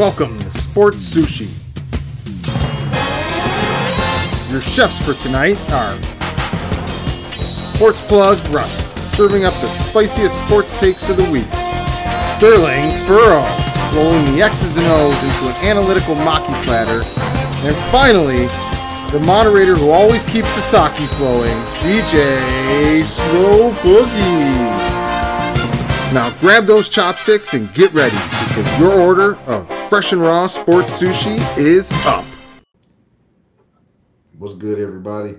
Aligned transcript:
Welcome 0.00 0.38
to 0.38 0.50
Sports 0.52 1.14
Sushi. 1.14 1.46
Your 4.50 4.62
chefs 4.62 4.96
for 5.04 5.12
tonight 5.22 5.58
are 5.72 5.94
Sports 7.30 8.00
Plug 8.08 8.38
Russ, 8.48 8.94
serving 9.14 9.44
up 9.44 9.52
the 9.52 9.68
spiciest 9.68 10.42
sports 10.46 10.72
takes 10.80 11.06
of 11.10 11.18
the 11.18 11.30
week. 11.30 11.44
Sterling 12.32 12.88
Furrow, 13.04 13.44
rolling 13.94 14.24
the 14.32 14.40
X's 14.40 14.74
and 14.78 14.86
O's 14.86 15.22
into 15.22 15.44
an 15.52 15.66
analytical 15.66 16.14
maki 16.14 16.64
platter. 16.64 17.04
And 17.68 17.76
finally, 17.92 18.46
the 19.12 19.22
moderator 19.26 19.74
who 19.74 19.90
always 19.90 20.24
keeps 20.24 20.48
the 20.56 20.62
sake 20.62 21.10
flowing, 21.10 21.58
DJ 21.84 23.02
Slow 23.02 23.70
Boogie. 23.82 24.80
Now 26.14 26.34
grab 26.40 26.64
those 26.64 26.88
chopsticks 26.88 27.52
and 27.52 27.70
get 27.74 27.92
ready 27.92 28.16
because 28.48 28.78
your 28.78 28.98
order 28.98 29.36
of 29.46 29.68
fresh 29.90 30.12
and 30.12 30.22
raw 30.22 30.46
sports 30.46 31.00
sushi 31.02 31.36
is 31.58 31.90
up. 32.06 32.24
What's 34.38 34.54
good, 34.54 34.78
everybody? 34.78 35.34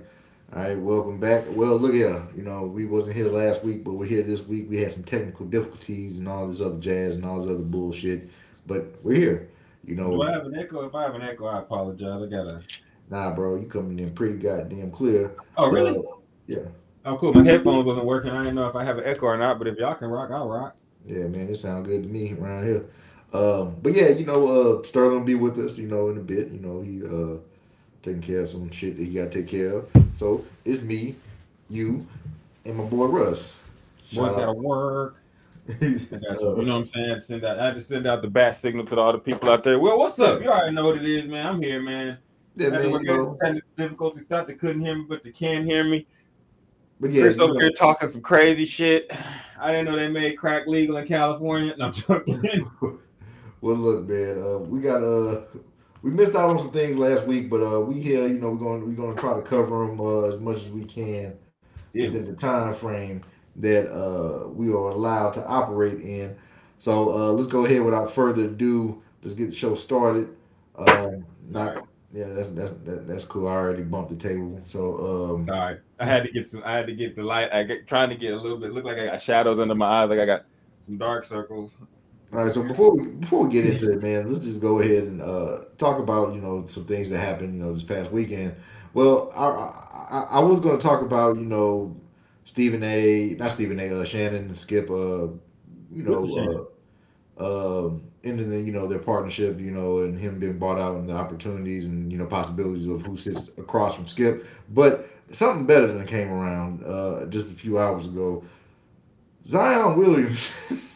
All 0.53 0.61
right, 0.61 0.77
welcome 0.77 1.21
back. 1.21 1.45
Well, 1.51 1.77
look 1.77 1.93
here. 1.93 2.27
You 2.35 2.43
know, 2.43 2.63
we 2.63 2.85
wasn't 2.85 3.15
here 3.15 3.29
last 3.29 3.63
week, 3.63 3.85
but 3.85 3.93
we're 3.93 4.07
here 4.07 4.23
this 4.23 4.45
week. 4.45 4.69
We 4.69 4.81
had 4.81 4.91
some 4.91 5.03
technical 5.03 5.45
difficulties 5.45 6.19
and 6.19 6.27
all 6.27 6.47
this 6.49 6.59
other 6.59 6.79
jazz 6.79 7.15
and 7.15 7.23
all 7.23 7.41
this 7.41 7.49
other 7.49 7.63
bullshit, 7.63 8.29
but 8.67 8.93
we're 9.03 9.15
here. 9.15 9.49
You 9.85 9.95
know, 9.95 10.09
Do 10.11 10.23
I 10.23 10.31
have 10.31 10.45
an 10.45 10.57
echo? 10.57 10.85
If 10.85 10.95
I 10.95 11.03
have 11.03 11.15
an 11.15 11.21
echo, 11.21 11.45
I 11.45 11.59
apologize. 11.59 12.21
I 12.21 12.25
gotta. 12.27 12.61
nah, 13.09 13.33
bro, 13.33 13.55
you 13.55 13.67
coming 13.67 13.99
in 13.99 14.11
pretty 14.13 14.37
goddamn 14.37 14.91
clear. 14.91 15.31
Oh, 15.55 15.71
really? 15.71 15.98
Uh, 15.98 16.01
yeah, 16.48 16.57
Oh, 17.05 17.15
cool. 17.15 17.33
My 17.33 17.43
headphones 17.45 17.85
wasn't 17.85 18.05
working. 18.05 18.31
I 18.31 18.39
didn't 18.39 18.55
know 18.55 18.67
if 18.67 18.76
I 18.76 18.83
have 18.83 18.98
an 18.98 19.05
echo 19.05 19.27
or 19.27 19.37
not. 19.37 19.59
But 19.59 19.70
if 19.70 19.77
y'all 19.77 19.95
can 19.95 20.09
rock, 20.09 20.29
I'll 20.29 20.49
rock. 20.49 20.76
yeah, 21.05 21.26
man, 21.27 21.48
it 21.48 21.55
sounds 21.55 21.87
good 21.87 22.04
to 22.04 22.09
me 22.09 22.33
around 22.33 22.65
here. 22.67 22.85
Um, 23.34 23.77
but 23.82 23.93
yeah, 23.93 24.10
you 24.10 24.26
know, 24.26 24.79
uh, 24.79 24.84
Sterling 24.84 25.20
will 25.20 25.26
be 25.26 25.35
with 25.35 25.57
us. 25.60 25.77
You 25.77 25.87
know, 25.87 26.10
in 26.10 26.18
a 26.18 26.21
bit. 26.21 26.49
You 26.49 26.60
know, 26.60 26.82
he 26.82 27.04
uh 27.04 27.40
taking 28.04 28.21
care 28.21 28.41
of 28.41 28.49
some 28.49 28.70
shit 28.71 28.98
that 28.98 29.04
he 29.04 29.13
got 29.13 29.32
to 29.32 29.41
take 29.41 29.48
care 29.48 29.76
of. 29.76 29.90
So 30.15 30.46
it's 30.65 30.82
me, 30.82 31.15
you, 31.70 32.05
and 32.65 32.76
my 32.76 32.84
boy 32.84 33.05
Russ. 33.05 33.55
Boys 34.13 34.34
gotta 34.35 34.54
work. 34.54 35.18
You. 35.79 35.99
Know 36.12 36.54
what 36.54 36.70
I'm 36.70 36.85
saying? 36.85 37.20
Send 37.21 37.46
out. 37.46 37.60
I 37.60 37.68
had 37.68 37.76
to 37.76 37.82
send 37.82 38.07
out 38.07 38.21
the 38.21 38.27
bat 38.27 38.55
signal 38.55 38.84
to 38.88 38.99
all 38.99 39.13
the 39.13 39.20
people 39.20 39.49
out 39.49 39.63
there. 39.63 39.79
Well, 39.79 39.98
what's 39.98 40.20
up? 40.20 40.41
You 40.41 40.49
already 40.49 40.73
know 40.73 40.85
what 40.85 40.98
it 40.98 41.05
is, 41.05 41.26
man. 41.26 41.45
I'm 41.45 41.62
here, 41.62 41.82
man. 41.82 42.18
yeah, 42.55 42.70
man. 42.70 42.90
You 42.90 43.04
know, 43.04 43.38
difficulties. 43.77 44.23
Thought 44.26 44.48
they 44.48 44.55
couldn't 44.55 44.82
hear 44.82 44.95
me, 44.95 45.05
but 45.07 45.23
they 45.23 45.32
can 45.32 45.63
hear 45.63 45.84
me. 45.84 46.07
but 46.99 47.12
yeah, 47.12 47.21
Chris 47.21 47.40
over 47.40 47.60
here 47.60 47.71
talking 47.71 48.10
some 48.10 48.21
crazy 48.21 48.66
shit. 48.66 49.12
I 49.60 49.71
didn't 49.71 49.85
know 49.85 49.95
they 49.95 50.10
made 50.10 50.38
crack 50.38 50.66
legal 50.66 50.98
in 50.98 51.07
California. 51.07 51.76
No, 51.77 51.85
I'm 51.85 51.93
joking. 51.93 52.70
Well, 53.62 53.76
look, 53.76 54.07
man, 54.09 54.41
uh, 54.41 54.57
we 54.59 54.79
got 54.81 55.04
uh, 55.04 55.41
we 56.01 56.12
missed 56.12 56.35
out 56.35 56.49
on 56.49 56.57
some 56.59 56.71
things 56.71 56.98
last 56.98 57.26
week, 57.27 57.49
but 57.49 57.62
uh, 57.62 57.79
we 57.81 58.01
here, 58.01 58.27
you 58.27 58.40
know, 58.40 58.49
we're 58.49 58.57
going 58.57 58.85
we're 58.87 58.95
going 58.95 59.15
to 59.15 59.21
try 59.21 59.35
to 59.35 59.41
cover 59.41 59.85
them 59.85 59.99
uh, 59.99 60.23
as 60.23 60.40
much 60.40 60.57
as 60.57 60.71
we 60.71 60.84
can 60.84 61.37
Yeah. 61.93 62.07
within 62.07 62.26
the 62.26 62.34
time 62.34 62.73
frame 62.73 63.21
that 63.57 63.91
uh, 63.91 64.47
we 64.47 64.69
are 64.69 64.89
allowed 64.91 65.34
to 65.34 65.45
operate 65.45 66.00
in. 66.01 66.35
So 66.79 67.12
uh, 67.13 67.31
let's 67.34 67.47
go 67.47 67.66
ahead 67.66 67.84
without 67.84 68.12
further 68.12 68.45
ado. 68.45 69.01
Let's 69.22 69.35
get 69.35 69.51
the 69.51 69.56
show 69.56 69.75
started. 69.75 70.29
Um, 70.75 71.25
not 71.50 71.88
yeah, 72.13 72.25
that's 72.29 72.50
that's 72.50 72.72
that, 72.72 73.07
that's 73.07 73.23
cool. 73.23 73.47
I 73.47 73.51
already 73.51 73.84
bumped 73.84 74.09
the 74.09 74.16
table, 74.16 74.59
so 74.66 75.35
um, 75.38 75.45
Sorry, 75.47 75.78
I 76.00 76.06
had 76.06 76.23
to 76.23 76.31
get 76.31 76.50
some. 76.50 76.62
I 76.66 76.73
had 76.73 76.88
to 76.88 76.94
get 76.94 77.16
the 77.16 77.23
light. 77.23 77.53
I 77.53 77.63
get 77.63 77.88
trying 77.88 78.09
to 78.09 78.16
get 78.16 78.33
a 78.33 78.38
little 78.38 78.57
bit. 78.57 78.73
Look 78.73 78.83
like 78.85 78.97
I 78.97 79.05
got 79.05 79.22
shadows 79.22 79.59
under 79.59 79.75
my 79.75 79.85
eyes. 80.03 80.09
Like 80.09 80.19
I 80.19 80.25
got 80.25 80.45
some 80.85 80.97
dark 80.97 81.25
circles. 81.25 81.78
All 82.33 82.43
right, 82.45 82.51
so 82.51 82.63
before 82.63 82.95
we 82.95 83.09
before 83.09 83.43
we 83.43 83.51
get 83.51 83.65
into 83.65 83.91
it, 83.91 84.01
man, 84.01 84.29
let's 84.29 84.45
just 84.45 84.61
go 84.61 84.79
ahead 84.79 85.03
and 85.03 85.21
uh, 85.21 85.59
talk 85.77 85.99
about 85.99 86.33
you 86.33 86.39
know 86.39 86.65
some 86.65 86.85
things 86.85 87.09
that 87.09 87.19
happened 87.19 87.53
you 87.55 87.61
know 87.61 87.73
this 87.73 87.83
past 87.83 88.11
weekend. 88.11 88.55
Well, 88.93 89.31
I 89.35 90.15
I, 90.15 90.27
I 90.37 90.39
was 90.39 90.61
going 90.61 90.77
to 90.79 90.81
talk 90.81 91.01
about 91.01 91.35
you 91.35 91.43
know 91.45 91.95
Stephen 92.45 92.83
A. 92.83 93.35
Not 93.37 93.51
Stephen 93.51 93.79
A. 93.81 94.01
Uh, 94.01 94.05
Shannon 94.05 94.55
Skip. 94.55 94.89
Uh, 94.89 95.27
you 95.93 96.03
know, 96.03 96.69
uh, 97.37 97.87
um, 97.87 98.03
ending 98.23 98.49
the, 98.49 98.61
you 98.61 98.71
know 98.71 98.87
their 98.87 98.99
partnership. 98.99 99.59
You 99.59 99.71
know, 99.71 99.99
and 99.99 100.17
him 100.17 100.39
being 100.39 100.57
bought 100.57 100.79
out 100.79 100.95
and 100.95 101.09
the 101.09 101.13
opportunities 101.13 101.85
and 101.87 102.09
you 102.09 102.17
know 102.17 102.25
possibilities 102.27 102.87
of 102.87 103.01
who 103.01 103.17
sits 103.17 103.49
across 103.57 103.95
from 103.95 104.07
Skip. 104.07 104.47
But 104.69 105.09
something 105.33 105.65
better 105.65 105.87
than 105.87 106.05
came 106.07 106.29
around 106.31 106.85
uh, 106.85 107.25
just 107.25 107.51
a 107.51 107.55
few 107.55 107.77
hours 107.77 108.05
ago. 108.05 108.45
Zion 109.45 109.97
Williams. 109.97 110.55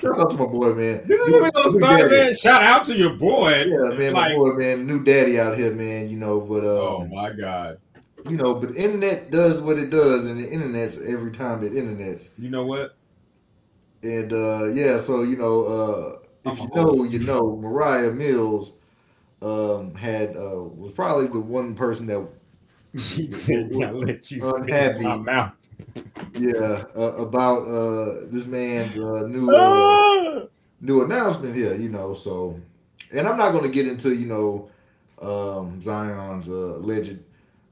Shout 0.00 0.18
out 0.18 0.30
to 0.30 0.36
my 0.36 0.46
boy, 0.46 0.74
man. 0.74 1.02
This 1.06 1.20
is 1.20 1.26
New- 1.28 1.32
where 1.34 1.42
we 1.44 1.50
gonna 1.50 1.72
start, 1.72 2.10
man. 2.10 2.34
Shout 2.36 2.62
out 2.62 2.84
to 2.86 2.96
your 2.96 3.14
boy. 3.14 3.64
Yeah, 3.66 3.96
man, 3.96 4.12
my 4.12 4.32
boy, 4.34 4.52
man, 4.52 4.86
new 4.86 5.02
daddy 5.02 5.38
out 5.40 5.56
here, 5.56 5.74
man. 5.74 6.08
You 6.08 6.16
know, 6.18 6.40
but 6.40 6.64
uh, 6.64 6.68
Oh 6.88 7.06
my 7.06 7.32
god. 7.32 7.78
you 8.28 8.36
know, 8.36 8.54
but 8.54 8.74
the 8.74 8.76
internet 8.82 9.30
does 9.30 9.60
what 9.60 9.78
it 9.78 9.90
does, 9.90 10.26
and 10.26 10.40
the 10.40 10.48
internet's 10.48 10.98
every 11.00 11.32
time 11.32 11.64
it 11.64 11.72
internets, 11.72 12.28
You 12.38 12.50
know 12.50 12.64
what? 12.66 12.96
and 14.02 14.32
uh, 14.32 14.66
yeah, 14.72 14.98
so 14.98 15.22
you 15.22 15.36
know, 15.36 15.64
uh, 15.64 16.18
if 16.44 16.58
you 16.60 16.68
know, 16.74 17.02
you 17.04 17.18
know, 17.20 17.56
Moriah 17.56 18.12
Mills 18.12 18.72
um 19.42 19.94
had 19.94 20.30
uh 20.36 20.56
was 20.62 20.92
probably 20.94 21.26
the 21.26 21.38
one 21.40 21.74
person 21.74 22.06
that 22.06 22.26
She 22.96 23.26
said, 23.26 23.70
"I 23.82 23.90
let 23.90 24.30
you 24.30 24.40
Unhappy. 24.56 25.02
my 25.02 25.16
mouth." 25.16 25.52
Yeah 26.34 26.84
uh, 26.96 27.14
about 27.16 27.66
uh 27.68 28.26
this 28.30 28.46
man's 28.46 28.96
uh, 28.98 29.22
new 29.26 29.50
uh, 29.50 29.56
Ah! 29.56 30.42
new 30.80 31.04
announcement 31.04 31.54
here, 31.54 31.74
you 31.74 31.88
know. 31.88 32.14
So, 32.14 32.60
and 33.12 33.26
I'm 33.26 33.36
not 33.38 33.52
going 33.52 33.64
to 33.64 33.70
get 33.70 33.86
into 33.88 34.14
you 34.14 34.26
know 34.26 34.70
um, 35.20 35.80
Zion's 35.80 36.48
uh, 36.48 36.76
alleged 36.76 37.18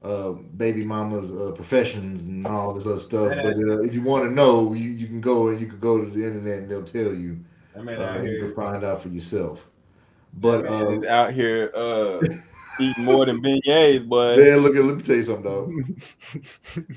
uh, 0.02 0.30
baby 0.56 0.84
mama's 0.84 1.32
uh, 1.32 1.52
professions 1.52 2.26
and 2.26 2.46
all 2.46 2.72
this 2.74 2.86
other 2.86 2.98
stuff. 2.98 3.28
But 3.28 3.54
uh, 3.54 3.80
if 3.80 3.94
you 3.94 4.02
want 4.02 4.24
to 4.24 4.30
know, 4.30 4.72
you, 4.74 4.90
you 4.90 5.06
can 5.06 5.20
go 5.20 5.48
and 5.48 5.60
you 5.60 5.66
can 5.66 5.78
go 5.80 6.02
to 6.02 6.10
the 6.10 6.24
internet 6.26 6.58
and 6.60 6.70
they'll 6.70 6.82
tell 6.82 7.12
you. 7.14 7.38
That 7.74 7.84
man 7.84 8.00
Uh, 8.00 8.22
you 8.22 8.38
can 8.38 8.54
find 8.54 8.84
out 8.84 9.02
for 9.02 9.08
yourself. 9.08 9.68
But 10.34 10.66
uh, 10.66 11.06
out 11.08 11.32
here 11.32 11.70
uh, 11.74 12.20
eating 12.78 13.04
more 13.04 13.26
than 13.26 13.42
beignets, 13.42 14.08
but 14.08 14.38
man, 14.38 14.58
look 14.58 14.76
at 14.76 14.84
let 14.84 14.96
me 14.96 15.02
tell 15.02 15.16
you 15.16 15.22
something, 15.22 15.44
dog. 15.44 15.70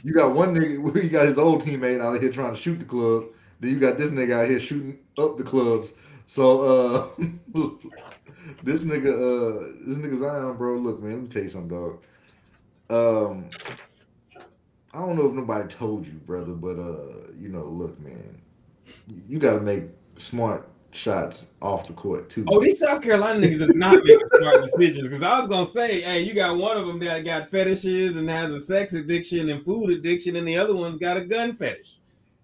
You 0.03 0.13
got 0.13 0.35
one 0.35 0.55
nigga, 0.55 1.03
you 1.03 1.09
got 1.09 1.27
his 1.27 1.37
old 1.37 1.63
teammate 1.63 2.01
out 2.01 2.21
here 2.21 2.31
trying 2.31 2.53
to 2.53 2.59
shoot 2.59 2.79
the 2.79 2.85
club. 2.85 3.25
Then 3.59 3.71
you 3.71 3.79
got 3.79 3.97
this 3.97 4.11
nigga 4.11 4.43
out 4.43 4.49
here 4.49 4.59
shooting 4.59 4.99
up 5.17 5.37
the 5.37 5.43
clubs. 5.43 5.93
So 6.27 6.61
uh 6.61 7.07
this 8.63 8.83
nigga 8.83 9.13
uh 9.13 9.73
this 9.87 9.97
nigga 9.97 10.17
Zion, 10.17 10.57
bro, 10.57 10.77
look, 10.77 11.01
man, 11.01 11.13
let 11.13 11.21
me 11.21 11.27
tell 11.27 11.43
you 11.43 11.49
something, 11.49 11.69
dog. 11.69 12.03
Um 12.89 13.49
I 14.93 14.99
don't 14.99 15.15
know 15.15 15.27
if 15.27 15.33
nobody 15.33 15.67
told 15.67 16.07
you, 16.07 16.13
brother, 16.13 16.53
but 16.53 16.79
uh, 16.79 17.31
you 17.37 17.49
know, 17.49 17.65
look, 17.65 17.99
man, 17.99 18.41
you 19.27 19.37
gotta 19.37 19.59
make 19.59 19.83
smart 20.17 20.67
shots 20.97 21.47
off 21.61 21.87
the 21.87 21.93
court 21.93 22.29
too. 22.29 22.45
Oh, 22.47 22.61
these 22.61 22.79
South 22.79 23.01
Carolina 23.01 23.39
niggas 23.39 23.69
are 23.69 23.73
not 23.73 24.03
making 24.03 24.27
smart 24.39 24.63
decisions. 24.63 25.07
Because 25.07 25.23
I 25.23 25.39
was 25.39 25.47
gonna 25.47 25.67
say, 25.67 26.01
hey, 26.01 26.21
you 26.21 26.33
got 26.33 26.57
one 26.57 26.77
of 26.77 26.87
them 26.87 26.99
that 26.99 27.23
got 27.23 27.49
fetishes 27.49 28.15
and 28.15 28.29
has 28.29 28.51
a 28.51 28.59
sex 28.59 28.93
addiction 28.93 29.49
and 29.49 29.63
food 29.63 29.91
addiction, 29.91 30.35
and 30.35 30.47
the 30.47 30.57
other 30.57 30.75
one's 30.75 30.99
got 30.99 31.17
a 31.17 31.25
gun 31.25 31.55
fetish. 31.55 31.97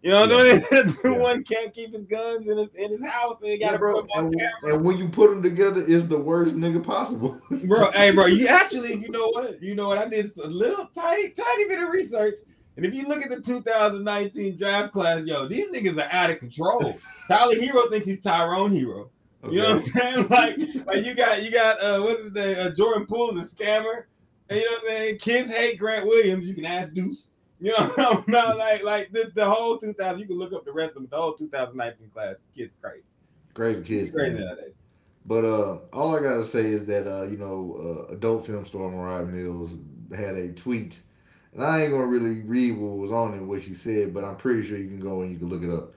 You 0.03 0.11
know 0.11 0.27
what 0.27 0.31
I 0.33 0.43
mean? 0.53 0.61
the 0.69 0.99
Yeah. 1.05 1.11
one 1.17 1.43
can't 1.45 1.73
keep 1.73 1.93
his 1.93 2.03
guns 2.03 2.47
in 2.49 2.57
his 2.57 2.75
in 2.75 2.91
his 2.91 3.01
house, 3.01 3.37
and 3.41 3.49
he 3.51 3.57
got 3.57 3.71
yeah, 3.71 3.77
bro, 3.77 4.05
and, 4.15 4.35
and 4.63 4.83
when 4.83 4.97
you 4.97 5.07
put 5.07 5.29
them 5.29 5.41
together, 5.41 5.83
it's 5.87 6.05
the 6.05 6.17
worst 6.17 6.55
nigga 6.55 6.83
possible. 6.83 7.39
Bro, 7.49 7.91
hey, 7.91 8.11
bro, 8.11 8.25
you 8.27 8.47
actually, 8.47 8.95
you 8.95 9.09
know 9.09 9.29
what? 9.29 9.61
You 9.63 9.75
know 9.75 9.87
what? 9.87 9.97
I 9.97 10.07
did 10.09 10.37
a 10.37 10.47
little 10.47 10.87
tiny, 10.87 11.29
tiny 11.29 11.67
bit 11.69 11.79
of 11.79 11.89
research. 11.89 12.35
And 12.75 12.85
if 12.85 12.93
you 12.93 13.07
look 13.07 13.21
at 13.21 13.29
the 13.29 13.39
2019 13.39 14.57
draft 14.57 14.93
class, 14.93 15.25
yo, 15.25 15.47
these 15.47 15.69
niggas 15.69 15.97
are 15.97 16.11
out 16.11 16.31
of 16.31 16.39
control. 16.39 16.99
Tyler 17.27 17.55
Herro 17.55 17.89
thinks 17.89 18.05
he's 18.05 18.19
Tyrone 18.19 18.71
Hero. 18.71 19.09
You 19.49 19.61
know 19.61 19.75
what 19.75 19.75
I'm 19.75 19.79
saying? 19.81 20.27
Like, 20.29 20.57
like 20.85 21.05
you 21.05 21.13
got 21.13 21.43
you 21.43 21.51
got 21.51 21.81
uh 21.83 22.01
what's 22.01 22.23
his 22.23 22.33
name? 22.33 22.55
Uh, 22.57 22.69
Jordan 22.69 23.05
Poole 23.05 23.37
is 23.37 23.51
a 23.51 23.55
scammer. 23.55 24.03
And 24.49 24.59
you 24.59 24.65
know 24.65 24.71
what 24.71 24.81
I'm 24.83 24.87
saying? 24.87 25.17
Kids 25.19 25.49
hate 25.49 25.77
Grant 25.77 26.05
Williams. 26.05 26.45
You 26.45 26.53
can 26.55 26.65
ask 26.65 26.93
Deuce. 26.93 27.29
You 27.59 27.71
know 27.71 27.85
what 27.85 27.99
I'm 28.17 28.23
not 28.27 28.57
like 28.57 28.83
like 28.83 29.11
the, 29.11 29.31
the 29.35 29.49
whole 29.49 29.77
2000. 29.77 30.19
You 30.19 30.27
can 30.27 30.37
look 30.37 30.53
up 30.53 30.65
the 30.65 30.71
rest 30.71 30.95
of 30.95 31.03
them. 31.03 31.07
The 31.11 31.17
whole 31.17 31.33
2019 31.33 32.09
class. 32.09 32.45
Kids 32.55 32.73
crazy. 32.81 33.03
Crazy 33.53 33.83
kids. 33.83 34.11
Crazy 34.11 34.35
man. 34.35 34.45
nowadays. 34.45 34.73
But 35.25 35.45
uh, 35.45 35.77
all 35.93 36.15
I 36.15 36.21
gotta 36.21 36.43
say 36.43 36.65
is 36.65 36.85
that 36.87 37.07
uh, 37.07 37.23
you 37.23 37.37
know, 37.37 38.07
uh, 38.09 38.13
adult 38.13 38.45
film 38.45 38.65
star 38.65 38.89
Moriah 38.89 39.25
Mills 39.25 39.75
had 40.15 40.35
a 40.35 40.51
tweet, 40.51 41.01
and 41.53 41.63
I 41.63 41.81
ain't 41.83 41.91
gonna 41.91 42.05
really 42.05 42.41
read 42.43 42.77
what 42.77 42.97
was 42.97 43.11
on 43.11 43.33
it, 43.33 43.41
what 43.41 43.61
she 43.63 43.73
said, 43.73 44.13
but 44.13 44.23
I'm 44.23 44.35
pretty 44.35 44.67
sure 44.67 44.77
you 44.77 44.87
can 44.87 44.99
go 44.99 45.21
and 45.21 45.31
you 45.31 45.37
can 45.37 45.49
look 45.49 45.63
it 45.63 45.69
up. 45.69 45.93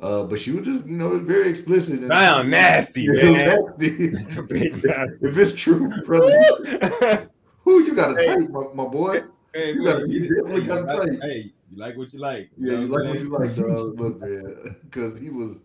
Uh, 0.00 0.22
but 0.22 0.38
she 0.38 0.52
was 0.52 0.64
just, 0.64 0.86
you 0.86 0.96
know, 0.96 1.18
very 1.18 1.48
explicit. 1.48 2.00
And, 2.00 2.08
Sound 2.12 2.50
nasty, 2.52 3.08
man. 3.08 3.32
nasty. 3.32 4.10
Nasty. 4.10 5.18
if 5.22 5.36
it's 5.36 5.54
true, 5.54 5.88
brother, 6.04 7.28
who 7.62 7.80
you 7.82 7.94
got 7.94 8.14
to 8.18 8.24
Hey. 8.24 8.36
take, 8.36 8.50
my, 8.50 8.64
my 8.74 8.84
boy? 8.84 9.22
Hey, 9.54 9.72
You 9.72 9.84
gotta- 9.84 10.08
you 10.08 10.20
definitely 10.36 10.62
gotta 10.66 10.82
like- 10.98 11.10
take. 11.10 11.22
Hey, 11.22 11.52
you 11.70 11.76
like 11.78 11.96
what 11.96 12.12
you 12.12 12.18
like. 12.20 12.50
Yeah, 12.56 12.78
you 12.78 12.86
like 12.86 13.08
what 13.08 13.18
you 13.18 13.28
like, 13.38 13.56
dog. 13.56 14.00
Look, 14.00 14.20
man, 14.20 14.76
because 14.84 15.18
he 15.18 15.30
was 15.30 15.60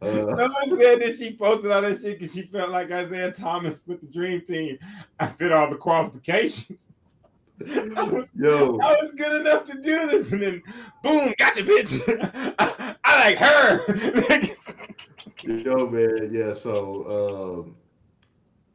Uh, 0.00 0.28
Someone 0.36 0.78
said 0.80 1.00
that 1.00 1.16
she 1.18 1.36
posted 1.36 1.70
all 1.72 1.82
that 1.82 2.00
shit 2.00 2.18
because 2.18 2.34
she 2.34 2.42
felt 2.42 2.70
like 2.70 2.90
Isaiah 2.90 3.32
Thomas 3.32 3.84
with 3.86 4.00
the 4.00 4.06
Dream 4.06 4.40
Team. 4.42 4.78
I 5.18 5.26
fit 5.26 5.50
all 5.52 5.68
the 5.70 5.76
qualifications. 5.76 6.88
I 7.96 8.02
was, 8.04 8.26
yo, 8.36 8.78
I 8.80 8.96
was 9.00 9.12
good 9.12 9.40
enough 9.40 9.64
to 9.64 9.74
do 9.74 10.06
this, 10.08 10.32
and 10.32 10.42
then 10.42 10.62
boom, 11.02 11.32
gotcha, 11.38 11.62
bitch. 11.62 12.00
I, 12.58 12.94
I 13.04 13.24
like 13.24 13.38
her. 13.38 13.80
yo, 15.44 15.86
man, 15.88 16.28
yeah. 16.30 16.52
So, 16.52 17.64
um, 17.64 17.76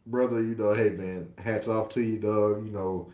brother, 0.06 0.42
you 0.42 0.56
know, 0.56 0.74
hey, 0.74 0.90
man, 0.92 1.32
hats 1.38 1.68
off 1.68 1.90
to 1.90 2.02
you, 2.02 2.18
dog. 2.20 2.66
You 2.66 2.72
know, 2.72 3.12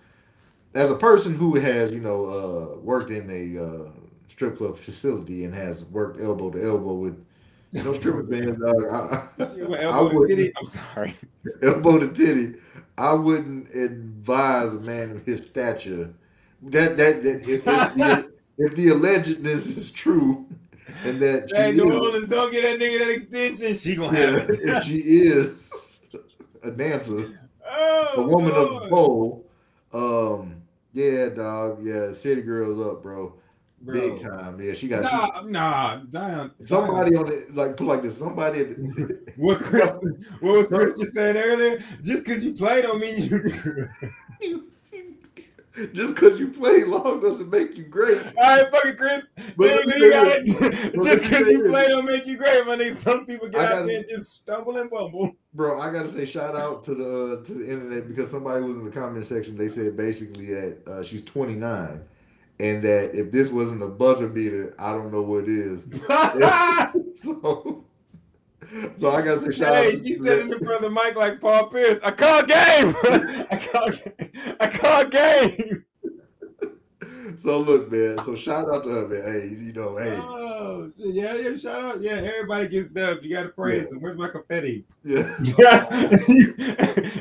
as 0.73 0.89
a 0.89 0.95
person 0.95 1.35
who 1.35 1.55
has, 1.59 1.91
you 1.91 1.99
know, 1.99 2.25
uh, 2.25 2.79
worked 2.79 3.09
in 3.11 3.29
a 3.29 3.63
uh, 3.63 3.89
strip 4.29 4.57
club 4.57 4.77
facility 4.77 5.45
and 5.45 5.53
has 5.53 5.85
worked 5.85 6.19
elbow 6.19 6.49
to 6.51 6.63
elbow 6.63 6.93
with, 6.93 7.23
you 7.71 7.83
know, 7.83 7.93
strippers, 7.93 8.27
man, 8.29 8.59
dog. 8.59 8.83
I, 8.91 9.43
I 9.43 9.83
elbow 9.83 10.09
to 10.09 10.17
wouldn't- 10.17 10.27
titty. 10.39 10.53
I'm 10.57 10.65
sorry. 10.65 11.15
elbow 11.63 11.99
to 11.99 12.07
titty. 12.07 12.55
I 12.97 13.13
wouldn't 13.13 13.73
advise 13.73 14.73
a 14.75 14.79
man 14.81 15.11
of 15.11 15.25
his 15.25 15.45
stature 15.47 16.13
that 16.63 16.97
that, 16.97 17.23
that 17.23 17.41
if, 17.47 17.49
if, 17.49 17.63
the, 17.65 18.31
if 18.57 18.75
the 18.75 18.87
allegedness 18.89 19.75
is 19.77 19.91
true 19.91 20.45
and 21.03 21.21
that 21.21 21.49
she 21.49 21.55
Hey, 21.55 21.71
New 21.71 21.91
Orleans, 21.91 22.27
don't 22.27 22.51
get 22.51 22.63
that 22.63 22.79
nigga 22.79 22.99
that 22.99 23.09
extension. 23.09 23.77
She 23.77 23.95
gonna 23.95 24.19
yeah, 24.19 24.29
have 24.39 24.49
it. 24.49 24.59
if 24.61 24.83
she 24.83 24.97
is 24.97 25.71
a 26.61 26.71
dancer, 26.71 27.39
Oh, 27.69 28.13
a 28.17 28.23
woman 28.23 28.51
of 28.51 28.83
the 28.83 28.89
pole, 28.89 29.45
um, 29.93 30.61
yeah, 30.93 31.29
dog, 31.29 31.79
yeah, 31.81 32.13
city 32.13 32.41
girls 32.41 32.85
up, 32.85 33.01
bro, 33.01 33.33
Bro. 33.83 33.93
big 33.93 34.17
time. 34.21 34.59
Yeah, 34.61 34.73
she 34.73 34.87
got 34.87 35.03
Nah, 35.03 35.41
nah, 35.41 35.97
Dion. 36.09 36.51
she, 36.59 36.65
somebody 36.67 37.15
on 37.15 37.31
it, 37.31 37.53
like 37.55 37.75
put 37.77 37.87
like 37.87 38.01
this, 38.01 38.17
somebody. 38.17 38.61
At 38.61 38.69
the, 38.71 39.31
What's 39.37 39.61
Chris? 39.69 39.91
What 40.39 40.57
was 40.57 40.67
Christian 40.69 41.11
saying 41.11 41.37
earlier? 41.37 41.83
Just 42.01 42.23
because 42.25 42.43
you 42.43 42.53
play 42.53 42.81
don't 42.81 42.99
mean 42.99 43.23
you. 43.23 43.89
just 45.93 46.13
because 46.13 46.39
you 46.39 46.49
play 46.49 46.83
long 46.83 47.19
doesn't 47.19 47.49
make 47.49 47.75
you 47.75 47.83
great. 47.83 48.19
All 48.37 48.57
right, 48.57 48.69
fucking 48.69 48.95
Chris. 48.95 49.27
But 49.57 49.85
you 49.85 50.11
got 50.11 50.27
it. 50.37 50.93
Just 50.93 51.23
because 51.23 51.47
you 51.47 51.67
play 51.69 51.87
don't 51.87 52.05
make 52.05 52.27
you 52.27 52.37
great, 52.37 52.65
my 52.67 52.75
nigga. 52.75 52.95
Some 52.95 53.25
people 53.25 53.47
get 53.49 53.59
out 53.61 53.69
gotta- 53.71 53.85
there 53.87 53.97
and 53.97 54.07
just 54.09 54.31
stumble 54.33 54.77
and 54.77 54.89
bumble. 54.89 55.31
Bro, 55.55 55.81
I 55.81 55.91
gotta 55.91 56.07
say 56.07 56.25
shout 56.25 56.55
out 56.55 56.83
to 56.85 56.95
the 56.95 57.39
uh, 57.39 57.43
to 57.45 57.53
the 57.53 57.69
internet 57.71 58.07
because 58.07 58.29
somebody 58.31 58.63
was 58.63 58.75
in 58.77 58.85
the 58.85 58.91
comment 58.91 59.25
section. 59.25 59.57
They 59.57 59.67
said 59.67 59.97
basically 59.97 60.53
that 60.53 60.77
uh, 60.87 61.03
she's 61.03 61.23
29, 61.25 62.01
and 62.59 62.83
that 62.83 63.15
if 63.15 63.31
this 63.31 63.49
wasn't 63.49 63.83
a 63.83 63.87
buzzer 63.87 64.27
beater, 64.29 64.73
I 64.79 64.91
don't 64.91 65.11
know 65.11 65.21
what 65.21 65.47
is. 65.47 65.85
So, 67.15 67.85
so 68.95 69.11
I 69.11 69.21
gotta 69.21 69.39
say 69.39 69.51
shout 69.51 69.75
hey, 69.75 69.87
out. 69.87 69.91
To 69.91 69.97
you 69.99 70.17
to 70.17 70.23
said 70.23 70.39
in 70.39 70.49
the 70.49 70.57
front 70.59 70.75
of 70.75 70.81
the 70.81 70.89
mic 70.89 71.15
like 71.15 71.39
Paul 71.39 71.67
Pierce. 71.67 71.99
I 72.03 72.11
call 72.11 72.43
game. 72.43 72.95
I 73.51 73.69
call. 73.71 73.89
I 74.59 74.67
call 74.67 75.05
game. 75.05 75.85
So 77.37 77.59
look, 77.59 77.91
man. 77.91 78.17
So 78.23 78.35
shout 78.35 78.73
out 78.73 78.83
to 78.83 78.89
her, 78.89 79.07
man. 79.07 79.23
Hey, 79.23 79.47
you 79.49 79.73
know, 79.73 79.97
hey, 79.97 80.17
Oh! 80.21 80.89
Yeah, 80.97 81.35
yeah. 81.35 81.57
Shout 81.57 81.81
out. 81.81 82.01
Yeah, 82.01 82.13
everybody 82.13 82.67
gets 82.67 82.89
dubs. 82.89 83.23
You 83.23 83.35
got 83.35 83.43
to 83.43 83.49
praise 83.49 83.83
Yeah. 83.83 83.89
them. 83.89 84.01
Where's 84.01 84.17
my 84.17 84.29
confetti? 84.29 84.85
yeah, 85.03 85.35
you, 86.27 86.55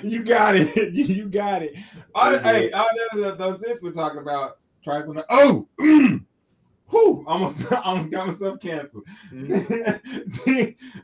you 0.02 0.22
got 0.22 0.54
it. 0.54 0.92
You, 0.92 1.04
you 1.04 1.28
got 1.28 1.62
it. 1.62 1.74
All 2.14 2.30
the, 2.30 2.36
Yeah. 2.36 2.42
hey, 2.42 2.70
all 2.72 2.88
the, 3.14 3.34
those 3.34 3.60
since 3.60 3.80
we're 3.82 3.92
talking 3.92 4.20
about 4.20 4.58
trifling. 4.82 5.22
Oh, 5.30 5.66
whew, 5.78 7.24
almost, 7.26 7.72
almost 7.84 8.10
got 8.10 8.28
myself 8.28 8.60
canceled. 8.60 9.04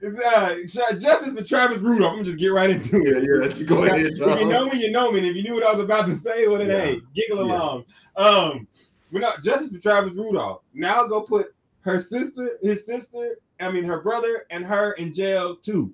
It's, 0.01 0.79
uh, 0.79 0.93
justice 0.95 1.35
for 1.35 1.43
Travis 1.45 1.79
Rudolph. 1.79 2.11
I'm 2.11 2.17
gonna 2.17 2.25
just 2.25 2.39
get 2.39 2.49
right 2.49 2.71
into 2.71 2.99
yeah, 3.05 3.17
it. 3.19 3.27
yeah. 3.29 3.49
Just 3.49 3.67
go 3.67 3.85
ahead. 3.85 4.07
If 4.07 4.19
you 4.19 4.49
know 4.49 4.67
me, 4.67 4.81
you 4.81 4.91
know 4.91 5.11
me. 5.13 5.19
And 5.19 5.29
if 5.29 5.37
you 5.37 5.43
knew 5.43 5.55
what 5.55 5.65
I 5.65 5.73
was 5.73 5.81
about 5.81 6.07
to 6.07 6.17
say, 6.17 6.47
well, 6.47 6.59
then 6.59 6.69
Yeah. 6.69 6.79
hey, 6.81 7.01
giggle 7.15 7.47
Yeah. 7.47 7.57
along. 7.57 7.85
Um, 8.17 8.69
we're 9.13 9.21
not 9.21 9.43
justice 9.43 9.71
for 9.71 9.79
Travis 9.79 10.15
Rudolph. 10.15 10.63
Now 10.75 11.07
go 11.07 11.23
put 11.23 11.55
her 11.81 11.99
sister, 11.99 12.59
his 12.63 12.85
sister, 12.85 13.37
I 13.61 13.71
mean 13.71 13.85
her 13.85 14.01
brother, 14.01 14.45
and 14.51 14.65
her 14.65 14.93
in 14.93 15.13
jail 15.13 15.57
too. 15.57 15.93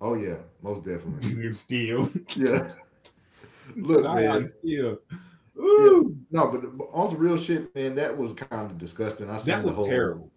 Oh 0.00 0.14
yeah, 0.14 0.36
most 0.62 0.84
definitely. 0.84 1.42
You 1.42 1.52
steal. 1.52 2.10
Yeah. 2.34 2.70
Look, 3.76 4.02
Zion 4.02 4.42
man. 4.42 4.48
steal. 4.48 4.98
Ooh, 5.58 6.16
No, 6.30 6.48
but 6.48 6.76
but 6.76 6.88
on 6.92 7.08
some 7.08 7.18
real 7.18 7.36
shit, 7.36 7.74
man. 7.74 7.94
That 7.94 8.16
was 8.16 8.32
kind 8.32 8.70
of 8.70 8.78
disgusting. 8.78 9.30
I 9.30 9.38
seen 9.38 9.62
that 9.62 9.64
the 9.64 9.72
was 9.72 9.72
whole. 9.72 9.86
terrible. 9.86 10.30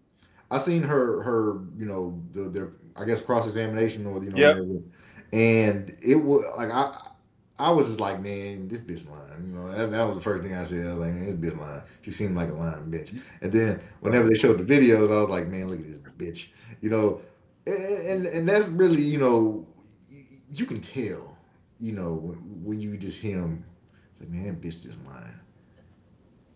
I 0.52 0.60
seen 0.60 0.84
her 0.84 1.24
her 1.24 1.62
you 1.78 1.86
know 1.86 2.22
the 2.34 2.50
their 2.50 2.74
I 2.96 3.06
guess 3.06 3.22
cross 3.22 3.48
examination 3.48 4.06
or 4.08 4.24
you 4.24 4.32
know 4.32 4.40
Yep. 4.40 4.42
whatever. 4.42 4.82
and 5.34 5.96
it 6.04 6.16
was 6.16 6.46
like 6.58 6.72
I 6.72 6.98
I 7.60 7.72
was 7.72 7.88
just 7.88 8.00
like 8.00 8.22
man 8.22 8.68
this 8.68 8.82
bitch 8.82 9.10
lying 9.10 9.48
you 9.50 9.56
know 9.56 9.72
that, 9.72 9.92
that 9.92 10.04
was 10.08 10.18
the 10.18 10.24
first 10.24 10.44
thing 10.44 10.56
I 10.56 10.64
said 10.66 10.88
I 10.88 10.92
was 10.94 11.00
like 11.00 11.14
man 11.14 11.26
this 11.26 11.36
bitch 11.54 11.60
lying 11.60 11.82
she 12.02 12.12
seemed 12.12 12.36
like 12.36 12.50
a 12.50 12.54
lying 12.54 12.92
bitch 12.92 13.20
and 13.42 13.52
then 13.52 13.82
whenever 14.02 14.30
they 14.30 14.38
showed 14.38 14.60
the 14.60 14.66
videos 14.80 15.12
I 15.16 15.20
was 15.20 15.30
like 15.30 15.48
man 15.48 15.70
look 15.70 15.80
at 15.80 15.88
this 15.88 16.00
bitch 16.18 16.48
you 16.82 16.90
know 16.90 17.22
and 17.68 17.78
and, 18.08 18.26
and 18.28 18.50
that's 18.50 18.68
really 18.70 19.02
you 19.02 19.20
know 19.20 19.68
you, 20.10 20.24
you 20.50 20.66
can 20.66 20.82
tell 20.82 21.38
you 21.80 21.94
know 21.94 22.14
when, 22.14 22.38
when 22.64 22.80
you 22.80 22.98
just 22.98 23.20
hear 23.20 23.38
him 23.40 23.64
like 24.20 24.30
man 24.30 24.56
bitch 24.62 24.84
just 24.84 25.06
lying. 25.06 25.40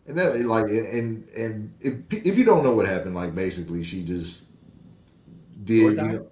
And 0.06 0.18
that 0.18 0.40
like 0.42 0.66
and 0.66 1.30
and 1.32 1.74
if 1.80 1.96
if 2.12 2.38
you 2.38 2.44
don't 2.44 2.64
know 2.64 2.74
what 2.74 2.88
happened, 2.88 3.16
like 3.16 3.34
basically 3.34 3.84
she 3.84 4.04
just 4.04 4.44
did. 5.64 5.96
You, 5.96 6.02
know, 6.02 6.28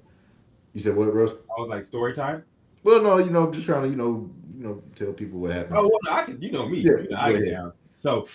you 0.74 0.82
said 0.82 0.96
what, 0.96 1.14
Rose? 1.14 1.32
I 1.32 1.60
was 1.60 1.70
like, 1.70 1.86
story 1.86 2.14
time. 2.14 2.44
Well, 2.84 3.02
no, 3.02 3.18
you 3.18 3.30
know, 3.30 3.52
just 3.52 3.66
trying 3.66 3.84
to 3.84 3.90
you 3.90 3.96
know 3.96 4.30
you 4.58 4.64
know 4.64 4.84
tell 4.96 5.14
people 5.14 5.40
what 5.40 5.52
happened. 5.52 5.78
Oh, 5.78 5.84
well, 5.84 6.00
no, 6.06 6.12
I 6.12 6.24
can. 6.24 6.42
You 6.42 6.52
know 6.52 6.68
me. 6.68 6.80
Yeah, 6.80 6.98
You 7.02 7.10
know, 7.10 7.18
I 7.18 7.32
go 7.32 7.38
get 7.38 7.48
ahead. 7.48 7.58
down. 7.58 7.74
So, 7.96 8.26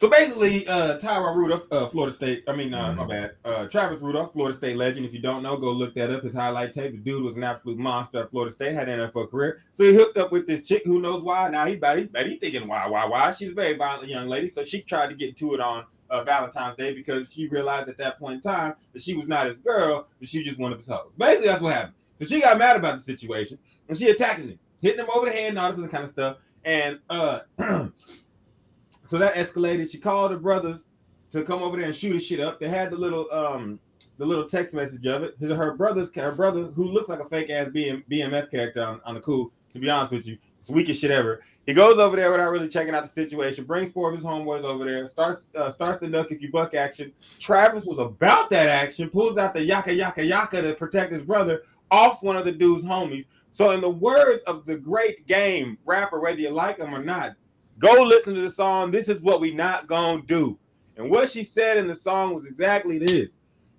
so 0.00 0.08
basically, 0.08 0.66
uh, 0.66 0.98
Tyron 0.98 1.36
Rudolph, 1.36 1.70
uh, 1.70 1.86
Florida 1.90 2.14
State. 2.14 2.42
I 2.48 2.56
mean, 2.56 2.72
uh, 2.72 2.94
my 2.94 3.04
Mhm. 3.04 3.08
bad. 3.08 3.30
Uh, 3.44 3.66
Travis 3.66 4.00
Rudolph, 4.00 4.32
Florida 4.32 4.56
State 4.56 4.78
legend. 4.78 5.04
If 5.04 5.12
you 5.12 5.20
don't 5.20 5.42
know, 5.42 5.58
go 5.58 5.70
look 5.70 5.92
that 5.94 6.10
up. 6.10 6.22
His 6.22 6.32
highlight 6.32 6.72
tape. 6.72 6.92
The 6.92 6.96
dude 6.96 7.22
was 7.22 7.36
an 7.36 7.44
absolute 7.44 7.76
monster 7.76 8.20
at 8.20 8.30
Florida 8.30 8.50
State. 8.50 8.74
Had 8.74 8.88
an 8.88 8.98
NFL 9.00 9.26
career. 9.26 9.62
So 9.74 9.84
he 9.84 9.92
hooked 9.92 10.16
up 10.16 10.32
with 10.32 10.46
this 10.46 10.66
chick. 10.66 10.84
Who 10.86 11.02
knows 11.02 11.22
why? 11.22 11.50
Now 11.50 11.66
he 11.66 11.76
bet 11.76 11.98
he 11.98 12.08
he 12.24 12.36
thinking 12.38 12.66
why 12.66 12.86
why 12.88 13.04
why. 13.04 13.30
She's 13.32 13.50
a 13.50 13.54
very 13.54 13.76
violent 13.76 14.08
young 14.08 14.26
lady. 14.26 14.48
So 14.48 14.64
she 14.64 14.80
tried 14.80 15.10
to 15.10 15.14
get 15.14 15.36
to 15.36 15.52
it 15.54 15.60
on. 15.60 15.84
Uh, 16.08 16.24
Valentine's 16.24 16.74
Day 16.74 16.92
because 16.92 17.30
she 17.32 17.46
realized 17.46 17.88
at 17.88 17.96
that 17.98 18.18
point 18.18 18.34
in 18.34 18.40
time 18.40 18.74
that 18.92 19.00
she 19.00 19.14
was 19.14 19.28
not 19.28 19.46
his 19.46 19.60
girl, 19.60 20.08
but 20.18 20.28
she 20.28 20.38
was 20.38 20.46
just 20.48 20.58
one 20.58 20.72
of 20.72 20.78
his 20.78 20.88
hoes. 20.88 21.12
Basically, 21.16 21.46
that's 21.46 21.62
what 21.62 21.72
happened. 21.72 21.94
So 22.16 22.24
she 22.24 22.40
got 22.40 22.58
mad 22.58 22.74
about 22.74 22.96
the 22.96 23.02
situation 23.04 23.58
and 23.88 23.96
she 23.96 24.10
attacked 24.10 24.40
him, 24.40 24.58
hitting 24.82 24.98
him 24.98 25.06
over 25.14 25.26
the 25.26 25.32
head 25.32 25.50
and 25.50 25.58
all 25.60 25.70
this 25.70 25.78
other 25.78 25.86
kind 25.86 26.02
of 26.02 26.10
stuff. 26.10 26.38
And 26.64 26.98
uh, 27.08 27.42
so 29.10 29.18
that 29.18 29.34
escalated. 29.34 29.90
She 29.90 29.98
called 29.98 30.30
her 30.30 30.38
brothers 30.38 30.88
to 31.32 31.42
come 31.42 31.64
over 31.64 31.76
there 31.76 31.86
and 31.86 31.94
shoot 31.94 32.14
his 32.14 32.24
shit 32.24 32.38
up. 32.38 32.60
They 32.60 32.68
had 32.68 32.90
the 32.90 32.96
little 32.96 33.26
um 33.32 33.80
the 34.18 34.24
little 34.24 34.44
text 34.44 34.72
message 34.72 35.04
of 35.04 35.24
it. 35.24 35.34
His, 35.40 35.50
her 35.50 35.74
brother's 35.74 36.14
her 36.14 36.30
brother 36.30 36.62
who 36.62 36.84
looks 36.84 37.08
like 37.08 37.18
a 37.18 37.28
fake 37.28 37.50
ass 37.50 37.68
BM, 37.74 38.04
BMF 38.08 38.52
character 38.52 38.84
on, 38.84 39.00
on 39.04 39.14
the 39.14 39.20
cool. 39.20 39.50
To 39.72 39.80
be 39.80 39.90
honest 39.90 40.12
with 40.12 40.26
you, 40.26 40.38
it's 40.60 40.70
weakest 40.70 41.00
shit 41.00 41.10
ever. 41.10 41.42
He 41.66 41.74
goes 41.74 41.98
over 41.98 42.14
there 42.14 42.30
without 42.30 42.50
really 42.50 42.68
checking 42.68 42.94
out 42.94 43.02
the 43.02 43.08
situation. 43.08 43.64
Brings 43.64 43.92
four 43.92 44.10
of 44.10 44.16
his 44.16 44.24
homeboys 44.24 44.62
over 44.62 44.84
there. 44.84 45.08
Starts 45.08 45.46
uh, 45.56 45.72
starts 45.72 45.98
the 45.98 46.06
duck 46.06 46.30
if 46.30 46.40
you 46.40 46.52
buck 46.52 46.74
action. 46.74 47.12
Travis 47.40 47.84
was 47.84 47.98
about 47.98 48.48
that 48.50 48.68
action. 48.68 49.10
Pulls 49.10 49.38
out 49.38 49.54
the 49.54 49.64
yaka 49.64 49.92
yaka 49.92 50.24
yaka 50.24 50.62
to 50.62 50.74
protect 50.74 51.12
his 51.12 51.22
brother 51.22 51.62
off 51.90 52.22
one 52.22 52.36
of 52.36 52.44
the 52.44 52.52
dude's 52.52 52.84
homies. 52.84 53.26
So, 53.50 53.72
in 53.72 53.80
the 53.80 53.90
words 53.90 54.42
of 54.44 54.64
the 54.66 54.76
great 54.76 55.26
game 55.26 55.78
rapper, 55.84 56.20
whether 56.20 56.38
you 56.38 56.50
like 56.50 56.78
him 56.78 56.94
or 56.94 57.02
not, 57.02 57.34
go 57.80 58.02
listen 58.02 58.34
to 58.34 58.42
the 58.42 58.50
song. 58.50 58.90
This 58.90 59.08
is 59.08 59.20
what 59.20 59.40
we 59.40 59.52
not 59.52 59.88
gonna 59.88 60.22
do. 60.22 60.56
And 60.96 61.10
what 61.10 61.30
she 61.30 61.42
said 61.42 61.78
in 61.78 61.88
the 61.88 61.94
song 61.94 62.34
was 62.34 62.44
exactly 62.44 62.98
this. 62.98 63.30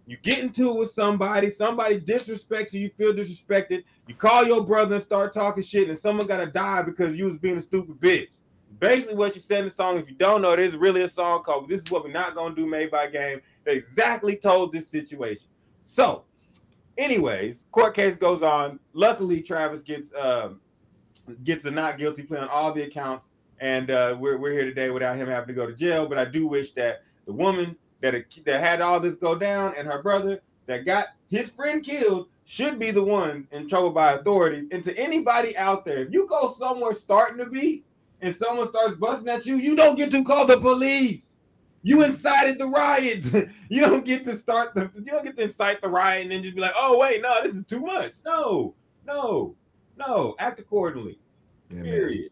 You 0.07 0.17
get 0.17 0.39
into 0.39 0.71
it 0.71 0.77
with 0.77 0.91
somebody, 0.91 1.49
somebody 1.49 1.99
disrespects 2.01 2.73
you, 2.73 2.81
you 2.81 2.89
feel 2.97 3.13
disrespected. 3.13 3.83
You 4.07 4.15
call 4.15 4.45
your 4.45 4.65
brother 4.65 4.95
and 4.95 5.03
start 5.03 5.33
talking 5.33 5.63
shit, 5.63 5.87
and 5.87 5.97
someone 5.97 6.27
gotta 6.27 6.47
die 6.47 6.81
because 6.81 7.15
you 7.15 7.25
was 7.25 7.37
being 7.37 7.57
a 7.57 7.61
stupid 7.61 7.99
bitch. 7.99 8.29
Basically, 8.79 9.15
what 9.15 9.35
she 9.35 9.39
said 9.39 9.59
in 9.59 9.65
the 9.65 9.71
song, 9.71 9.97
if 9.97 10.09
you 10.09 10.15
don't 10.15 10.41
know, 10.41 10.55
there's 10.55 10.75
really 10.75 11.03
a 11.03 11.07
song 11.07 11.43
called 11.43 11.69
This 11.69 11.81
Is 11.81 11.91
What 11.91 12.03
We're 12.03 12.11
Not 12.11 12.33
Gonna 12.33 12.55
Do 12.55 12.65
Made 12.65 12.89
by 12.89 13.07
Game 13.07 13.41
exactly 13.65 14.35
told 14.35 14.73
this 14.73 14.87
situation. 14.87 15.47
So, 15.83 16.23
anyways, 16.97 17.65
court 17.71 17.95
case 17.95 18.15
goes 18.15 18.41
on. 18.41 18.79
Luckily, 18.93 19.41
Travis 19.41 19.83
gets 19.83 20.11
um 20.19 20.59
gets 21.43 21.61
the 21.61 21.71
not 21.71 21.97
guilty 21.97 22.23
plea 22.23 22.39
on 22.39 22.47
all 22.47 22.73
the 22.73 22.81
accounts, 22.81 23.29
and 23.61 23.91
uh, 23.91 24.17
we're 24.19 24.37
we're 24.37 24.51
here 24.51 24.65
today 24.65 24.89
without 24.89 25.15
him 25.15 25.27
having 25.27 25.47
to 25.47 25.53
go 25.53 25.65
to 25.65 25.73
jail. 25.73 26.07
But 26.07 26.17
I 26.17 26.25
do 26.25 26.47
wish 26.47 26.71
that 26.71 27.03
the 27.25 27.31
woman 27.31 27.77
that 28.01 28.15
that 28.45 28.59
had 28.59 28.81
all 28.81 28.99
this 28.99 29.15
go 29.15 29.35
down 29.35 29.75
and 29.77 29.87
her 29.87 30.01
brother 30.01 30.41
that 30.65 30.83
got 30.83 31.07
his 31.29 31.49
friend 31.51 31.83
killed 31.83 32.27
should 32.45 32.79
be 32.79 32.91
the 32.91 33.03
ones 33.03 33.47
in 33.51 33.69
trouble 33.69 33.91
by 33.91 34.13
authorities. 34.13 34.67
And 34.71 34.83
to 34.83 34.97
anybody 34.97 35.55
out 35.55 35.85
there, 35.85 35.99
if 35.99 36.11
you 36.11 36.27
go 36.27 36.51
somewhere 36.51 36.93
starting 36.93 37.37
to 37.37 37.45
be 37.45 37.83
and 38.19 38.35
someone 38.35 38.67
starts 38.67 38.95
busting 38.95 39.29
at 39.29 39.45
you, 39.45 39.55
you 39.55 39.75
don't 39.75 39.95
get 39.95 40.11
to 40.11 40.23
call 40.23 40.45
the 40.45 40.57
police. 40.57 41.37
You 41.83 42.03
incited 42.03 42.57
the 42.57 42.65
riot. 42.65 43.25
you 43.69 43.81
don't 43.81 44.05
get 44.05 44.23
to 44.25 44.35
start 44.35 44.73
the. 44.73 44.89
You 44.95 45.11
don't 45.11 45.23
get 45.23 45.37
to 45.37 45.43
incite 45.43 45.81
the 45.81 45.89
riot 45.89 46.23
and 46.23 46.31
then 46.31 46.43
just 46.43 46.55
be 46.55 46.61
like, 46.61 46.73
"Oh 46.75 46.97
wait, 46.97 47.21
no, 47.21 47.43
this 47.43 47.55
is 47.55 47.65
too 47.65 47.81
much." 47.81 48.13
No, 48.25 48.73
no, 49.05 49.55
no. 49.97 50.35
Act 50.39 50.59
accordingly. 50.59 51.19
Yeah, 51.69 51.81
man. 51.83 52.29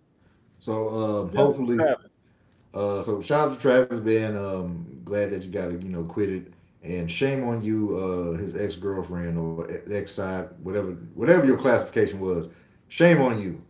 So 0.59 1.25
Just 1.31 1.37
hopefully, 1.37 1.77
uh, 2.73 3.01
so 3.01 3.21
shout 3.21 3.49
out 3.49 3.53
to 3.55 3.59
Travis, 3.59 3.99
man. 4.01 4.35
Um, 4.37 5.01
glad 5.03 5.31
that 5.31 5.43
you 5.43 5.49
got 5.51 5.67
to 5.67 5.73
you 5.73 5.89
know 5.89 6.03
quit 6.03 6.29
it, 6.29 6.53
and 6.83 7.09
shame 7.09 7.43
on 7.47 7.61
you, 7.63 7.97
uh, 7.97 8.37
his 8.37 8.55
ex 8.55 8.75
girlfriend 8.75 9.37
or 9.37 9.67
ex 9.91 10.11
side, 10.11 10.49
whatever 10.61 10.91
whatever 11.15 11.45
your 11.45 11.57
classification 11.57 12.19
was. 12.19 12.49
Shame 12.89 13.21
on 13.21 13.41
you. 13.41 13.61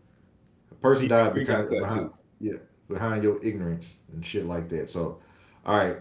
A 0.72 0.76
person 0.76 1.04
He- 1.04 1.10
died 1.10 1.34
because 1.34 1.70
behind, 1.70 2.10
yeah 2.40 2.54
behind 2.88 3.22
your 3.24 3.40
ignorance 3.44 3.96
and 4.12 4.26
shit 4.26 4.46
like 4.48 4.68
that. 4.70 4.90
So, 4.90 5.20
all 5.66 5.78
right. 5.78 5.98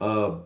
Uh, 0.00 0.38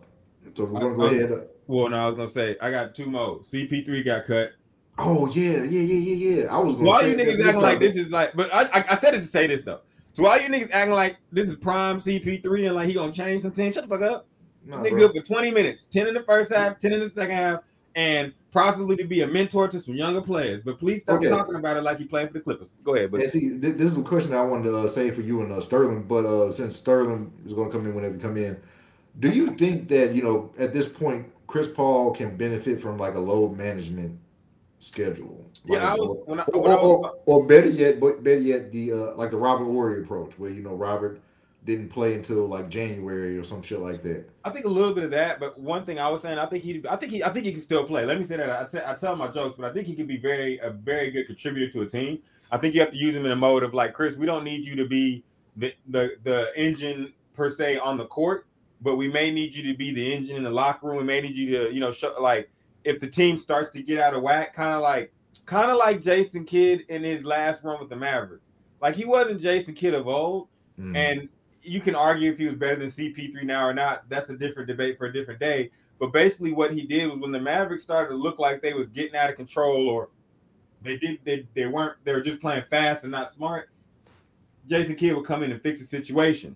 so 0.53 0.65
we're 0.65 0.79
gonna 0.79 0.95
go 0.95 1.03
Uh, 1.03 1.05
ahead. 1.07 1.47
Well, 1.65 1.89
no, 1.89 1.97
I 1.97 2.05
was 2.09 2.15
gonna 2.15 2.29
say 2.29 2.55
I 2.61 2.69
got 2.69 2.93
two 2.93 3.07
more. 3.07 3.39
CP3 3.39 4.05
got 4.05 4.25
cut. 4.25 4.51
Oh 4.99 5.27
yeah, 5.27 5.63
yeah, 5.63 5.81
yeah, 5.81 5.81
yeah, 5.81 6.41
yeah. 6.41 6.55
I 6.55 6.59
was 6.59 6.75
gonna. 6.75 6.99
Say 6.99 7.11
you 7.11 7.17
niggas 7.17 7.45
acting 7.45 7.61
like 7.61 7.79
this 7.79 7.95
is 7.95 8.11
like, 8.11 8.33
but 8.33 8.53
I, 8.53 8.63
I, 8.63 8.85
I 8.91 8.95
said 8.95 9.13
it 9.13 9.19
to 9.19 9.25
say 9.27 9.45
this 9.45 9.61
though. 9.61 9.81
To 10.15 10.25
all 10.25 10.39
you 10.39 10.49
niggas 10.49 10.69
acting 10.71 10.95
like 10.95 11.17
this 11.31 11.47
is 11.47 11.55
prime 11.55 11.99
CP3 11.99 12.67
and 12.67 12.75
like 12.75 12.87
he 12.87 12.93
gonna 12.95 13.13
change 13.13 13.43
some 13.43 13.51
teams, 13.51 13.75
shut 13.75 13.87
the 13.87 13.89
fuck 13.89 14.01
up. 14.01 14.27
Nah, 14.65 14.81
Nigga 14.83 14.97
good 14.97 15.11
for 15.13 15.21
20 15.21 15.51
minutes, 15.51 15.85
10 15.85 16.07
in 16.07 16.13
the 16.13 16.23
first 16.23 16.51
half, 16.51 16.79
10 16.79 16.91
in 16.93 16.99
the 16.99 17.09
second 17.09 17.35
half, 17.35 17.59
and 17.95 18.33
possibly 18.51 18.97
to 18.97 19.05
be 19.05 19.21
a 19.21 19.27
mentor 19.27 19.67
to 19.67 19.79
some 19.79 19.93
younger 19.93 20.19
players. 20.19 20.61
But 20.65 20.79
please 20.79 21.01
stop 21.01 21.17
Okay. 21.17 21.29
talking 21.29 21.55
about 21.55 21.77
it 21.77 21.83
like 21.83 21.99
you 21.99 22.07
playing 22.07 22.27
for 22.27 22.33
the 22.33 22.39
Clippers. 22.41 22.73
Go 22.83 22.95
ahead, 22.95 23.11
but 23.11 23.21
see, 23.29 23.59
th- 23.59 23.77
this 23.77 23.91
is 23.91 23.97
a 23.97 24.01
question 24.01 24.33
I 24.33 24.41
wanted 24.41 24.63
to 24.63 24.77
uh, 24.79 24.87
say 24.87 25.11
for 25.11 25.21
you 25.21 25.41
and 25.41 25.51
uh, 25.53 25.61
Sterling, 25.61 26.03
but 26.03 26.25
uh, 26.25 26.51
since 26.51 26.75
Sterling 26.75 27.31
is 27.45 27.53
going 27.53 27.69
to 27.69 27.77
come 27.77 27.85
in 27.85 27.93
whenever 27.93 28.15
you 28.15 28.19
come 28.19 28.35
in, 28.35 28.59
do 29.19 29.29
you 29.29 29.51
think 29.55 29.87
that 29.89 30.15
you 30.15 30.23
know 30.23 30.51
at 30.57 30.73
this 30.73 30.89
point 30.89 31.27
Chris 31.45 31.67
Paul 31.67 32.11
can 32.11 32.35
benefit 32.35 32.81
from 32.81 32.97
like 32.97 33.13
a 33.13 33.19
load 33.19 33.55
management 33.55 34.19
schedule? 34.79 35.49
Like, 35.65 35.79
yeah, 35.79 35.93
I 35.93 35.95
was 35.95 36.17
or, 36.25 36.39
I, 36.39 36.43
or, 36.53 36.79
or, 36.79 37.13
or 37.25 37.45
better 37.45 37.69
yet, 37.69 37.99
but 37.99 38.23
better 38.23 38.39
yet, 38.39 38.71
the 38.71 38.93
uh, 38.93 39.15
like 39.15 39.31
the 39.31 39.37
Robert 39.37 39.65
Horry 39.65 40.01
approach, 40.01 40.37
where 40.37 40.49
you 40.49 40.61
know 40.61 40.73
Robert 40.73 41.21
didn't 41.67 41.89
play 41.89 42.13
until 42.13 42.47
like 42.47 42.69
January 42.69 43.37
or 43.37 43.43
some 43.43 43.61
shit 43.61 43.79
like 43.79 44.01
that. 44.01 44.29
I 44.45 44.49
think 44.49 44.65
a 44.65 44.69
little 44.69 44.93
bit 44.93 45.03
of 45.03 45.11
that, 45.11 45.39
but 45.39 45.59
one 45.59 45.85
thing 45.85 45.99
I 45.99 46.07
was 46.09 46.21
saying, 46.21 46.39
I 46.39 46.45
think 46.45 46.63
he, 46.63 46.81
I 46.89 46.95
think 46.95 47.11
he, 47.11 47.23
I 47.23 47.29
think 47.29 47.45
he 47.45 47.51
can 47.51 47.61
still 47.61 47.83
play. 47.83 48.05
Let 48.05 48.17
me 48.17 48.23
say 48.23 48.37
that. 48.37 48.49
I, 48.49 48.65
te- 48.65 48.85
I 48.85 48.95
tell 48.95 49.17
my 49.17 49.27
jokes, 49.27 49.57
but 49.59 49.69
I 49.69 49.73
think 49.73 49.85
he 49.85 49.93
can 49.93 50.07
be 50.07 50.17
very, 50.17 50.59
a 50.59 50.69
very 50.69 51.11
good 51.11 51.27
contributor 51.27 51.69
to 51.73 51.81
a 51.81 51.85
team. 51.85 52.19
I 52.51 52.57
think 52.57 52.73
you 52.73 52.79
have 52.79 52.91
to 52.91 52.97
use 52.97 53.13
him 53.13 53.25
in 53.25 53.31
a 53.31 53.35
mode 53.35 53.63
of 53.63 53.73
like, 53.73 53.93
Chris, 53.93 54.15
we 54.15 54.25
don't 54.25 54.45
need 54.45 54.65
you 54.65 54.75
to 54.77 54.87
be 54.87 55.23
the 55.57 55.73
the 55.89 56.11
the 56.23 56.51
engine 56.55 57.11
per 57.33 57.49
se 57.49 57.79
on 57.79 57.97
the 57.97 58.05
court, 58.05 58.47
but 58.81 58.95
we 58.95 59.09
may 59.09 59.29
need 59.29 59.53
you 59.53 59.63
to 59.69 59.77
be 59.77 59.93
the 59.93 60.13
engine 60.13 60.37
in 60.37 60.43
the 60.43 60.49
locker 60.49 60.87
room. 60.87 60.97
We 60.97 61.03
may 61.03 61.19
need 61.19 61.35
you 61.35 61.57
to, 61.57 61.73
you 61.73 61.81
know, 61.81 61.91
show, 61.91 62.15
like 62.21 62.49
if 62.87 62.99
the 63.01 63.07
team 63.07 63.37
starts 63.37 63.69
to 63.71 63.83
get 63.83 63.99
out 63.99 64.13
of 64.13 64.21
whack, 64.23 64.53
kind 64.53 64.73
of 64.73 64.81
like, 64.81 65.11
kind 65.45 65.69
of 65.69 65.77
like 65.77 66.01
Jason 66.01 66.45
Kidd 66.45 66.85
in 66.89 67.03
his 67.03 67.23
last 67.25 67.63
run 67.63 67.79
with 67.79 67.89
the 67.89 67.95
Mavericks. 67.95 68.45
Like 68.81 68.95
he 68.95 69.03
wasn't 69.05 69.41
Jason 69.41 69.73
Kidd 69.73 69.93
of 69.93 70.07
old, 70.07 70.47
Mm. 70.79 70.95
and 70.95 71.29
you 71.63 71.81
can 71.81 71.95
argue 71.95 72.31
if 72.31 72.37
he 72.37 72.45
was 72.45 72.53
better 72.53 72.75
than 72.75 72.89
CP3 72.89 73.43
now 73.43 73.65
or 73.67 73.73
not. 73.73 74.07
That's 74.09 74.29
a 74.29 74.37
different 74.37 74.67
debate 74.67 74.97
for 74.97 75.07
a 75.07 75.11
different 75.13 75.39
day. 75.39 75.71
But 75.99 76.13
basically, 76.13 76.51
what 76.53 76.71
he 76.71 76.83
did 76.83 77.07
was 77.09 77.17
when 77.19 77.31
the 77.31 77.39
Mavericks 77.39 77.81
started 77.81 78.09
to 78.09 78.15
look 78.15 78.37
like 78.37 78.61
they 78.61 78.73
was 78.73 78.87
getting 78.87 79.15
out 79.15 79.29
of 79.31 79.35
control, 79.35 79.89
or 79.89 80.09
they 80.83 80.97
did 80.97 81.17
they, 81.25 81.47
they 81.55 81.65
weren't 81.65 81.95
they 82.03 82.13
were 82.13 82.21
just 82.21 82.39
playing 82.39 82.63
fast 82.69 83.03
and 83.03 83.11
not 83.11 83.31
smart. 83.31 83.69
Jason 84.67 84.95
Kidd 84.95 85.15
would 85.15 85.25
come 85.25 85.41
in 85.43 85.51
and 85.51 85.61
fix 85.61 85.79
the 85.79 85.85
situation. 85.85 86.55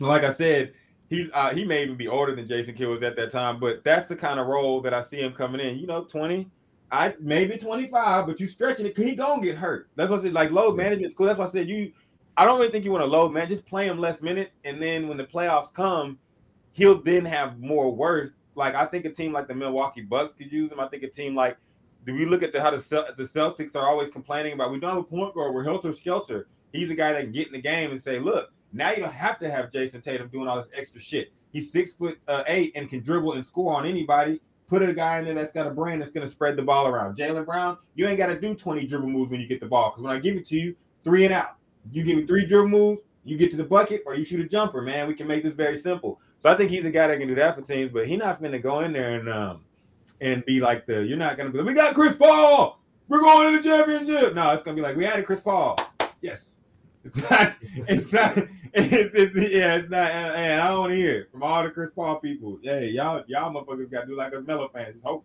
Like 0.00 0.24
I 0.24 0.32
said, 0.32 0.72
he's 1.10 1.28
uh, 1.34 1.50
he 1.50 1.64
may 1.64 1.82
even 1.82 1.96
be 1.96 2.08
older 2.08 2.34
than 2.34 2.48
Jason 2.48 2.74
Kidd 2.74 2.88
was 2.88 3.02
at 3.02 3.16
that 3.16 3.30
time, 3.30 3.60
but 3.60 3.84
that's 3.84 4.08
the 4.08 4.16
kind 4.16 4.40
of 4.40 4.46
role 4.46 4.80
that 4.80 4.94
I 4.94 5.02
see 5.02 5.20
him 5.20 5.32
coming 5.32 5.60
in. 5.60 5.78
You 5.78 5.86
know, 5.86 6.04
twenty. 6.04 6.50
I 6.92 7.14
maybe 7.20 7.56
25, 7.56 8.26
but 8.26 8.40
you 8.40 8.48
stretching 8.48 8.84
it, 8.84 8.96
he 8.96 9.14
gonna 9.14 9.40
get 9.40 9.56
hurt. 9.56 9.90
That's 9.94 10.10
what 10.10 10.20
I 10.20 10.22
said. 10.24 10.32
Like 10.32 10.50
load 10.50 10.76
management's 10.76 11.14
cool. 11.14 11.26
That's 11.26 11.38
why 11.38 11.44
I 11.44 11.48
said 11.48 11.68
you 11.68 11.92
I 12.36 12.46
don't 12.46 12.58
really 12.58 12.72
think 12.72 12.84
you 12.84 12.90
want 12.90 13.04
to 13.04 13.10
load, 13.10 13.32
man. 13.32 13.48
Just 13.48 13.66
play 13.66 13.86
him 13.86 13.98
less 13.98 14.22
minutes, 14.22 14.58
and 14.64 14.82
then 14.82 15.08
when 15.08 15.18
the 15.18 15.24
playoffs 15.24 15.72
come, 15.72 16.18
he'll 16.72 17.00
then 17.00 17.24
have 17.26 17.60
more 17.60 17.94
worth. 17.94 18.32
Like 18.54 18.74
I 18.74 18.86
think 18.86 19.04
a 19.04 19.10
team 19.10 19.32
like 19.32 19.46
the 19.46 19.54
Milwaukee 19.54 20.00
Bucks 20.00 20.32
could 20.32 20.50
use 20.50 20.72
him. 20.72 20.80
I 20.80 20.88
think 20.88 21.02
a 21.02 21.08
team 21.08 21.34
like 21.34 21.56
do 22.06 22.14
we 22.14 22.24
look 22.24 22.42
at 22.42 22.52
the 22.52 22.60
how 22.60 22.70
the 22.70 23.14
the 23.16 23.24
Celtics 23.24 23.76
are 23.76 23.86
always 23.88 24.10
complaining 24.10 24.54
about 24.54 24.72
we 24.72 24.80
don't 24.80 24.90
have 24.90 24.98
a 24.98 25.02
point 25.02 25.34
guard, 25.34 25.54
we're 25.54 25.62
helter 25.62 25.92
skelter. 25.92 26.48
He's 26.72 26.90
a 26.90 26.94
guy 26.94 27.12
that 27.12 27.22
can 27.22 27.32
get 27.32 27.48
in 27.48 27.52
the 27.52 27.60
game 27.60 27.90
and 27.90 28.00
say, 28.00 28.18
look, 28.18 28.52
now 28.72 28.90
you 28.90 28.98
don't 28.98 29.12
have 29.12 29.38
to 29.38 29.50
have 29.50 29.70
Jayson 29.70 30.02
Tatum 30.02 30.28
doing 30.28 30.48
all 30.48 30.56
this 30.56 30.68
extra 30.76 31.00
shit. 31.00 31.32
He's 31.52 31.72
six 31.72 31.92
foot 31.94 32.18
uh, 32.28 32.44
eight 32.46 32.72
and 32.74 32.88
can 32.88 33.00
dribble 33.00 33.32
and 33.34 33.44
score 33.44 33.76
on 33.76 33.86
anybody. 33.86 34.40
Put 34.68 34.82
a 34.82 34.92
guy 34.92 35.18
in 35.18 35.24
there 35.24 35.34
that's 35.34 35.52
got 35.52 35.66
a 35.66 35.70
brain 35.70 35.98
that's 35.98 36.12
going 36.12 36.24
to 36.24 36.30
spread 36.30 36.56
the 36.56 36.62
ball 36.62 36.86
around. 36.86 37.16
Jaylen 37.16 37.44
Brown, 37.44 37.76
you 37.96 38.06
ain't 38.06 38.18
got 38.18 38.26
to 38.26 38.38
do 38.38 38.54
20 38.54 38.86
dribble 38.86 39.08
moves 39.08 39.30
when 39.30 39.40
you 39.40 39.48
get 39.48 39.60
the 39.60 39.66
ball 39.66 39.90
because 39.90 40.04
when 40.04 40.14
I 40.14 40.20
give 40.20 40.36
it 40.36 40.46
to 40.46 40.56
you, 40.56 40.76
three 41.02 41.24
and 41.24 41.34
out. 41.34 41.56
You 41.90 42.04
give 42.04 42.18
me 42.18 42.26
three 42.26 42.46
dribble 42.46 42.68
moves, 42.68 43.00
you 43.24 43.36
get 43.36 43.50
to 43.50 43.56
the 43.56 43.64
bucket, 43.64 44.02
or 44.06 44.14
you 44.14 44.24
shoot 44.24 44.40
a 44.40 44.48
jumper, 44.48 44.82
man. 44.82 45.08
We 45.08 45.14
can 45.14 45.26
make 45.26 45.42
this 45.42 45.54
very 45.54 45.76
simple. 45.76 46.20
So 46.40 46.48
I 46.48 46.54
think 46.54 46.70
he's 46.70 46.84
a 46.84 46.90
guy 46.90 47.08
that 47.08 47.18
can 47.18 47.26
do 47.26 47.34
that 47.34 47.54
for 47.54 47.62
teams, 47.62 47.90
but 47.90 48.06
he's 48.06 48.18
not 48.18 48.38
going 48.38 48.52
to 48.52 48.58
go 48.58 48.80
in 48.80 48.92
there 48.92 49.18
and 49.18 49.28
um 49.28 49.64
and 50.20 50.44
be 50.44 50.60
like 50.60 50.86
the 50.86 51.04
you're 51.04 51.16
not 51.16 51.36
to 51.36 51.48
be 51.50 51.58
like, 51.58 51.66
we 51.66 51.74
got 51.74 51.94
Chris 51.94 52.14
Paul, 52.14 52.80
we're 53.08 53.20
going 53.20 53.52
to 53.52 53.60
the 53.60 53.68
championship. 53.68 54.34
No, 54.34 54.50
it's 54.52 54.62
to 54.62 54.72
be 54.72 54.80
like 54.80 54.96
we 54.96 55.04
added 55.04 55.26
Chris 55.26 55.40
Paul. 55.40 55.76
Yes. 56.20 56.59
It's 57.04 57.16
not. 57.30 57.54
It's 57.88 58.12
not. 58.12 58.36
It's, 58.72 59.14
it's 59.14 59.34
yeah. 59.52 59.76
It's 59.76 59.88
not. 59.90 60.10
And 60.12 60.60
I 60.60 60.68
don't 60.68 60.90
hear 60.92 61.22
it 61.22 61.30
from 61.32 61.42
all 61.42 61.62
the 61.64 61.70
Chris 61.70 61.90
Paul 61.90 62.20
people. 62.20 62.58
Hey, 62.62 62.88
y'all, 62.90 63.24
y'all 63.26 63.52
motherfuckers 63.52 63.90
got 63.90 64.02
to 64.02 64.06
do 64.08 64.16
like 64.16 64.32
us 64.34 64.44
Melo 64.46 64.68
fans. 64.68 64.94
Just 64.94 65.04
hope. 65.04 65.24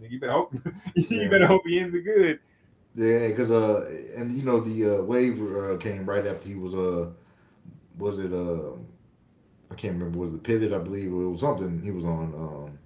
You 0.00 0.18
better 0.20 0.32
hope. 0.32 0.54
you 0.94 1.22
Yeah. 1.22 1.28
better 1.28 1.46
hope 1.46 1.62
he 1.66 1.80
ends 1.80 1.94
it 1.94 2.02
good. 2.02 2.40
Yeah, 2.94 3.28
because 3.28 3.50
uh, 3.50 3.84
and 4.16 4.32
you 4.32 4.42
know 4.42 4.60
the 4.60 5.00
uh, 5.00 5.02
wave 5.02 5.40
uh, 5.42 5.76
came 5.78 6.06
right 6.06 6.26
after 6.26 6.48
he 6.48 6.54
was 6.54 6.74
uh, 6.74 7.10
was 7.98 8.18
it 8.18 8.32
uh, 8.32 8.72
I 9.70 9.74
can't 9.74 9.94
remember 9.94 10.18
was 10.18 10.32
it 10.34 10.42
pivot 10.42 10.72
I 10.72 10.78
believe 10.78 11.12
or 11.12 11.22
it 11.24 11.30
was 11.30 11.40
something 11.40 11.82
he 11.82 11.90
was 11.90 12.04
on 12.04 12.34
um, 12.34 12.78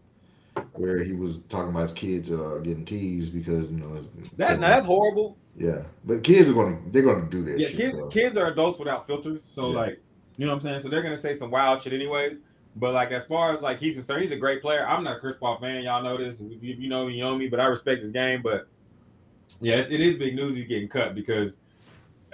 where 0.75 1.03
he 1.03 1.13
was 1.13 1.39
talking 1.49 1.71
about 1.71 1.83
his 1.85 1.93
kids 1.93 2.33
uh, 2.33 2.61
getting 2.63 2.85
teased 2.85 3.35
because 3.35 3.71
you 3.71 3.79
know 3.79 3.99
That 4.37 4.61
now 4.61 4.69
that's 4.69 4.87
horrible. 4.87 5.37
Yeah, 5.57 5.83
but 6.05 6.23
kids 6.23 6.49
are 6.49 6.55
gonna 6.55 6.79
they're 6.91 7.03
gonna 7.03 7.29
do 7.29 7.45
that. 7.45 7.59
Yeah, 7.59 7.69
shit, 7.69 7.77
kids 7.77 7.99
bro. 7.99 8.09
kids 8.09 8.37
are 8.37 8.47
adults 8.49 8.79
without 8.79 9.07
filters. 9.07 9.41
So 9.45 9.71
Yeah. 9.71 9.77
like, 9.79 10.01
you 10.37 10.47
know 10.47 10.53
what 10.53 10.57
I'm 10.59 10.63
saying? 10.63 10.81
So 10.81 10.89
they're 10.89 11.03
gonna 11.03 11.19
say 11.19 11.35
some 11.35 11.51
wild 11.51 11.83
shit 11.83 11.93
anyways. 11.93 12.39
But 12.77 12.95
like 12.95 13.11
as 13.11 13.25
far 13.27 13.55
as 13.57 13.63
like 13.63 13.79
he's 13.81 13.95
concerned, 13.95 14.23
he's 14.23 14.33
a 14.33 14.37
great 14.37 14.63
player. 14.63 14.87
I'm 14.87 15.03
not 15.05 15.17
a 15.17 15.21
Chris 15.21 15.37
Paul 15.37 15.59
fan. 15.59 15.83
Y'all 15.83 16.03
know 16.03 16.17
this. 16.17 16.41
If 16.41 16.63
you 16.79 16.89
know 16.89 17.07
me, 17.07 17.15
you 17.15 17.25
know 17.25 17.37
me. 17.37 17.49
But 17.49 17.61
I 17.61 17.67
respect 17.67 18.03
his 18.03 18.13
game. 18.13 18.43
But 18.43 18.69
yeah, 19.61 19.77
it, 19.77 19.93
it 19.93 20.01
is 20.01 20.17
big 20.17 20.37
news 20.37 20.57
he's 20.57 20.67
getting 20.69 20.89
cut 20.89 21.15
because 21.15 21.59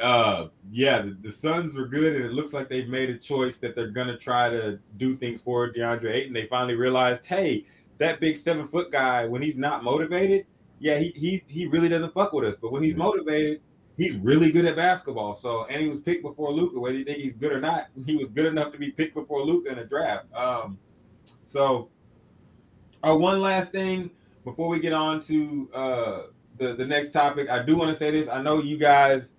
uh 0.01 0.49
yeah, 0.71 1.01
the, 1.01 1.17
the 1.23 1.31
Suns 1.33 1.75
were 1.75 1.87
good 1.87 2.15
and 2.17 2.25
it 2.25 2.33
looks 2.33 2.53
like 2.53 2.69
they've 2.69 2.87
made 2.89 3.09
a 3.09 3.17
choice 3.17 3.57
that 3.59 3.75
they're 3.75 3.89
gonna 3.91 4.19
try 4.19 4.51
to 4.51 4.79
do 4.99 5.17
things 5.17 5.41
for 5.41 5.73
DeAndre 5.73 6.13
Ayton. 6.13 6.33
They 6.35 6.47
finally 6.47 6.75
realized, 6.75 7.25
hey, 7.25 7.65
that 7.97 8.21
big 8.21 8.37
seven 8.37 8.67
foot 8.69 8.91
guy, 8.93 9.25
when 9.25 9.41
he's 9.41 9.57
not 9.57 9.83
motivated, 9.83 10.45
yeah, 10.79 10.99
he 10.99 11.13
he 11.15 11.43
he 11.47 11.67
really 11.67 11.89
doesn't 11.89 12.13
fuck 12.15 12.33
with 12.33 12.45
us. 12.45 12.57
But 12.61 12.73
when 12.73 12.83
he's 12.83 12.93
Yeah. 12.95 12.99
motivated, 13.05 13.61
he's 13.97 14.15
really 14.17 14.51
good 14.53 14.65
at 14.67 14.77
basketball. 14.77 15.35
So, 15.35 15.65
and 15.67 15.81
he 15.83 15.89
was 15.89 16.01
picked 16.01 16.23
before 16.23 16.53
Luka. 16.53 16.79
Whether 16.79 16.99
you 16.99 17.05
think 17.05 17.19
he's 17.19 17.35
good 17.37 17.53
or 17.53 17.61
not, 17.61 17.89
he 18.07 18.17
was 18.17 18.31
good 18.31 18.47
enough 18.47 18.73
to 18.73 18.79
be 18.79 18.91
picked 18.91 19.15
before 19.15 19.45
Luka 19.45 19.71
in 19.71 19.79
a 19.79 19.85
draft. 19.85 20.33
Um, 20.35 20.79
so, 21.45 21.89
uh, 23.07 23.15
one 23.17 23.41
last 23.41 23.73
thing 23.73 24.11
before 24.45 24.69
we 24.69 24.81
get 24.81 24.93
on 24.93 25.21
to 25.23 25.71
uh, 25.75 26.23
the 26.59 26.75
the 26.75 26.85
next 26.85 27.11
topic, 27.11 27.49
I 27.49 27.63
do 27.63 27.77
want 27.77 27.91
to 27.91 27.97
say 27.97 28.11
this. 28.11 28.29
I 28.29 28.43
know 28.43 28.61
you 28.63 28.77
guys, 28.77 29.33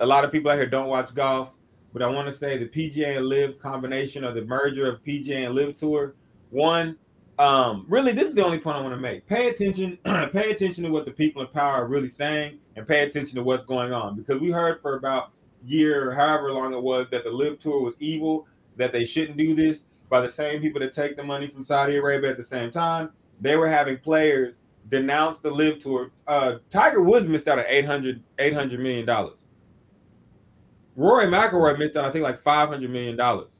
a 0.00 0.06
lot 0.06 0.24
of 0.24 0.32
people 0.32 0.50
out 0.50 0.56
here 0.56 0.66
don't 0.66 0.88
watch 0.88 1.14
golf, 1.14 1.50
but 1.92 2.02
I 2.02 2.08
want 2.08 2.26
to 2.26 2.32
say 2.32 2.58
the 2.58 2.66
PGA 2.66 3.16
and 3.18 3.26
LIV 3.26 3.58
combination 3.58 4.24
or 4.24 4.32
the 4.32 4.42
merger 4.44 4.86
of 4.90 5.02
PGA 5.04 5.46
and 5.46 5.54
LIV 5.54 5.78
Tour. 5.78 6.14
One, 6.50 6.96
um, 7.38 7.86
really, 7.88 8.12
this 8.12 8.28
is 8.28 8.34
the 8.34 8.44
only 8.44 8.58
point 8.58 8.76
I 8.76 8.80
want 8.80 8.94
to 8.94 9.00
make. 9.00 9.26
Pay 9.26 9.48
attention, 9.48 9.98
pay 10.04 10.50
attention 10.50 10.84
to 10.84 10.90
what 10.90 11.04
the 11.04 11.12
people 11.12 11.42
in 11.42 11.48
power 11.48 11.82
are 11.82 11.86
really 11.86 12.08
saying, 12.08 12.58
and 12.76 12.86
pay 12.86 13.02
attention 13.02 13.36
to 13.36 13.42
what's 13.42 13.64
going 13.64 13.92
on. 13.92 14.16
Because 14.16 14.40
we 14.40 14.50
heard 14.50 14.80
for 14.80 14.96
about 14.96 15.30
year, 15.64 16.12
however 16.12 16.52
long 16.52 16.72
it 16.72 16.82
was, 16.82 17.06
that 17.10 17.24
the 17.24 17.30
LIV 17.30 17.58
Tour 17.60 17.82
was 17.82 17.94
evil, 18.00 18.46
that 18.76 18.92
they 18.92 19.04
shouldn't 19.04 19.36
do 19.36 19.54
this. 19.54 19.84
By 20.08 20.22
the 20.22 20.30
same 20.30 20.62
people 20.62 20.80
that 20.80 20.94
take 20.94 21.16
the 21.16 21.22
money 21.22 21.48
from 21.48 21.62
Saudi 21.62 21.96
Arabia 21.96 22.30
at 22.30 22.38
the 22.38 22.42
same 22.42 22.70
time, 22.70 23.10
they 23.40 23.56
were 23.56 23.68
having 23.68 23.98
players 23.98 24.54
denounce 24.88 25.38
the 25.38 25.50
LIV 25.50 25.78
Tour. 25.80 26.10
Uh, 26.26 26.54
Tiger 26.70 27.02
Woods 27.02 27.26
missed 27.26 27.46
out 27.46 27.58
on 27.58 27.66
800 27.68 28.22
800 28.38 28.80
million 28.80 29.04
dollars. 29.04 29.42
Rory 30.96 31.26
McIlroy 31.26 31.78
missed 31.78 31.96
out, 31.96 32.06
I 32.06 32.10
think, 32.10 32.24
like 32.24 32.42
500 32.42 32.90
million 32.90 33.16
dollars. 33.16 33.57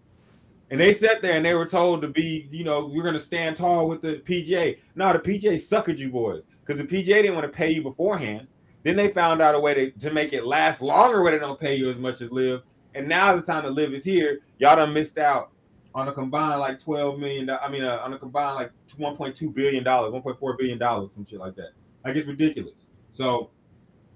And 0.70 0.80
they 0.80 0.92
sat 0.92 1.22
there 1.22 1.32
and 1.32 1.44
they 1.44 1.54
were 1.54 1.66
told 1.66 2.02
to 2.02 2.08
be, 2.08 2.48
you 2.50 2.64
know, 2.64 2.88
going 2.88 3.14
to 3.14 3.18
stand 3.18 3.56
tall 3.56 3.88
with 3.88 4.02
the 4.02 4.22
PGA. 4.26 4.78
No, 4.94 5.12
the 5.12 5.18
PGA 5.18 5.54
suckered 5.54 5.98
you 5.98 6.10
boys 6.10 6.42
because 6.60 6.76
the 6.76 6.87
PGA 6.87 7.22
didn't 7.22 7.34
want 7.34 7.50
to 7.50 7.56
pay 7.56 7.70
you 7.70 7.82
beforehand. 7.82 8.46
Then 8.82 8.96
they 8.96 9.08
found 9.08 9.40
out 9.40 9.54
a 9.54 9.60
way 9.60 9.75
to, 9.75 9.90
to 9.90 10.12
make 10.12 10.32
it 10.32 10.46
last 10.46 10.82
longer 10.82 11.22
where 11.22 11.32
they 11.32 11.38
don't 11.38 11.58
pay 11.58 11.75
you 11.75 11.90
as 11.90 11.98
much 11.98 12.20
as 12.20 12.30
LIV. 12.30 12.62
And 12.94 13.08
now 13.08 13.34
the 13.34 13.42
time 13.42 13.62
to 13.62 13.70
live 13.70 13.92
is 13.94 14.04
here. 14.04 14.40
Y'all 14.58 14.76
done 14.76 14.92
missed 14.92 15.18
out 15.18 15.52
on 15.94 16.08
a 16.08 16.12
combined 16.12 16.60
like 16.60 16.78
12 16.78 17.18
million. 17.18 17.50
I 17.50 17.68
mean, 17.68 17.84
uh, 17.84 18.00
on 18.04 18.12
a 18.12 18.18
combined 18.18 18.56
like 18.56 18.72
1.2 18.98 19.54
billion 19.54 19.84
dollars, 19.84 20.12
1.4 20.12 20.58
billion 20.58 20.78
dollars, 20.78 21.12
some 21.12 21.25
shit 21.25 21.38
like 21.38 21.56
that. 21.56 21.70
Like 22.04 22.16
it's 22.16 22.26
ridiculous. 22.26 22.87
So 23.10 23.50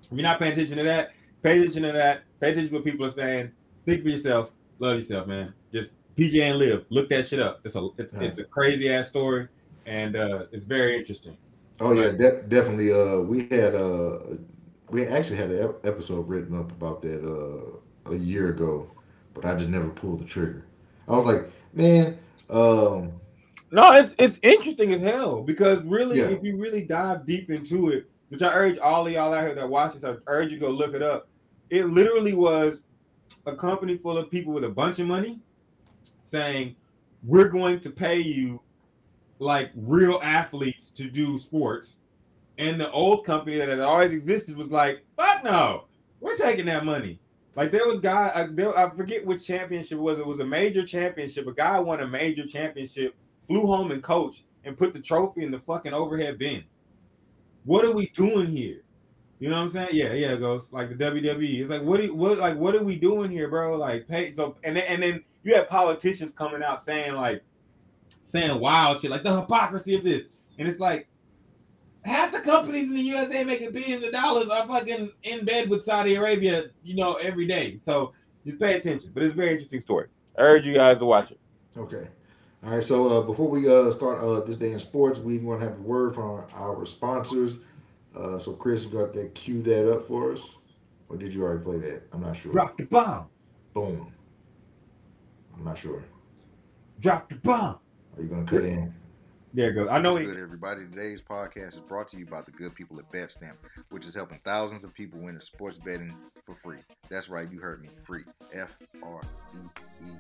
if 0.04 0.12
you're 0.12 0.22
not 0.22 0.38
paying 0.38 0.52
attention 0.52 0.78
to 0.78 0.84
that, 0.84 1.12
pay 1.42 1.58
attention 1.58 1.82
to 1.82 1.92
that. 1.92 2.22
Pay 2.40 2.50
attention 2.50 2.70
to 2.70 2.74
what 2.76 2.84
people 2.84 3.06
are 3.06 3.10
saying. 3.10 3.50
Think 3.84 4.02
for 4.02 4.08
yourself. 4.10 4.52
Love 4.78 4.96
yourself, 4.96 5.26
man. 5.26 5.54
Just 5.72 5.92
PJ 6.16 6.40
and 6.42 6.58
LIV. 6.58 6.84
Look 6.90 7.08
that 7.10 7.26
shit 7.26 7.40
up. 7.40 7.60
It's 7.64 7.74
a 7.76 7.88
it's, 7.98 8.14
it's 8.14 8.38
a 8.38 8.44
crazy 8.44 8.90
ass 8.92 9.08
story, 9.08 9.48
and 9.86 10.16
uh, 10.16 10.44
it's 10.52 10.64
very 10.66 10.98
interesting. 10.98 11.36
Oh 11.80 11.92
yeah, 11.92 12.10
de- 12.10 12.42
definitely. 12.42 12.92
Uh, 12.92 13.20
we 13.20 13.48
had 13.48 13.74
uh, 13.74 14.18
we 14.90 15.06
actually 15.06 15.36
had 15.36 15.50
an 15.50 15.74
episode 15.84 16.28
written 16.28 16.58
up 16.58 16.70
about 16.72 17.02
that 17.02 17.24
uh 17.24 18.10
a 18.12 18.16
year 18.16 18.48
ago, 18.50 18.90
but 19.34 19.44
I 19.44 19.54
just 19.54 19.70
never 19.70 19.88
pulled 19.88 20.20
the 20.20 20.24
trigger. 20.24 20.66
I 21.08 21.12
was 21.12 21.24
like, 21.24 21.50
man, 21.72 22.18
um, 22.50 23.12
no, 23.70 23.92
it's 23.92 24.14
it's 24.18 24.38
interesting 24.42 24.92
as 24.92 25.00
hell 25.00 25.42
because 25.42 25.82
really, 25.84 26.18
Yeah. 26.18 26.26
if 26.26 26.42
you 26.42 26.56
really 26.56 26.82
dive 26.82 27.24
deep 27.26 27.50
into 27.50 27.88
it, 27.90 28.08
which 28.28 28.42
I 28.42 28.52
urge 28.52 28.78
all 28.78 29.06
of 29.06 29.12
y'all 29.12 29.32
out 29.32 29.42
here 29.44 29.54
that 29.54 29.68
watch 29.68 29.94
this, 29.94 30.04
I 30.04 30.16
urge 30.26 30.50
you 30.50 30.58
to 30.58 30.66
go 30.66 30.70
look 30.70 30.94
it 30.94 31.02
up. 31.02 31.28
It 31.70 31.86
literally 31.86 32.34
was 32.34 32.82
a 33.46 33.56
company 33.56 33.96
full 33.96 34.18
of 34.18 34.30
people 34.30 34.52
with 34.52 34.64
a 34.64 34.68
bunch 34.68 34.98
of 34.98 35.06
money 35.06 35.40
saying, 36.32 36.74
"We're 37.22 37.48
going 37.48 37.78
to 37.80 37.90
pay 37.90 38.18
you 38.18 38.60
like 39.38 39.70
real 39.76 40.18
athletes 40.22 40.88
to 40.90 41.08
do 41.08 41.38
sports," 41.38 41.98
and 42.58 42.80
the 42.80 42.90
old 42.90 43.24
company 43.24 43.58
that 43.58 43.68
had 43.68 43.80
always 43.80 44.12
existed 44.12 44.56
was 44.56 44.72
like, 44.72 45.04
"Fuck 45.16 45.44
no, 45.44 45.84
we're 46.20 46.36
taking 46.36 46.66
that 46.66 46.84
money." 46.84 47.20
Like 47.54 47.70
there 47.70 47.86
was 47.86 48.00
guy, 48.00 48.32
I, 48.34 48.46
there, 48.50 48.76
I 48.76 48.88
forget 48.90 49.26
which 49.26 49.44
championship 49.44 49.98
it 49.98 50.00
was. 50.00 50.18
It 50.18 50.26
was 50.26 50.40
a 50.40 50.44
major 50.44 50.84
championship. 50.84 51.46
A 51.46 51.52
guy 51.52 51.78
won 51.78 52.00
a 52.00 52.06
major 52.08 52.46
championship, 52.46 53.14
flew 53.46 53.66
home 53.66 53.90
and 53.90 54.02
coached, 54.02 54.44
and 54.64 54.76
put 54.76 54.94
the 54.94 55.00
trophy 55.00 55.44
in 55.44 55.50
the 55.50 55.60
fucking 55.60 55.92
overhead 55.92 56.38
bin. 56.38 56.64
What 57.64 57.84
are 57.84 57.92
we 57.92 58.08
doing 58.08 58.46
here? 58.46 58.82
You 59.38 59.50
know 59.50 59.56
what 59.56 59.62
I'm 59.62 59.68
saying? 59.70 59.88
Yeah, 59.92 60.12
yeah, 60.12 60.32
it 60.32 60.40
goes 60.40 60.68
like 60.72 60.88
the 60.88 60.94
WWE. 60.94 61.60
It's 61.60 61.68
like 61.68 61.82
what, 61.82 62.00
what, 62.14 62.38
like 62.38 62.56
what 62.56 62.74
are 62.74 62.82
we 62.82 62.96
doing 62.96 63.30
here, 63.30 63.48
bro? 63.48 63.76
Like 63.76 64.08
pay 64.08 64.32
so, 64.32 64.56
and 64.64 64.76
then 64.76 64.84
and 64.84 65.02
then 65.02 65.24
you 65.44 65.54
have 65.54 65.68
politicians 65.68 66.32
coming 66.32 66.62
out 66.62 66.82
saying 66.82 67.14
like, 67.14 67.42
saying 68.24 68.58
wild 68.60 69.00
shit, 69.00 69.10
like 69.10 69.22
the 69.22 69.40
hypocrisy 69.40 69.94
of 69.94 70.04
this, 70.04 70.22
and 70.58 70.68
it's 70.68 70.80
like. 70.80 71.08
Half 72.04 72.32
the 72.32 72.40
companies 72.40 72.88
in 72.88 72.96
the 72.96 73.00
USA 73.02 73.44
making 73.44 73.70
billions 73.70 74.02
of 74.02 74.10
dollars 74.10 74.48
are 74.48 74.66
fucking 74.66 75.12
in 75.22 75.44
bed 75.44 75.70
with 75.70 75.84
Saudi 75.84 76.16
Arabia, 76.16 76.64
you 76.82 76.96
know, 76.96 77.14
every 77.14 77.46
day. 77.46 77.76
So 77.76 78.12
just 78.44 78.58
pay 78.58 78.74
attention. 78.74 79.12
But 79.14 79.22
it's 79.22 79.34
a 79.34 79.36
very 79.36 79.52
interesting 79.52 79.80
story. 79.80 80.08
I 80.36 80.42
urge 80.42 80.66
you 80.66 80.74
guys 80.74 80.98
to 80.98 81.04
watch 81.04 81.30
it. 81.30 81.38
Okay. 81.76 82.08
All 82.64 82.74
right. 82.74 82.84
So 82.84 83.06
uh, 83.18 83.22
before 83.22 83.48
we 83.48 83.68
uh, 83.68 83.90
start 83.92 84.22
uh, 84.22 84.40
this 84.40 84.56
day 84.56 84.72
in 84.72 84.78
sports, 84.78 85.18
we 85.18 85.38
want 85.38 85.60
to 85.60 85.68
have 85.68 85.78
a 85.78 85.82
word 85.82 86.14
from 86.14 86.44
our 86.54 86.84
sponsors. 86.86 87.58
Uh, 88.16 88.38
so 88.38 88.52
Chris, 88.52 88.84
you 88.84 88.90
got 88.90 89.12
to 89.14 89.28
cue 89.28 89.62
that 89.62 89.90
up 89.90 90.06
for 90.06 90.32
us, 90.32 90.56
or 91.08 91.16
did 91.16 91.32
you 91.32 91.42
already 91.42 91.62
play 91.62 91.78
that? 91.78 92.02
I'm 92.12 92.20
not 92.20 92.36
sure. 92.36 92.52
Drop 92.52 92.76
the 92.76 92.84
bomb. 92.84 93.26
Boom. 93.72 94.12
I'm 95.56 95.64
not 95.64 95.78
sure. 95.78 96.02
Drop 97.00 97.28
the 97.28 97.36
bomb. 97.36 97.78
Are 98.16 98.22
you 98.22 98.28
gonna 98.28 98.44
cut 98.44 98.64
in? 98.64 98.92
There 99.54 99.70
it 99.70 99.74
goes. 99.74 99.88
I 99.90 100.00
know 100.00 100.14
What's 100.14 100.22
it. 100.28 100.32
good, 100.32 100.42
everybody? 100.42 100.82
Today's 100.86 101.20
podcast 101.20 101.74
is 101.74 101.80
brought 101.80 102.08
to 102.08 102.16
you 102.18 102.24
by 102.24 102.40
the 102.40 102.50
good 102.52 102.74
people 102.74 102.98
at 102.98 103.10
BetStamp, 103.10 103.56
which 103.90 104.06
is 104.06 104.14
helping 104.14 104.38
thousands 104.38 104.82
of 104.82 104.94
people 104.94 105.20
win 105.20 105.38
sports 105.40 105.76
betting 105.78 106.14
for 106.46 106.54
free. 106.54 106.78
That's 107.10 107.28
right, 107.28 107.50
you 107.50 107.58
heard 107.60 107.82
me. 107.82 107.90
Free. 108.04 108.22
F 108.52 108.78
R 109.02 109.20
E 109.54 110.06
E. 110.06 110.10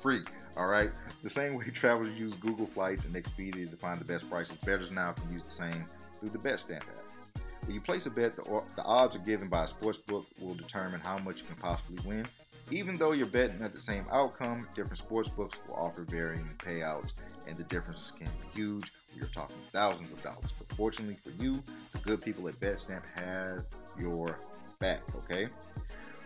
Free. 0.00 0.20
All 0.56 0.66
right. 0.66 0.90
The 1.22 1.30
same 1.30 1.54
way 1.54 1.64
travelers 1.72 2.18
use 2.18 2.34
Google 2.34 2.66
Flights 2.66 3.04
and 3.04 3.14
Expedia 3.14 3.70
to 3.70 3.76
find 3.76 4.00
the 4.00 4.04
best 4.04 4.28
prices, 4.28 4.56
bettors 4.64 4.90
now 4.90 5.12
can 5.12 5.32
use 5.32 5.42
the 5.44 5.50
same 5.50 5.84
through 6.20 6.30
the 6.30 6.38
BetStamp 6.38 6.78
app. 6.82 7.40
When 7.64 7.74
you 7.74 7.80
place 7.80 8.04
a 8.06 8.10
bet, 8.10 8.36
the, 8.36 8.42
the 8.76 8.82
odds 8.82 9.16
are 9.16 9.20
given 9.20 9.48
by 9.48 9.64
a 9.64 9.66
sportsbook 9.66 10.26
will 10.40 10.54
determine 10.54 11.00
how 11.00 11.16
much 11.18 11.40
you 11.40 11.46
can 11.46 11.56
possibly 11.56 11.96
win. 12.04 12.26
Even 12.70 12.96
though 12.96 13.12
you're 13.12 13.26
betting 13.26 13.62
at 13.62 13.72
the 13.72 13.80
same 13.80 14.06
outcome, 14.10 14.66
different 14.74 14.98
sports 14.98 15.28
books 15.28 15.58
will 15.68 15.76
offer 15.76 16.02
varying 16.02 16.48
payouts, 16.58 17.12
and 17.46 17.56
the 17.56 17.64
differences 17.64 18.10
can 18.10 18.26
be 18.26 18.60
huge. 18.60 18.92
We 19.14 19.22
are 19.22 19.26
talking 19.26 19.56
thousands 19.70 20.10
of 20.12 20.22
dollars. 20.22 20.52
But 20.58 20.74
fortunately 20.76 21.18
for 21.22 21.30
you, 21.42 21.62
the 21.92 21.98
good 21.98 22.22
people 22.22 22.48
at 22.48 22.58
BetStamp 22.60 23.02
have 23.14 23.64
your 23.98 24.38
back, 24.80 25.02
okay? 25.16 25.48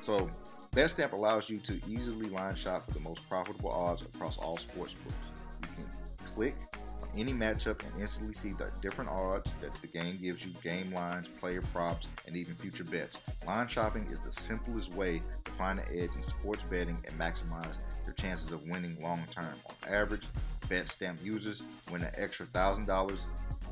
So, 0.03 0.31
BetStamp 0.73 1.13
allows 1.13 1.51
you 1.51 1.59
to 1.59 1.81
easily 1.89 2.29
line 2.29 2.55
shop 2.55 2.85
for 2.85 2.93
the 2.93 3.01
most 3.01 3.29
profitable 3.29 3.71
odds 3.71 4.03
across 4.03 4.39
all 4.39 4.57
sports 4.57 4.95
books. 4.95 5.17
You 5.63 5.69
can 5.77 6.35
click 6.35 6.57
any 7.17 7.33
matchup 7.33 7.83
and 7.85 8.01
instantly 8.01 8.35
see 8.35 8.53
the 8.53 8.71
different 8.83 9.11
odds 9.11 9.53
that 9.61 9.75
the 9.81 9.87
game 9.87 10.19
gives 10.21 10.45
you 10.45 10.53
game 10.63 10.93
lines, 10.93 11.29
player 11.29 11.63
props, 11.73 12.09
and 12.27 12.37
even 12.37 12.55
future 12.55 12.85
bets. 12.85 13.19
Line 13.47 13.69
shopping 13.69 14.07
is 14.11 14.21
the 14.21 14.33
simplest 14.33 14.93
way 14.95 15.23
to 15.45 15.53
find 15.53 15.79
the 15.79 15.89
edge 15.91 16.15
in 16.15 16.23
sports 16.23 16.65
betting 16.65 16.99
and 17.07 17.19
maximize 17.19 17.77
your 18.07 18.15
chances 18.15 18.53
of 18.53 18.63
winning 18.69 18.97
long 19.01 19.23
term. 19.31 19.55
On 19.67 19.93
average, 19.93 20.27
BetStamp 20.69 21.23
users 21.25 21.63
win 21.91 22.03
an 22.03 22.13
extra 22.17 22.47
$1,000 22.47 23.25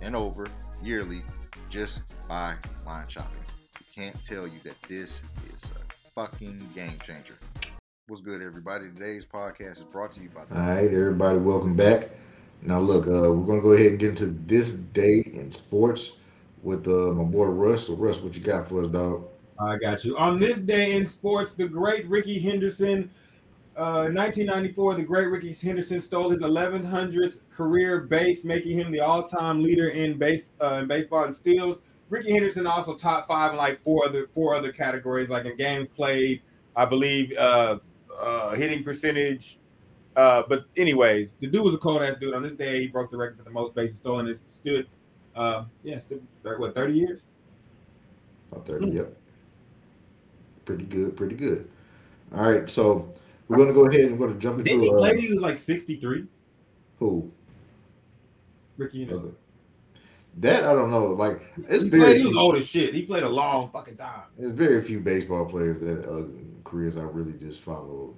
and 0.03 0.17
over 0.17 0.47
yearly 0.83 1.23
just 1.71 2.03
by 2.29 2.55
line 2.85 3.09
shopping. 3.09 3.31
You 3.81 3.87
can't 3.95 4.25
tell 4.25 4.47
you 4.47 4.59
that 4.65 4.81
this 4.89 5.23
is 5.53 5.63
a 5.65 6.11
fucking 6.15 6.63
game 6.75 6.99
changer. 7.05 7.37
What's 8.09 8.21
good, 8.21 8.41
everybody? 8.41 8.87
Today's 8.87 9.25
podcast 9.25 9.79
is 9.79 9.85
brought 9.85 10.13
to 10.13 10.23
you 10.23 10.29
by 10.29 10.43
All 10.43 10.69
right, 10.69 10.85
everybody, 10.85 11.39
welcome 11.39 11.75
back. 11.75 12.11
Now, 12.67 12.81
look, 12.81 13.07
uh, 13.07 13.33
we're 13.33 13.47
gonna 13.47 13.61
go 13.61 13.73
ahead 13.73 13.93
and 13.93 13.99
get 13.99 14.11
into 14.11 14.27
this 14.27 14.73
day 14.73 15.23
in 15.33 15.53
sports 15.53 16.19
with 16.65 16.89
uh, 16.89 17.13
my 17.13 17.23
boy 17.23 17.47
Russ. 17.47 17.87
So, 17.87 17.95
Russ, 17.95 18.21
what 18.21 18.35
you 18.35 18.43
got 18.43 18.69
for 18.69 18.83
us, 18.83 18.89
dog? 18.89 19.29
I 19.61 19.77
got 19.77 20.05
you. 20.05 20.17
On 20.19 20.41
this 20.41 20.59
day 20.59 20.97
in 20.97 21.07
sports, 21.07 21.53
the 21.53 21.69
great 21.69 22.09
Rickey 22.09 22.41
Henderson, 22.41 23.09
uh, 23.77 24.11
1994, 24.11 24.95
the 24.95 25.03
great 25.05 25.29
Rickey 25.29 25.53
Henderson 25.53 26.01
stole 26.01 26.31
his 26.31 26.43
1100th 26.43 27.37
career 27.55 28.01
base, 28.01 28.45
making 28.45 28.77
him 28.77 28.91
the 28.91 28.99
all-time 28.99 29.63
leader 29.63 29.91
in 29.91 30.19
base 30.19 30.49
uh, 30.61 30.81
in 30.83 30.89
baseball 30.89 31.23
and 31.23 31.35
steals. 31.35 31.79
Rickey 32.11 32.33
Henderson 32.33 32.67
also 32.67 32.97
top 32.97 33.29
five 33.29 33.53
in 33.53 33.59
like 33.59 33.79
four 33.79 34.05
other 34.05 34.27
four 34.27 34.57
other 34.57 34.73
categories, 34.73 35.31
like 35.31 35.45
in 35.45 35.57
games 35.57 35.89
played, 35.89 36.43
I 36.75 36.85
believe, 36.85 37.33
uh, 37.37 37.79
uh, 38.21 38.57
hitting 38.57 38.83
percentage. 38.83 39.61
Uh, 40.17 40.43
but 40.49 40.65
anyways, 40.79 41.35
the 41.35 41.47
dude 41.47 41.63
was 41.63 41.75
a 41.75 41.79
cold 41.79 42.03
ass 42.03 42.17
dude. 42.19 42.35
On 42.35 42.43
this 42.43 42.55
day, 42.55 42.81
he 42.81 42.87
broke 42.87 43.11
the 43.11 43.17
record 43.17 43.37
for 43.37 43.45
the 43.45 43.51
most 43.51 43.75
bases 43.75 43.99
stolen. 43.99 44.27
It 44.27 44.39
stood, 44.51 44.87
uh, 45.35 45.65
yeah, 45.83 45.99
stood 45.99 46.27
what 46.43 46.75
30 46.75 46.95
years. 46.95 47.23
About 48.51 48.67
30, 48.67 48.87
yep. 48.89 49.15
Pretty 50.65 50.85
good, 50.85 51.17
pretty 51.17 51.37
good. 51.37 51.69
All 52.35 52.51
right, 52.51 52.69
so 52.71 53.13
we're 53.49 53.59
gonna 53.59 53.73
go 53.75 53.87
ahead 53.87 54.01
and 54.03 54.19
we're 54.19 54.29
gonna 54.29 54.39
jump 54.39 54.65
Didn't 54.65 54.81
he 54.81 54.87
into 54.87 54.99
play? 54.99 55.11
uh, 55.11 55.15
He 55.15 55.29
was 55.33 55.41
like 55.43 55.59
63. 55.59 56.25
who? 56.99 57.31
Rickey 58.79 59.01
Henderson. 59.05 59.37
That 60.39 60.65
I 60.65 60.75
don't 60.75 60.91
know. 60.91 61.07
Like 61.09 61.41
it's 61.69 61.85
He, 61.85 61.89
very 61.89 62.03
played, 62.03 62.21
he 62.21 62.27
was 62.27 62.37
old 62.37 62.57
as 62.57 62.67
shit. 62.67 62.95
He 62.95 63.03
played 63.03 63.23
a 63.23 63.29
long 63.29 63.71
fucking 63.71 63.97
time. 63.97 64.23
there's 64.39 64.53
very 64.53 64.83
few 64.83 65.01
baseball 65.01 65.45
players 65.47 65.81
that 65.81 66.05
uh, 66.09 66.25
careers 66.65 66.97
I 66.97 67.03
really 67.03 67.33
just 67.33 67.61
follow. 67.61 68.15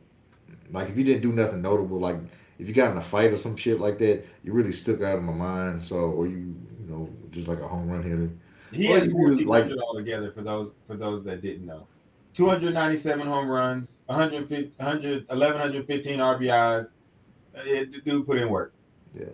Like 0.73 0.89
if 0.89 0.97
you 0.97 1.05
didn't 1.05 1.23
do 1.23 1.33
nothing 1.33 1.63
notable, 1.63 1.99
like 1.99 2.17
if 2.59 2.69
you 2.69 2.75
got 2.75 2.91
in 2.91 2.97
a 2.97 3.03
fight 3.03 3.33
or 3.33 3.37
some 3.37 3.57
shit 3.57 3.81
like 3.81 3.99
that, 3.99 4.25
you 4.43 4.53
really 4.53 4.73
stuck 4.73 5.03
out 5.03 5.17
of 5.19 5.23
my 5.23 5.33
mind. 5.33 5.85
So 5.85 5.97
or 5.97 6.27
you 6.27 6.55
you 6.81 6.87
know 6.87 7.09
just 7.31 7.49
like 7.49 7.61
a 7.61 7.69
home 7.69 7.89
run 7.89 8.03
hitter. 8.03 8.31
He 8.73 8.87
has 8.87 9.07
he 9.07 9.13
was 9.13 9.39
1400 9.39 9.47
like- 9.47 9.83
altogether 9.83 10.31
for 10.33 10.43
those 10.43 10.73
for 10.87 10.97
those 10.97 11.25
that 11.25 11.43
didn't 11.43 11.67
know. 11.67 11.87
297 12.35 13.27
home 13.27 13.49
runs, 13.49 13.99
150, 14.07 14.73
100, 14.77 15.27
1115 15.29 16.19
RBIs. 16.19 16.93
Uh, 17.57 17.63
yeah, 17.65 17.81
the 17.81 18.01
dude 18.05 18.27
put 18.27 18.39
in 18.39 18.49
work. 18.49 18.73
Yeah. 19.13 19.25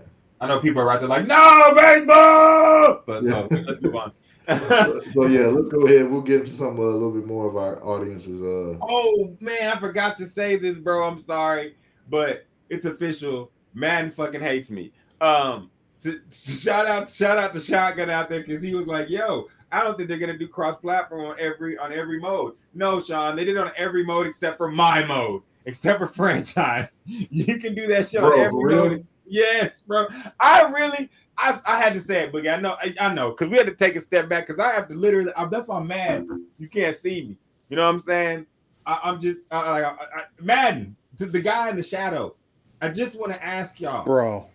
I 0.40 0.46
know 0.46 0.58
people 0.58 0.80
are 0.80 0.86
right 0.86 0.98
there 0.98 1.08
like, 1.08 1.26
no 1.26 1.72
baseball, 1.74 3.02
but 3.06 3.24
so 3.24 3.48
let's 3.50 3.82
move 3.82 3.96
on. 3.96 4.12
So 4.48 5.26
yeah, 5.26 5.46
let's 5.46 5.68
go 5.68 5.86
ahead. 5.86 6.10
We'll 6.10 6.20
get 6.20 6.40
into 6.40 6.50
some 6.50 6.78
uh, 6.78 6.82
a 6.82 6.84
little 6.84 7.12
bit 7.12 7.26
more 7.26 7.48
of 7.48 7.56
our 7.56 7.82
audiences. 7.84 8.42
Uh, 8.42 8.78
Oh 8.82 9.36
man, 9.40 9.70
I 9.70 9.78
forgot 9.78 10.18
to 10.18 10.26
say 10.26 10.56
this, 10.56 10.76
bro. 10.78 11.06
I'm 11.06 11.18
sorry, 11.20 11.76
but 12.08 12.46
it's 12.68 12.84
official. 12.84 13.50
Madden 13.74 14.10
fucking 14.10 14.40
hates 14.40 14.70
me. 14.70 14.92
Um, 15.20 15.70
to, 16.00 16.18
to 16.18 16.52
shout 16.52 16.86
out, 16.86 17.08
shout 17.08 17.38
out 17.38 17.52
to 17.54 17.60
Shotgun 17.60 18.10
out 18.10 18.28
there 18.28 18.40
because 18.40 18.60
he 18.60 18.74
was 18.74 18.86
like, 18.86 19.08
"Yo, 19.08 19.48
I 19.72 19.82
don't 19.82 19.96
think 19.96 20.08
they're 20.08 20.18
gonna 20.18 20.38
do 20.38 20.48
cross-platform 20.48 21.24
on 21.24 21.36
every 21.40 21.78
on 21.78 21.92
every 21.92 22.20
mode." 22.20 22.54
No, 22.74 23.00
Sean, 23.00 23.36
they 23.36 23.44
did 23.44 23.56
it 23.56 23.60
on 23.60 23.72
every 23.76 24.04
mode 24.04 24.26
except 24.26 24.58
for 24.58 24.70
my 24.70 25.04
mode, 25.04 25.42
except 25.64 25.98
for 25.98 26.06
franchise. 26.20 27.00
You 27.06 27.58
can 27.58 27.74
do 27.74 27.86
that 27.88 28.10
shit 28.10 28.22
on 28.22 28.38
every 28.38 28.74
mode. 28.74 29.06
Yes, 29.26 29.80
bro. 29.80 30.06
I 30.38 30.62
really, 30.64 31.08
I, 31.36 31.60
I 31.66 31.78
had 31.80 31.94
to 31.94 32.00
say 32.00 32.22
it, 32.24 32.32
Boogie. 32.32 32.52
I 32.56 32.60
know, 32.60 32.76
I, 32.80 32.94
I 33.00 33.12
know, 33.12 33.30
because 33.30 33.48
we 33.48 33.56
had 33.56 33.66
to 33.66 33.74
take 33.74 33.96
a 33.96 34.00
step 34.00 34.28
back 34.28 34.46
because 34.46 34.60
I 34.60 34.72
have 34.72 34.88
to 34.88 34.94
literally. 34.94 35.32
I'm, 35.36 35.50
that's 35.50 35.68
why 35.68 35.78
I'm 35.78 35.86
mad. 35.86 36.26
You 36.58 36.68
can't 36.68 36.96
see 36.96 37.22
me. 37.22 37.36
You 37.68 37.76
know 37.76 37.84
what 37.84 37.90
I'm 37.90 37.98
saying? 37.98 38.46
I, 38.86 39.00
I'm 39.02 39.20
just 39.20 39.42
I, 39.50 39.58
I, 39.58 39.90
I, 39.90 39.96
Madden. 40.40 40.96
to 41.18 41.26
the 41.26 41.40
guy 41.40 41.70
in 41.70 41.76
the 41.76 41.82
shadow. 41.82 42.36
I 42.80 42.88
just 42.88 43.18
want 43.18 43.32
to 43.32 43.42
ask 43.44 43.80
y'all, 43.80 44.04
Bro. 44.04 44.46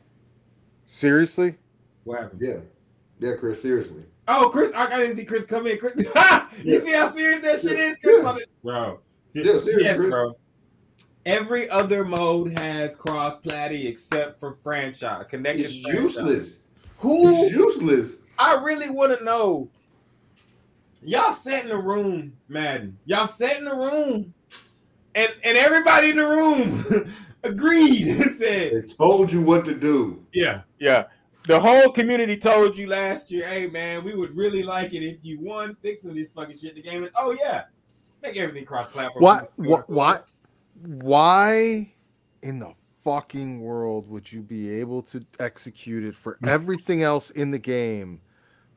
Seriously? 0.85 1.55
what 2.03 2.21
happened? 2.21 2.41
Yeah, 2.43 2.57
yeah, 3.19 3.35
Chris. 3.35 3.61
Seriously. 3.61 4.03
Oh, 4.27 4.49
Chris, 4.51 4.71
I 4.75 4.99
didn't 4.99 5.17
see 5.17 5.25
Chris 5.25 5.43
come 5.43 5.67
in. 5.67 5.77
Chris, 5.79 5.93
you 5.97 6.05
Yeah. 6.63 6.79
see 6.79 6.91
how 6.91 7.11
serious 7.11 7.41
that 7.41 7.61
shit 7.61 7.77
Yeah. 7.77 7.83
is, 7.91 7.97
Chris? 8.03 8.23
Yeah. 8.23 8.37
Bro, 8.63 8.99
Yeah, 9.33 9.43
serious, 9.59 9.67
yes, 9.83 9.97
Chris. 9.97 10.09
bro. 10.11 10.33
Every 11.25 11.69
other 11.69 12.05
mode 12.05 12.57
has 12.59 12.95
cross 12.95 13.37
platty 13.37 13.85
except 13.87 14.39
for 14.39 14.53
franchise 14.63 15.25
connected. 15.29 15.65
It's 15.65 15.81
franchise. 15.81 16.03
useless. 16.03 16.59
Who 16.99 17.45
It's 17.45 17.53
useless. 17.53 18.17
I 18.37 18.55
really 18.55 18.89
want 18.89 19.17
to 19.17 19.23
know. 19.23 19.69
Y'all 21.01 21.33
sat 21.33 21.63
in 21.63 21.69
the 21.69 21.77
room, 21.77 22.33
Madden. 22.49 22.97
Y'all 23.05 23.27
sat 23.27 23.57
in 23.57 23.65
the 23.65 23.75
room, 23.75 24.33
and 25.15 25.33
and 25.43 25.57
everybody 25.57 26.09
in 26.09 26.17
the 26.17 26.27
room 26.27 27.13
agreed 27.43 28.07
and 28.07 28.35
said, 28.35 28.73
It 28.73 28.93
told 28.97 29.31
you 29.31 29.41
what 29.41 29.63
to 29.65 29.75
do. 29.75 30.25
"Yeah, 30.33 30.61
yeah." 30.79 31.05
The 31.45 31.57
whole 31.57 31.89
community 31.89 32.35
told 32.35 32.77
you 32.77 32.87
last 32.87 33.31
year, 33.31 33.47
"Hey, 33.47 33.67
man, 33.67 34.03
we 34.03 34.13
would 34.13 34.35
really 34.35 34.61
like 34.61 34.93
it 34.93 35.03
if 35.03 35.19
you 35.21 35.39
won 35.39 35.77
fixing 35.81 36.13
this 36.13 36.27
fucking 36.35 36.57
shit." 36.57 36.75
The 36.75 36.81
game 36.81 37.05
is, 37.05 37.11
oh 37.17 37.31
yeah, 37.31 37.63
make 38.21 38.35
everything 38.35 38.65
cross-platform. 38.65 39.23
What 39.23 39.53
what 39.55 39.89
what 39.89 40.27
why 40.81 41.93
in 42.43 42.59
the 42.59 42.73
fucking 43.09 43.59
world 43.59 44.07
would 44.07 44.31
you 44.31 44.41
be 44.41 44.69
able 44.69 45.01
to 45.01 45.25
execute 45.39 46.03
it 46.03 46.15
for 46.15 46.37
everything 46.45 47.01
else 47.01 47.31
in 47.31 47.49
the 47.49 47.57
game 47.57 48.21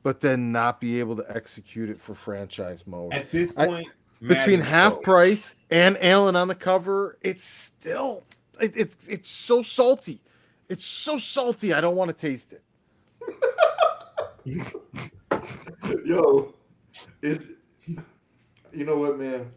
but 0.02 0.20
then 0.20 0.50
not 0.50 0.80
be 0.80 0.98
able 0.98 1.14
to 1.14 1.24
execute 1.28 1.90
it 1.90 2.00
for 2.00 2.14
franchise 2.14 2.86
mode? 2.86 3.12
At 3.12 3.30
this 3.30 3.52
I- 3.58 3.66
point, 3.66 3.88
Between 4.20 4.60
Madden- 4.60 4.60
half 4.60 5.02
price 5.02 5.54
and 5.70 5.98
Allen 6.02 6.34
on 6.34 6.48
the 6.48 6.54
cover, 6.54 7.18
it's 7.20 7.44
still 7.44 8.24
it, 8.60 8.72
it's 8.76 9.06
it's 9.08 9.28
so 9.28 9.62
salty. 9.62 10.20
It's 10.68 10.84
so 10.84 11.18
salty. 11.18 11.74
I 11.74 11.80
don't 11.82 11.96
want 11.96 12.08
to 12.08 12.16
taste 12.16 12.54
it. 12.54 12.62
Yo, 16.04 16.54
it's 17.20 17.44
you 18.72 18.84
know 18.86 18.96
what, 18.96 19.18
man. 19.18 19.50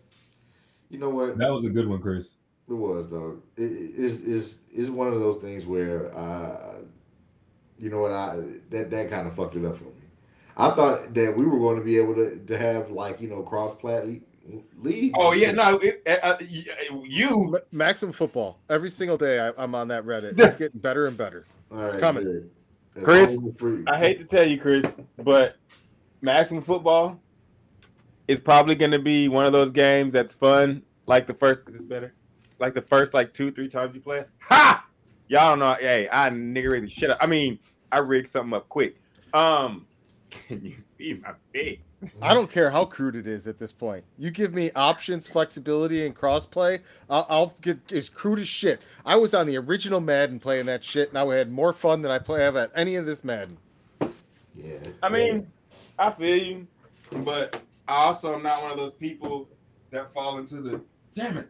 You 0.90 1.00
know 1.00 1.10
what? 1.10 1.38
that 1.38 1.50
was 1.52 1.64
a 1.66 1.70
good 1.70 1.88
one, 1.88 2.02
Chris. 2.02 2.30
It 2.67 2.73
was 2.73 3.10
though. 3.10 3.39
It 3.58 3.71
is 3.71 4.21
is 4.23 4.62
is 4.73 4.89
one 4.89 5.08
of 5.08 5.19
those 5.19 5.38
things 5.38 5.67
where 5.67 6.15
uh 6.17 6.80
you 7.78 7.89
know 7.89 7.99
what 7.99 8.12
I 8.12 8.38
that 8.71 8.89
that 8.91 9.10
kind 9.10 9.28
of 9.28 9.36
fucked 9.36 9.56
it 9.56 9.65
up 9.65 9.78
for 9.78 9.86
me. 9.86 9.91
I 10.58 10.71
thought 10.71 11.13
that 11.13 11.36
we 11.38 11.45
were 11.45 11.60
going 11.60 11.78
to 11.78 11.84
be 11.84 11.97
able 11.97 12.15
to 12.15 12.38
to 12.38 12.58
have 12.58 12.89
like 12.89 13.21
you 13.21 13.30
know 13.30 13.43
cross 13.43 13.75
plat 13.75 14.08
le- 14.08 14.19
leagues. 14.80 15.17
Oh 15.19 15.34
yeah, 15.34 15.51
no, 15.51 15.78
it, 15.78 16.01
uh, 16.08 16.17
uh, 16.23 16.38
you 17.04 17.51
Ma- 17.51 17.60
Maximum 17.71 18.13
football. 18.13 18.60
Every 18.69 18.89
single 18.89 19.17
day 19.17 19.39
I, 19.39 19.51
I'm 19.58 19.75
on 19.75 19.88
that 19.89 20.06
Reddit. 20.06 20.39
It's 20.39 20.56
getting 20.56 20.80
better 20.80 21.08
and 21.08 21.17
better. 21.17 21.45
All 21.71 21.78
right, 21.78 21.88
it's 21.88 21.95
coming. 21.97 22.49
Chris, 23.04 23.36
long 23.36 23.43
as 23.43 23.49
it's 23.51 23.62
free. 23.62 23.84
I 23.88 23.99
hate 23.99 24.19
to 24.19 24.25
tell 24.25 24.47
you, 24.47 24.60
Chris, 24.60 24.86
but 25.23 25.58
Maximum 26.21 26.63
Football 26.63 27.19
is 28.28 28.39
probably 28.39 28.75
going 28.75 28.91
to 28.91 28.99
be 28.99 29.28
one 29.28 29.45
of 29.45 29.51
those 29.51 29.71
games 29.71 30.13
that's 30.13 30.34
fun, 30.34 30.82
like 31.06 31.28
the 31.28 31.34
first, 31.34 31.65
because 31.65 31.75
it's 31.75 31.84
better, 31.84 32.13
like 32.60 32.74
the 32.74 32.82
first 32.82 33.13
like 33.13 33.34
two, 33.34 33.52
three 33.52 33.68
times 33.68 33.96
you 33.96 34.02
play 34.02 34.20
it. 34.20 34.30
Ha! 34.44 34.86
Y'all 35.28 35.52
don't 35.52 35.60
know. 35.60 35.76
Hey, 35.80 36.08
I 36.12 36.30
nigger 36.30 36.80
the 36.82 36.88
shit. 36.88 37.10
Up. 37.10 37.18
I 37.20 37.28
mean, 37.28 37.60
I 37.91 37.98
rigged 38.00 38.28
something 38.28 38.54
up 38.54 38.70
quick. 38.70 38.98
Um, 39.34 39.88
can 40.30 40.63
you 40.63 40.76
see 40.98 41.15
my 41.15 41.34
face? 41.54 41.80
I 42.22 42.34
don't 42.34 42.52
care 42.52 42.70
how 42.70 42.86
crude 42.86 43.15
it 43.15 43.26
is 43.26 43.48
at 43.48 43.58
this 43.58 43.72
point. 43.72 44.04
You 44.18 44.30
give 44.30 44.54
me 44.54 44.72
options, 44.76 45.28
flexibility, 45.28 46.06
and 46.06 46.15
crossplay, 46.15 46.80
I'll, 47.10 47.26
I'll 47.30 47.54
get 47.62 47.91
as 47.91 48.10
crude 48.10 48.39
as 48.39 48.48
shit. 48.48 48.82
I 49.06 49.15
was 49.15 49.34
on 49.34 49.48
the 49.48 49.58
original 49.58 50.00
Madden 50.00 50.39
playing 50.39 50.68
that 50.68 50.84
shit, 50.84 51.10
and 51.10 51.18
I 51.18 51.26
had 51.36 51.52
more 51.52 51.74
fun 51.74 52.02
than 52.02 52.12
I 52.12 52.20
play 52.20 52.44
have 52.44 52.56
at 52.56 52.72
any 52.76 52.96
of 52.96 53.06
this 53.06 53.24
Madden. 53.24 53.58
Yeah. 54.54 54.78
I 55.02 55.10
mean, 55.10 55.48
I 55.98 56.12
feel 56.12 56.38
you, 56.38 56.68
but 57.24 57.62
I 57.88 57.96
also 57.96 58.36
am 58.36 58.44
not 58.44 58.62
one 58.62 58.72
of 58.72 58.78
those 58.78 58.94
people 58.94 59.50
that 59.91 60.12
fall 60.13 60.38
into 60.38 60.62
the 60.62 60.82
damn 61.15 61.38
it. 61.38 61.50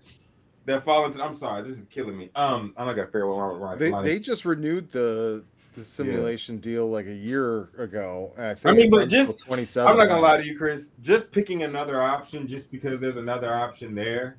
That 0.65 0.83
fall 0.83 1.05
into. 1.05 1.23
I'm 1.23 1.35
sorry, 1.35 1.61
this 1.63 1.77
is 1.77 1.85
killing 1.85 2.17
me. 2.17 2.31
Um, 2.35 2.73
I'm 2.75 2.87
not 2.87 2.93
gonna 2.93 3.07
figure 3.07 3.29
out 3.31 3.59
what 3.59 3.79
They 3.79 3.91
right. 3.91 4.03
they 4.03 4.19
just 4.19 4.45
renewed 4.45 4.91
the 4.91 5.43
the 5.75 5.83
simulation 5.83 6.57
deal 6.57 6.89
like 6.89 7.05
a 7.05 7.13
year 7.13 7.69
ago. 7.77 8.33
I 8.37 8.53
think 8.55 8.65
I 8.65 8.77
mean, 8.77 8.89
but 8.89 9.09
just 9.09 9.39
27. 9.41 9.87
I'm 9.91 9.97
not 9.97 10.07
gonna 10.07 10.21
lie 10.21 10.37
to 10.37 10.45
you, 10.45 10.57
Chris. 10.57 10.91
Just 11.01 11.29
picking 11.31 11.63
another 11.63 12.01
option 12.01 12.47
just 12.47 12.71
because 12.71 12.99
there's 12.99 13.17
another 13.17 13.53
option 13.53 13.93
there, 13.93 14.37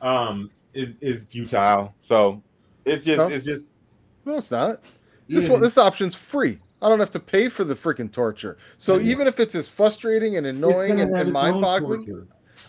um, 0.00 0.50
is 0.74 0.98
is 1.00 1.24
futile. 1.24 1.94
So 2.00 2.42
it's 2.84 3.02
just 3.04 3.18
No. 3.18 3.28
it's 3.28 3.44
just 3.44 3.72
No, 4.24 4.38
it's 4.38 4.50
not. 4.50 4.80
This 5.28 5.44
Yeah. 5.44 5.52
one, 5.52 5.60
this 5.60 5.78
option's 5.78 6.14
free. 6.14 6.58
I 6.82 6.88
don't 6.88 7.00
have 7.00 7.10
to 7.12 7.20
pay 7.20 7.48
for 7.48 7.64
the 7.64 7.74
freaking 7.74 8.10
torture. 8.10 8.56
So 8.78 8.96
Yeah. 8.96 9.10
even 9.12 9.26
if 9.26 9.40
it's 9.40 9.54
as 9.54 9.68
frustrating 9.68 10.36
and 10.36 10.46
annoying 10.46 11.00
and, 11.00 11.14
and 11.16 11.32
mind-boggling, 11.32 12.00
It's 12.02 12.08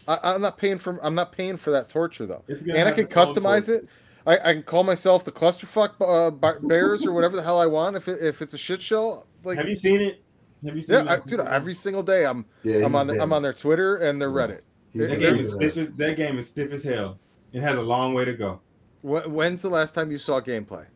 I, 0.10 0.34
I'm 0.34 0.42
not 0.42 0.58
paying 0.58 0.80
for. 0.80 1.00
I'm 1.06 1.16
not 1.16 1.32
paying 1.32 1.56
for 1.58 1.72
that 1.72 1.88
torture 1.90 2.26
though. 2.26 2.44
and 2.50 2.88
I 2.90 2.92
can 2.92 3.06
customize 3.06 3.68
torture. 3.68 3.84
it. 3.84 3.90
I, 4.26 4.50
I 4.50 4.54
can 4.54 4.64
call 4.64 4.84
myself 4.84 5.24
the 5.24 5.32
clusterfuck 5.32 5.92
uh, 6.02 6.32
bears 6.68 7.06
or 7.06 7.14
whatever 7.14 7.36
the 7.36 7.44
hell 7.44 7.60
I 7.60 7.66
want. 7.68 7.96
If 7.96 8.08
it, 8.08 8.22
if 8.22 8.42
it's 8.42 8.54
a 8.54 8.58
shit 8.58 8.82
show, 8.82 9.26
like 9.44 9.58
Have 9.58 9.70
you 9.70 9.76
seen 9.76 10.02
it? 10.02 10.24
Have 10.66 10.76
you 10.76 10.82
seen 10.82 11.06
yeah, 11.06 11.14
I, 11.14 11.20
dude, 11.26 11.40
every 11.40 11.74
single 11.74 12.04
day 12.04 12.26
I'm 12.26 12.46
yeah, 12.64 12.86
I'm 12.86 12.96
on 12.96 13.08
the. 13.08 13.22
I'm 13.22 13.32
on 13.32 13.42
their 13.42 13.54
Twitter 13.54 13.98
and 13.98 14.22
their 14.22 14.32
Reddit. 14.32 14.62
He's 14.92 15.08
That 15.08 15.20
game 15.20 15.40
is 15.40 15.52
stiff 15.52 15.78
as 15.78 15.92
that 15.94 16.18
game 16.18 16.38
is 16.40 16.48
stiff 16.48 16.72
as 16.72 16.84
hell. 16.84 17.20
It 17.54 17.62
has 17.62 17.78
a 17.78 17.82
long 17.82 18.14
way 18.14 18.26
to 18.26 18.34
go. 18.34 18.62
Wh- 19.02 19.28
When's 19.32 19.62
the 19.62 19.70
last 19.70 19.94
time 19.96 20.12
you 20.12 20.18
saw 20.18 20.42
gameplay? 20.42 20.88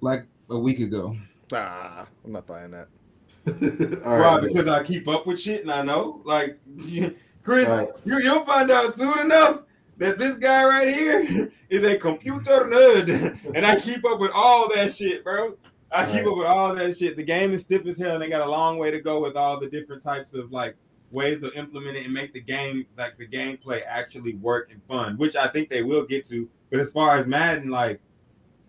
like 0.00 0.26
a 0.50 0.58
week 0.58 0.80
ago. 0.80 1.14
Ah, 1.52 2.06
I'm 2.24 2.32
not 2.32 2.46
buying 2.46 2.72
that. 2.72 2.88
All 4.04 4.16
Right, 4.18 4.34
right, 4.36 4.42
because 4.42 4.68
I 4.68 4.82
keep 4.82 5.08
up 5.08 5.26
with 5.26 5.40
shit 5.40 5.62
and 5.62 5.70
I 5.70 5.82
know. 5.82 6.22
Like 6.24 6.60
Chris, 7.42 7.68
right. 7.68 7.88
you, 8.04 8.18
you'll 8.20 8.44
find 8.44 8.70
out 8.70 8.94
soon 8.94 9.18
enough 9.18 9.62
that 9.98 10.18
this 10.18 10.36
guy 10.36 10.64
right 10.64 10.88
here 10.88 11.50
is 11.70 11.84
a 11.84 11.96
computer 11.96 12.64
nerd. 12.64 13.38
and 13.54 13.66
I 13.66 13.78
keep 13.78 14.04
up 14.04 14.20
with 14.20 14.30
all 14.32 14.68
that 14.74 14.94
shit, 14.94 15.24
bro. 15.24 15.56
I 15.90 16.06
keep 16.06 16.26
up 16.26 16.36
with 16.36 16.46
all 16.46 16.74
that 16.74 16.96
shit. 16.96 17.16
The 17.16 17.22
game 17.22 17.52
is 17.52 17.62
stiff 17.62 17.86
as 17.86 17.98
hell, 17.98 18.14
and 18.14 18.22
they 18.22 18.28
got 18.28 18.46
a 18.46 18.50
long 18.50 18.78
way 18.78 18.90
to 18.90 19.00
go 19.00 19.20
with 19.20 19.36
all 19.36 19.60
the 19.60 19.68
different 19.68 20.02
types 20.02 20.32
of 20.32 20.50
like 20.50 20.76
ways 21.10 21.38
to 21.40 21.52
implement 21.52 21.96
it 21.96 22.06
and 22.06 22.14
make 22.14 22.32
the 22.32 22.40
game 22.40 22.86
like 22.96 23.18
the 23.18 23.28
gameplay 23.28 23.82
actually 23.86 24.34
work 24.34 24.70
and 24.72 24.82
fun, 24.84 25.16
which 25.18 25.36
I 25.36 25.48
think 25.48 25.68
they 25.68 25.82
will 25.82 26.04
get 26.04 26.24
to. 26.28 26.48
But 26.70 26.80
as 26.80 26.90
far 26.90 27.16
as 27.16 27.26
Madden, 27.26 27.68
like, 27.68 28.00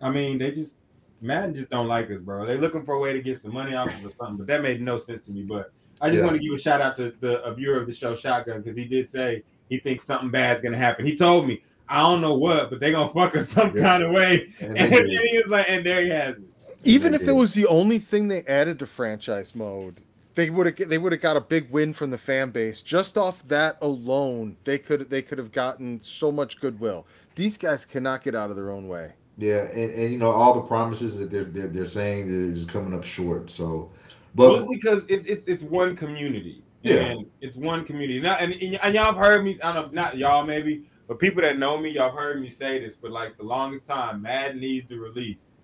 I 0.02 0.10
mean, 0.10 0.36
they 0.36 0.50
just 0.50 0.74
Madden 1.22 1.54
just 1.54 1.70
don't 1.70 1.88
like 1.88 2.10
us, 2.10 2.20
bro. 2.20 2.44
They're 2.44 2.58
looking 2.58 2.84
for 2.84 2.94
a 2.94 3.00
way 3.00 3.14
to 3.14 3.22
get 3.22 3.40
some 3.40 3.54
money 3.54 3.74
off 3.74 3.86
of 3.86 3.94
us 3.94 4.12
or 4.12 4.16
something, 4.18 4.36
but 4.36 4.46
that 4.48 4.62
made 4.62 4.82
no 4.82 4.98
sense 4.98 5.24
to 5.26 5.32
me. 5.32 5.42
But 5.42 5.72
I 6.00 6.08
just 6.08 6.20
Yeah. 6.20 6.26
want 6.26 6.36
to 6.40 6.42
give 6.42 6.52
a 6.54 6.58
shout 6.58 6.80
out 6.80 6.96
to 6.96 7.12
the 7.20 7.42
a 7.44 7.54
viewer 7.54 7.78
of 7.80 7.86
the 7.86 7.92
show, 7.92 8.14
Shotgun, 8.14 8.60
because 8.62 8.76
he 8.76 8.84
did 8.84 9.08
say 9.08 9.42
he 9.68 9.78
thinks 9.78 10.04
something 10.04 10.30
bad's 10.30 10.60
gonna 10.60 10.76
happen. 10.76 11.04
He 11.06 11.14
told 11.16 11.46
me, 11.46 11.62
I 11.88 12.00
don't 12.00 12.20
know 12.20 12.34
what, 12.34 12.70
but 12.70 12.80
they're 12.80 12.92
gonna 12.92 13.08
fuck 13.12 13.36
us 13.36 13.48
some 13.48 13.74
Yeah. 13.76 13.82
kind 13.82 14.02
of 14.02 14.12
way. 14.12 14.48
And 14.60 14.76
And, 14.78 14.92
they 14.92 15.00
and 15.00 15.08
did. 15.10 15.20
he 15.30 15.38
was 15.42 15.50
like, 15.50 15.66
and 15.68 15.84
there 15.86 16.02
he 16.02 16.10
has 16.10 16.38
it. 16.38 16.44
Even 16.84 17.12
They 17.12 17.16
if 17.16 17.28
it 17.28 17.32
was 17.32 17.54
the 17.54 17.66
only 17.66 17.98
thing 17.98 18.28
they 18.28 18.42
added 18.42 18.78
to 18.80 18.86
franchise 18.86 19.54
mode, 19.54 19.96
they 20.34 20.50
would 20.50 20.66
have 20.78 20.88
they 20.88 20.98
would 20.98 21.12
have 21.12 21.22
got 21.22 21.36
a 21.36 21.40
big 21.40 21.70
win 21.70 21.94
from 21.94 22.10
the 22.10 22.18
fan 22.18 22.50
base. 22.50 22.82
Just 22.82 23.16
off 23.16 23.46
that 23.48 23.78
alone, 23.80 24.56
they 24.64 24.78
could 24.78 25.08
they 25.08 25.22
could 25.22 25.38
have 25.38 25.52
gotten 25.52 26.00
so 26.00 26.30
much 26.32 26.60
goodwill. 26.60 27.06
These 27.36 27.56
guys 27.56 27.84
cannot 27.86 28.22
get 28.22 28.34
out 28.34 28.50
of 28.50 28.56
their 28.56 28.70
own 28.70 28.88
way. 28.88 29.12
Yeah, 29.38 29.62
and, 29.72 29.90
and 29.92 30.12
you 30.12 30.18
know 30.18 30.30
all 30.30 30.54
the 30.54 30.60
promises 30.62 31.18
that 31.18 31.30
they're 31.30 31.44
they're, 31.44 31.68
they're 31.68 31.84
saying 31.84 32.28
they're 32.28 32.52
just 32.54 32.68
coming 32.68 32.92
up 32.94 33.04
short. 33.04 33.48
So, 33.50 33.64
Well, 33.64 33.90
but 34.34 34.66
because 34.68 35.04
it's 35.08 35.26
it's 35.26 35.46
it's 35.46 35.62
one 35.62 35.96
community. 35.96 36.64
Yeah. 36.84 36.96
And 36.96 37.26
it's 37.40 37.56
one 37.56 37.86
community. 37.86 38.20
Now, 38.20 38.34
and, 38.34 38.52
and, 38.52 38.94
y'all 38.94 39.04
have 39.06 39.16
heard 39.16 39.42
me, 39.42 39.58
I 39.64 39.72
don't 39.72 39.94
know, 39.94 40.02
not 40.02 40.18
y'all 40.18 40.44
maybe, 40.44 40.84
but 41.08 41.18
people 41.18 41.40
that 41.40 41.58
know 41.58 41.78
me, 41.78 41.88
y'all 41.88 42.10
have 42.10 42.18
heard 42.18 42.42
me 42.42 42.50
say 42.50 42.78
this 42.78 42.94
for 42.94 43.08
like 43.08 43.38
the 43.38 43.42
longest 43.42 43.86
time. 43.86 44.20
Madden 44.20 44.60
needs 44.60 44.86
to 44.90 45.00
release 45.00 45.54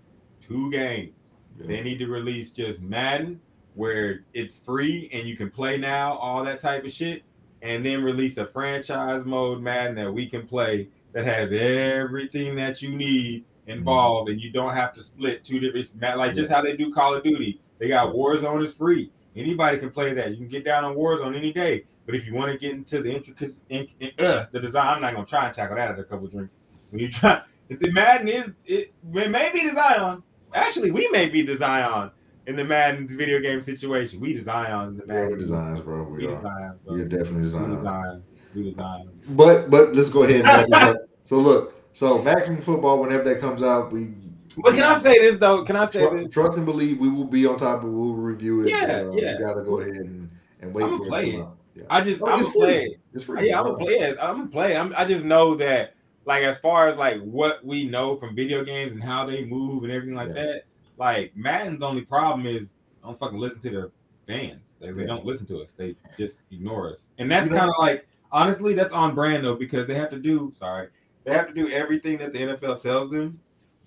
two 0.41 0.71
games. 0.71 1.13
They 1.59 1.83
need 1.83 1.99
to 1.99 2.07
release 2.07 2.51
just 2.51 2.81
Madden, 2.81 3.39
where 3.75 4.25
it's 4.33 4.57
free 4.57 5.11
and 5.13 5.29
you 5.29 5.37
can 5.37 5.51
play 5.51 5.77
now, 5.77 6.15
all 6.15 6.43
that 6.45 6.59
type 6.59 6.87
of 6.87 6.91
shit, 6.91 7.23
and 7.61 7.85
then 7.85 8.03
release 8.03 8.39
a 8.39 8.47
franchise 8.47 9.27
mode 9.27 9.61
Madden 9.61 9.97
that 9.97 10.13
we 10.13 10.27
can 10.27 10.47
play 10.47 10.89
that 11.13 11.27
has 11.27 11.53
everything 11.53 12.55
that 12.57 12.81
you 12.81 12.97
need 12.97 13.43
mm-hmm. 13.43 13.73
involved, 13.73 14.31
and 14.31 14.41
you 14.41 14.51
don't 14.51 14.75
have 14.75 14.95
to 14.95 15.03
split 15.03 15.45
two 15.45 15.61
different 15.61 16.19
like 16.19 16.35
just 16.35 16.51
how 16.51 16.63
they 16.63 16.77
do 16.77 16.93
Call 16.93 17.15
of 17.15 17.23
Duty. 17.23 17.61
They 17.81 17.89
got 17.89 18.15
Warzone 18.15 18.63
is 18.63 18.73
free. 18.73 19.11
Anybody 19.35 19.79
can 19.79 19.91
play 19.91 20.13
that. 20.15 20.31
You 20.31 20.37
can 20.37 20.49
get 20.49 20.65
down 20.65 20.85
on 20.85 20.95
Warzone 20.95 21.37
any 21.37 21.53
day. 21.53 21.85
But 22.07 22.15
if 22.15 22.27
you 22.27 22.35
want 22.35 22.53
to 22.53 22.59
get 22.59 22.73
into 22.73 23.03
the 23.03 23.15
intricacies, 23.15 23.61
in, 23.69 23.89
in, 24.01 24.11
uh, 24.19 24.47
the 24.53 24.61
design, 24.61 24.97
I'm 24.97 25.01
not 25.01 25.15
gonna 25.15 25.27
try 25.27 25.47
and 25.47 25.55
tackle 25.55 25.77
that 25.77 25.91
at 25.91 25.99
a 25.99 26.05
couple 26.05 26.27
drinks. 26.27 26.55
When 26.91 27.01
you 27.01 27.11
try, 27.11 27.43
if 27.69 27.79
the 27.79 27.91
Madden 27.93 28.29
is, 28.29 28.51
it, 28.67 28.93
it 29.15 29.31
may 29.31 29.51
be 29.53 29.69
the 29.69 29.75
Zion. 29.75 30.23
Actually, 30.53 30.91
we 30.91 31.09
may 31.09 31.27
be 31.27 31.43
the 31.43 31.55
Zion 31.55 32.11
in 32.47 32.57
the 32.57 32.65
Madden 32.65 33.07
video 33.07 33.39
game 33.41 33.61
situation. 33.61 34.21
We 34.21 34.33
the 34.33 34.43
Zions 34.43 34.93
in 34.93 34.97
the 34.99 35.05
yeah, 35.07 35.15
Madden. 35.15 35.31
we're 35.31 35.37
designs, 35.37 35.81
bro. 35.81 36.03
We 36.03 36.27
We 36.27 36.27
are. 36.27 36.43
Zions, 36.43 36.79
bro. 36.85 36.95
We're 36.95 37.05
definitely 37.05 37.43
We 37.43 37.49
the 37.49 37.77
designs. 37.77 38.39
We 38.55 38.71
the 38.71 38.77
Zions. 38.77 39.21
But 39.37 39.71
but 39.71 39.95
let's 39.95 40.09
go 40.09 40.25
ahead. 40.25 40.41
And 40.41 40.47
wrap 40.47 40.67
this 40.67 40.75
up. 40.75 40.97
so 41.25 41.39
look, 41.39 41.75
so 41.93 42.21
maximum 42.23 42.61
football, 42.61 43.01
whenever 43.01 43.23
that 43.25 43.41
comes 43.41 43.63
out, 43.63 43.93
we 43.93 44.15
But 44.59 44.75
can 44.75 44.83
I 44.85 44.99
say 44.99 45.19
this 45.19 45.39
though? 45.39 45.65
Can 45.65 45.77
I 45.77 45.87
say 45.87 46.01
trust, 46.01 46.17
this? 46.17 46.33
trust 46.33 46.57
and 46.57 46.67
believe 46.67 46.99
we 46.99 47.09
will 47.09 47.25
be 47.25 47.47
on 47.47 47.57
top 47.57 47.85
of. 47.85 47.91
We'll 47.91 48.15
review 48.15 48.63
it. 48.63 48.71
Yeah, 48.71 48.77
uh, 49.09 49.13
yeah. 49.13 49.37
We 49.39 49.45
gotta 49.45 49.63
go 49.63 49.81
ahead 49.81 49.97
and, 49.97 50.31
and 50.61 50.75
wait 50.75 50.85
I'ma 50.85 50.99
for 50.99 51.05
play 51.05 51.23
it. 51.29 51.33
to 51.33 51.39
it. 51.39 51.43
come. 51.43 51.53
Yeah, 51.75 51.83
I 51.89 52.01
just 52.01 52.21
Oh, 52.23 52.27
I'm 52.27 52.41
gonna 52.41 52.53
play 52.53 52.85
it. 52.87 53.01
it's 53.15 53.25
free. 53.25 53.49
Yeah, 53.49 53.61
I'm 53.61 53.67
gonna 53.67 53.79
play 53.79 53.95
it. 53.95 54.19
I'm 54.21 54.37
gonna 54.37 54.49
play 54.49 54.73
it. 54.75 54.77
I'm, 54.77 55.09
just 55.09 55.25
know 55.25 55.55
that, 55.57 55.95
like, 56.25 56.43
as 56.43 56.59
far 56.59 56.89
as 56.89 56.97
like 56.97 57.21
what 57.23 57.65
we 57.65 57.85
know 57.87 58.17
from 58.17 58.35
video 58.35 58.65
games 58.65 58.93
and 58.93 59.03
how 59.03 59.25
they 59.25 59.45
move 59.45 59.85
and 59.85 59.93
everything 59.93 60.15
like 60.17 60.29
Yeah. 60.29 60.35
that, 60.35 60.65
like 60.99 61.33
Madden's 61.37 61.83
only 61.83 62.03
problem 62.03 62.47
is 62.47 62.73
I 63.03 63.07
don't 63.07 63.19
fucking 63.19 63.39
listen 63.39 63.61
to 63.63 63.71
their 63.71 63.91
fans. 64.27 64.77
They, 64.81 64.91
they 64.91 65.03
Yeah. 65.03 65.07
don't 65.07 65.25
listen 65.25 65.47
to 65.47 65.61
us. 65.63 65.73
They 65.73 65.95
just 66.19 66.43
ignore 66.51 66.91
us, 66.91 67.07
and 67.19 67.31
that's 67.31 67.49
kind 67.49 67.69
of 67.69 67.75
like 67.79 68.07
honestly, 68.33 68.75
that's 68.75 68.93
on 68.93 69.15
brand 69.15 69.45
though 69.45 69.55
because 69.55 69.87
they 69.87 69.95
have 69.95 70.11
to 70.11 70.19
do. 70.19 70.51
Sorry, 70.53 70.89
they 71.25 71.33
have 71.33 71.47
to 71.47 71.55
do 71.55 71.71
everything 71.71 72.19
that 72.19 72.33
the 72.33 72.41
NFL 72.41 72.83
tells 72.83 73.11
them, 73.11 73.39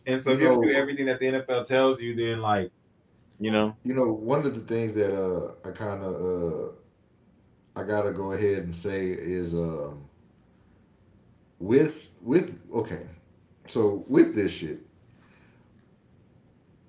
and 0.06 0.22
so 0.22 0.32
if 0.32 0.40
you 0.40 0.48
do 0.62 0.72
everything 0.72 1.06
that 1.08 1.20
the 1.20 1.26
NFL 1.26 1.66
tells 1.66 2.02
you, 2.02 2.16
then 2.16 2.42
like, 2.42 2.72
you 3.40 3.52
know, 3.52 3.76
You 3.84 3.94
know, 3.94 4.12
one 4.12 4.46
of 4.46 4.54
the 4.56 4.62
things 4.62 4.94
that 4.96 5.14
uh 5.14 5.54
I 5.68 5.72
kind 5.72 6.04
of 6.04 6.14
uh 6.14 6.72
I 7.76 7.84
gotta 7.84 8.12
go 8.12 8.34
ahead 8.34 8.60
and 8.64 8.76
say 8.76 9.08
is 9.08 9.54
um 9.54 10.06
with 11.60 12.10
with 12.22 12.60
okay, 12.74 13.08
so 13.68 14.04
with 14.08 14.36
this 14.36 14.52
shit, 14.52 14.80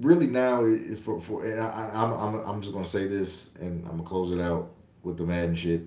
really 0.00 0.26
now 0.26 0.64
is 0.64 0.98
for 1.00 1.20
for 1.20 1.44
and 1.44 1.60
I- 1.60 1.90
I'm 1.94 2.12
I'm 2.12 2.34
I'm 2.48 2.60
just 2.60 2.74
gonna 2.74 2.84
say 2.86 3.06
this 3.06 3.50
and 3.60 3.84
I'm 3.86 3.92
gonna 3.92 4.02
close 4.02 4.30
it 4.30 4.40
out 4.40 4.70
with 5.02 5.16
the 5.16 5.24
Madden 5.24 5.54
shit. 5.54 5.82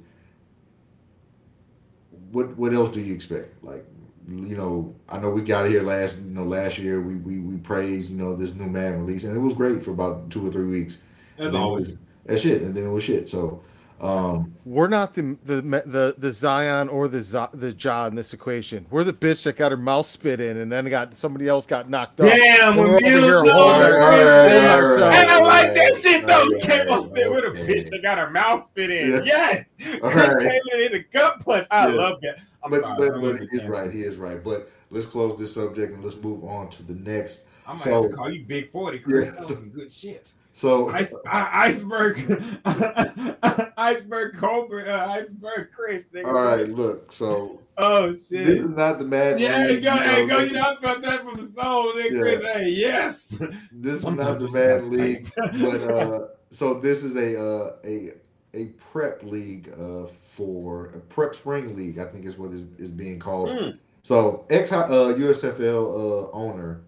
What 2.32 2.58
what 2.58 2.74
else 2.74 2.90
do 2.90 3.02
you 3.02 3.14
expect? 3.14 3.64
Like 3.64 3.86
you 4.28 4.56
know, 4.58 4.94
I 5.10 5.18
know 5.20 5.30
we 5.30 5.42
got 5.42 5.68
here 5.70 5.84
last 5.84 6.22
you 6.22 6.32
know 6.32 6.44
last 6.44 6.78
year 6.78 7.00
we 7.02 7.16
we 7.16 7.40
we 7.40 7.58
praised 7.58 8.12
you 8.12 8.18
know 8.18 8.36
this 8.36 8.54
new 8.54 8.68
man 8.68 9.00
release 9.06 9.24
and 9.24 9.36
it 9.36 9.40
was 9.40 9.54
great 9.54 9.84
for 9.84 9.92
about 9.92 10.30
two 10.30 10.46
or 10.48 10.52
three 10.52 10.66
weeks. 10.70 11.00
as 11.38 11.46
And 11.48 11.56
then 11.56 11.62
it 11.62 11.64
always. 11.64 11.88
was- 11.90 11.98
that 12.26 12.40
shit, 12.42 12.62
and 12.62 12.76
then 12.76 12.86
it 12.86 12.90
was 12.90 13.06
shit. 13.06 13.30
So, 13.30 13.64
um, 14.02 14.54
We're 14.66 14.90
not 14.90 15.14
the 15.14 15.38
the 15.46 15.62
the 15.62 16.16
the 16.18 16.32
Zion 16.34 16.90
or 16.90 17.08
the 17.08 17.22
Z- 17.22 17.54
the 17.54 17.72
Ja 17.72 18.08
in 18.08 18.16
this 18.16 18.34
equation. 18.34 18.86
We're 18.90 19.06
the 19.06 19.14
bitch 19.14 19.44
that 19.44 19.56
got 19.56 19.72
her 19.72 19.78
mouth 19.78 20.06
spit 20.06 20.42
in, 20.42 20.58
and 20.58 20.70
then 20.70 20.90
got 20.90 21.16
somebody 21.16 21.48
else 21.48 21.66
got 21.66 21.90
knocked 21.90 22.20
up. 22.20 22.28
Damn, 22.28 22.76
We're 22.76 22.84
when 22.84 22.90
over 22.96 23.00
Bills 23.00 23.24
here 23.24 23.44
go, 23.46 23.54
holding 23.54 23.82
our- 23.82 23.92
Chris 23.92 24.04
our- 24.04 24.48
Taylor. 24.50 24.68
our- 24.68 25.04
our- 25.04 25.12
Hey, 25.14 25.26
I 25.30 25.40
like 25.40 25.74
that 25.74 25.94
our- 25.94 26.00
shit 26.02 26.28
though. 26.28 26.44
You 26.44 26.56
our- 26.56 26.60
came 26.60 26.90
on 26.92 27.08
set 27.10 27.32
with 27.32 27.44
a 27.46 27.48
okay. 27.48 27.66
bitch 27.84 27.90
that 27.92 28.02
got 28.04 28.18
her 28.18 28.30
mouth 28.30 28.62
spit 28.66 28.90
in. 28.92 29.10
Yeah. 29.12 29.22
Yes, 29.24 29.74
All 30.04 30.10
Chris 30.10 30.28
right. 30.28 30.40
Taylor 30.42 30.60
hit 30.80 30.94
a 30.94 31.00
gut 31.14 31.46
punch. 31.46 31.66
I 31.72 31.88
Yeah. 31.88 31.94
love 31.96 32.20
that. 32.24 32.40
I'm 32.64 32.72
but 32.72 32.82
sorry, 32.82 33.10
but, 33.10 33.22
but 33.40 33.48
he's 33.52 33.64
right. 33.64 33.92
He 33.94 34.02
is 34.02 34.18
right. 34.18 34.44
But 34.44 34.70
let's 34.90 35.06
close 35.06 35.38
this 35.38 35.54
subject 35.54 35.94
and 35.94 36.04
let's 36.04 36.18
move 36.18 36.44
on 36.44 36.70
to 36.70 36.84
the 36.84 36.96
next. 36.96 37.42
I 37.66 37.74
might 37.74 37.82
So- 37.82 38.10
call 38.10 38.32
you 38.32 38.46
Big 38.46 38.72
Forty, 38.72 39.00
Chris. 39.00 39.26
Yeah. 39.26 39.32
That 39.32 39.40
was 39.40 39.48
some 39.48 39.70
good 39.70 39.92
shit. 39.92 40.32
So, 40.54 40.90
Ice, 40.90 41.14
I, 41.28 41.68
iceberg, 41.68 42.18
iceberg 43.78 44.36
Cobra, 44.38 44.92
uh, 44.92 45.08
iceberg 45.12 45.70
Chris. 45.72 46.06
Nigga. 46.12 46.26
all 46.26 46.34
right, 46.34 46.68
look. 46.68 47.12
So 47.12 47.60
Oh 47.78 48.14
shit, 48.16 48.46
this 48.46 48.64
is 48.64 48.70
not 48.70 48.98
the 48.98 49.06
Madden. 49.06 49.38
Yeah, 49.38 49.56
hey, 49.60 49.74
League, 49.74 49.84
go, 49.84 49.94
you 49.94 50.00
hey, 50.02 50.26
know, 50.26 50.38
go. 50.40 50.44
You 50.46 50.54
know, 50.54 50.62
I 50.62 50.82
felt 50.82 51.02
that 51.04 51.22
from 51.22 51.34
the 51.36 51.48
soul, 51.48 51.94
nigga. 51.94 52.12
Yeah. 52.12 52.20
Chris. 52.20 52.44
Hey, 52.44 52.70
yes. 52.70 53.40
This 53.72 54.00
is 54.00 54.06
not 54.06 54.40
the 54.40 54.50
saying. 54.50 54.90
League, 54.90 55.28
but 55.36 55.96
uh, 55.96 56.28
so 56.50 56.74
this 56.74 57.04
is 57.04 57.16
a 57.16 57.40
uh, 57.40 57.76
a 57.86 58.14
a 58.56 58.66
prep 58.92 59.22
league 59.22 59.72
uh, 59.80 60.08
for 60.38 60.88
a 60.88 61.00
prep 61.00 61.34
spring 61.34 61.76
league. 61.76 61.98
I 61.98 62.06
think 62.06 62.26
is 62.26 62.38
what 62.38 62.52
is, 62.52 62.66
is 62.78 62.92
being 62.92 63.20
called. 63.20 63.50
Mm. 63.50 63.80
So 64.04 64.46
ex 64.50 64.72
uh, 64.72 64.88
USFL 64.88 66.30
uh, 66.30 66.32
owner 66.32 66.82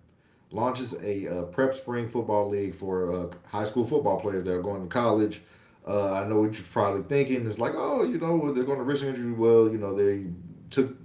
launches 0.51 0.93
a 1.03 1.27
uh, 1.27 1.43
prep 1.45 1.73
spring 1.73 2.07
football 2.09 2.47
league 2.47 2.75
for 2.75 3.11
uh, 3.11 3.27
high 3.47 3.65
school 3.65 3.87
football 3.87 4.21
players 4.21 4.43
that 4.45 4.53
are 4.53 4.61
going 4.61 4.83
to 4.83 4.87
college. 4.87 5.41
Uh, 5.87 6.13
I 6.13 6.27
know 6.27 6.41
what 6.41 6.53
you're 6.53 6.63
probably 6.71 7.01
thinking. 7.03 7.47
It's 7.47 7.57
like, 7.57 7.73
oh, 7.75 8.03
you 8.03 8.19
know, 8.19 8.53
they're 8.53 8.63
going 8.63 8.77
to 8.77 8.83
risk 8.83 9.03
injury. 9.03 9.31
Well, 9.31 9.69
you 9.69 9.79
know, 9.79 9.95
they 9.95 10.27
took 10.69 10.95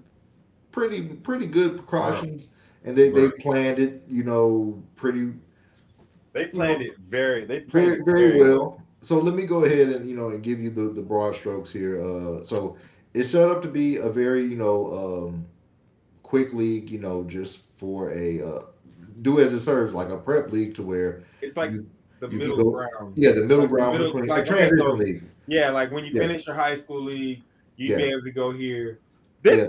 pretty 0.70 1.02
pretty 1.02 1.46
good 1.46 1.78
precautions, 1.78 2.48
and 2.84 2.94
they, 2.94 3.08
they 3.08 3.30
planned 3.30 3.78
it. 3.78 4.02
You 4.06 4.24
know, 4.24 4.82
pretty 4.96 5.32
They 6.34 6.46
planned 6.46 6.82
it 6.82 6.98
very. 6.98 7.46
They 7.46 7.60
planned 7.60 8.04
very 8.04 8.26
it 8.28 8.34
very 8.34 8.40
well. 8.40 8.83
So 9.04 9.18
let 9.18 9.34
me 9.34 9.44
go 9.46 9.64
ahead 9.64 9.88
and 9.90 10.08
you 10.08 10.16
know 10.16 10.30
and 10.30 10.42
give 10.42 10.58
you 10.60 10.70
the 10.70 10.88
the 10.88 11.02
broad 11.02 11.36
strokes 11.36 11.70
here. 11.70 12.00
Uh, 12.02 12.42
so 12.42 12.76
it's 13.12 13.30
set 13.30 13.48
up 13.50 13.60
to 13.62 13.68
be 13.68 13.96
a 13.96 14.08
very 14.08 14.42
you 14.44 14.56
know 14.56 15.26
um, 15.28 15.46
quick 16.22 16.52
league. 16.54 16.88
You 16.90 16.98
know, 17.00 17.24
just 17.24 17.62
for 17.76 18.12
a 18.12 18.40
uh, 18.42 18.62
do 19.22 19.40
as 19.40 19.52
it 19.52 19.60
serves, 19.60 19.92
like 19.94 20.08
a 20.08 20.16
prep 20.16 20.50
league 20.52 20.74
to 20.76 20.82
where 20.82 21.22
It's 21.42 21.56
like 21.56 21.72
you- 21.72 21.86
the 22.20 22.28
you 22.28 22.38
middle 22.38 22.56
go- 22.56 22.70
ground. 22.70 23.12
yeah 23.16 23.32
the 23.32 23.42
middle 23.42 23.60
Like 23.60 23.68
ground 23.70 23.92
middle- 23.92 24.06
between 24.06 24.26
like, 24.26 24.42
a 24.42 24.46
transition 24.46 24.80
okay, 24.86 24.98
so- 24.98 25.04
league. 25.04 25.22
Yeah, 25.46 25.68
like 25.70 25.90
when 25.92 26.04
you 26.06 26.12
Yes. 26.14 26.26
finish 26.26 26.46
your 26.46 26.56
high 26.56 26.74
school 26.76 27.02
league, 27.02 27.42
you'd 27.76 27.90
Yeah. 27.90 27.96
be 27.98 28.02
able 28.04 28.22
to 28.22 28.30
go 28.30 28.50
here. 28.52 28.98
This, 29.42 29.68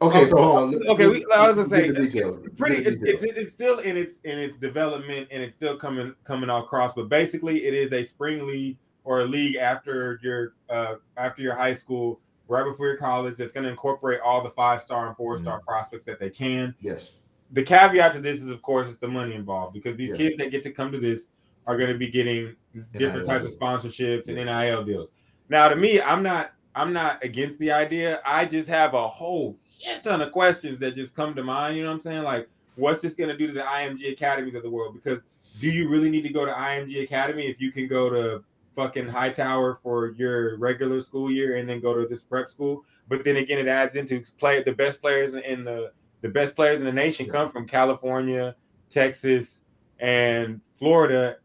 Okay, 0.00 0.26
so 0.26 0.36
hold 0.36 0.74
on. 0.74 0.88
Okay, 0.88 1.06
we, 1.08 1.26
I 1.34 1.48
was 1.48 1.56
gonna 1.56 1.68
say 1.68 1.88
it's, 1.88 2.14
pretty. 2.56 2.84
It's, 2.84 3.02
it's, 3.02 3.22
it's 3.24 3.52
still 3.52 3.80
in 3.80 3.96
its 3.96 4.20
in 4.24 4.38
its 4.38 4.56
development 4.56 5.26
and 5.32 5.42
it's 5.42 5.54
still 5.56 5.76
coming 5.76 6.14
coming 6.24 6.50
across. 6.50 6.92
But 6.92 7.08
basically, 7.08 7.66
it 7.66 7.74
is 7.74 7.92
a 7.92 8.02
spring 8.02 8.46
league 8.46 8.76
or 9.04 9.22
a 9.22 9.24
league 9.24 9.56
after 9.56 10.20
your 10.22 10.54
uh 10.70 10.96
after 11.16 11.42
your 11.42 11.56
high 11.56 11.72
school, 11.72 12.20
right 12.46 12.64
before 12.64 12.86
your 12.86 12.96
college. 12.96 13.36
That's 13.38 13.50
going 13.50 13.64
to 13.64 13.70
incorporate 13.70 14.20
all 14.20 14.42
the 14.42 14.50
five 14.50 14.80
star 14.82 15.08
and 15.08 15.16
four 15.16 15.34
Mm-hmm. 15.34 15.44
star 15.44 15.60
prospects 15.66 16.04
that 16.04 16.20
they 16.20 16.30
can. 16.30 16.74
yes. 16.80 17.12
The 17.52 17.62
caveat 17.62 18.12
to 18.12 18.20
this 18.20 18.42
is, 18.42 18.48
of 18.48 18.60
course, 18.60 18.88
it's 18.90 18.98
the 18.98 19.08
money 19.08 19.34
involved 19.34 19.72
because 19.72 19.96
these 19.96 20.10
Yeah. 20.10 20.16
kids 20.18 20.36
that 20.36 20.50
get 20.50 20.62
to 20.64 20.70
come 20.70 20.92
to 20.92 20.98
this 21.00 21.30
are 21.66 21.78
going 21.78 21.90
to 21.90 21.96
be 21.96 22.06
getting 22.08 22.54
different 22.92 23.24
types 23.24 23.46
of 23.50 23.58
sponsorships 23.58 24.28
and 24.28 24.36
NIL 24.36 24.84
deals. 24.84 25.08
Now, 25.48 25.68
to 25.70 25.74
me, 25.74 26.00
I'm 26.00 26.22
not 26.22 26.52
I'm 26.74 26.92
not 26.92 27.24
against 27.24 27.58
the 27.58 27.72
idea. 27.72 28.20
I 28.24 28.44
just 28.44 28.68
have 28.68 28.92
a 28.94 29.08
whole 29.08 29.56
shit 29.78 30.02
ton 30.02 30.20
of 30.20 30.32
questions 30.32 30.80
that 30.80 30.94
just 30.94 31.14
come 31.14 31.34
to 31.34 31.42
mind. 31.42 31.76
You 31.76 31.82
know 31.82 31.90
what 31.90 31.94
I'm 31.94 32.00
saying? 32.00 32.22
Like, 32.22 32.48
what's 32.76 33.00
this 33.00 33.14
going 33.14 33.28
to 33.30 33.36
do 33.36 33.46
to 33.48 33.52
the 33.52 33.60
IMG 33.62 34.12
academies 34.12 34.54
of 34.54 34.62
the 34.62 34.70
world? 34.70 34.94
Because 34.94 35.20
do 35.60 35.68
you 35.68 35.88
really 35.88 36.10
need 36.10 36.22
to 36.22 36.28
go 36.28 36.44
to 36.44 36.52
IMG 36.52 37.02
Academy 37.02 37.46
if 37.46 37.60
you 37.60 37.72
can 37.72 37.88
go 37.88 38.08
to 38.10 38.44
fucking 38.72 39.08
Hightower 39.08 39.80
for 39.82 40.12
your 40.12 40.56
regular 40.58 41.00
school 41.00 41.30
year 41.30 41.56
and 41.56 41.68
then 41.68 41.80
go 41.80 41.94
to 41.94 42.06
this 42.06 42.22
prep 42.22 42.48
school? 42.48 42.84
But 43.08 43.24
then 43.24 43.36
again, 43.36 43.58
it 43.58 43.68
adds 43.68 43.96
into 43.96 44.22
play 44.38 44.62
the 44.62 44.72
best 44.72 45.00
players 45.00 45.34
in 45.34 45.64
the 45.64 45.92
the 46.20 46.28
best 46.28 46.54
players 46.56 46.80
in 46.80 46.84
the 46.84 46.92
nation 46.92 47.26
Yeah. 47.26 47.32
come 47.32 47.48
from 47.50 47.66
California, 47.66 48.56
Texas, 48.90 49.62
and 50.00 50.60
Florida, 50.74 51.36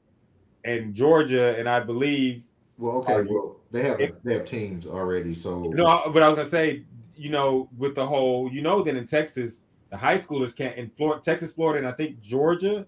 and 0.65 0.93
Georgia, 0.93 1.55
and 1.57 1.69
I 1.69 1.79
believe 1.79 2.43
Well, 2.77 2.97
okay. 2.97 3.21
Well, 3.21 3.57
they 3.71 3.83
have 3.83 3.97
they 4.23 4.33
have 4.33 4.45
teams 4.45 4.85
already. 4.85 5.33
So 5.33 5.61
no. 5.61 6.11
But 6.13 6.21
I 6.21 6.27
was 6.27 6.35
gonna 6.35 6.49
say, 6.49 6.83
you 7.15 7.29
know, 7.29 7.69
with 7.77 7.95
the 7.95 8.05
whole, 8.05 8.49
you 8.51 8.61
know, 8.61 8.83
that 8.83 8.95
in 8.95 9.05
Texas, 9.05 9.63
the 9.89 9.97
high 9.97 10.17
schoolers 10.17 10.55
can't 10.55 10.75
in 10.77 10.89
Florida, 10.89 11.21
Texas, 11.21 11.51
Florida, 11.53 11.79
and 11.79 11.87
I 11.87 11.91
think 11.95 12.19
Georgia, 12.21 12.85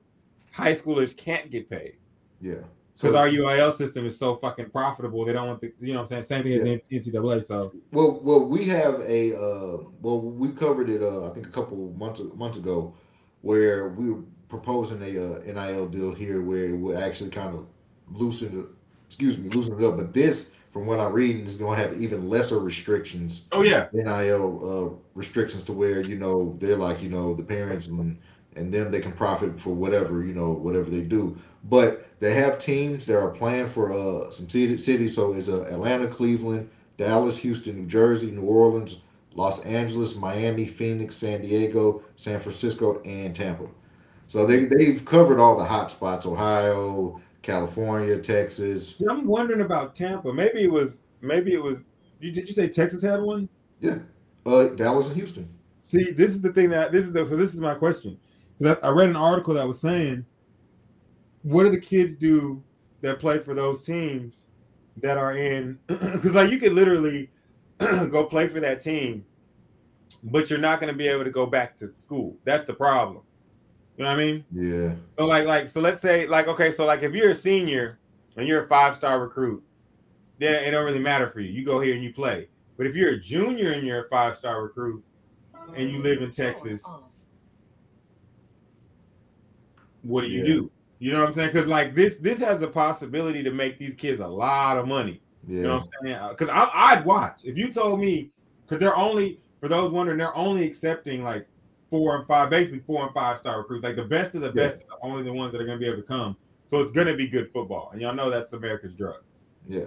high 0.52 0.72
schoolers 0.74 1.16
can't 1.16 1.52
get 1.52 1.70
paid 1.70 1.98
yeah. 2.42 2.56
because 2.96 3.12
So- 3.12 3.18
our 3.18 3.28
UIL 3.30 3.72
system 3.72 4.06
is 4.06 4.18
so 4.18 4.34
fucking 4.36 4.70
profitable. 4.72 5.24
They 5.26 5.34
don't 5.34 5.48
want 5.48 5.62
the, 5.62 5.72
you 5.80 5.94
know, 5.94 6.00
what 6.00 6.12
I'm 6.12 6.24
saying 6.24 6.24
same 6.24 6.44
thing 6.44 6.54
as 6.54 6.66
Yeah. 6.66 6.72
in 6.74 6.82
NCAA. 6.92 7.44
So 7.44 7.72
Well, 7.92 8.20
well, 8.24 8.46
we 8.48 8.66
have 8.66 9.00
a 9.02 9.36
uh, 9.36 9.78
well, 10.02 10.22
we 10.22 10.50
covered 10.54 10.90
it. 10.90 11.02
Uh, 11.04 11.26
I 11.26 11.30
think 11.30 11.46
a 11.48 11.52
couple 11.52 11.94
months 11.98 12.22
months 12.36 12.58
ago, 12.58 12.94
where 13.42 13.90
we 13.90 14.10
were 14.12 14.24
proposing 14.50 15.02
a 15.04 15.36
uh, 15.36 15.40
NIL 15.46 15.88
deal 15.90 16.14
here, 16.14 16.42
where 16.42 16.66
it 16.66 16.78
would 16.78 16.96
actually 16.98 17.30
kind 17.30 17.54
of 17.56 17.68
loosen. 18.12 18.68
Excuse 19.06 19.38
me, 19.38 19.50
loosen 19.50 19.78
it 19.80 19.86
up. 19.86 19.98
But 19.98 20.14
this, 20.14 20.50
from 20.76 20.88
what 20.88 21.00
I'm 21.00 21.14
reading, 21.14 21.46
is 21.46 21.56
going 21.56 21.80
to 21.80 21.88
have 21.88 22.02
even 22.02 22.30
lesser 22.30 22.60
restrictions. 22.60 23.46
oh 23.54 23.62
yeah, 23.62 23.88
NIL 23.94 24.60
uh, 24.62 25.10
restrictions 25.14 25.64
to 25.64 25.72
where 25.72 26.02
you 26.02 26.18
know 26.18 26.54
they're 26.60 26.76
like 26.76 27.02
you 27.02 27.08
know 27.08 27.34
the 27.34 27.44
parents 27.44 27.88
and 27.88 28.20
and 28.58 28.74
then 28.74 28.92
they 28.92 29.00
can 29.00 29.14
profit 29.14 29.58
for 29.58 29.70
whatever 29.70 30.26
you 30.26 30.34
know 30.34 30.52
whatever 30.52 30.90
they 30.90 31.00
do. 31.00 31.38
But 31.64 32.20
they 32.20 32.34
have 32.34 32.58
teams 32.58 33.06
that 33.06 33.18
are 33.18 33.30
playing 33.30 33.70
for 33.70 33.94
uh, 33.94 34.30
some 34.32 34.50
city, 34.50 34.78
cities. 34.78 35.16
So 35.16 35.32
it's 35.32 35.48
uh, 35.48 35.64
Atlanta, 35.72 36.08
Cleveland, 36.08 36.70
Dallas, 36.98 37.38
Houston, 37.38 37.78
New 37.78 37.88
Jersey, 37.88 38.32
New 38.32 38.42
Orleans, 38.42 39.00
Los 39.34 39.64
Angeles, 39.64 40.18
Miami, 40.18 40.68
Phoenix, 40.68 41.16
San 41.16 41.42
Diego, 41.42 42.04
San 42.18 42.42
Francisco, 42.42 43.02
and 43.06 43.34
Tampa. 43.34 43.68
So 44.28 44.46
they 44.46 44.66
they've 44.66 45.06
covered 45.06 45.40
all 45.40 45.56
the 45.56 45.64
hot 45.64 45.90
spots: 45.90 46.26
Ohio, 46.26 47.22
California, 47.46 48.18
Texas. 48.18 48.96
See, 48.98 49.06
I'm 49.08 49.28
wondering 49.28 49.62
about 49.62 49.94
Tampa. 49.94 50.34
Maybe 50.34 50.64
it 50.64 50.72
was, 50.72 51.06
maybe 51.22 51.54
it 51.54 51.62
was. 51.62 51.80
You, 52.20 52.32
did 52.32 52.48
you 52.48 52.54
say 52.54 52.68
Texas 52.68 53.04
had 53.04 53.22
one? 53.22 53.48
Yeah, 53.80 54.00
uh, 54.48 54.70
Dallas 54.70 55.08
and 55.08 55.16
Houston. 55.16 55.48
See, 55.82 56.10
this 56.12 56.32
is 56.32 56.42
the 56.42 56.52
thing 56.52 56.70
that 56.72 56.92
this 56.92 57.06
is 57.06 57.14
the 57.14 57.28
so 57.28 57.36
this 57.36 57.54
is 57.54 57.62
my 57.62 57.76
question. 57.76 58.18
'Cause 58.58 58.78
I, 58.82 58.88
I 58.88 58.90
read 58.90 59.10
an 59.10 59.16
article 59.16 59.54
that 59.54 59.68
was 59.68 59.80
saying, 59.80 60.26
what 61.44 61.66
do 61.66 61.70
the 61.70 61.80
kids 61.80 62.16
do 62.16 62.64
that 63.02 63.20
play 63.20 63.38
for 63.38 63.54
those 63.54 63.86
teams 63.86 64.46
that 64.98 65.18
are 65.20 65.38
in? 65.38 65.78
Because 65.88 66.34
like 66.34 66.50
you 66.50 66.58
could 66.58 66.74
literally 66.74 67.30
go 67.78 68.26
play 68.26 68.48
for 68.48 68.60
that 68.62 68.82
team, 68.82 69.24
but 70.24 70.50
you're 70.50 70.58
not 70.58 70.80
going 70.80 70.92
to 70.92 70.98
be 70.98 71.08
able 71.08 71.26
to 71.26 71.30
go 71.30 71.46
back 71.46 71.78
to 71.78 71.92
school. 71.92 72.38
That's 72.44 72.66
the 72.66 72.74
problem. 72.74 73.22
You 73.98 74.04
know 74.04 74.10
what 74.12 74.20
I 74.20 74.24
mean? 74.24 74.46
Yeah. 74.52 74.96
So 75.18 75.26
like 75.26 75.46
like 75.46 75.70
so 75.70 75.80
let's 75.80 76.02
say 76.02 76.28
like 76.28 76.48
okay 76.48 76.72
so 76.72 76.86
like 76.86 77.02
if 77.04 77.14
you're 77.14 77.30
a 77.30 77.36
senior 77.36 77.98
and 78.36 78.48
you're 78.48 78.64
a 78.64 78.68
five 78.68 78.96
star 78.96 79.22
recruit, 79.22 79.64
then 80.38 80.54
it 80.54 80.72
don't 80.72 80.84
really 80.84 81.00
matter 81.00 81.30
for 81.30 81.40
you. 81.40 81.50
You 81.52 81.66
go 81.66 81.80
here 81.80 81.94
and 81.96 82.04
you 82.04 82.14
play. 82.14 82.50
But 82.78 82.88
if 82.88 82.96
you're 82.96 83.12
a 83.12 83.20
junior 83.20 83.72
and 83.72 83.88
you're 83.88 84.04
a 84.06 84.10
five 84.10 84.36
star 84.36 84.62
recruit 84.64 85.02
and 85.78 85.90
you 85.90 86.02
live 86.02 86.22
in 86.22 86.30
Texas, 86.30 86.84
what 90.04 90.22
do 90.22 90.28
you 90.28 90.40
Yeah. 90.40 90.46
do? 90.46 90.72
You 91.00 91.12
know 91.12 91.20
what 91.20 91.28
I'm 91.28 91.34
saying? 91.34 91.50
Because 91.54 91.68
like 91.68 91.96
this 91.96 92.18
this 92.18 92.40
has 92.40 92.62
a 92.62 92.68
possibility 92.68 93.44
to 93.44 93.52
make 93.52 93.78
these 93.78 93.96
kids 93.96 94.20
a 94.20 94.28
lot 94.28 94.78
of 94.78 94.88
money. 94.88 95.22
Yeah. 95.48 95.56
You 95.58 95.62
know 95.64 95.76
what 95.76 95.84
I'm 95.84 96.06
saying? 96.06 96.16
Uh, 96.18 96.30
because 96.30 96.50
I'd 96.52 97.06
watch 97.06 97.42
if 97.46 97.58
you 97.58 97.72
told 97.72 98.00
me 98.00 98.32
because 98.66 98.80
they're 98.80 98.96
only 98.98 99.40
for 99.62 99.68
those 99.70 99.92
wondering 99.92 100.18
they're 100.18 100.36
only 100.36 100.66
accepting 100.66 101.24
like 101.24 101.48
four 101.90 102.16
and 102.18 102.28
five, 102.28 102.50
basically 102.50 102.80
four 102.80 103.06
and 103.06 103.14
five 103.14 103.38
star 103.38 103.58
recruits. 103.60 103.84
Like 103.84 103.96
the 103.96 104.04
best 104.04 104.36
of 104.36 104.42
the 104.42 104.48
Yeah. 104.48 104.68
best 104.68 104.84
are 104.92 104.98
only 105.02 105.24
the 105.24 105.34
ones 105.34 105.52
that 105.52 105.62
are 105.62 105.66
going 105.66 105.80
to 105.80 105.84
be 105.84 105.90
able 105.90 106.02
to 106.02 106.08
come. 106.08 106.36
So 106.68 106.82
it's 106.82 106.92
going 106.92 107.08
to 107.08 107.16
be 107.16 107.28
good 107.28 107.50
football, 107.50 107.90
and 107.92 108.02
y'all 108.02 108.16
know 108.16 108.30
that's 108.30 108.54
America's 108.54 108.96
drug. 108.96 109.22
Yeah. 109.68 109.86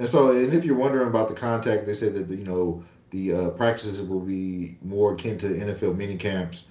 And 0.00 0.08
so, 0.08 0.32
and 0.32 0.52
if 0.52 0.64
you're 0.64 0.76
wondering 0.76 1.06
about 1.06 1.28
the 1.28 1.34
contact, 1.34 1.86
they 1.86 1.94
said 1.94 2.14
that 2.14 2.28
the, 2.28 2.34
you 2.34 2.44
know 2.44 2.84
the 3.10 3.32
uh, 3.32 3.50
practices 3.50 4.02
will 4.02 4.20
be 4.20 4.76
more 4.82 5.12
akin 5.14 5.38
to 5.38 5.46
NFL 5.46 5.96
mini 5.96 6.16
camps 6.16 6.66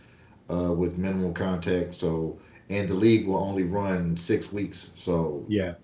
uh, 0.50 0.74
with 0.74 0.98
minimal 0.98 1.32
contact. 1.32 1.96
So, 1.96 2.38
and 2.70 2.90
the 2.90 2.94
league 2.94 3.26
will 3.28 3.38
only 3.38 3.64
run 3.64 4.18
six 4.18 4.52
weeks. 4.52 4.92
So, 4.96 5.46
Yeah, 5.48 5.76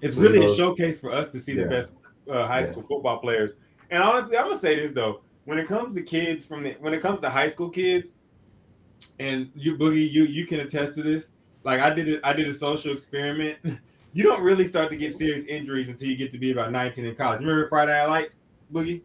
it's 0.00 0.16
So 0.16 0.22
really 0.22 0.42
a 0.42 0.56
showcase 0.56 0.98
for 0.98 1.12
us 1.12 1.28
to 1.30 1.38
see 1.38 1.52
Yeah. 1.52 1.64
the 1.64 1.68
best 1.68 1.92
uh, 2.30 2.46
high 2.46 2.60
Yeah. 2.60 2.72
school 2.72 2.82
football 2.84 3.18
players. 3.18 3.52
And 3.90 4.02
honestly, 4.02 4.38
I'm 4.38 4.46
gonna 4.46 4.58
say 4.58 4.80
this 4.80 4.92
though: 4.92 5.20
when 5.46 5.58
it 5.58 5.66
comes 5.66 5.94
to 5.94 6.02
kids 6.02 6.44
from 6.44 6.62
the 6.62 6.76
when 6.80 6.92
it 6.92 7.00
comes 7.00 7.20
to 7.22 7.30
high 7.30 7.48
school 7.48 7.70
kids, 7.70 8.12
and 9.18 9.50
you 9.54 9.76
boogie, 9.76 10.10
you 10.10 10.24
you 10.24 10.46
can 10.46 10.60
attest 10.60 10.94
to 10.96 11.02
this. 11.02 11.30
Like 11.64 11.80
I 11.80 11.90
did 11.90 12.08
it, 12.08 12.20
I 12.22 12.34
did 12.34 12.46
a 12.46 12.52
social 12.52 12.92
experiment. 12.92 13.58
You 14.12 14.22
don't 14.22 14.42
really 14.42 14.64
start 14.64 14.88
to 14.88 14.96
get 14.96 15.12
serious 15.14 15.44
injuries 15.44 15.90
until 15.90 16.08
you 16.08 16.16
get 16.16 16.30
to 16.30 16.38
be 16.38 16.50
about 16.50 16.72
19 16.72 17.04
in 17.04 17.14
college. 17.16 17.40
Remember 17.40 17.66
Friday 17.66 17.92
Night 17.92 18.06
Lights, 18.06 18.36
Boogie? 18.72 19.02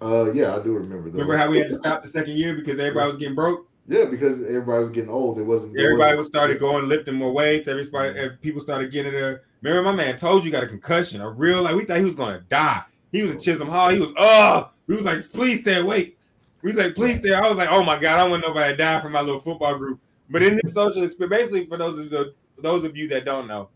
uh, 0.00 0.32
yeah, 0.32 0.56
I 0.56 0.62
do 0.62 0.72
remember. 0.72 1.10
Though. 1.10 1.18
Remember 1.18 1.36
how 1.36 1.50
we 1.50 1.58
had 1.58 1.68
to 1.68 1.74
stop 1.74 2.02
the 2.02 2.08
second 2.08 2.32
year 2.32 2.54
because 2.54 2.78
everybody 2.78 3.06
was 3.06 3.16
getting 3.16 3.34
broke? 3.34 3.68
Yeah, 3.86 4.06
because 4.06 4.42
everybody 4.42 4.80
was 4.80 4.90
getting 4.90 5.10
old. 5.10 5.38
It 5.38 5.42
wasn't. 5.42 5.78
Everybody 5.78 6.16
wasn't- 6.16 6.34
started 6.34 6.58
going 6.58 6.88
lifting 6.88 7.14
more 7.14 7.30
weights. 7.30 7.68
Everybody, 7.68 8.18
eh, 8.18 8.28
people 8.40 8.62
started 8.62 8.90
getting 8.90 9.12
there. 9.12 9.42
Remember, 9.60 9.90
my 9.90 9.94
man 9.94 10.16
told 10.16 10.46
you 10.46 10.50
got 10.50 10.64
a 10.64 10.66
concussion, 10.66 11.20
a 11.20 11.28
real 11.28 11.60
like 11.60 11.74
we 11.74 11.84
thought 11.84 11.98
he 11.98 12.04
was 12.04 12.16
gonna 12.16 12.40
die. 12.48 12.84
He 13.12 13.22
was 13.22 13.32
in 13.32 13.40
Chisholm 13.40 13.68
Hall. 13.68 13.90
He 13.90 14.00
was 14.00 14.10
oh, 14.16 14.70
we 14.86 14.96
was 14.96 15.04
like, 15.04 15.20
please 15.32 15.60
stay 15.60 15.80
awake. 15.80 16.18
We 16.62 16.72
was 16.72 16.84
like, 16.84 16.94
please 16.94 17.20
stay. 17.20 17.34
I 17.34 17.48
was 17.48 17.58
like, 17.58 17.68
oh 17.70 17.82
my 17.82 17.98
god, 17.98 18.18
I 18.18 18.28
want 18.28 18.42
nobody 18.46 18.72
to 18.72 18.76
die 18.76 19.00
from 19.00 19.12
my 19.12 19.20
little 19.20 19.40
football 19.40 19.76
group. 19.76 20.00
But 20.30 20.42
in 20.42 20.58
this 20.62 20.74
social 20.74 21.04
experience, 21.04 21.38
basically 21.38 21.66
for 21.66 21.76
those 21.76 21.98
of 21.98 22.10
the 22.10 22.34
those 22.58 22.84
of 22.84 22.96
you 22.96 23.06
that 23.08 23.24
don't 23.24 23.46
know, 23.46 23.68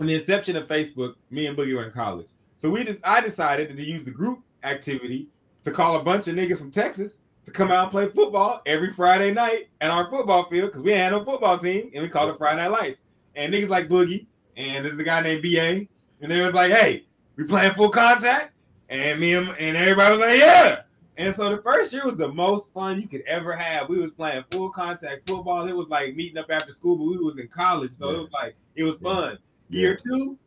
in 0.00 0.06
the 0.06 0.14
inception 0.14 0.56
of 0.56 0.68
Facebook, 0.68 1.14
me 1.30 1.46
and 1.46 1.56
Boogie 1.56 1.74
were 1.74 1.84
in 1.84 1.92
college. 1.92 2.28
So 2.56 2.70
we 2.70 2.84
just 2.84 3.00
I 3.04 3.20
decided 3.20 3.68
to 3.76 3.82
use 3.82 4.04
the 4.04 4.10
group 4.10 4.40
activity 4.62 5.28
to 5.62 5.70
call 5.70 5.96
a 5.96 6.02
bunch 6.02 6.28
of 6.28 6.36
niggas 6.36 6.58
from 6.58 6.70
Texas 6.70 7.18
to 7.44 7.50
come 7.50 7.70
out 7.70 7.84
and 7.84 7.90
play 7.90 8.08
football 8.08 8.62
every 8.66 8.90
Friday 8.90 9.32
night 9.32 9.68
at 9.80 9.90
our 9.90 10.10
football 10.10 10.44
field 10.48 10.70
because 10.70 10.82
we 10.82 10.92
had 10.92 11.12
no 11.12 11.24
football 11.24 11.58
team 11.58 11.90
and 11.94 12.02
we 12.02 12.08
called 12.08 12.30
it 12.30 12.36
Friday 12.36 12.56
Night 12.56 12.70
Lights. 12.70 13.00
And 13.34 13.52
niggas 13.52 13.68
like 13.68 13.88
Boogie 13.88 14.26
and 14.56 14.84
there's 14.84 14.98
a 14.98 15.04
guy 15.04 15.20
named 15.22 15.42
BA 15.42 15.86
and 16.20 16.30
they 16.30 16.40
was 16.40 16.54
like, 16.54 16.72
hey, 16.72 17.04
we 17.36 17.44
playing 17.44 17.72
full 17.74 17.90
contact? 17.90 18.52
And 18.88 19.20
me 19.20 19.34
and, 19.34 19.48
and 19.58 19.76
everybody 19.76 20.10
was 20.12 20.20
like, 20.20 20.38
yeah. 20.38 20.82
And 21.16 21.34
so 21.34 21.54
the 21.54 21.60
first 21.62 21.92
year 21.92 22.06
was 22.06 22.16
the 22.16 22.28
most 22.28 22.72
fun 22.72 23.00
you 23.00 23.08
could 23.08 23.22
ever 23.26 23.52
have. 23.54 23.88
We 23.88 23.98
was 23.98 24.12
playing 24.12 24.44
full 24.52 24.70
contact 24.70 25.28
football. 25.28 25.66
It 25.68 25.72
was 25.72 25.88
like 25.88 26.14
meeting 26.14 26.38
up 26.38 26.46
after 26.50 26.72
school, 26.72 26.96
but 26.96 27.04
we 27.04 27.18
was 27.18 27.38
in 27.38 27.48
college, 27.48 27.90
so 27.92 28.10
Yeah. 28.10 28.16
it 28.16 28.20
was 28.20 28.30
like 28.32 28.56
it 28.76 28.82
was 28.84 28.96
Yeah. 29.00 29.08
fun. 29.14 29.38
Year 29.70 29.96
two, 29.96 30.38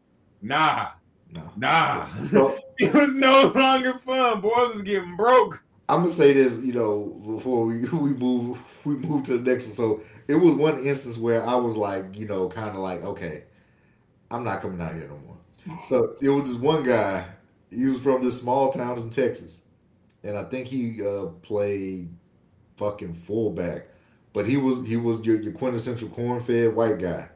nah, 0.42 0.90
No. 1.36 1.42
nah. 1.58 2.08
So 2.32 2.58
it 2.80 2.94
was 2.94 3.14
no 3.14 3.52
longer 3.54 4.00
fun. 4.00 4.42
Boys 4.42 4.74
was 4.74 4.82
getting 4.82 5.16
broke. 5.18 5.62
I'm 5.90 6.04
gonna 6.04 6.12
say 6.14 6.32
this, 6.32 6.58
you 6.60 6.72
know, 6.74 7.22
before 7.36 7.66
we 7.66 7.86
we 7.90 8.14
move 8.14 8.58
we 8.86 8.96
move 8.96 9.24
to 9.26 9.38
the 9.38 9.52
next 9.52 9.68
one. 9.68 9.76
So 9.76 10.02
it 10.30 10.36
was 10.36 10.56
one 10.56 10.80
instance 10.80 11.18
where 11.18 11.46
I 11.46 11.56
was 11.56 11.76
like, 11.76 12.18
you 12.18 12.26
know, 12.28 12.48
kind 12.48 12.70
of 12.70 12.78
like, 12.78 13.04
okay, 13.04 13.44
I'm 14.32 14.46
not 14.46 14.62
coming 14.62 14.80
out 14.80 14.94
here 14.94 15.10
no 15.10 15.20
more. 15.28 15.38
So 15.86 16.16
it 16.22 16.30
was 16.30 16.50
this 16.54 16.58
one 16.62 16.84
guy. 16.84 17.26
He 17.72 17.86
was 17.86 18.00
from 18.02 18.22
this 18.22 18.40
small 18.40 18.72
town 18.72 18.98
in 19.00 19.10
Texas, 19.10 19.62
and 20.24 20.38
I 20.38 20.44
think 20.44 20.68
he 20.68 21.00
uh, 21.06 21.28
played 21.42 22.10
fucking 22.78 23.14
fullback. 23.14 23.88
But 24.34 24.46
he 24.48 24.58
was 24.58 24.88
he 24.88 24.98
was 24.98 25.22
your, 25.26 25.42
your 25.42 25.54
quintessential 25.54 26.10
corn-fed 26.10 26.76
white 26.76 27.00
guy. 27.00 27.30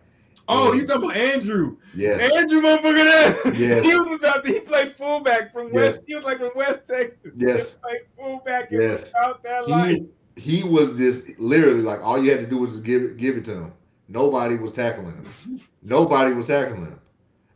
Oh, 0.48 0.74
you 0.74 0.86
talking 0.86 1.06
about 1.06 1.18
Andrew? 1.18 1.78
Yes. 1.96 2.32
Andrew, 2.36 2.62
motherfucker, 2.62 3.42
that 3.44 3.56
Yes. 3.58 3.84
he 3.84 3.96
was 3.98 4.12
about 4.12 4.46
to, 4.46 4.52
he 4.52 4.60
played 4.60 4.96
fullback 4.96 5.52
from 5.52 5.72
West. 5.74 6.02
Yes. 6.02 6.06
He 6.08 6.16
was 6.16 6.24
like 6.24 6.38
from 6.38 6.52
West 6.56 6.82
Texas. 6.88 7.32
Yes. 7.36 7.78
he 7.90 7.98
fullback 8.22 8.70
Yes. 8.70 9.12
that 9.44 9.68
life. 9.68 9.98
he 10.36 10.60
he 10.60 10.64
was 10.64 10.98
just 10.98 11.40
literally 11.40 11.82
like 11.82 12.00
all 12.02 12.24
you 12.24 12.30
had 12.30 12.42
to 12.42 12.46
do 12.46 12.58
was 12.60 12.74
just 12.74 12.84
give 12.84 13.02
it 13.02 13.18
give 13.18 13.38
it 13.38 13.46
to 13.46 13.54
him. 13.56 13.74
Nobody 14.08 14.58
was 14.58 14.74
tackling 14.74 15.16
him. 15.16 15.62
Nobody 15.82 16.34
was 16.34 16.48
tackling 16.48 16.86
him. 16.86 17.00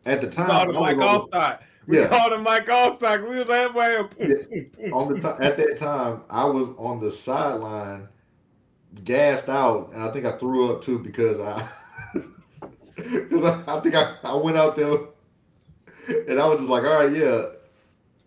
At 0.06 0.22
the 0.22 0.28
time, 0.28 0.48
called 0.48 0.70
him 0.70 0.78
I 0.78 0.80
was 0.94 0.98
Mike 0.98 1.08
on- 1.08 1.20
Alstott. 1.30 1.60
We 1.90 1.98
Yeah. 1.98 2.08
called 2.08 2.34
him 2.34 2.44
Mike 2.44 2.68
Alstott. 2.68 3.28
We 3.28 3.40
was 3.40 3.48
like, 3.48 3.74
boom, 3.74 4.10
boom, 4.16 4.70
boom, 4.78 4.94
on 4.94 5.10
the 5.10 5.20
ti- 5.20 5.44
at 5.44 5.58
that 5.58 5.76
time, 5.76 6.22
I 6.30 6.46
was 6.46 6.70
on 6.78 7.00
the 7.00 7.10
sideline, 7.10 8.08
gassed 9.04 9.50
out, 9.50 9.92
and 9.92 10.04
I 10.04 10.12
think 10.12 10.24
I 10.28 10.34
threw 10.34 10.72
up 10.72 10.84
too 10.84 11.00
because 11.00 11.40
I 11.40 11.68
because 12.96 13.44
I, 13.44 13.64
I 13.68 13.80
think 13.80 13.96
I, 13.96 14.18
I 14.24 14.36
went 14.36 14.56
out 14.56 14.76
there 14.76 15.00
and 16.28 16.40
I 16.40 16.48
was 16.48 16.60
just 16.60 16.70
like, 16.70 16.84
all 16.84 17.04
right, 17.06 17.12
yeah, 17.12 17.46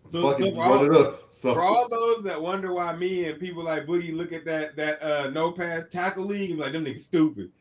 So, 0.07 0.29
fucking 0.29 0.55
so 0.55 0.61
for, 0.61 0.63
all, 0.63 0.85
it 0.85 0.97
up. 0.97 1.23
So 1.31 1.53
for 1.53 1.61
all 1.63 1.87
those 1.87 2.25
that 2.25 2.41
wonder 2.41 2.73
why 2.73 2.93
me 2.97 3.29
and 3.29 3.39
people 3.39 3.63
like 3.63 3.85
Boogie 3.85 4.13
look 4.13 4.33
at 4.33 4.43
that 4.43 4.75
that 4.75 5.01
uh, 5.01 5.29
no 5.29 5.53
pass 5.53 5.85
tackle 5.89 6.25
league 6.25 6.51
and 6.51 6.59
like 6.59 6.73
them 6.73 6.83
niggas 6.83 6.99
stupid. 6.99 7.53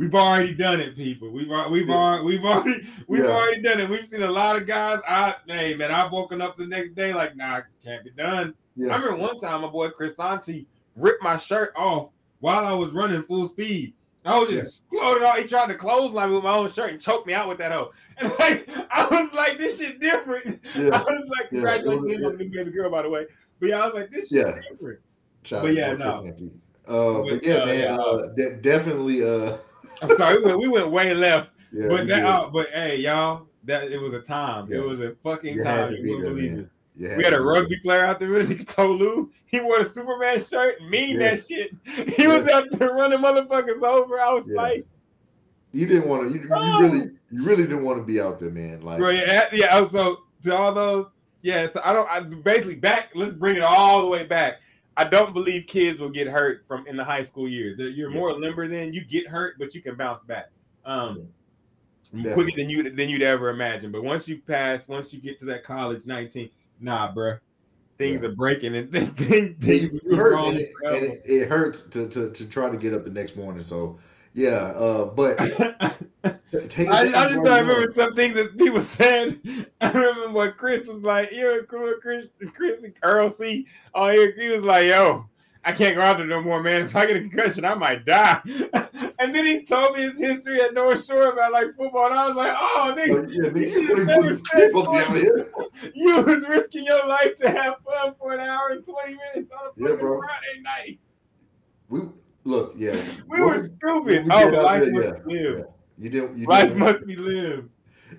We've 0.00 0.14
already 0.14 0.54
done 0.54 0.80
it, 0.80 0.96
people. 0.96 1.28
We've 1.28 1.50
we've 1.70 1.88
Yeah. 1.88 1.94
already 1.94 2.24
we've 2.24 2.42
already 2.44 2.86
we've 3.06 3.22
Yeah. 3.22 3.30
already 3.30 3.60
done 3.60 3.80
it. 3.80 3.88
We've 3.90 4.06
seen 4.06 4.22
a 4.22 4.30
lot 4.30 4.56
of 4.56 4.64
guys. 4.64 4.98
I 5.06 5.34
hey 5.46 5.74
man, 5.74 5.90
I've 5.90 6.10
woken 6.10 6.40
up 6.40 6.56
the 6.56 6.66
next 6.66 6.94
day 6.94 7.12
like 7.12 7.36
nah, 7.36 7.60
this 7.60 7.76
can't 7.84 8.02
be 8.02 8.10
done. 8.10 8.48
I 8.48 8.52
yeah, 8.76 8.96
remember 8.96 9.16
one 9.16 9.38
time 9.38 9.60
my 9.60 9.68
boy 9.68 9.90
Chris 9.90 10.16
Santi 10.16 10.66
ripped 10.96 11.22
my 11.22 11.36
shirt 11.36 11.74
off 11.76 12.12
while 12.38 12.64
I 12.64 12.72
was 12.72 12.92
running 12.92 13.22
full 13.22 13.46
speed. 13.46 13.92
I 14.24 14.38
was 14.38 14.48
just 14.48 14.82
exploded 14.90 15.22
off. 15.22 15.36
He 15.36 15.44
tried 15.44 15.66
to 15.68 15.74
clothesline 15.74 16.30
me 16.30 16.36
with 16.36 16.44
my 16.44 16.54
own 16.54 16.70
shirt 16.72 16.92
and 16.92 17.00
choked 17.00 17.26
me 17.26 17.34
out 17.34 17.46
with 17.46 17.58
that 17.58 17.70
hoe. 17.70 17.90
And 18.16 18.32
like 18.38 18.66
I 18.90 19.06
was 19.10 19.34
like, 19.34 19.58
this 19.58 19.76
shit 19.78 20.00
different. 20.00 20.60
I 20.74 20.80
was 20.88 21.28
like, 21.28 21.44
Yeah, 21.44 21.48
congratulations 21.50 22.24
on 22.24 22.38
the 22.38 22.44
baby 22.48 22.70
girl, 22.70 22.90
by 22.90 23.02
the 23.02 23.10
way. 23.10 23.26
But 23.58 23.68
yeah, 23.68 23.82
I 23.82 23.84
was 23.84 23.94
like, 23.94 24.10
this 24.10 24.28
shit 24.30 24.46
Yeah. 24.46 24.58
different. 24.70 25.00
Shout 25.42 25.60
But 25.60 25.74
yeah, 25.74 25.92
no. 25.92 26.32
Uh, 26.88 27.22
But, 27.22 27.24
but 27.30 27.44
yeah, 27.46 27.54
uh, 27.56 27.66
man, 27.66 27.78
yeah. 27.80 27.96
uh, 27.96 28.26
de- 28.34 28.56
definitely. 28.62 29.22
Uh, 29.22 29.58
I'm 30.02 30.16
sorry, 30.16 30.38
we 30.38 30.44
went, 30.44 30.58
we 30.58 30.68
went 30.68 30.90
way 30.90 31.14
left. 31.14 31.50
yeah, 31.72 31.88
but 31.88 32.06
that, 32.08 32.24
uh, 32.24 32.50
but 32.52 32.68
hey, 32.70 32.96
y'all, 32.96 33.46
that 33.64 33.90
it 33.92 33.98
was 33.98 34.12
a 34.12 34.20
time. 34.20 34.68
Yeah. 34.70 34.78
It 34.78 34.84
was 34.84 35.00
a 35.00 35.14
fucking 35.22 35.56
You 35.56 35.62
time. 35.62 35.92
You 35.94 36.16
wouldn't 36.16 36.34
believe 36.34 36.52
it. 36.58 36.68
You 36.96 37.16
We 37.16 37.24
had 37.24 37.32
a 37.34 37.40
rugby 37.40 37.78
player 37.80 38.04
out 38.04 38.18
there 38.18 38.28
with 38.30 38.66
Tolu. 38.74 39.30
He 39.46 39.60
wore 39.60 39.78
a 39.80 39.86
Superman 39.86 40.44
shirt, 40.44 40.82
mean 40.88 41.20
Yeah. 41.20 41.36
that 41.36 41.46
shit. 41.46 41.70
He 42.16 42.26
was 42.26 42.46
out 42.48 42.70
there 42.72 42.92
running 42.92 43.18
motherfuckers 43.20 43.82
over. 43.82 44.20
I 44.20 44.32
was 44.34 44.48
Yeah. 44.48 44.60
like, 44.60 44.86
You 45.72 45.86
didn't 45.86 46.08
want 46.08 46.28
to. 46.28 46.34
You, 46.34 46.42
you 46.42 46.48
Oh. 46.52 46.80
really, 46.80 47.10
you 47.30 47.44
really 47.44 47.62
didn't 47.62 47.84
want 47.84 47.98
to 47.98 48.04
be 48.04 48.20
out 48.20 48.40
there, 48.40 48.50
man. 48.50 48.80
Like, 48.82 48.98
bro, 48.98 49.10
yeah, 49.10 49.48
yeah. 49.52 49.86
So 49.86 50.18
to 50.42 50.56
all 50.56 50.72
those, 50.72 51.06
yeah. 51.42 51.68
So 51.68 51.80
I 51.84 51.92
don't. 51.92 52.08
I 52.10 52.20
basically 52.20 52.74
back. 52.76 53.10
Let's 53.14 53.32
bring 53.32 53.56
it 53.56 53.62
all 53.62 54.02
the 54.02 54.08
way 54.08 54.24
back. 54.24 54.60
I 55.00 55.04
don't 55.04 55.32
believe 55.32 55.66
kids 55.66 55.98
will 55.98 56.10
get 56.10 56.26
hurt 56.26 56.66
from 56.66 56.86
in 56.86 56.94
the 56.94 57.04
high 57.04 57.22
school 57.22 57.48
years. 57.48 57.78
You're 57.78 58.10
more 58.10 58.38
limber 58.38 58.68
than 58.68 58.92
you 58.92 59.02
get 59.02 59.26
hurt, 59.26 59.54
but 59.58 59.74
you 59.74 59.80
can 59.80 59.94
bounce 59.96 60.22
back. 60.22 60.50
Um, 60.84 61.28
Yeah. 62.12 62.34
quicker 62.34 62.50
than 62.54 62.68
you 62.68 62.82
than 62.90 63.08
you'd 63.08 63.22
ever 63.22 63.48
imagine. 63.48 63.92
But 63.92 64.04
once 64.04 64.28
you 64.28 64.42
pass, 64.42 64.86
once 64.88 65.10
you 65.14 65.20
get 65.22 65.38
to 65.38 65.46
that 65.46 65.62
college 65.62 66.04
19, 66.04 66.50
nah, 66.80 67.12
bro, 67.12 67.38
things 67.96 68.22
are 68.22 68.32
breaking 68.32 68.76
and 68.76 68.92
things, 69.16 69.56
things, 69.64 69.94
hurt, 70.10 70.34
and, 70.34 70.58
it, 70.58 70.70
and 70.84 71.04
it, 71.04 71.22
it 71.24 71.48
hurts 71.48 71.82
to, 71.90 72.06
to 72.08 72.30
to 72.32 72.44
try 72.46 72.68
to 72.68 72.76
get 72.76 72.92
up 72.92 73.04
the 73.04 73.10
next 73.10 73.36
morning. 73.36 73.62
So 73.62 73.98
yeah, 74.34 74.48
uh, 74.76 75.04
but 75.06 75.36
t- 76.68 76.86
I, 76.86 77.00
I 77.02 77.04
just 77.04 77.12
far 77.14 77.26
try 77.26 77.28
to 77.28 77.30
as 77.30 77.34
you 77.34 77.42
remember 77.44 77.92
some 77.92 78.14
things 78.14 78.34
that 78.34 78.56
people 78.58 78.80
said. 78.80 79.40
I 79.80 79.90
remember 79.90 80.30
what 80.30 80.56
Chris 80.56 80.86
was 80.86 81.02
like, 81.02 81.30
You 81.32 81.42
know, 81.42 81.62
Chris, 82.00 82.26
Chris 82.54 82.82
and 82.84 82.94
Earl 83.02 83.30
C." 83.30 83.66
Oh, 83.94 84.10
here 84.10 84.32
he 84.36 84.48
was 84.48 84.62
like, 84.64 84.86
"Yo, 84.86 85.26
I 85.64 85.72
can't 85.72 85.96
go 85.96 86.02
out 86.02 86.16
there 86.18 86.26
no 86.26 86.40
more, 86.40 86.62
man. 86.62 86.82
If 86.82 86.96
I 86.96 87.06
get 87.06 87.16
a 87.16 87.20
concussion, 87.20 87.64
I 87.64 87.74
might 87.74 88.04
die. 88.06 88.40
and 89.18 89.34
then 89.34 89.44
he 89.44 89.62
told 89.64 89.96
me 89.96 90.02
his 90.04 90.16
history 90.16 90.60
at 90.62 90.72
North 90.72 91.04
Shore 91.04 91.30
about 91.32 91.52
like 91.52 91.76
football, 91.76 92.06
and 92.06 92.14
I 92.14 92.28
was 92.28 92.36
like, 92.36 92.56
oh, 92.58 92.94
nigga, 92.96 93.26
Oh, 93.26 93.28
yeah, 93.28 93.50
nigga, 93.50 93.72
should've 93.72 93.88
what 93.90 93.98
are 93.98 94.00
you 94.00 94.06
never 94.06 94.34
said 94.36 94.68
to 94.68 94.72
be 94.72 94.98
out 94.98 95.16
here? 95.16 95.50
you 95.94 96.22
was 96.22 96.46
risking 96.48 96.84
your 96.84 97.06
life 97.06 97.34
to 97.36 97.50
have 97.50 97.74
fun 97.84 98.14
for 98.18 98.32
an 98.32 98.40
hour 98.40 98.70
and 98.70 98.84
20 98.84 99.16
minutes 99.34 99.50
on 99.50 99.66
a 99.68 99.90
Yeah. 99.90 99.96
Friday 99.98 100.60
night. 100.62 100.98
We 101.88 102.00
look, 102.44 102.74
yeah. 102.76 103.00
We 103.28 103.40
were 103.40 103.58
stupid. 103.62 104.24
we 104.24 104.30
Oh, 104.30 104.48
life 104.48 104.82
there, 104.84 104.92
must 104.92 105.06
yeah, 105.06 105.12
be 105.26 105.34
lived. 105.34 105.58
yeah. 105.58 105.64
You 105.98 106.08
didn't. 106.10 106.38
You 106.38 106.46
Life 106.46 106.62
didn't. 106.68 106.78
must 106.78 107.06
be 107.06 107.16
lived. 107.16 107.68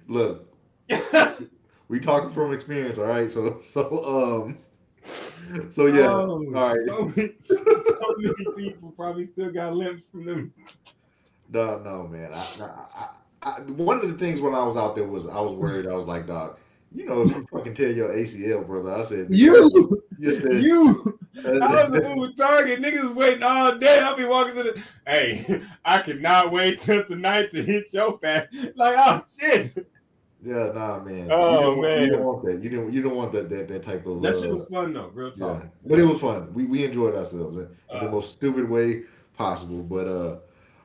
Look, 0.07 0.53
we 1.88 1.99
talking 1.99 2.30
from 2.30 2.53
experience, 2.53 2.99
all 2.99 3.05
right. 3.05 3.30
So, 3.30 3.59
so, 3.63 4.05
um, 4.05 4.57
so 5.72 5.88
yeah, 5.88 6.07
Oh, 6.11 6.30
all 6.30 6.45
right. 6.51 6.78
So 6.86 7.05
many, 7.15 7.34
so 7.47 8.15
many 8.17 8.45
people 8.55 8.91
probably 8.91 9.26
still 9.26 9.51
got 9.51 9.76
limps 9.76 10.05
from 10.11 10.26
them. 10.26 10.53
No, 11.49 11.80
no, 11.80 12.07
man. 12.07 12.32
I, 12.34 12.45
I, 12.61 13.09
I, 13.43 13.61
one 13.61 13.99
of 13.99 14.07
the 14.11 14.17
things 14.17 14.39
when 14.41 14.53
I 14.53 14.63
was 14.63 14.78
out 14.78 14.95
there 14.95 15.07
was 15.07 15.28
I 15.28 15.39
was 15.41 15.51
worried. 15.53 15.88
I 15.88 15.93
was 15.93 16.05
like, 16.05 16.28
dog, 16.28 16.57
you 16.93 17.05
know, 17.05 17.21
if 17.21 17.29
you 17.29 17.45
fucking 17.51 17.73
tear 17.73 17.91
your 17.91 18.09
ACL, 18.09 18.65
brother. 18.65 18.91
I 18.91 19.03
said, 19.03 19.27
You, 19.29 20.01
you 20.19 20.39
said, 20.39 20.63
you. 20.63 21.17
I 21.45 21.85
was 21.87 21.97
a 21.97 22.01
moving 22.15 22.35
target. 22.35 22.81
Niggas 22.81 23.15
waiting 23.15 23.43
all 23.43 23.77
day. 23.77 23.99
I'll 23.99 24.17
be 24.17 24.25
walking 24.25 24.55
to 24.55 24.63
the. 24.63 24.83
Hey, 25.07 25.63
I 25.85 25.99
cannot 25.99 26.51
wait 26.51 26.79
till 26.79 27.03
tonight 27.05 27.49
to 27.51 27.63
hit 27.63 27.93
your 27.93 28.17
fat. 28.19 28.49
Like, 28.75 28.95
oh 28.97 29.23
shit. 29.39 29.87
yeah, 30.43 30.71
nah, 30.73 30.99
man. 30.99 31.29
Oh, 31.31 31.51
you 31.53 31.59
don't, 31.61 31.81
man. 31.81 32.01
you 32.01 32.11
don't 32.11 32.23
want 32.23 32.45
that. 32.45 32.61
You 32.61 32.69
don't. 32.69 32.93
You 32.93 33.01
don't 33.01 33.15
want 33.15 33.31
that. 33.31 33.49
That, 33.49 33.67
that 33.69 33.83
type 33.83 34.05
of. 34.05 34.21
That 34.21 34.35
uh, 34.35 34.41
shit 34.41 34.51
was 34.51 34.67
fun 34.67 34.93
though. 34.93 35.09
Real 35.13 35.31
talk. 35.31 35.39
Yeah, 35.39 35.59
talk. 35.61 35.69
but 35.85 35.99
it 35.99 36.03
was 36.03 36.19
fun. 36.19 36.53
We 36.53 36.65
we 36.65 36.83
enjoyed 36.83 37.15
ourselves 37.15 37.55
in, 37.55 37.63
in 37.63 37.99
the 38.01 38.07
Uh. 38.07 38.11
most 38.11 38.33
stupid 38.33 38.69
way 38.69 39.03
possible. 39.37 39.81
But 39.81 40.07
uh, 40.07 40.39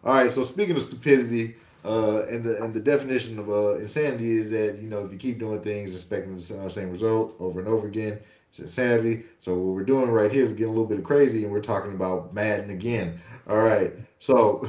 all 0.04 0.14
right. 0.14 0.30
So 0.30 0.44
speaking 0.44 0.76
of 0.76 0.82
stupidity, 0.82 1.56
uh, 1.86 2.26
and 2.28 2.42
the 2.44 2.62
and 2.62 2.74
the 2.74 2.80
definition 2.80 3.38
of 3.38 3.48
uh 3.48 3.76
insanity 3.76 4.38
is 4.38 4.50
that 4.50 4.78
you 4.78 4.88
know 4.88 5.04
if 5.04 5.12
you 5.12 5.18
keep 5.18 5.38
doing 5.38 5.60
things 5.60 5.94
expecting 5.94 6.34
the 6.34 6.70
same 6.70 6.90
result 6.90 7.36
over 7.38 7.60
and 7.60 7.68
over 7.68 7.86
again, 7.86 8.18
it's 8.50 8.58
insanity. 8.58 9.24
So 9.38 9.54
what 9.54 9.74
we're 9.74 9.84
doing 9.84 10.10
right 10.10 10.32
here 10.32 10.42
is 10.42 10.50
getting 10.50 10.66
a 10.66 10.76
little 10.76 10.86
bit 10.86 11.04
crazy, 11.04 11.44
and 11.44 11.52
we're 11.52 11.60
talking 11.60 11.92
about 11.92 12.34
Madden 12.34 12.70
again. 12.70 13.20
All 13.48 13.58
right. 13.58 13.92
So 14.18 14.68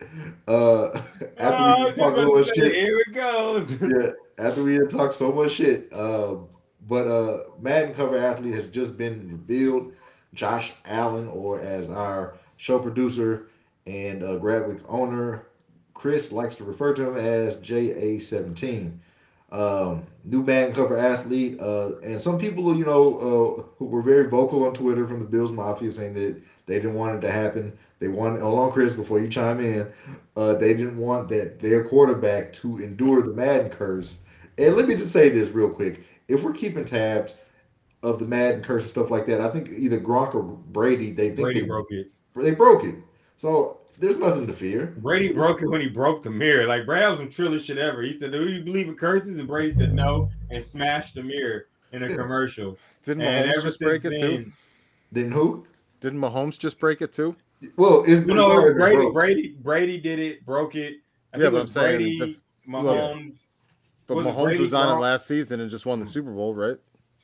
uh, 0.48 0.90
after 1.38 1.80
Oh, 1.80 1.86
we 1.86 1.92
talk 1.92 1.98
a 1.98 2.02
about 2.02 2.18
little 2.18 2.38
to 2.38 2.44
say, 2.44 2.52
shit 2.54 2.74
Here 2.74 2.98
it 2.98 3.12
goes. 3.14 3.72
yeah, 3.80 4.10
after 4.38 4.62
we 4.62 4.74
had 4.74 4.90
talked 4.90 5.14
so 5.14 5.32
much 5.32 5.52
shit, 5.52 5.90
uh, 5.92 6.36
but 6.86 7.06
uh, 7.06 7.44
Madden 7.60 7.94
cover 7.94 8.18
athlete 8.18 8.54
has 8.54 8.66
just 8.68 8.98
been 8.98 9.28
revealed. 9.30 9.92
Josh 10.34 10.74
Allen, 10.84 11.28
or 11.28 11.60
as 11.60 11.88
our 11.88 12.36
show 12.58 12.78
producer 12.78 13.48
and 13.86 14.22
uh, 14.22 14.38
Gratwick 14.38 14.82
owner 14.86 15.46
Chris 16.06 16.30
likes 16.30 16.54
to 16.54 16.62
refer 16.62 16.94
to 16.94 17.08
him 17.08 17.16
as 17.16 17.56
JA17. 17.56 18.96
Um, 19.50 20.04
new 20.24 20.44
Madden 20.44 20.72
cover 20.72 20.96
athlete, 20.96 21.58
uh, 21.58 21.98
and 21.98 22.22
some 22.22 22.38
people, 22.38 22.76
you 22.76 22.84
know, 22.84 23.18
uh, 23.18 23.62
who 23.76 23.86
were 23.86 24.02
very 24.02 24.28
vocal 24.28 24.64
on 24.64 24.72
Twitter 24.72 25.04
from 25.08 25.18
the 25.18 25.24
Bills 25.24 25.50
Mafia 25.50 25.90
saying 25.90 26.14
that 26.14 26.40
they 26.66 26.76
didn't 26.76 26.94
want 26.94 27.16
it 27.16 27.20
to 27.22 27.32
happen. 27.32 27.76
They 27.98 28.06
wanted, 28.06 28.40
hold 28.40 28.56
on, 28.56 28.70
Chris, 28.70 28.94
before 28.94 29.18
you 29.18 29.26
chime 29.26 29.58
in, 29.58 29.92
uh, 30.36 30.54
they 30.54 30.74
didn't 30.74 30.96
want 30.96 31.28
that 31.30 31.58
their 31.58 31.82
quarterback 31.82 32.52
to 32.54 32.80
endure 32.80 33.22
the 33.22 33.32
Madden 33.32 33.68
curse. 33.68 34.18
And 34.58 34.76
let 34.76 34.86
me 34.86 34.94
just 34.94 35.12
say 35.12 35.28
this 35.28 35.48
real 35.48 35.70
quick: 35.70 36.04
if 36.28 36.44
we're 36.44 36.52
keeping 36.52 36.84
tabs 36.84 37.34
of 38.04 38.20
the 38.20 38.26
Madden 38.26 38.62
curse 38.62 38.84
and 38.84 38.90
stuff 38.90 39.10
like 39.10 39.26
that, 39.26 39.40
I 39.40 39.48
think 39.48 39.70
either 39.70 39.98
Gronk 39.98 40.36
or 40.36 40.44
Brady 40.44 41.10
they 41.10 41.30
think 41.30 41.40
Brady 41.40 41.60
they 41.62 41.66
broke 41.66 41.90
it. 41.90 42.12
they 42.36 42.54
broke 42.54 42.84
it. 42.84 42.94
So 43.36 43.80
there's 43.98 44.18
nothing 44.18 44.46
to 44.46 44.52
fear. 44.52 44.94
Brady 44.98 45.32
broke 45.32 45.62
it 45.62 45.68
when 45.68 45.80
he 45.80 45.88
broke 45.88 46.22
the 46.22 46.30
mirror. 46.30 46.66
Like 46.66 46.86
Brady 46.86 47.06
was 47.08 47.18
some 47.18 47.28
trillest 47.30 47.64
shit 47.66 47.78
ever. 47.78 48.02
He 48.02 48.12
said, 48.12 48.32
"Do 48.32 48.48
you 48.48 48.62
believe 48.62 48.88
in 48.88 48.94
curses?" 48.96 49.38
And 49.38 49.48
Brady 49.48 49.74
said, 49.74 49.94
"No," 49.94 50.30
and 50.50 50.62
smashed 50.62 51.14
the 51.14 51.22
mirror 51.22 51.66
in 51.92 52.02
a 52.02 52.08
Yeah. 52.08 52.16
commercial. 52.16 52.78
Didn't 53.04 53.22
And 53.22 53.46
Mahomes 53.50 53.52
ever 53.56 53.60
just 53.62 53.80
break 53.80 54.02
since 54.02 54.14
it 54.14 54.20
too? 54.20 54.28
then- 54.36 54.52
Then 55.12 55.32
who? 55.32 55.66
Didn't 56.00 56.18
Mahomes 56.20 56.58
just 56.58 56.78
break 56.78 57.00
it 57.00 57.12
too? 57.12 57.36
Well, 57.76 58.00
it's, 58.02 58.10
You 58.10 58.16
it's 58.18 58.26
know, 58.26 58.50
already 58.50 58.74
Brady, 58.78 58.96
broke. 58.96 59.14
Brady, 59.14 59.56
Brady 59.62 59.98
did 59.98 60.18
it, 60.18 60.44
broke 60.44 60.74
it. 60.74 60.96
I 61.32 61.38
Yeah, 61.38 61.42
think 61.42 61.42
but 61.42 61.44
it 61.44 61.46
I'm 61.46 61.62
was 61.62 61.72
saying 61.72 61.96
Brady, 61.96 62.18
the- 62.18 62.70
Mahomes. 62.70 63.34
But 64.06 64.16
Was 64.16 64.26
it 64.26 64.30
Mahomes 64.30 64.42
Brady 64.44 64.60
was 64.60 64.74
on 64.74 64.86
Gronk? 64.88 64.96
it 64.98 65.00
last 65.00 65.26
season 65.26 65.60
and 65.60 65.70
just 65.70 65.86
won 65.86 65.98
the 66.00 66.06
Super 66.06 66.30
Bowl, 66.32 66.54
right? 66.54 66.76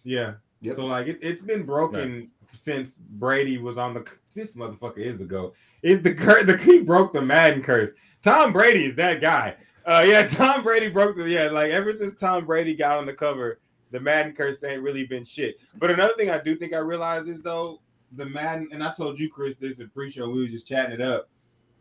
Yeah. 0.04 0.34
Yep. 0.62 0.76
So 0.76 0.86
like 0.86 1.08
it, 1.08 1.18
it's 1.20 1.42
been 1.42 1.64
broken 1.64 2.30
since 2.52 2.98
Brady 2.98 3.58
was 3.58 3.78
on 3.78 3.94
the. 3.94 4.04
This 4.34 4.54
motherfucker 4.54 4.98
is 4.98 5.18
the 5.18 5.24
goat. 5.24 5.54
It 5.82 6.02
the 6.02 6.14
cur 6.14 6.42
the 6.42 6.56
he 6.56 6.82
broke 6.82 7.12
the 7.12 7.22
Madden 7.22 7.62
curse. 7.62 7.90
Tom 8.22 8.52
Brady 8.52 8.86
is 8.86 8.94
that 8.96 9.20
guy. 9.20 9.56
Uh, 9.84 10.04
yeah, 10.06 10.26
Tom 10.28 10.62
Brady 10.62 10.88
broke 10.88 11.16
the 11.16 11.28
yeah. 11.28 11.48
Like 11.48 11.70
ever 11.70 11.92
since 11.92 12.14
Tom 12.14 12.46
Brady 12.46 12.74
got 12.74 12.98
on 12.98 13.06
the 13.06 13.12
cover, 13.12 13.60
the 13.90 14.00
Madden 14.00 14.32
curse 14.32 14.62
ain't 14.64 14.82
really 14.82 15.06
been 15.06 15.24
shit. 15.24 15.56
But 15.78 15.90
another 15.90 16.14
thing 16.16 16.30
I 16.30 16.38
do 16.38 16.56
think 16.56 16.72
I 16.72 16.78
realize 16.78 17.26
is 17.26 17.42
though 17.42 17.80
the 18.12 18.26
Madden, 18.26 18.68
and 18.72 18.82
I 18.82 18.92
told 18.92 19.18
you 19.18 19.30
Chris 19.30 19.56
this 19.56 19.78
in 19.78 19.88
pre-show. 19.90 20.28
We 20.28 20.42
was 20.42 20.52
just 20.52 20.66
chatting 20.66 20.92
it 20.92 21.00
up. 21.00 21.28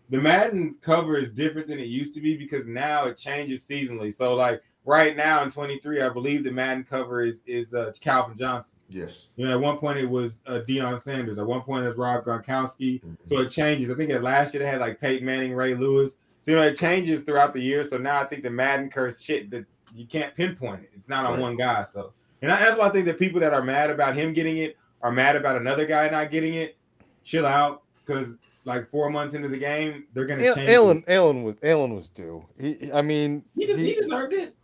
The 0.09 0.17
Madden 0.17 0.75
cover 0.81 1.17
is 1.17 1.29
different 1.29 1.67
than 1.67 1.79
it 1.79 1.87
used 1.87 2.13
to 2.15 2.21
be 2.21 2.35
because 2.35 2.67
now 2.67 3.05
it 3.05 3.17
changes 3.17 3.65
seasonally. 3.65 4.13
So 4.13 4.33
like 4.33 4.61
right 4.85 5.15
now 5.15 5.43
in 5.43 5.51
23, 5.51 6.01
I 6.01 6.09
believe 6.09 6.43
the 6.43 6.51
Madden 6.51 6.83
cover 6.83 7.23
is 7.23 7.43
is 7.45 7.73
uh, 7.73 7.91
Calvin 7.99 8.37
Johnson. 8.37 8.79
Yes. 8.89 9.27
You 9.35 9.45
know, 9.45 9.51
at 9.53 9.59
one 9.59 9.77
point 9.77 9.97
it 9.99 10.05
was 10.09 10.41
uh, 10.47 10.61
Deion 10.67 10.99
Sanders. 10.99 11.37
At 11.37 11.45
one 11.45 11.61
point 11.61 11.85
it 11.85 11.89
was 11.89 11.97
Rob 11.97 12.23
Gronkowski. 12.25 13.01
Mhm. 13.03 13.17
So 13.25 13.39
it 13.41 13.49
changes. 13.49 13.89
I 13.89 13.95
think 13.95 14.09
at 14.11 14.23
last 14.23 14.53
year 14.53 14.63
they 14.63 14.69
had 14.69 14.79
like 14.81 14.99
Peyton 14.99 15.25
Manning, 15.25 15.53
Ray 15.53 15.75
Lewis. 15.75 16.15
So 16.41 16.51
you 16.51 16.57
know 16.57 16.63
it 16.63 16.77
changes 16.77 17.21
throughout 17.21 17.53
the 17.53 17.61
year. 17.61 17.83
So 17.83 17.97
now 17.97 18.21
I 18.21 18.25
think 18.25 18.43
the 18.43 18.49
Madden 18.49 18.89
curse 18.89 19.21
shit 19.21 19.49
that 19.51 19.65
you 19.93 20.05
can't 20.07 20.33
pinpoint 20.35 20.83
it. 20.83 20.89
It's 20.95 21.09
not 21.09 21.25
on 21.25 21.33
Right. 21.33 21.41
one 21.41 21.55
guy. 21.57 21.83
So 21.83 22.13
and 22.41 22.51
I, 22.51 22.57
that's 22.59 22.77
why 22.79 22.87
I 22.87 22.89
think 22.89 23.05
that 23.05 23.19
people 23.19 23.39
that 23.41 23.53
are 23.53 23.61
mad 23.63 23.89
about 23.91 24.15
him 24.15 24.33
getting 24.33 24.57
it 24.57 24.75
are 25.03 25.11
mad 25.11 25.35
about 25.35 25.57
another 25.57 25.85
guy 25.85 26.09
not 26.09 26.31
getting 26.31 26.55
it. 26.55 26.77
Chill 27.23 27.45
out, 27.45 27.83
because 28.03 28.37
like 28.65 28.89
four 28.89 29.11
months 29.11 29.35
into 29.35 29.47
the 29.47 29.57
game, 29.57 30.05
they're 30.13 30.25
gonna 30.25 30.43
Al- 30.43 30.55
change. 30.55 30.69
Allen, 30.69 31.03
it. 31.07 31.11
Allen 31.13 31.43
was 31.43 31.57
Allen 31.61 31.95
was 31.95 32.09
due. 32.09 32.43
He, 32.59 32.91
I 32.91 33.03
mean, 33.03 33.43
He, 33.55 33.67
des- 33.67 33.77
he 33.77 33.85
he- 33.89 33.93
deserved 33.95 34.33
it. 34.33 34.55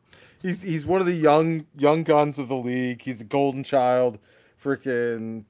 He's 0.48 0.62
he's 0.62 0.86
one 0.86 1.00
of 1.02 1.06
the 1.08 1.14
young 1.14 1.66
young 1.78 2.04
guns 2.04 2.40
of 2.40 2.48
the 2.48 2.56
league. 2.56 3.02
He's 3.02 3.22
a 3.22 3.26
golden 3.26 3.64
child, 3.64 4.18
freaking 4.64 5.44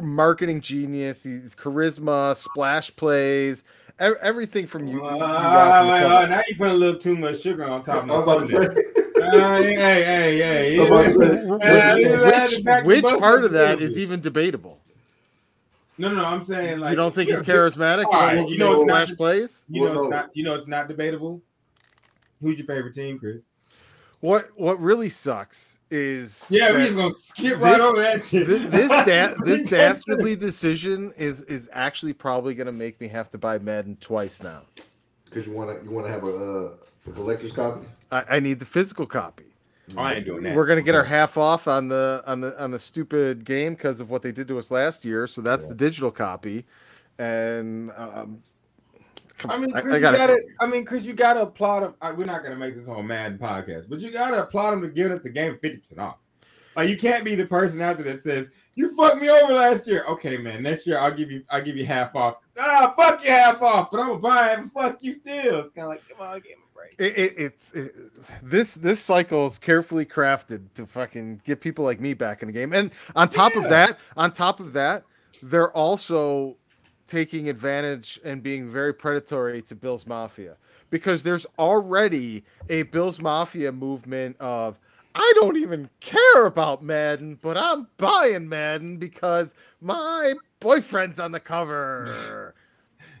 marketing 0.00 0.60
genius. 0.60 1.22
He's 1.24 1.54
charisma, 1.54 2.36
splash 2.36 2.94
plays, 2.96 3.64
everything 3.98 4.66
from 4.66 4.86
you. 4.86 4.94
you- 4.96 5.02
you 5.02 5.06
Uh, 5.06 5.18
got 5.18 5.78
from 5.78 5.86
the 5.86 5.92
wait, 5.92 6.00
cover. 6.02 6.14
wait, 6.20 6.30
now 6.30 6.42
you 6.48 6.56
put 6.56 6.68
a 6.70 6.74
little 6.74 7.00
too 7.00 7.16
much 7.16 7.40
sugar 7.40 7.64
on 7.64 7.80
I 7.80 7.82
top 7.82 8.02
of 8.04 8.08
was 8.10 8.26
my 8.26 8.32
about 8.34 8.46
to 8.46 8.74
say. 8.74 8.92
Uh, 9.20 9.62
hey, 9.62 9.74
hey, 9.74 10.04
hey, 10.04 10.38
hey. 10.38 10.78
I 10.78 10.90
was 10.90 11.14
about 11.14 11.20
to 11.20 12.02
say, 12.02 12.12
Uh, 12.14 12.24
I 12.26 12.34
had 12.38 12.48
to 12.50 12.62
back 12.62 12.84
which 12.84 13.02
which 13.02 13.18
part 13.20 13.44
of 13.44 13.50
a 13.50 13.54
that 13.54 13.68
little 13.70 13.84
is 13.84 13.94
bit. 13.94 14.02
even 14.02 14.20
debatable? 14.20 14.78
No, 16.00 16.08
no, 16.10 16.14
no. 16.16 16.24
I'm 16.24 16.42
saying 16.44 16.78
like 16.78 16.90
you 16.90 16.96
don't 16.96 17.12
think 17.12 17.28
he's 17.30 17.46
yeah, 17.46 17.54
charismatic? 17.54 18.04
You 18.04 18.12
don't 18.12 18.36
think 18.36 18.48
he 18.48 18.54
you 18.54 18.58
know 18.60 18.68
makes 18.70 18.78
not- 18.84 19.08
splash 19.08 19.16
plays? 19.16 19.64
You 19.68 19.84
know 19.84 20.02
it's 20.02 20.10
not. 20.10 20.30
You 20.36 20.44
know 20.44 20.54
it's 20.54 20.68
not 20.68 20.86
debatable. 20.86 21.42
Who's 22.40 22.56
your 22.58 22.66
favorite 22.68 22.94
team, 22.94 23.18
Chris? 23.18 23.38
What 24.20 24.50
what 24.56 24.80
really 24.80 25.08
sucks 25.08 25.78
is 25.90 26.44
Yeah, 26.50 26.72
we 26.72 26.78
that 26.78 26.84
just 26.86 26.96
gonna 26.96 27.12
skip 27.12 27.60
right 27.60 27.74
this- 27.74 27.82
over 27.82 28.00
that 28.02 28.24
shit. 28.24 28.46
thi- 28.48 28.66
this 28.66 28.88
da- 29.06 29.34
this 29.44 29.70
dastardly 29.70 30.34
decision 30.34 31.12
is 31.16 31.42
is 31.42 31.70
actually 31.72 32.12
probably 32.14 32.54
going 32.54 32.66
to 32.66 32.72
make 32.72 33.00
me 33.00 33.06
have 33.08 33.30
to 33.30 33.38
buy 33.38 33.58
Madden 33.58 33.96
twice 34.00 34.42
now. 34.42 34.62
Because 35.24 35.46
you 35.46 35.52
want 35.52 35.78
to 35.78 35.84
you 35.84 35.90
want 35.92 36.06
to 36.06 36.12
have 36.12 36.24
a, 36.24 36.26
uh, 36.34 36.70
a 37.06 37.10
collector's 37.12 37.52
copy. 37.52 37.86
I, 38.10 38.24
I 38.30 38.40
need 38.40 38.58
the 38.58 38.64
physical 38.66 39.06
copy. 39.06 39.44
Oh, 39.96 40.00
I 40.02 40.14
ain't 40.14 40.26
doing 40.26 40.42
that. 40.42 40.56
We're 40.56 40.66
gonna 40.66 40.82
get 40.82 40.94
our 40.96 41.04
half 41.04 41.38
off 41.38 41.68
on 41.68 41.86
the 41.88 42.22
on 42.26 42.40
the 42.40 42.60
on 42.62 42.72
the 42.72 42.78
stupid 42.78 43.44
game 43.44 43.74
because 43.74 44.00
of 44.00 44.10
what 44.10 44.22
they 44.22 44.32
did 44.32 44.48
to 44.48 44.58
us 44.58 44.70
last 44.72 45.04
year. 45.04 45.26
So 45.28 45.40
that's 45.42 45.62
Yeah. 45.62 45.68
the 45.70 45.74
digital 45.76 46.10
copy, 46.10 46.64
and 47.18 47.92
um, 47.96 48.42
come 49.38 49.50
I 49.50 49.58
mean, 49.58 49.74
I, 49.74 49.80
Chris, 49.80 49.94
I 49.94 49.96
you 49.96 50.02
gotta. 50.02 50.18
gotta, 50.18 50.42
I 50.60 50.66
mean, 50.66 50.84
Chris, 50.84 51.04
you 51.04 51.14
gotta 51.14 51.42
applaud 51.42 51.82
him. 51.84 51.94
We're 52.16 52.24
not 52.24 52.42
gonna 52.42 52.56
make 52.56 52.76
this 52.76 52.86
whole 52.86 53.02
Madden 53.02 53.38
podcast, 53.38 53.88
but 53.88 54.00
you 54.00 54.10
gotta 54.10 54.42
applaud 54.42 54.74
him 54.74 54.82
to 54.82 54.88
give 54.88 55.10
us 55.10 55.22
the 55.22 55.30
game 55.30 55.56
fifty 55.56 55.78
percent 55.78 56.00
off. 56.00 56.16
Like, 56.76 56.88
you 56.88 56.96
can't 56.96 57.24
be 57.24 57.34
the 57.34 57.46
person 57.46 57.80
out 57.80 57.98
there 57.98 58.12
that 58.12 58.22
says 58.22 58.46
you 58.76 58.94
fucked 58.94 59.20
me 59.20 59.28
over 59.28 59.52
last 59.54 59.88
year. 59.88 60.04
Okay, 60.08 60.36
man, 60.36 60.62
next 60.62 60.86
year 60.86 60.98
I'll 60.98 61.12
give 61.14 61.28
you, 61.30 61.42
I'll 61.50 61.62
give 61.62 61.76
you 61.76 61.84
half 61.84 62.14
off. 62.14 62.36
Ah, 62.56 62.94
fuck 62.96 63.24
you 63.24 63.30
half 63.30 63.60
off, 63.62 63.90
but 63.90 63.98
I'm 63.98 64.08
gonna 64.08 64.20
buy 64.20 64.52
it. 64.52 64.58
and 64.60 64.72
Fuck 64.72 65.02
you 65.02 65.10
still. 65.10 65.60
It's 65.60 65.72
kind 65.72 65.86
of 65.86 65.88
like, 65.88 66.08
come 66.08 66.24
on, 66.24 66.34
give 66.36 66.44
me 66.44 66.52
a 66.52 66.76
break. 66.76 66.94
It, 66.98 67.18
it, 67.18 67.34
it's 67.36 67.72
it, 67.72 67.94
this 68.42 68.74
this 68.74 69.00
cycle 69.00 69.46
is 69.48 69.58
carefully 69.58 70.06
crafted 70.06 70.72
to 70.74 70.86
fucking 70.86 71.42
get 71.44 71.60
people 71.60 71.84
like 71.84 72.00
me 72.00 72.14
back 72.14 72.42
in 72.42 72.46
the 72.46 72.52
game. 72.52 72.72
And 72.72 72.92
on 73.16 73.28
top 73.28 73.56
of 73.56 73.68
that, 73.68 73.98
on 74.16 74.30
top 74.30 74.60
of 74.60 74.72
that, 74.74 75.02
they're 75.42 75.72
also 75.72 76.56
taking 77.08 77.48
advantage 77.48 78.20
and 78.24 78.42
being 78.42 78.70
very 78.70 78.94
predatory 78.94 79.62
to 79.62 79.74
Bill's 79.74 80.06
Mafia 80.06 80.56
because 80.90 81.22
there's 81.22 81.46
already 81.58 82.44
a 82.68 82.84
Bill's 82.84 83.20
Mafia 83.20 83.72
movement 83.72 84.36
of 84.38 84.78
I 85.14 85.32
don't 85.36 85.56
even 85.56 85.90
care 86.00 86.46
about 86.46 86.82
Madden, 86.82 87.38
but 87.42 87.56
I'm 87.56 87.88
buying 87.96 88.48
Madden 88.48 88.98
because 88.98 89.54
my 89.80 90.34
boyfriend's 90.60 91.18
on 91.18 91.32
the 91.32 91.40
cover. 91.40 92.54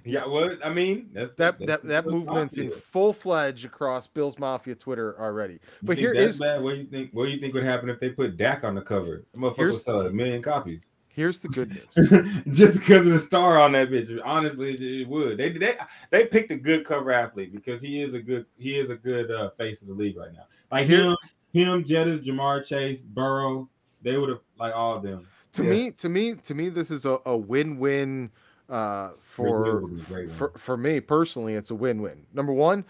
Yeah, 0.04 0.26
well, 0.26 0.56
I 0.64 0.70
mean, 0.70 1.10
that's 1.12 1.30
that 1.36 1.58
that's 1.58 1.82
that 1.82 1.84
that 1.84 2.06
movement's 2.06 2.56
in 2.56 2.70
full 2.70 3.12
fledged 3.12 3.66
across 3.66 4.06
Bill's 4.06 4.38
Mafia 4.38 4.74
Twitter 4.74 5.20
already. 5.20 5.58
But 5.82 5.98
here 5.98 6.14
is 6.14 6.38
bad. 6.38 6.62
What 6.62 6.70
do 6.70 6.76
you 6.78 6.86
think? 6.86 7.10
What 7.12 7.26
do 7.26 7.30
you 7.30 7.38
think 7.38 7.52
would 7.52 7.64
happen 7.64 7.90
if 7.90 7.98
they 7.98 8.08
put 8.08 8.38
Dak 8.38 8.64
on 8.64 8.74
the 8.74 8.80
cover? 8.80 9.26
The 9.34 9.38
motherfucker 9.38 9.74
sell 9.74 10.00
a 10.06 10.10
million 10.10 10.40
copies 10.40 10.88
here's 11.18 11.40
the 11.40 11.48
good 11.48 11.70
news. 11.70 12.56
just 12.56 12.78
because 12.78 13.00
of 13.00 13.12
the 13.12 13.18
star 13.18 13.58
on 13.58 13.72
that 13.72 13.90
bitch. 13.90 14.18
Honestly, 14.24 14.74
it- 14.74 15.02
it 15.02 15.08
would. 15.08 15.36
They 15.36 15.50
they 15.50 15.74
they 16.10 16.26
picked 16.26 16.50
a 16.52 16.56
good 16.56 16.84
cover 16.84 17.12
athlete 17.12 17.52
because 17.52 17.80
he 17.80 18.00
is 18.00 18.14
a 18.14 18.20
good 18.20 18.46
he 18.56 18.78
is 18.78 18.88
a 18.90 18.96
good 18.96 19.30
uh, 19.30 19.50
face 19.50 19.82
of 19.82 19.88
the 19.88 19.94
league 19.94 20.16
right 20.16 20.32
now. 20.32 20.44
Like 20.70 20.86
Here- 20.86 21.04
him, 21.10 21.16
him, 21.52 21.84
Jettis, 21.84 22.24
Ja'Marr 22.24 22.64
Chase, 22.64 23.02
Burrow. 23.02 23.68
They 24.02 24.16
would 24.16 24.28
have 24.28 24.40
like 24.58 24.74
all 24.74 24.96
of 24.96 25.02
them. 25.02 25.26
to 25.54 25.64
Yeah. 25.64 25.70
me, 25.70 25.90
to 25.92 26.08
me, 26.08 26.34
to 26.34 26.54
me, 26.54 26.68
this 26.68 26.90
is 26.90 27.04
a, 27.04 27.18
a 27.26 27.36
win-win 27.36 28.30
uh, 28.68 29.10
for 29.20 29.62
win 29.62 29.82
would 29.82 29.96
be 29.96 30.02
a 30.02 30.04
great 30.04 30.30
for 30.30 30.52
for 30.56 30.76
me 30.76 31.00
personally. 31.00 31.54
It's 31.54 31.70
a 31.70 31.74
win-win. 31.74 32.26
Number 32.32 32.52
one, 32.52 32.84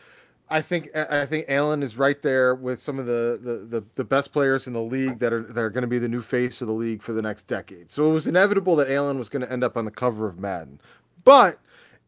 I 0.50 0.62
think 0.62 0.88
I 0.96 1.26
think 1.26 1.46
Allen 1.48 1.82
is 1.82 1.96
right 1.96 2.20
there 2.22 2.54
with 2.54 2.80
some 2.80 2.98
of 2.98 3.06
the 3.06 3.38
the, 3.40 3.80
the, 3.80 3.84
the 3.96 4.04
best 4.04 4.32
players 4.32 4.66
in 4.66 4.72
the 4.72 4.82
league 4.82 5.18
that 5.18 5.32
are 5.32 5.42
that 5.42 5.60
are 5.60 5.70
going 5.70 5.82
to 5.82 5.88
be 5.88 5.98
the 5.98 6.08
new 6.08 6.22
face 6.22 6.60
of 6.62 6.68
the 6.68 6.74
league 6.74 7.02
for 7.02 7.12
the 7.12 7.22
next 7.22 7.44
decade. 7.44 7.90
So 7.90 8.08
it 8.08 8.12
was 8.12 8.26
inevitable 8.26 8.74
that 8.76 8.90
Allen 8.90 9.18
was 9.18 9.28
going 9.28 9.44
to 9.44 9.52
end 9.52 9.62
up 9.62 9.76
on 9.76 9.84
the 9.84 9.90
cover 9.90 10.26
of 10.26 10.38
Madden. 10.38 10.80
But 11.24 11.58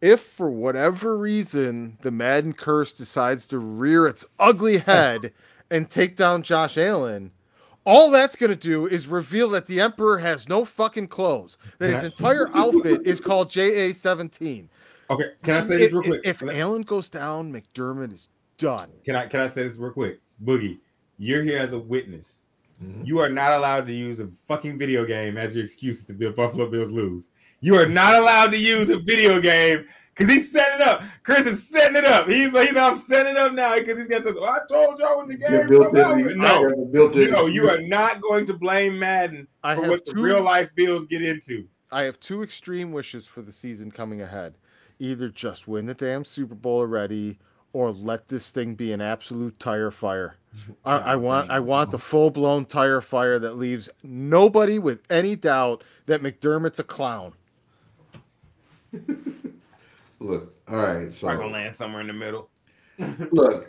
if 0.01 0.21
for 0.21 0.51
whatever 0.51 1.17
reason 1.17 1.99
the 2.01 2.11
Madden 2.11 2.55
curse 2.55 2.95
decides 2.95 3.47
to 3.49 3.59
rear 3.59 4.07
its 4.07 4.25
ugly 4.39 4.79
head 4.79 5.33
and 5.71 5.91
take 5.91 6.17
down 6.17 6.43
Josh 6.43 6.79
Allen, 6.79 7.33
all 7.85 8.11
that's 8.11 8.37
going 8.37 8.51
to 8.51 8.57
do 8.57 8.87
is 8.87 9.07
reveal 9.07 9.51
that 9.51 9.67
the 9.67 9.81
Emperor 9.81 10.19
has 10.19 10.49
no 10.49 10.65
fucking 10.65 11.09
clothes. 11.09 11.59
That 11.79 11.93
his 11.93 12.05
entire 12.05 12.49
outfit 12.55 13.03
is 13.05 13.21
called 13.21 13.49
JA17. 13.49 14.69
Okay, 15.11 15.31
can 15.43 15.57
I 15.57 15.67
say 15.67 15.77
this 15.79 15.93
real 15.93 16.03
quick? 16.03 16.21
if 16.25 16.39
Can 16.39 16.51
Allen 16.51 16.83
goes 16.83 17.11
down, 17.11 17.53
McDermott 17.53 18.13
is 18.15 18.29
done. 18.59 18.91
Can 19.05 19.17
I 19.17 19.27
can 19.27 19.41
I 19.41 19.49
say 19.49 19.65
this 19.65 19.77
real 19.77 19.93
quick? 19.93 20.21
Boogie, 20.45 20.79
you're 21.19 21.43
here 21.43 21.59
as 21.59 21.73
a 21.73 21.79
witness. 21.79 22.27
Mhm. 22.83 23.07
You 23.07 23.19
are 23.19 23.29
not 23.29 23.53
allowed 23.53 23.87
to 23.89 23.93
use 23.93 24.21
a 24.21 24.29
fucking 24.49 24.79
video 24.79 25.05
game 25.05 25.37
as 25.37 25.55
your 25.57 25.65
excuse 25.65 26.05
to 26.05 26.13
the 26.13 26.31
Buffalo 26.31 26.71
Bills 26.71 26.91
lose. 26.91 27.31
You 27.61 27.75
are 27.75 27.87
not 27.87 28.15
allowed 28.15 28.53
to 28.53 28.57
use 28.59 28.89
a 28.89 28.99
video 28.99 29.41
game 29.41 29.85
because 30.15 30.33
he's 30.33 30.51
setting 30.51 30.81
it 30.81 30.87
up. 30.87 31.03
Chris 31.25 31.45
is 31.47 31.69
setting 31.69 31.97
it 31.97 32.05
up. 32.05 32.27
He's 32.29 32.53
he's 32.53 32.77
I'm 32.77 32.97
setting 32.97 33.33
it 33.33 33.37
up 33.39 33.53
now 33.53 33.75
because 33.79 33.99
he's 33.99 34.07
got 34.09 34.23
this. 34.23 34.35
"Oh, 34.39 34.45
I 34.45 34.61
told 34.69 34.99
y'all 35.01 35.19
when 35.19 35.27
the 35.29 35.35
You 35.35 35.49
game 35.59 35.69
built 35.69 35.97
in, 35.97 36.39
No, 36.39 36.87
built 36.93 37.17
in. 37.17 37.33
no, 37.33 37.47
you 37.47 37.69
are 37.69 37.83
not 37.83 38.23
going 38.23 38.47
to 38.47 38.55
blame 38.55 38.99
Madden 38.99 39.49
I 39.65 39.75
for 39.75 39.81
have 39.83 39.91
what 39.91 40.07
the 40.07 40.13
two 40.13 40.23
real 40.23 40.43
life 40.43 40.71
Bills 40.77 41.05
get 41.07 41.23
into. 41.23 41.67
I 41.91 42.05
have 42.05 42.21
two 42.21 42.43
extreme 42.45 42.93
wishes 42.93 43.27
for 43.27 43.43
the 43.43 43.53
season 43.53 43.91
coming 43.91 44.23
ahead. 44.23 44.55
Either 45.01 45.29
just 45.29 45.67
win 45.67 45.87
the 45.87 45.95
damn 45.95 46.25
Super 46.25 46.55
Bowl 46.55 46.79
already, 46.79 47.39
or 47.73 47.91
let 47.91 48.29
this 48.29 48.51
thing 48.51 48.75
be 48.75 48.93
an 48.93 49.01
absolute 49.01 49.59
tire 49.59 49.91
fire. 49.91 50.37
I, 50.85 50.97
I 50.97 51.17
want 51.17 51.51
I 51.51 51.61
want 51.61 51.91
the 51.91 51.97
uh-huh. 51.97 52.07
full 52.07 52.31
blown 52.31 52.65
tire 52.65 53.01
fire 53.01 53.39
that 53.39 53.57
leaves 53.57 53.89
nobody 54.03 54.79
with 54.79 55.01
any 55.11 55.37
doubt 55.37 55.83
that 56.07 56.23
McDermott's 56.23 56.79
a 56.79 56.85
clown. 56.85 57.33
Look, 60.21 60.55
all 60.69 60.77
right. 60.77 61.13
So 61.13 61.29
I'm 61.29 61.39
gonna 61.39 61.53
land 61.53 61.75
somewhere 61.75 62.03
in 62.03 62.07
the 62.07 62.13
middle. 62.13 62.51
look, 63.31 63.67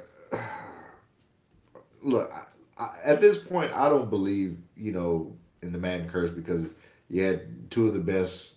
look. 2.01 2.29
I, 2.34 2.84
I, 2.84 2.89
at 3.05 3.21
this 3.21 3.38
point, 3.38 3.71
I 3.73 3.88
don't 3.88 4.09
believe 4.09 4.57
you 4.75 4.91
know 4.91 5.34
in 5.61 5.71
the 5.71 5.79
Madden 5.79 6.09
curse 6.09 6.29
because 6.29 6.73
you 7.09 7.23
had 7.23 7.71
two 7.71 7.88
of 7.88 7.93
the 7.93 8.01
best 8.01 8.55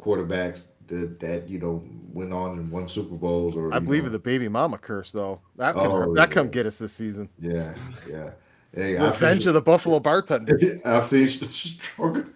quarterbacks 0.00 0.72
that 0.88 1.20
that 1.20 1.48
you 1.48 1.58
know 1.58 1.82
went 2.12 2.32
on 2.32 2.58
and 2.58 2.70
won 2.70 2.88
Super 2.88 3.14
Bowls. 3.14 3.56
Or 3.56 3.72
I 3.72 3.78
believe 3.78 4.02
know, 4.02 4.08
in 4.08 4.12
the 4.12 4.18
baby 4.18 4.48
mama 4.48 4.78
curse 4.78 5.12
though. 5.12 5.40
That 5.56 5.74
can 5.74 5.86
Oh, 5.86 6.14
that 6.14 6.30
come 6.30 6.48
get 6.48 6.66
us 6.66 6.78
this 6.78 6.92
season. 6.92 7.28
Yeah, 7.38 7.74
yeah. 8.08 8.30
Hey, 8.74 8.98
Revenge 8.98 9.40
seen, 9.42 9.48
of 9.48 9.54
the 9.54 9.62
Buffalo 9.62 10.00
bartender. 10.00 10.58
I've 10.84 11.06
seen 11.06 11.26
stronger, 11.28 12.28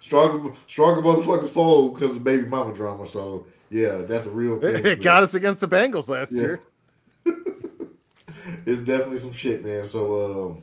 stronger, 0.00 0.52
stronger 0.68 1.00
motherfuckers 1.02 1.48
fold 1.48 1.94
because 1.94 2.16
of 2.16 2.24
baby 2.24 2.44
mama 2.44 2.74
drama. 2.74 3.06
So 3.06 3.46
yeah, 3.70 3.98
that's 3.98 4.26
a 4.26 4.30
real 4.30 4.58
thing. 4.58 4.84
it 4.84 5.02
got 5.02 5.22
us 5.22 5.34
against 5.34 5.60
the 5.60 5.68
Bengals 5.68 6.08
last 6.08 6.32
Yeah. 6.32 6.42
year. 6.42 6.60
it's 8.66 8.80
definitely 8.80 9.18
some 9.18 9.32
shit, 9.32 9.64
man. 9.64 9.84
So, 9.84 10.60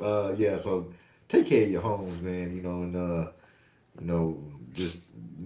um, 0.00 0.04
uh, 0.04 0.34
yeah. 0.36 0.56
So, 0.56 0.92
take 1.28 1.46
care 1.46 1.64
of 1.64 1.70
your 1.70 1.82
homes, 1.82 2.20
man. 2.22 2.54
You 2.54 2.62
know, 2.62 2.82
and 2.82 2.96
uh, 2.96 3.30
you 4.00 4.06
know, 4.06 4.42
just 4.72 4.98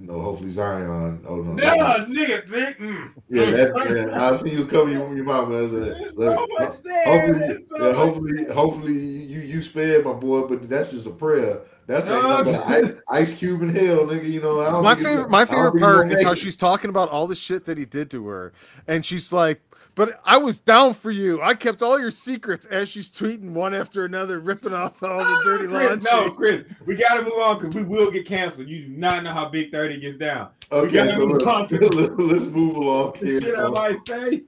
you 0.03 0.09
know, 0.09 0.20
hopefully 0.20 0.50
Zion. 0.50 1.24
Oh 1.28 1.36
no, 1.36 1.62
Yeah, 1.62 2.05
nigga, 2.09 2.44
nigga. 2.48 2.76
mm. 2.78 3.11
yeah, 3.28 3.50
that, 3.50 4.09
yeah. 4.11 4.30
I 4.30 4.36
see 4.36 4.50
you 4.50 4.57
was 4.57 4.66
covering 4.66 4.98
your, 4.98 5.14
your 5.14 5.24
mama. 5.24 5.61
That's 5.61 5.72
There's 5.72 6.12
a, 6.12 6.12
so 6.34 6.46
much 6.59 6.82
there. 6.82 7.05
hopefully, 7.07 7.62
so 7.68 7.76
yeah, 7.78 7.84
much- 7.92 7.96
hopefully, 7.96 8.44
hopefully 8.53 8.92
you 8.98 9.40
you 9.40 9.62
spared 9.62 10.05
my 10.05 10.12
boy, 10.12 10.42
but 10.48 10.68
that's 10.68 10.90
just 10.90 11.07
a 11.07 11.11
prayer. 11.11 11.61
That's 11.86 12.05
No, 12.05 12.18
like 12.18 12.84
ice, 12.84 12.92
ice 13.11 13.32
cube 13.32 13.62
in 13.62 13.68
hell, 13.74 13.98
nigga. 14.07 14.28
You 14.28 14.40
know, 14.40 14.61
I 14.61 14.70
don't 14.72 14.82
my 14.82 14.96
favorite 14.96 15.30
my 15.30 15.44
favorite 15.44 15.78
part 15.78 16.11
is 16.11 16.18
how 16.20 16.30
gonna 16.30 16.36
she's 16.36 16.57
talking 16.57 16.90
about 16.90 17.09
all 17.09 17.28
the 17.28 17.36
shit 17.36 17.64
that 17.66 17.78
he 17.78 17.84
did 17.84 18.11
to 18.11 18.26
her 18.26 18.53
and 18.88 19.07
she's 19.07 19.32
like 19.32 19.61
but 19.95 20.20
i 20.24 20.36
was 20.36 20.61
down 20.61 20.95
for 20.95 21.11
you 21.11 21.40
i 21.43 21.55
kept 21.55 21.82
all 21.82 21.99
your 22.01 22.11
secrets 22.11 22.64
as 22.66 22.88
she's 22.88 23.11
tweeting 23.11 23.51
one 23.51 23.74
after 23.74 24.05
another 24.05 24.40
ripping 24.40 24.72
off 24.72 25.03
all 25.03 25.18
the 25.18 25.40
dirty 25.45 25.66
Chris, 25.68 25.88
laundry 26.03 26.11
no, 26.11 26.30
Chris, 26.30 26.64
we 26.86 26.95
gotta 26.97 27.22
move 27.22 27.34
on 27.38 27.59
because 27.59 27.74
we 27.74 27.82
will 27.84 28.11
get 28.11 28.26
canceled. 28.26 28.68
You 28.68 28.82
do 28.86 28.88
not 28.90 29.22
know 29.24 29.32
how 29.32 29.49
Big 29.49 29.70
30 29.70 30.01
gets 30.01 30.18
down. 30.18 30.49
make 30.70 30.84
it. 30.84 30.84
we 30.84 30.90
gotta 30.90 31.11
Okay, 31.11 31.18
so 31.20 31.26
move 31.26 31.47
on. 31.47 31.68
let's, 31.70 32.18
let's 32.18 32.45
move 32.47 32.76
along 32.76 33.14
The 33.20 33.26
here. 33.26 33.40
shit 33.40 33.51
I 33.59 33.62
so- 33.64 33.70
might 33.72 34.07
say. 34.07 34.43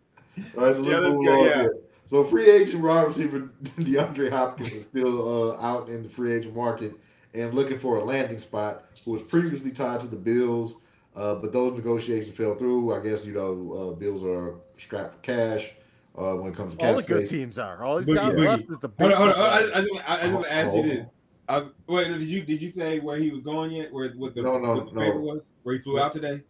All 0.56 0.64
right, 0.64 0.76
so 0.76 0.80
let's 0.82 0.88
Yeah, 0.88 0.98
let's 0.98 1.14
move 1.14 1.26
go, 1.26 1.40
on. 1.40 1.44
yeah. 1.46 1.54
here. 1.62 1.76
So 2.10 2.24
free 2.24 2.50
agent 2.50 2.82
wide 2.82 3.06
receiver 3.06 3.50
DeAndre 3.78 4.30
Hopkins 4.30 4.72
is 4.72 4.84
still 4.86 5.52
uh, 5.52 5.60
out 5.60 5.88
in 5.88 6.02
the 6.02 6.08
free 6.08 6.32
agent 6.34 6.54
market 6.56 6.94
and 7.34 7.52
looking 7.54 7.78
for 7.78 7.96
a 7.96 8.04
landing 8.04 8.38
spot. 8.38 8.84
Who 9.04 9.10
was 9.12 9.22
previously 9.22 9.70
tied 9.70 10.00
to 10.00 10.06
the 10.06 10.16
Bills, 10.16 10.76
uh, 11.16 11.34
but 11.34 11.52
those 11.52 11.74
negotiations 11.74 12.34
fell 12.36 12.54
through. 12.54 12.94
I 12.94 13.00
guess 13.00 13.26
you 13.26 13.34
know 13.34 13.90
uh, 13.92 13.94
Bills 13.98 14.22
are 14.24 14.54
strapped 14.76 15.14
for 15.14 15.20
cash 15.20 15.72
uh, 16.18 16.34
when 16.34 16.52
it 16.52 16.56
comes 16.56 16.74
to 16.74 16.80
all 16.84 16.94
cap 16.94 16.96
the 17.06 17.12
good 17.14 17.26
space. 17.26 17.38
teams 17.38 17.58
are 17.58 17.82
all 17.82 17.98
he's 17.98 18.08
Boogie, 18.08 18.14
got 18.16 18.34
Boogie. 18.34 18.46
left 18.46 18.70
is 18.70 18.78
the 18.78 18.90
Hold 18.98 19.12
on, 19.12 19.18
hold 19.18 19.30
on. 19.32 19.38
I. 19.40 19.56
I, 19.56 19.60
just, 19.80 19.92
want- 19.92 20.10
I, 20.10 20.14
I 20.16 20.20
just 20.22 20.32
want 20.32 20.44
to 20.46 20.52
ask 20.52 20.70
Oh, 20.72 20.76
you 20.76 20.82
this. 20.82 21.06
I 21.46 21.58
was, 21.58 21.68
wait, 21.86 22.08
did 22.08 22.22
you 22.22 22.42
did 22.42 22.62
you 22.62 22.70
say 22.70 23.00
where 23.00 23.18
he 23.18 23.30
was 23.30 23.42
going 23.42 23.72
yet? 23.72 23.92
Where 23.92 24.10
what 24.12 24.34
the, 24.34 24.42
No, 24.42 24.58
no, 24.58 24.74
what 24.76 24.86
the 24.86 24.92
no. 24.94 25.00
paper 25.00 25.20
was? 25.20 25.42
Where 25.62 25.74
he 25.74 25.80
flew 25.80 26.00
out 26.00 26.12
today? 26.12 26.40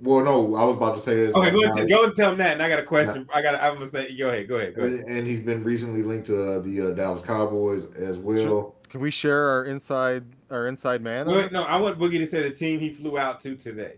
Well, 0.00 0.22
no, 0.22 0.54
I 0.56 0.64
was 0.64 0.76
about 0.76 0.94
to 0.96 1.00
say 1.00 1.16
this. 1.16 1.34
Okay, 1.34 1.50
go 1.50 1.60
now- 1.60 1.70
ahead, 1.72 1.88
go 1.88 2.04
and 2.04 2.14
tell 2.14 2.30
him 2.32 2.38
that. 2.38 2.52
And 2.52 2.62
I 2.62 2.68
got 2.68 2.78
a 2.78 2.82
question. 2.84 3.26
I 3.34 3.40
got. 3.42 3.54
I'm 3.56 3.74
gonna 3.74 3.86
say. 3.88 4.14
Go 4.16 4.28
ahead. 4.28 4.46
Go 4.46 4.56
ahead. 4.56 4.74
Go 4.76 4.82
ahead. 4.82 5.04
and 5.08 5.26
he's 5.26 5.40
been 5.40 5.64
recently 5.64 6.02
linked 6.02 6.26
to 6.26 6.52
uh, 6.52 6.58
the 6.60 6.80
uh, 6.82 6.90
Dallas 6.90 7.22
Cowboys 7.22 7.86
as 7.94 8.18
well. 8.18 8.42
Sure. 8.42 8.72
can 8.90 9.00
we 9.00 9.10
share 9.10 9.48
our 9.48 9.64
inside 9.64 10.22
our 10.50 10.68
inside 10.68 11.02
man 11.02 11.26
Wait, 11.26 11.50
no, 11.50 11.64
I 11.64 11.76
want 11.78 11.98
Boogie 11.98 12.18
to 12.18 12.26
say 12.26 12.42
the 12.48 12.54
team 12.54 12.78
he 12.78 12.90
flew 12.90 13.18
out 13.18 13.40
to 13.40 13.56
today, 13.56 13.94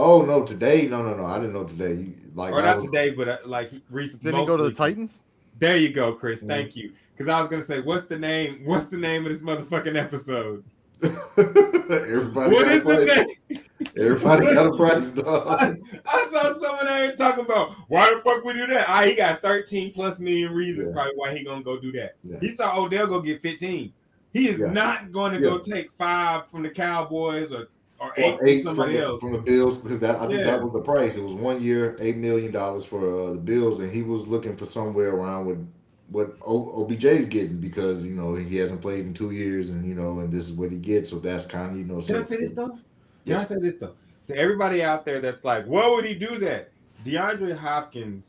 Oh 0.00 0.22
no, 0.22 0.44
today? 0.44 0.86
No, 0.86 1.02
no, 1.02 1.14
no. 1.16 1.26
I 1.26 1.38
didn't 1.38 1.54
know 1.54 1.64
today. 1.64 2.06
Like 2.34 2.52
or 2.52 2.62
not 2.62 2.76
was- 2.76 2.84
today, 2.86 3.10
but 3.10 3.28
uh, 3.28 3.38
like 3.44 3.72
recently. 3.90 4.30
didn't 4.30 4.40
he 4.42 4.46
go 4.46 4.56
to 4.56 4.62
the 4.62 4.72
titans 4.72 5.24
There 5.58 5.76
you 5.76 5.90
go, 5.92 6.12
Chris. 6.12 6.40
Mhm. 6.42 6.46
Thank 6.48 6.76
you. 6.76 6.92
Because 7.16 7.28
I 7.28 7.40
was 7.40 7.50
gonna 7.50 7.64
say, 7.64 7.80
what's 7.80 8.06
the 8.06 8.16
name? 8.18 8.60
What's 8.64 8.86
the 8.86 8.96
name 8.96 9.26
of 9.26 9.32
this 9.32 9.42
motherfucking 9.42 9.96
episode? 10.00 10.62
Everybody 11.38 12.54
What 12.54 12.64
got 12.66 12.74
a 12.74 12.78
the 12.78 13.06
price. 13.06 13.26
name? 13.50 13.64
Everybody 13.96 14.46
got 14.54 14.66
a 14.66 14.76
price, 14.76 15.10
dog. 15.10 15.46
I, 15.48 15.74
I 16.06 16.28
saw 16.30 16.58
someone 16.60 16.86
out 16.88 17.00
here 17.02 17.14
talking 17.16 17.44
about 17.44 17.72
why 17.88 18.12
the 18.14 18.20
fuck 18.20 18.44
we 18.44 18.52
do 18.52 18.66
that. 18.68 18.86
Ah, 18.88 19.02
he 19.04 19.14
got 19.14 19.40
13 19.42 19.92
plus 19.92 20.18
million 20.20 20.52
reasons 20.52 20.88
Yeah. 20.88 20.92
probably 20.92 21.12
why 21.16 21.36
he 21.36 21.44
gonna 21.44 21.62
go 21.62 21.78
do 21.78 21.90
that. 21.92 22.14
Yeah. 22.22 22.38
He 22.40 22.54
saw 22.54 22.78
Odell 22.78 23.06
go 23.06 23.20
get 23.20 23.40
15. 23.42 23.92
He 24.32 24.48
is 24.48 24.60
Yeah. 24.60 24.70
not 24.72 25.10
going 25.10 25.32
to 25.32 25.40
go 25.40 25.58
take 25.58 25.90
five 25.92 26.48
from 26.48 26.62
the 26.62 26.68
Cowboys 26.70 27.50
or 27.50 27.68
or 28.00 28.12
eight, 28.16 28.34
Or 28.34 28.46
eight 28.46 28.62
from 28.62 28.76
the, 28.76 29.18
from 29.20 29.32
the 29.32 29.38
Bills 29.38 29.76
because 29.76 29.98
that 30.00 30.16
I 30.16 30.26
think 30.26 30.40
Yeah. 30.40 30.44
that 30.44 30.62
was 30.62 30.72
the 30.72 30.80
price. 30.80 31.16
It 31.16 31.24
was 31.24 31.34
one 31.34 31.62
year, 31.62 31.96
eight 32.00 32.16
million 32.16 32.52
dollars 32.52 32.84
for 32.84 32.98
uh, 33.28 33.32
the 33.32 33.38
Bills, 33.38 33.80
and 33.80 33.92
he 33.92 34.02
was 34.02 34.26
looking 34.26 34.56
for 34.56 34.66
somewhere 34.66 35.10
around 35.10 35.46
what 35.46 35.56
what 36.10 36.38
OBJ's 36.40 37.26
getting 37.26 37.58
because 37.58 38.04
you 38.06 38.14
know 38.14 38.34
he 38.34 38.56
hasn't 38.56 38.80
played 38.80 39.04
in 39.04 39.12
two 39.14 39.32
years, 39.32 39.70
and 39.70 39.86
you 39.86 39.94
know, 39.94 40.20
and 40.20 40.32
this 40.32 40.48
is 40.48 40.54
what 40.54 40.70
he 40.70 40.78
gets. 40.78 41.10
So 41.10 41.18
that's 41.18 41.44
kind 41.44 41.72
of 41.72 41.76
you 41.76 41.84
know. 41.84 42.00
Can 42.00 42.16
I 42.16 42.22
say 42.22 42.36
this 42.36 42.52
though? 42.52 42.78
Can 43.26 43.36
I 43.36 43.42
say 43.44 43.56
this 43.60 43.74
though? 43.74 43.94
To 44.28 44.36
everybody 44.36 44.82
out 44.82 45.04
there 45.04 45.20
that's 45.20 45.42
like, 45.44 45.64
why 45.66 45.86
would 45.88 46.04
he 46.04 46.14
do 46.14 46.38
that? 46.38 46.70
DeAndre 47.04 47.56
Hopkins, 47.56 48.26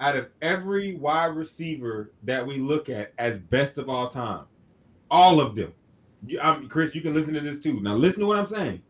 out 0.00 0.16
of 0.16 0.28
every 0.42 0.94
wide 0.96 1.34
receiver 1.36 2.10
that 2.22 2.46
we 2.46 2.58
look 2.58 2.88
at 2.88 3.12
as 3.18 3.38
best 3.38 3.78
of 3.78 3.88
all 3.88 4.08
time, 4.08 4.44
all 5.10 5.40
of 5.40 5.54
them. 5.54 5.72
You, 6.26 6.40
um, 6.40 6.68
Chris, 6.68 6.94
you 6.94 7.00
can 7.00 7.12
listen 7.14 7.34
to 7.34 7.40
this 7.40 7.60
too. 7.60 7.80
Now 7.80 7.94
listen 7.94 8.20
to 8.20 8.26
what 8.26 8.38
I'm 8.38 8.46
saying. 8.46 8.82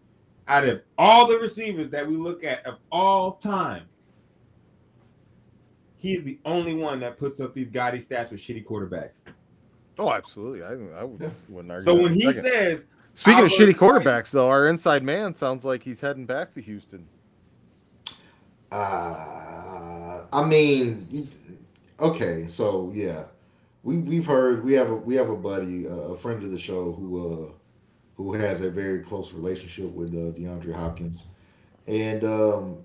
Out 0.48 0.64
of 0.64 0.82
all 0.96 1.26
the 1.26 1.38
receivers 1.38 1.88
that 1.90 2.06
we 2.06 2.16
look 2.16 2.44
at 2.44 2.64
of 2.66 2.78
all 2.92 3.32
time, 3.32 3.82
he's 5.96 6.22
the 6.22 6.38
only 6.44 6.74
one 6.74 7.00
that 7.00 7.18
puts 7.18 7.40
up 7.40 7.52
these 7.54 7.68
gaudy 7.68 7.98
stats 7.98 8.30
with 8.30 8.40
shitty 8.40 8.64
quarterbacks. 8.64 9.16
Oh, 9.98 10.12
absolutely. 10.12 10.62
I, 10.62 11.00
I 11.00 11.04
would, 11.04 11.20
Yeah. 11.20 11.28
wouldn't 11.48 11.72
argue. 11.72 11.84
So 11.84 11.96
that 11.96 12.02
when 12.02 12.14
he 12.14 12.20
second. 12.22 12.42
says, 12.44 12.84
Speaking 13.14 13.38
I'll 13.40 13.44
of 13.46 13.50
shitty 13.50 13.72
to 13.72 13.72
fight- 13.72 13.76
quarterbacks, 14.04 14.30
though, 14.30 14.48
our 14.48 14.68
inside 14.68 15.02
man 15.02 15.34
sounds 15.34 15.64
like 15.64 15.82
he's 15.82 16.00
heading 16.00 16.26
back 16.26 16.52
to 16.52 16.60
Houston. 16.60 17.08
Uh, 18.70 20.22
I 20.32 20.44
mean, 20.44 21.28
okay, 22.00 22.46
so 22.48 22.90
yeah, 22.94 23.24
we 23.86 23.98
we've 23.98 24.26
heard 24.26 24.64
we 24.64 24.72
have 24.72 24.90
a 24.90 24.96
we 24.96 25.14
have 25.14 25.30
a 25.30 25.36
buddy, 25.36 25.86
uh, 25.86 26.12
a 26.12 26.16
friend 26.16 26.42
of 26.42 26.50
the 26.50 26.58
show 26.58 26.92
who 26.92 27.08
uh 27.46 27.52
who 28.16 28.32
has 28.32 28.60
a 28.60 28.70
very 28.70 28.98
close 28.98 29.32
relationship 29.32 29.92
with 29.92 30.08
uh, 30.08 30.36
DeAndre 30.36 30.74
Hopkins, 30.74 31.24
and 31.86 32.24
um, 32.24 32.78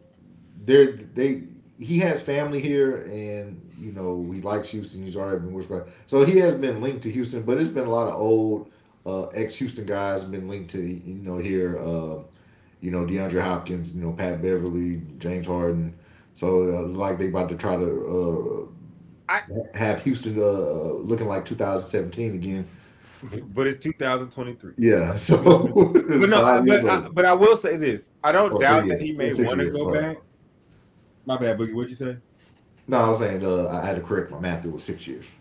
they 0.64 0.86
they 0.86 1.44
he 1.80 1.98
has 2.00 2.22
family 2.22 2.62
here, 2.62 2.98
and 3.06 3.60
you 3.80 3.92
know 3.94 4.30
he 4.32 4.42
likes 4.42 4.70
Houston. 4.70 5.04
He's 5.04 5.16
already 5.16 5.40
been 5.40 5.54
with 5.54 5.72
so 6.06 6.24
he 6.24 6.38
has 6.38 6.54
been 6.54 6.82
linked 6.82 7.02
to 7.04 7.12
Houston, 7.12 7.42
but 7.42 7.58
it's 7.58 7.72
been 7.72 7.88
a 7.88 7.92
lot 7.92 8.08
of 8.08 8.16
old 8.16 8.72
uh, 9.08 9.28
ex 9.30 9.56
Houston 9.56 9.88
guys 9.88 10.24
been 10.24 10.48
linked 10.48 10.70
to 10.72 10.82
you 10.82 11.24
know 11.24 11.40
here. 11.40 11.80
Uh, 11.80 12.22
you 12.80 12.92
know 12.92 13.06
DeAndre 13.06 13.42
Hopkins, 13.42 13.96
you 13.96 14.04
know 14.04 14.14
Pat 14.14 14.42
Beverley, 14.42 15.02
James 15.18 15.48
Harden. 15.48 15.96
So 16.36 16.76
uh, 16.76 16.88
like 16.88 17.18
they 17.18 17.30
about 17.30 17.50
to 17.50 17.56
try 17.56 17.76
to 17.76 18.68
uh, 18.70 18.81
I- 19.32 19.78
have 19.78 20.02
Houston 20.04 20.38
uh, 20.38 20.42
uh, 20.42 20.94
looking 21.00 21.28
like 21.28 21.46
2017 21.46 22.36
again. 22.36 22.68
but 23.54 23.68
it's 23.68 23.78
2023. 23.84 24.74
Yeah. 24.78 25.16
So 25.18 25.68
But 25.94 26.30
no, 26.30 26.46
I, 26.46 26.60
but, 26.62 26.86
I, 26.86 27.00
but 27.10 27.26
I 27.26 27.34
will 27.34 27.56
say 27.56 27.78
this: 27.78 28.10
I 28.24 28.32
don't 28.32 28.54
Oh, 28.54 28.60
doubt 28.60 28.82
three 28.82 28.90
that 28.90 29.02
he 29.02 29.12
may 29.12 29.34
want 29.34 29.60
to 29.60 29.70
go 29.70 29.86
sorry. 29.86 30.00
back. 30.00 30.18
My 31.26 31.38
bad, 31.38 31.58
Boogie. 31.60 31.74
What'd 31.74 31.92
you 31.92 31.96
say? 31.96 32.18
no, 32.88 32.98
I 32.98 33.10
was 33.10 33.20
saying 33.20 33.46
uh, 33.46 33.68
I 33.70 33.86
had 33.86 33.96
to 33.96 34.02
correct 34.02 34.32
my 34.32 34.40
math. 34.40 34.66
It 34.66 34.72
was 34.72 34.84
six 34.84 35.08
years. 35.08 35.32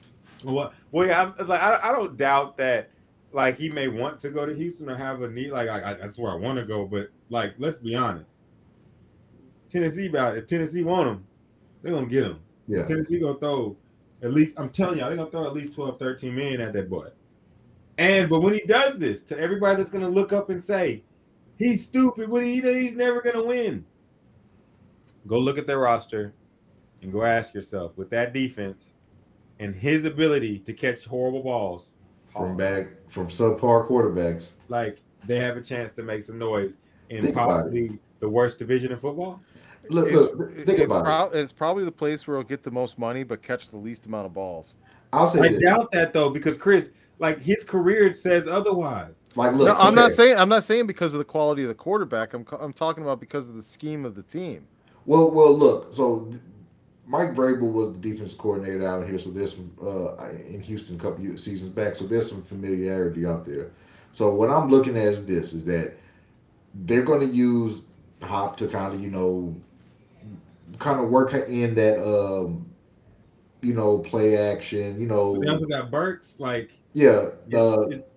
Well, 0.44 0.72
well, 0.92 1.06
yeah, 1.06 1.32
I'm, 1.38 1.46
like 1.48 1.60
I, 1.60 1.88
I 1.88 1.92
don't 1.92 2.16
doubt 2.16 2.56
that. 2.58 2.90
Like 3.32 3.56
he 3.56 3.68
may 3.70 3.88
want 3.88 4.18
to 4.20 4.30
go 4.30 4.44
to 4.44 4.52
Houston 4.54 4.90
or 4.90 4.96
have 4.96 5.22
a 5.22 5.28
need. 5.30 5.50
Like 5.52 5.68
I, 5.68 5.90
I 5.92 5.94
that's 5.94 6.18
where 6.18 6.32
I 6.32 6.34
want 6.36 6.58
to 6.58 6.64
go. 6.64 6.84
But 6.84 7.08
like, 7.30 7.54
let's 7.58 7.78
be 7.78 7.94
honest. 7.94 8.42
Tennessee 9.70 10.06
about 10.06 10.34
it. 10.36 10.40
If 10.40 10.46
Tennessee 10.48 10.82
want 10.82 11.08
him, 11.08 11.24
they're 11.82 11.92
gonna 11.92 12.06
get 12.06 12.24
him. 12.24 12.40
Yeah. 12.70 12.84
Tennessee 12.84 13.18
gonna 13.18 13.38
throw 13.38 13.76
at 14.22 14.32
least. 14.32 14.54
I'm 14.56 14.70
telling 14.70 14.98
y'all, 14.98 15.08
they're 15.08 15.16
gonna 15.16 15.30
throw 15.30 15.44
at 15.46 15.54
least 15.54 15.72
12, 15.74 15.98
13 15.98 16.34
million 16.34 16.60
at 16.60 16.72
that 16.74 16.88
boy. 16.88 17.08
And 17.98 18.30
but 18.30 18.40
when 18.40 18.54
he 18.54 18.60
does 18.60 18.96
this 18.98 19.22
to 19.24 19.38
everybody 19.38 19.76
that's 19.82 19.90
gonna 19.90 20.08
look 20.08 20.32
up 20.32 20.50
and 20.50 20.62
say 20.62 21.02
he's 21.58 21.84
stupid, 21.84 22.28
what 22.28 22.42
he 22.44 22.60
he's 22.60 22.94
never 22.94 23.20
gonna 23.20 23.44
win. 23.44 23.84
Go 25.26 25.38
look 25.38 25.58
at 25.58 25.66
their 25.66 25.80
roster 25.80 26.32
and 27.02 27.12
go 27.12 27.22
ask 27.22 27.54
yourself 27.54 27.96
with 27.98 28.08
that 28.10 28.32
defense 28.32 28.94
and 29.58 29.74
his 29.74 30.04
ability 30.04 30.60
to 30.60 30.72
catch 30.72 31.04
horrible 31.04 31.42
balls, 31.42 31.94
From 32.32 32.56
back 32.56 32.88
from 33.08 33.26
subpar 33.26 33.86
quarterbacks. 33.88 34.50
like 34.68 35.02
they 35.26 35.38
have 35.40 35.56
a 35.56 35.60
chance 35.60 35.92
to 35.92 36.02
make 36.02 36.22
some 36.22 36.38
noise 36.38 36.78
in 37.10 37.22
Think 37.22 37.34
possibly 37.34 37.98
the 38.20 38.28
worst 38.28 38.58
division 38.58 38.92
in 38.92 38.98
football. 38.98 39.40
Look, 39.88 40.08
It's, 40.08 40.36
look 40.36 40.54
think 40.54 40.78
it's, 40.78 40.94
about 40.94 41.34
it. 41.34 41.38
it's 41.38 41.52
probably 41.52 41.84
the 41.84 41.92
place 41.92 42.26
where 42.26 42.36
he'll 42.36 42.46
get 42.46 42.62
the 42.62 42.70
most 42.70 42.98
money 42.98 43.22
but 43.24 43.42
catch 43.42 43.70
the 43.70 43.76
least 43.76 44.06
amount 44.06 44.26
of 44.26 44.34
balls. 44.34 44.74
I'll 45.12 45.26
say 45.26 45.40
I 45.40 45.48
this. 45.48 45.62
doubt 45.62 45.90
that 45.92 46.12
though, 46.12 46.30
because 46.30 46.56
Chris, 46.56 46.90
like 47.18 47.40
his 47.40 47.64
career 47.64 48.12
says 48.12 48.46
otherwise. 48.46 49.22
Like, 49.34 49.54
look, 49.54 49.68
no, 49.68 49.74
I'm 49.74 49.94
not 49.94 50.12
saying 50.12 50.36
I'm 50.36 50.48
not 50.48 50.64
saying 50.64 50.86
because 50.86 51.14
of 51.14 51.18
the 51.18 51.24
quality 51.24 51.62
of 51.62 51.68
the 51.68 51.74
quarterback. 51.74 52.34
I'm 52.34 52.46
I'm 52.60 52.72
talking 52.72 53.02
about 53.02 53.20
because 53.20 53.48
of 53.48 53.56
the 53.56 53.62
scheme 53.62 54.04
of 54.04 54.14
the 54.14 54.22
team. 54.22 54.66
Well, 55.06 55.30
well, 55.30 55.52
look. 55.56 55.92
So 55.92 56.26
th- 56.30 56.42
Mike 57.06 57.34
Vrabel 57.34 57.72
was 57.72 57.92
the 57.92 57.98
defense 57.98 58.34
coordinator 58.34 58.86
out 58.86 59.04
here, 59.06 59.18
so 59.18 59.30
there's 59.30 59.56
some 59.56 59.72
uh, 59.82 60.28
in 60.48 60.60
Houston 60.60 60.96
a 60.96 60.98
couple 60.98 61.24
seasons 61.36 61.70
back. 61.70 61.96
So 61.96 62.06
there's 62.06 62.28
some 62.28 62.42
familiarity 62.44 63.26
out 63.26 63.44
there. 63.44 63.72
So 64.12 64.32
what 64.32 64.50
I'm 64.50 64.68
looking 64.70 64.96
at 64.96 65.06
is 65.06 65.26
this: 65.26 65.52
is 65.52 65.64
that 65.64 65.94
they're 66.74 67.02
going 67.02 67.20
to 67.20 67.34
use 67.34 67.82
Hop 68.22 68.56
to 68.58 68.68
kind 68.68 68.94
of 68.94 69.00
you 69.00 69.10
know, 69.10 69.56
kind 70.78 71.00
of 71.00 71.08
work 71.10 71.32
in 71.34 71.74
that 71.74 71.98
um, 72.02 72.66
you 73.62 73.74
know, 73.74 73.98
play 73.98 74.36
action. 74.36 74.98
You 75.00 75.06
know, 75.06 75.40
They 75.40 75.48
also 75.48 75.66
got 75.66 75.90
Burks, 75.90 76.36
like 76.38 76.70
yeah. 76.94 77.28
it's, 77.48 77.54
Uh, 77.56 77.80
it's, 77.90 78.10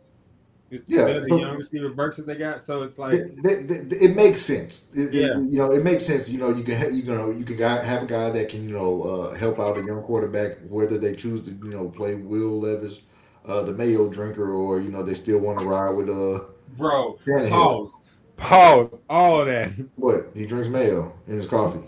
it's 0.72 0.90
yeah, 0.90 1.06
the, 1.06 1.20
the 1.20 1.26
so- 1.30 1.38
young 1.40 1.58
receiver 1.58 1.90
Burks 1.90 2.18
that 2.18 2.26
they 2.26 2.36
got. 2.36 2.62
So 2.62 2.84
it's 2.84 2.98
like 2.98 3.12
th- 3.44 3.68
th- 3.68 4.02
it 4.02 4.16
makes 4.16 4.42
sense. 4.42 4.90
It, 4.96 5.14
it- 5.14 5.14
Yeah. 5.14 5.38
you 5.40 5.58
know, 5.60 5.72
it 5.72 5.84
makes 5.84 6.06
sense. 6.06 6.30
You 6.30 6.40
know, 6.40 6.50
you 6.50 6.64
can 6.64 6.96
you 6.96 7.04
know 7.04 7.30
you 7.30 7.44
can 7.44 7.58
have 7.58 8.04
a 8.04 8.06
guy 8.06 8.30
that 8.30 8.50
can 8.50 8.68
you 8.68 8.74
know 8.76 9.04
uh, 9.04 9.34
help 9.36 9.60
out 9.60 9.78
a 9.78 9.84
young 9.86 10.02
quarterback, 10.04 10.58
whether 10.70 10.98
they 10.98 11.16
choose 11.16 11.42
to 11.44 11.52
you 11.52 11.70
know 11.72 11.90
play 11.90 12.16
Will 12.16 12.60
Levis, 12.62 13.02
uh, 13.46 13.62
the 13.64 13.74
Mayo 13.74 14.10
drinker, 14.10 14.50
or 14.52 14.80
you 14.80 14.90
know 14.90 15.04
they 15.04 15.14
still 15.14 15.40
want 15.40 15.60
to 15.60 15.66
ride 15.66 15.92
with 15.92 16.10
uh 16.10 16.46
bro, 16.78 17.18
Tannehill. 17.26 17.50
pause. 17.50 17.94
Pause. 18.36 19.00
All 19.10 19.46
that. 19.46 19.70
what 19.96 20.32
he 20.34 20.46
drinks 20.48 20.70
Mayo 20.70 21.14
in 21.28 21.36
his 21.36 21.46
coffee. 21.48 21.82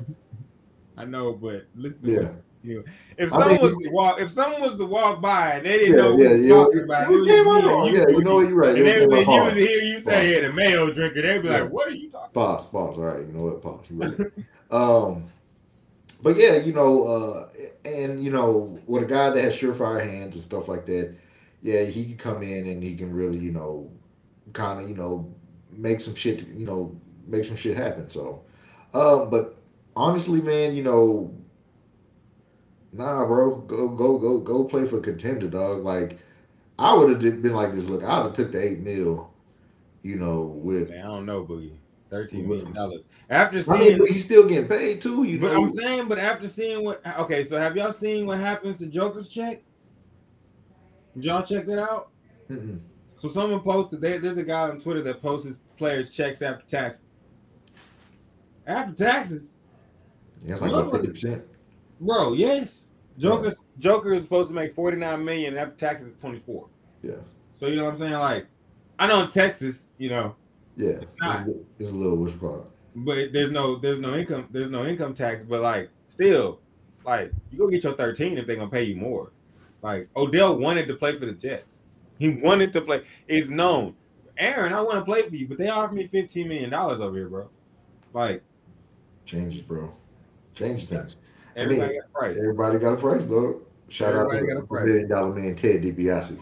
I 0.98 1.06
know, 1.06 1.34
but 1.34 1.66
listen 1.76 2.04
to 2.04 2.12
Yeah. 2.12 2.30
You 2.64 2.84
if 3.18 3.32
I 3.32 3.38
someone 3.38 3.62
mean, 3.62 3.62
was 3.62 3.84
to 3.84 3.92
walk, 3.92 4.20
if 4.20 4.32
someone 4.32 4.62
was 4.62 4.76
to 4.76 4.86
walk 4.86 5.22
by 5.22 5.54
and 5.56 5.66
they 5.68 5.78
didn't 5.78 5.98
Yeah, 5.98 6.04
know 6.04 6.16
what 6.16 6.24
yeah, 6.24 6.36
yeah. 6.36 6.50
talking 6.50 6.84
about, 6.84 7.12
You 7.12 7.26
came 7.26 7.36
just 7.36 7.48
out 7.48 7.54
me 7.54 7.58
and 7.60 7.68
wrong. 7.68 7.88
you, 7.88 7.98
Yeah, 8.00 8.08
you 8.10 8.24
know 8.24 8.36
what, 8.36 8.48
you're 8.48 8.58
right. 8.58 8.76
And 8.76 8.88
they 8.88 9.06
would 9.06 9.28
my 9.28 9.52
hear 9.54 9.82
you 9.82 10.00
say, 10.00 10.34
"Yeah, 10.34 10.48
the 10.48 10.54
Mayo 10.54 10.92
drinker." 10.92 11.22
They'd 11.22 11.42
be 11.44 11.48
Yeah. 11.48 11.62
like, 11.62 11.72
"What 11.72 11.88
are 11.88 11.92
you 11.92 12.10
talking?" 12.10 12.34
Pause, 12.34 12.66
pause. 12.66 12.98
All 12.98 13.04
right, 13.04 13.20
you 13.20 13.34
know 13.34 13.44
what? 13.46 13.62
Pause. 13.62 13.90
You 13.92 14.02
right. 14.02 14.32
um, 14.72 15.26
but 16.24 16.38
yeah, 16.38 16.56
you 16.56 16.74
know, 16.74 17.04
uh, 17.04 17.50
and 17.88 18.24
you 18.24 18.32
know, 18.32 18.80
with 18.88 19.04
a 19.04 19.06
guy 19.06 19.30
that 19.30 19.44
has 19.44 19.56
surefire 19.56 20.04
hands 20.04 20.34
and 20.36 20.44
stuff 20.44 20.68
like 20.68 20.88
that, 20.88 21.14
yeah, 21.62 21.84
he 21.84 22.06
can 22.06 22.18
come 22.18 22.42
in 22.42 22.66
and 22.66 22.82
he 22.82 22.96
can 22.96 23.14
really, 23.14 23.38
you 23.38 23.52
know, 23.52 23.92
kind 24.54 24.82
of, 24.82 24.90
you 24.90 24.96
know, 24.96 25.32
make 25.72 26.02
some 26.02 26.16
shit, 26.16 26.48
you 26.48 26.66
know, 26.66 26.96
make 27.28 27.46
some 27.46 27.56
shit 27.56 27.78
happen. 27.78 28.10
So, 28.10 28.42
um, 28.96 29.30
but 29.30 29.56
honestly, 29.96 30.42
man, 30.42 30.76
you 30.76 30.84
know, 30.84 31.34
nah, 32.92 33.26
bro, 33.26 33.56
go, 33.58 33.88
go, 33.90 34.18
go, 34.18 34.40
go 34.40 34.64
play 34.64 34.86
for 34.86 35.00
contender, 35.00 35.48
dog. 35.48 35.84
Like, 35.84 36.20
I 36.78 36.94
would 36.94 37.10
have 37.10 37.42
been 37.42 37.54
like 37.54 37.74
this. 37.74 37.86
Look, 37.86 38.04
I'd 38.04 38.24
have 38.24 38.34
took 38.34 38.52
the 38.52 38.64
eight 38.64 38.80
mil, 38.80 39.32
you 40.04 40.16
know, 40.16 40.42
with. 40.42 40.90
Man, 40.90 41.00
I 41.00 41.04
don't 41.04 41.26
know, 41.26 41.44
Boogie. 41.44 41.78
Thirteen 42.10 42.48
million 42.48 42.72
dollars. 42.72 43.06
After 43.30 43.58
I 43.58 43.62
seeing, 43.62 43.98
mean, 43.98 44.08
he's 44.08 44.24
still 44.24 44.48
getting 44.48 44.68
paid 44.68 45.02
too. 45.02 45.24
You 45.24 45.40
know. 45.40 45.48
but 45.48 45.54
know, 45.54 45.64
I'm 45.64 45.72
saying, 45.72 46.08
but 46.08 46.20
after 46.20 46.48
seeing 46.48 46.84
what, 46.84 47.02
okay, 47.20 47.44
so 47.44 47.58
have 47.58 47.76
y'all 47.76 47.92
seen 47.92 48.28
what 48.28 48.40
happens 48.40 48.78
to 48.78 48.86
Joker's 48.86 49.28
check? 49.28 49.64
Did 51.16 51.26
y'all 51.26 51.44
check 51.44 51.66
that 51.66 51.80
out? 51.80 52.12
Mm-mm. 52.50 52.80
So 53.16 53.28
someone 53.28 53.62
posted 53.62 54.02
there, 54.02 54.20
there's 54.20 54.38
a 54.38 54.44
guy 54.44 54.70
on 54.70 54.80
Twitter 54.80 55.02
that 55.02 55.22
posts 55.22 55.48
his 55.48 55.58
players' 55.78 56.10
checks 56.10 56.42
after 56.42 56.66
taxes. 56.68 57.06
After 58.68 58.94
taxes, 58.94 59.55
Yeah, 60.46 60.54
it's 60.54 60.62
like 60.62 60.92
percent. 60.92 61.44
bro, 62.00 62.34
yes. 62.34 62.90
Joker 63.18 63.54
Joker 63.80 64.14
is 64.14 64.24
supposed 64.24 64.50
to 64.50 64.56
make 64.56 64.76
49 64.76 65.24
million 65.24 65.58
after 65.58 65.76
taxes 65.76 66.10
is 66.10 66.16
24. 66.20 66.68
Yeah. 67.02 67.14
So 67.54 67.68
you 67.68 67.78
know 67.78 67.86
what 67.86 67.94
I'm 67.94 68.00
saying? 68.00 68.14
Like, 68.14 68.48
I 69.00 69.08
know 69.08 69.22
in 69.24 69.30
Texas, 69.30 69.92
you 69.98 70.10
know, 70.10 70.36
Yeah, 70.76 70.90
it's, 71.02 71.16
not. 71.20 71.48
a, 71.48 71.56
it's 71.80 71.92
a 71.92 71.96
little 71.96 72.28
it 72.28 72.40
called. 72.40 72.70
but 72.96 73.32
there's 73.34 73.52
no 73.52 73.78
there's 73.78 74.00
no 74.00 74.16
income 74.16 74.48
there's 74.52 74.70
no 74.70 74.86
income 74.86 75.14
tax, 75.14 75.44
but 75.44 75.62
like 75.62 75.90
still, 76.10 76.60
like 77.06 77.32
you 77.52 77.58
go 77.58 77.68
get 77.68 77.84
your 77.84 77.94
13 77.94 78.38
if 78.38 78.46
they're 78.46 78.56
gonna 78.58 78.70
pay 78.70 78.84
you 78.84 78.98
more. 78.98 79.32
Like 79.82 80.10
Odell 80.16 80.58
wanted 80.58 80.88
to 80.88 80.96
play 80.96 81.16
for 81.16 81.26
the 81.26 81.32
Jets. 81.34 81.82
He 82.20 82.30
wanted 82.30 82.72
to 82.74 82.82
play. 82.82 83.04
It's 83.28 83.50
known. 83.50 83.96
Aaron, 84.38 84.74
I 84.74 84.82
want 84.82 84.98
to 84.98 85.06
play 85.06 85.28
for 85.28 85.36
you, 85.36 85.48
but 85.48 85.58
they 85.58 85.70
offered 85.70 85.96
me 85.96 86.08
15 86.08 86.48
million 86.48 86.70
dollars 86.70 87.00
over 87.00 87.16
here, 87.16 87.30
bro. 87.30 87.50
Like 88.14 88.44
Changes, 89.26 89.62
bro. 89.62 89.94
Change 90.56 90.86
things. 90.86 91.18
I 91.58 91.66
mean, 91.66 91.80
everybody 91.80 91.94
got 91.96 92.06
a 92.06 92.10
price. 92.10 92.38
Everybody 92.38 92.80
got 92.80 92.94
a 92.94 92.98
price, 92.98 93.26
though. 93.26 93.62
Shout 93.90 94.14
Everybody 94.14 94.38
out 94.38 94.42
got 94.42 94.54
to 94.54 94.58
a 94.58 94.62
the 94.62 94.68
price. 94.68 94.88
million 94.88 95.10
dollar 95.10 95.34
man 95.34 95.56
Ted 95.56 95.84
DiBiase. 95.84 96.40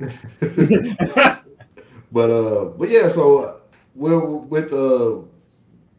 but 2.12 2.30
uh, 2.30 2.64
but 2.76 2.88
yeah. 2.88 3.08
So 3.08 3.38
uh, 3.38 3.56
well, 3.94 4.40
with 4.40 4.72
uh, 4.72 5.18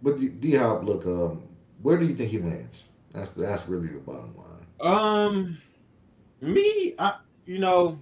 with 0.01 0.41
D 0.41 0.55
Hop, 0.55 0.83
look, 0.83 1.05
um, 1.05 1.43
where 1.81 1.97
do 1.97 2.05
you 2.05 2.15
think 2.15 2.31
he 2.31 2.39
lands? 2.39 2.85
That's 3.13 3.31
that's 3.31 3.67
really 3.69 3.87
the 3.87 3.99
bottom 3.99 4.35
line. 4.35 4.47
Um, 4.81 5.57
me, 6.41 6.95
I, 6.97 7.17
you 7.45 7.59
know, 7.59 7.99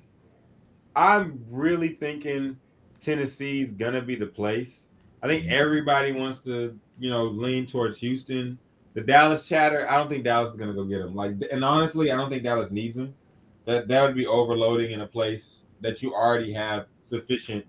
I'm 0.95 1.43
really 1.49 1.89
thinking 1.89 2.57
Tennessee's 3.01 3.71
gonna 3.71 4.01
be 4.01 4.15
the 4.15 4.27
place. 4.27 4.89
I 5.21 5.27
think 5.27 5.47
everybody 5.51 6.13
wants 6.13 6.39
to, 6.45 6.80
you 6.97 7.09
know, 7.09 7.25
lean 7.25 7.65
towards 7.65 7.99
Houston. 7.99 8.57
The 8.93 9.01
Dallas 9.01 9.45
chatter, 9.45 9.89
I 9.89 9.95
don't 9.97 10.09
think 10.09 10.23
Dallas 10.23 10.51
is 10.51 10.57
gonna 10.57 10.73
go 10.73 10.83
get 10.83 11.01
him. 11.01 11.15
Like, 11.15 11.33
and 11.51 11.63
honestly, 11.63 12.11
I 12.11 12.17
don't 12.17 12.29
think 12.29 12.43
Dallas 12.43 12.71
needs 12.71 12.97
him. 12.97 13.13
That 13.65 13.87
that 13.87 14.01
would 14.03 14.15
be 14.15 14.25
overloading 14.25 14.91
in 14.91 15.01
a 15.01 15.07
place 15.07 15.65
that 15.81 16.01
you 16.01 16.13
already 16.13 16.51
have 16.53 16.87
sufficient, 16.99 17.65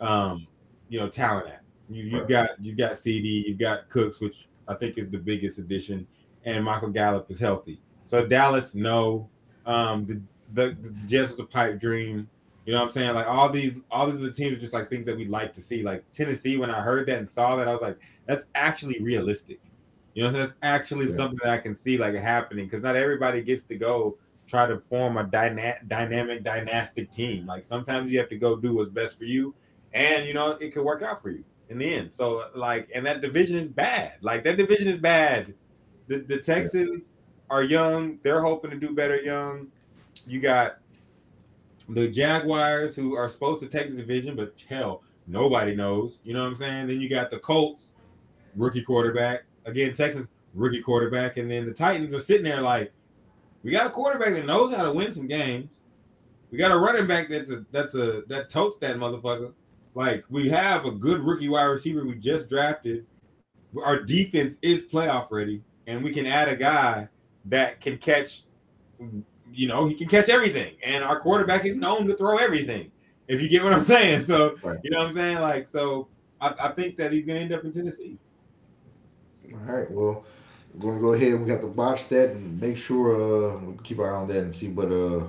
um, 0.00 0.46
you 0.88 0.98
know, 1.00 1.08
talent 1.08 1.48
at. 1.48 1.62
You 1.88 2.04
you 2.04 2.18
Right. 2.20 2.28
got 2.28 2.50
you've 2.60 2.76
got 2.76 2.96
CD, 2.96 3.44
you've 3.46 3.58
got 3.58 3.88
Cooks, 3.88 4.20
which 4.20 4.48
I 4.68 4.74
think 4.74 4.98
is 4.98 5.10
the 5.10 5.18
biggest 5.18 5.58
addition, 5.58 6.06
and 6.44 6.64
Michael 6.64 6.90
Gallup 6.90 7.30
is 7.30 7.38
healthy. 7.38 7.80
So 8.06 8.24
Dallas, 8.26 8.74
no. 8.74 9.28
Um, 9.66 10.06
the 10.06 10.20
the, 10.54 10.76
the 10.80 10.90
Jets 11.06 11.32
was 11.32 11.40
a 11.40 11.44
pipe 11.44 11.80
dream. 11.80 12.28
You 12.64 12.72
know 12.72 12.78
what 12.78 12.86
I'm 12.86 12.92
saying? 12.92 13.14
Like 13.14 13.26
all 13.26 13.48
these, 13.48 13.80
all 13.90 14.06
these 14.06 14.14
other 14.20 14.30
teams 14.30 14.56
are 14.56 14.60
just 14.60 14.72
like 14.72 14.88
things 14.88 15.04
that 15.06 15.16
we'd 15.16 15.28
like 15.30 15.52
to 15.54 15.60
see. 15.60 15.82
Like 15.82 16.04
Tennessee, 16.12 16.56
when 16.56 16.70
I 16.70 16.80
heard 16.80 17.06
that 17.06 17.18
and 17.18 17.28
saw 17.28 17.56
that, 17.56 17.66
I 17.66 17.72
was 17.72 17.80
like, 17.80 17.98
that's 18.26 18.46
actually 18.54 19.00
realistic. 19.00 19.60
You 20.14 20.24
know, 20.24 20.30
that's 20.30 20.54
actually 20.62 21.06
Yeah. 21.06 21.14
something 21.16 21.38
that 21.42 21.52
I 21.52 21.58
can 21.58 21.74
see 21.74 21.96
like 21.96 22.14
happening 22.14 22.66
because 22.66 22.82
not 22.82 22.96
everybody 22.96 23.42
gets 23.42 23.62
to 23.64 23.76
go 23.76 24.18
try 24.46 24.66
to 24.66 24.78
form 24.78 25.16
a 25.16 25.24
dyna- 25.24 25.78
dynamic, 25.88 26.42
dynastic 26.42 27.10
team. 27.10 27.46
Like 27.46 27.64
sometimes 27.64 28.10
you 28.10 28.18
have 28.18 28.28
to 28.28 28.36
go 28.36 28.56
do 28.56 28.74
what's 28.74 28.90
best 28.90 29.16
for 29.16 29.24
you, 29.24 29.54
and 29.94 30.26
you 30.26 30.34
know 30.34 30.52
it 30.52 30.72
could 30.72 30.84
work 30.84 31.02
out 31.02 31.22
for 31.22 31.30
you 31.30 31.44
in 31.70 31.78
the 31.78 31.94
end. 31.94 32.12
So 32.12 32.48
like, 32.54 32.90
and 32.94 33.06
that 33.06 33.20
division 33.22 33.56
is 33.56 33.68
bad. 33.68 34.14
Like 34.20 34.44
that 34.44 34.56
division 34.56 34.88
is 34.88 34.98
bad. 34.98 35.54
The 36.08 36.18
the 36.18 36.38
Texans 36.38 37.10
are 37.48 37.62
young. 37.62 38.18
They're 38.22 38.42
hoping 38.42 38.70
to 38.70 38.78
do 38.78 38.94
better 38.94 39.20
young. 39.20 39.68
You 40.26 40.40
got 40.40 40.78
the 41.88 42.08
Jaguars 42.08 42.94
who 42.94 43.14
are 43.16 43.28
supposed 43.28 43.60
to 43.60 43.66
take 43.66 43.90
the 43.90 43.96
division, 43.96 44.36
but 44.36 44.62
hell, 44.68 45.02
nobody 45.26 45.74
knows. 45.74 46.20
You 46.24 46.34
know 46.34 46.42
what 46.42 46.48
I'm 46.48 46.54
saying? 46.54 46.86
Then 46.88 47.00
you 47.00 47.08
got 47.08 47.30
the 47.30 47.38
Colts, 47.38 47.92
rookie 48.56 48.82
quarterback. 48.82 49.44
Again, 49.64 49.92
Texas 49.92 50.28
rookie 50.54 50.80
quarterback, 50.82 51.36
and 51.36 51.50
then 51.50 51.66
the 51.66 51.72
Titans 51.72 52.12
are 52.14 52.18
sitting 52.20 52.44
there 52.44 52.60
like, 52.60 52.92
we 53.62 53.70
got 53.70 53.86
a 53.86 53.90
quarterback 53.90 54.34
that 54.34 54.44
knows 54.44 54.74
how 54.74 54.82
to 54.82 54.92
win 54.92 55.12
some 55.12 55.26
games. 55.28 55.78
We 56.50 56.58
got 56.58 56.72
a 56.72 56.78
running 56.78 57.06
back 57.06 57.28
that's 57.28 57.50
a 57.50 57.64
that's 57.70 57.94
a 57.94 58.22
that 58.26 58.50
totes 58.50 58.76
that 58.78 58.96
motherfucker. 58.96 59.52
Like 59.94 60.24
we 60.28 60.48
have 60.50 60.84
a 60.84 60.90
good 60.90 61.20
rookie 61.20 61.48
wide 61.48 61.64
receiver 61.64 62.04
we 62.04 62.16
just 62.16 62.48
drafted. 62.48 63.06
Our 63.82 64.02
defense 64.02 64.56
is 64.62 64.82
playoff 64.82 65.30
ready, 65.30 65.62
and 65.86 66.02
we 66.04 66.12
can 66.12 66.26
add 66.26 66.48
a 66.48 66.56
guy 66.56 67.08
that 67.46 67.80
can 67.80 67.96
catch. 67.98 68.42
You 69.54 69.68
know, 69.68 69.86
he 69.86 69.94
can 69.94 70.08
catch 70.08 70.28
everything, 70.28 70.74
and 70.82 71.02
our 71.04 71.20
quarterback 71.20 71.64
is 71.64 71.76
known 71.76 72.06
to 72.08 72.16
throw 72.16 72.36
everything. 72.38 72.90
If 73.28 73.40
you 73.40 73.48
get 73.48 73.62
what 73.62 73.72
I'm 73.72 73.80
saying, 73.94 74.22
so 74.22 74.56
Right. 74.62 74.78
you 74.82 74.90
know 74.90 74.98
what 74.98 75.06
I'm 75.08 75.12
saying. 75.14 75.38
Like, 75.38 75.66
so 75.66 76.08
I, 76.40 76.54
I 76.60 76.72
think 76.72 76.96
that 76.96 77.12
he's 77.12 77.24
gonna 77.26 77.38
end 77.40 77.52
up 77.52 77.64
in 77.64 77.72
Tennessee. 77.72 78.18
All 79.54 79.74
right. 79.74 79.90
Well, 79.90 80.24
we're 80.74 80.90
gonna 80.90 81.00
go 81.00 81.12
ahead. 81.12 81.40
We 81.40 81.46
got 81.46 81.60
to 81.60 81.66
watch 81.66 82.08
that 82.08 82.30
and 82.30 82.60
make 82.60 82.76
sure 82.76 83.14
uh 83.14 83.58
we'll 83.58 83.76
keep 83.82 83.98
our 83.98 84.14
eye 84.14 84.20
on 84.20 84.28
that 84.28 84.38
and 84.38 84.54
see 84.54 84.68
what 84.68 84.90
uh 84.92 85.26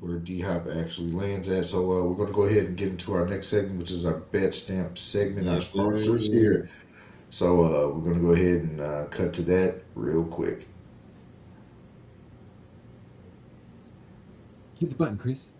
where 0.00 0.18
D 0.18 0.40
Hop 0.40 0.66
actually 0.68 1.10
lands 1.12 1.48
at. 1.48 1.66
So 1.66 1.78
uh, 1.92 2.04
we're 2.04 2.14
gonna 2.14 2.32
go 2.34 2.44
ahead 2.44 2.64
and 2.66 2.76
get 2.76 2.88
into 2.88 3.14
our 3.14 3.26
next 3.26 3.48
segment, 3.48 3.78
which 3.78 3.90
is 3.90 4.06
our 4.06 4.20
Betstamp 4.32 4.96
segment. 4.96 5.48
our 5.48 5.60
sponsors 5.60 6.26
sir. 6.26 6.32
here. 6.32 6.70
So 7.30 7.64
uh, 7.64 7.94
we're 7.94 8.12
gonna 8.12 8.24
go 8.24 8.32
ahead 8.32 8.62
and 8.62 8.80
uh, 8.80 9.06
cut 9.06 9.32
to 9.34 9.42
that 9.42 9.82
real 9.94 10.24
quick. 10.24 10.66
Hit 14.78 14.90
the 14.90 14.96
button, 14.96 15.18
Chris. 15.18 15.50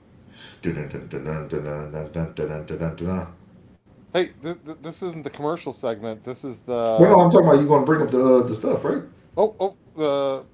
Hey, 4.12 4.30
th- 4.42 4.56
th- 4.64 4.78
this 4.80 5.02
isn't 5.02 5.22
the 5.22 5.30
commercial 5.30 5.72
segment. 5.72 6.24
This 6.24 6.44
is 6.44 6.60
the. 6.60 6.96
Well, 7.00 7.20
I'm 7.20 7.30
talking 7.30 7.46
about 7.46 7.60
you 7.60 7.68
going 7.68 7.82
to 7.82 7.86
bring 7.86 8.02
up 8.02 8.10
the 8.10 8.24
uh, 8.24 8.42
the 8.42 8.54
stuff, 8.54 8.84
right? 8.84 9.02
Oh, 9.36 9.54
oh, 9.60 9.76
the. 9.96 10.44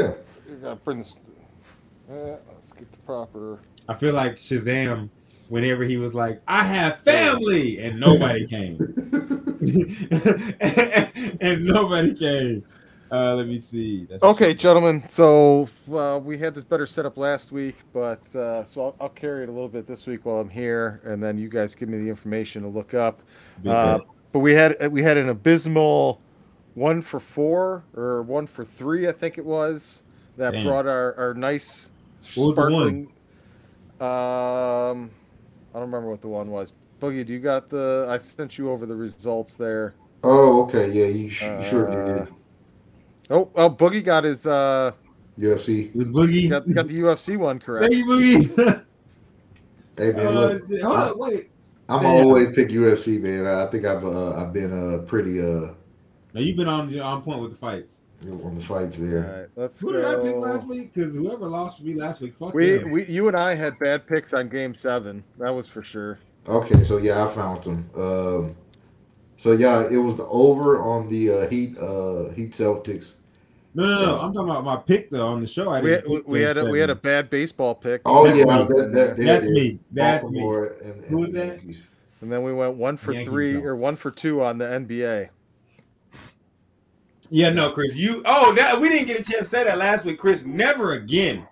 Yeah. 0.00 0.12
You 0.48 0.56
gotta 0.56 0.76
bring 0.76 0.98
this. 0.98 1.18
Uh, 2.10 2.36
let's 2.54 2.72
get 2.72 2.90
the 2.92 2.98
proper. 2.98 3.60
I 3.88 3.94
feel 3.94 4.12
like 4.12 4.36
Shazam, 4.36 5.08
whenever 5.48 5.84
he 5.84 5.96
was 5.96 6.14
like, 6.14 6.42
"I 6.46 6.64
have 6.64 7.00
family," 7.00 7.78
and 7.78 7.98
nobody 7.98 8.46
came, 8.46 8.76
and, 8.80 10.56
and 11.40 11.64
nobody 11.64 12.14
came. 12.14 12.64
Uh, 13.14 13.36
let 13.36 13.46
me 13.46 13.60
see. 13.60 14.06
That's 14.06 14.24
Okay, 14.24 14.54
gentlemen. 14.54 15.06
So 15.06 15.68
uh, 15.92 16.18
we 16.20 16.36
had 16.36 16.52
this 16.52 16.64
better 16.64 16.84
setup 16.84 17.16
last 17.16 17.52
week, 17.52 17.76
but 17.92 18.34
uh, 18.34 18.64
so 18.64 18.86
I'll, 18.86 18.96
I'll 19.02 19.08
carry 19.08 19.44
it 19.44 19.48
a 19.48 19.52
little 19.52 19.68
bit 19.68 19.86
this 19.86 20.04
week 20.04 20.26
while 20.26 20.38
I'm 20.38 20.48
here, 20.48 21.00
and 21.04 21.22
then 21.22 21.38
you 21.38 21.48
guys 21.48 21.76
give 21.76 21.88
me 21.88 21.98
the 21.98 22.08
information 22.08 22.62
to 22.62 22.68
look 22.68 22.92
up. 22.92 23.22
Uh, 23.64 24.00
but 24.32 24.40
we 24.40 24.52
had 24.52 24.90
we 24.90 25.00
had 25.00 25.16
an 25.16 25.28
abysmal 25.28 26.20
one 26.74 27.00
for 27.00 27.20
four 27.20 27.84
or 27.94 28.22
one 28.22 28.48
for 28.48 28.64
three, 28.64 29.06
I 29.06 29.12
think 29.12 29.38
it 29.38 29.44
was, 29.44 30.02
that 30.36 30.50
Damn. 30.50 30.64
brought 30.64 30.88
our, 30.88 31.14
our 31.14 31.34
nice 31.34 31.92
What 32.34 32.54
sparkling. 32.54 33.12
Um, 34.00 35.12
I 35.72 35.74
don't 35.74 35.82
remember 35.82 36.10
what 36.10 36.20
the 36.20 36.26
one 36.26 36.50
was. 36.50 36.72
Boogie, 37.00 37.24
do 37.24 37.32
you 37.32 37.38
got 37.38 37.68
the? 37.68 38.08
I 38.10 38.18
sent 38.18 38.58
you 38.58 38.70
over 38.70 38.86
the 38.86 38.96
results 38.96 39.54
there. 39.54 39.94
Oh, 40.24 40.64
okay. 40.64 40.90
Yeah, 40.90 41.06
you, 41.06 41.30
sh- 41.30 41.42
you 41.42 41.62
sure 41.62 41.88
Uh, 41.88 42.24
did. 42.24 42.34
Oh, 43.30 43.50
oh, 43.54 43.70
Boogie 43.70 44.04
got 44.04 44.24
his. 44.24 44.46
Uh, 44.46 44.92
UFC. 45.38 45.88
It 45.88 45.96
was 45.96 46.08
Boogie. 46.08 46.48
got, 46.50 46.70
got 46.72 46.86
the 46.86 47.00
UFC 47.00 47.36
one 47.36 47.58
correct. 47.58 47.92
Thank 47.92 48.06
you, 48.06 48.10
Boogie. 48.48 48.84
Hey 49.96 50.10
man, 50.10 50.26
Oh, 50.26 50.30
look, 50.32 50.68
shit. 50.68 50.82
Hold 50.82 50.96
on, 50.96 51.18
wait. 51.18 51.50
I'm 51.88 52.02
Damn. 52.02 52.10
always 52.26 52.48
pick 52.52 52.68
UFC, 52.70 53.20
man. 53.20 53.46
I 53.46 53.64
think 53.70 53.84
I've 53.84 54.04
uh, 54.04 54.34
I've 54.34 54.52
been 54.52 54.72
uh, 54.72 54.98
pretty 55.02 55.40
uh 55.40 55.70
Now 56.32 56.40
you've 56.40 56.56
been 56.56 56.66
on 56.66 56.98
on 56.98 57.22
point 57.22 57.40
with 57.40 57.52
the 57.52 57.56
fights. 57.56 58.00
on 58.26 58.56
the 58.56 58.60
fights 58.60 58.96
there. 58.96 59.20
right, 59.42 59.48
let's 59.54 59.78
Who 59.78 59.92
go. 59.92 59.98
did 59.98 60.04
I 60.04 60.20
pick 60.20 60.36
last 60.36 60.66
week? 60.66 60.92
Because 60.92 61.14
whoever 61.14 61.46
lost 61.48 61.80
me 61.80 61.94
last 61.94 62.20
week, 62.20 62.34
fuck 62.34 62.52
We, 62.54 62.78
them. 62.78 62.90
we, 62.90 63.04
you 63.06 63.28
and 63.28 63.36
I 63.36 63.54
had 63.54 63.74
bad 63.78 64.04
picks 64.08 64.32
on 64.34 64.48
Game 64.48 64.74
Seven. 64.74 65.22
That 65.38 65.50
was 65.50 65.68
for 65.68 65.84
sure. 65.84 66.18
Okay, 66.48 66.82
so 66.82 66.96
yeah, 66.96 67.24
I 67.24 67.28
found 67.32 67.62
them. 67.62 67.88
Um, 67.96 68.56
so 69.36 69.52
yeah, 69.52 69.88
it 69.90 69.96
was 69.96 70.16
the 70.16 70.26
over 70.26 70.80
on 70.80 71.08
the 71.08 71.30
uh, 71.30 71.48
Heat 71.48 71.76
uh, 71.78 72.30
Heat 72.30 72.52
Celtics. 72.52 73.16
No, 73.76 73.84
no, 73.86 74.06
no. 74.06 74.18
I'm 74.20 74.32
talking 74.32 74.50
about 74.50 74.64
my 74.64 74.76
pick 74.76 75.10
though 75.10 75.26
on 75.26 75.40
the 75.40 75.46
show. 75.48 75.70
I 75.70 75.80
We 75.80 75.90
didn't 75.90 76.10
had, 76.10 76.18
pick 76.18 76.28
we 76.28 76.40
had 76.40 76.56
a, 76.58 76.64
we 76.66 76.78
had 76.78 76.90
a 76.90 76.94
bad 76.94 77.28
baseball 77.28 77.74
pick. 77.74 78.02
Oh 78.04 78.24
That's 78.24 78.38
yeah, 78.38 78.44
me. 78.44 78.64
that, 78.64 78.92
that, 78.92 79.16
That's 79.16 79.46
it 79.46 79.50
is. 79.50 79.54
me. 79.54 79.78
That's 79.90 80.24
me. 80.24 80.40
And, 80.40 80.80
and 80.82 81.04
Who 81.06 81.24
is 81.24 81.32
the 81.32 81.40
that? 81.40 81.46
Yankees. 81.46 81.88
And 82.20 82.32
then 82.32 82.42
we 82.42 82.52
went 82.52 82.74
one 82.76 82.96
for 82.96 83.12
Yankees 83.12 83.28
three 83.28 83.52
don't. 83.54 83.64
or 83.64 83.76
one 83.76 83.96
for 83.96 84.10
two 84.10 84.42
on 84.42 84.58
the 84.58 84.64
NBA. 84.64 85.28
Yeah, 87.30 87.50
no, 87.50 87.70
Chris. 87.72 87.96
You. 87.96 88.22
Oh, 88.26 88.54
that 88.54 88.80
we 88.80 88.88
didn't 88.88 89.06
get 89.08 89.20
a 89.20 89.24
chance 89.24 89.44
to 89.44 89.48
say 89.48 89.64
that 89.64 89.78
last 89.78 90.04
week, 90.04 90.18
Chris. 90.18 90.44
Never 90.44 90.92
again. 90.92 91.46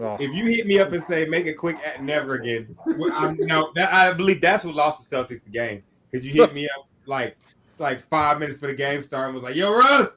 Oh, 0.00 0.16
If 0.18 0.34
you 0.34 0.46
hit 0.46 0.66
me 0.66 0.78
up 0.80 0.92
and 0.92 1.02
say 1.02 1.26
make 1.26 1.46
it 1.46 1.54
quick, 1.54 1.76
at 1.84 2.02
never 2.02 2.34
again. 2.34 2.74
Well, 2.86 3.12
I'm, 3.12 3.36
no, 3.36 3.70
that 3.74 3.92
I 3.92 4.12
believe 4.14 4.40
that's 4.40 4.64
what 4.64 4.74
lost 4.74 5.08
the 5.08 5.16
Celtics 5.16 5.44
the 5.44 5.50
game. 5.50 5.82
Could 6.10 6.24
you 6.24 6.32
hit 6.32 6.52
me 6.54 6.64
up 6.76 6.88
like 7.06 7.36
like 7.78 8.00
five 8.00 8.38
minutes 8.38 8.58
for 8.58 8.68
the 8.68 8.74
game 8.74 9.02
start 9.02 9.26
and 9.26 9.34
was 9.34 9.44
like, 9.44 9.56
"Yo, 9.56 9.72
Russ, 9.72 10.10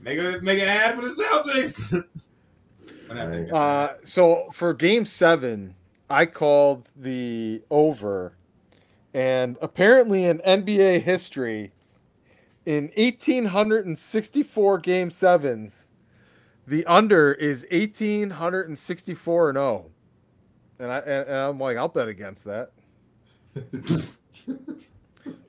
make 0.00 0.18
a 0.18 0.38
make 0.42 0.60
an 0.60 0.68
ad 0.68 0.96
for 0.96 1.02
the 1.02 1.08
Celtics." 1.08 2.04
What? 3.06 3.18
Uh, 3.52 3.94
so 4.02 4.48
for 4.50 4.72
Game 4.72 5.04
Seven, 5.04 5.74
I 6.08 6.24
called 6.26 6.88
the 6.96 7.62
over, 7.70 8.32
and 9.12 9.58
apparently 9.60 10.24
in 10.24 10.38
NBA 10.38 11.02
history, 11.02 11.72
in 12.64 12.84
1864 12.96 14.78
Game 14.78 15.10
Sevens, 15.10 15.86
the 16.66 16.84
under 16.86 17.34
is 17.34 17.66
1864 17.70 19.48
and 19.50 19.56
0. 19.56 19.90
And 20.78 20.90
I 20.90 20.98
and, 20.98 21.28
and 21.28 21.36
I'm 21.36 21.60
like, 21.60 21.76
I'll 21.76 21.88
bet 21.88 22.08
against 22.08 22.44
that. 22.44 22.70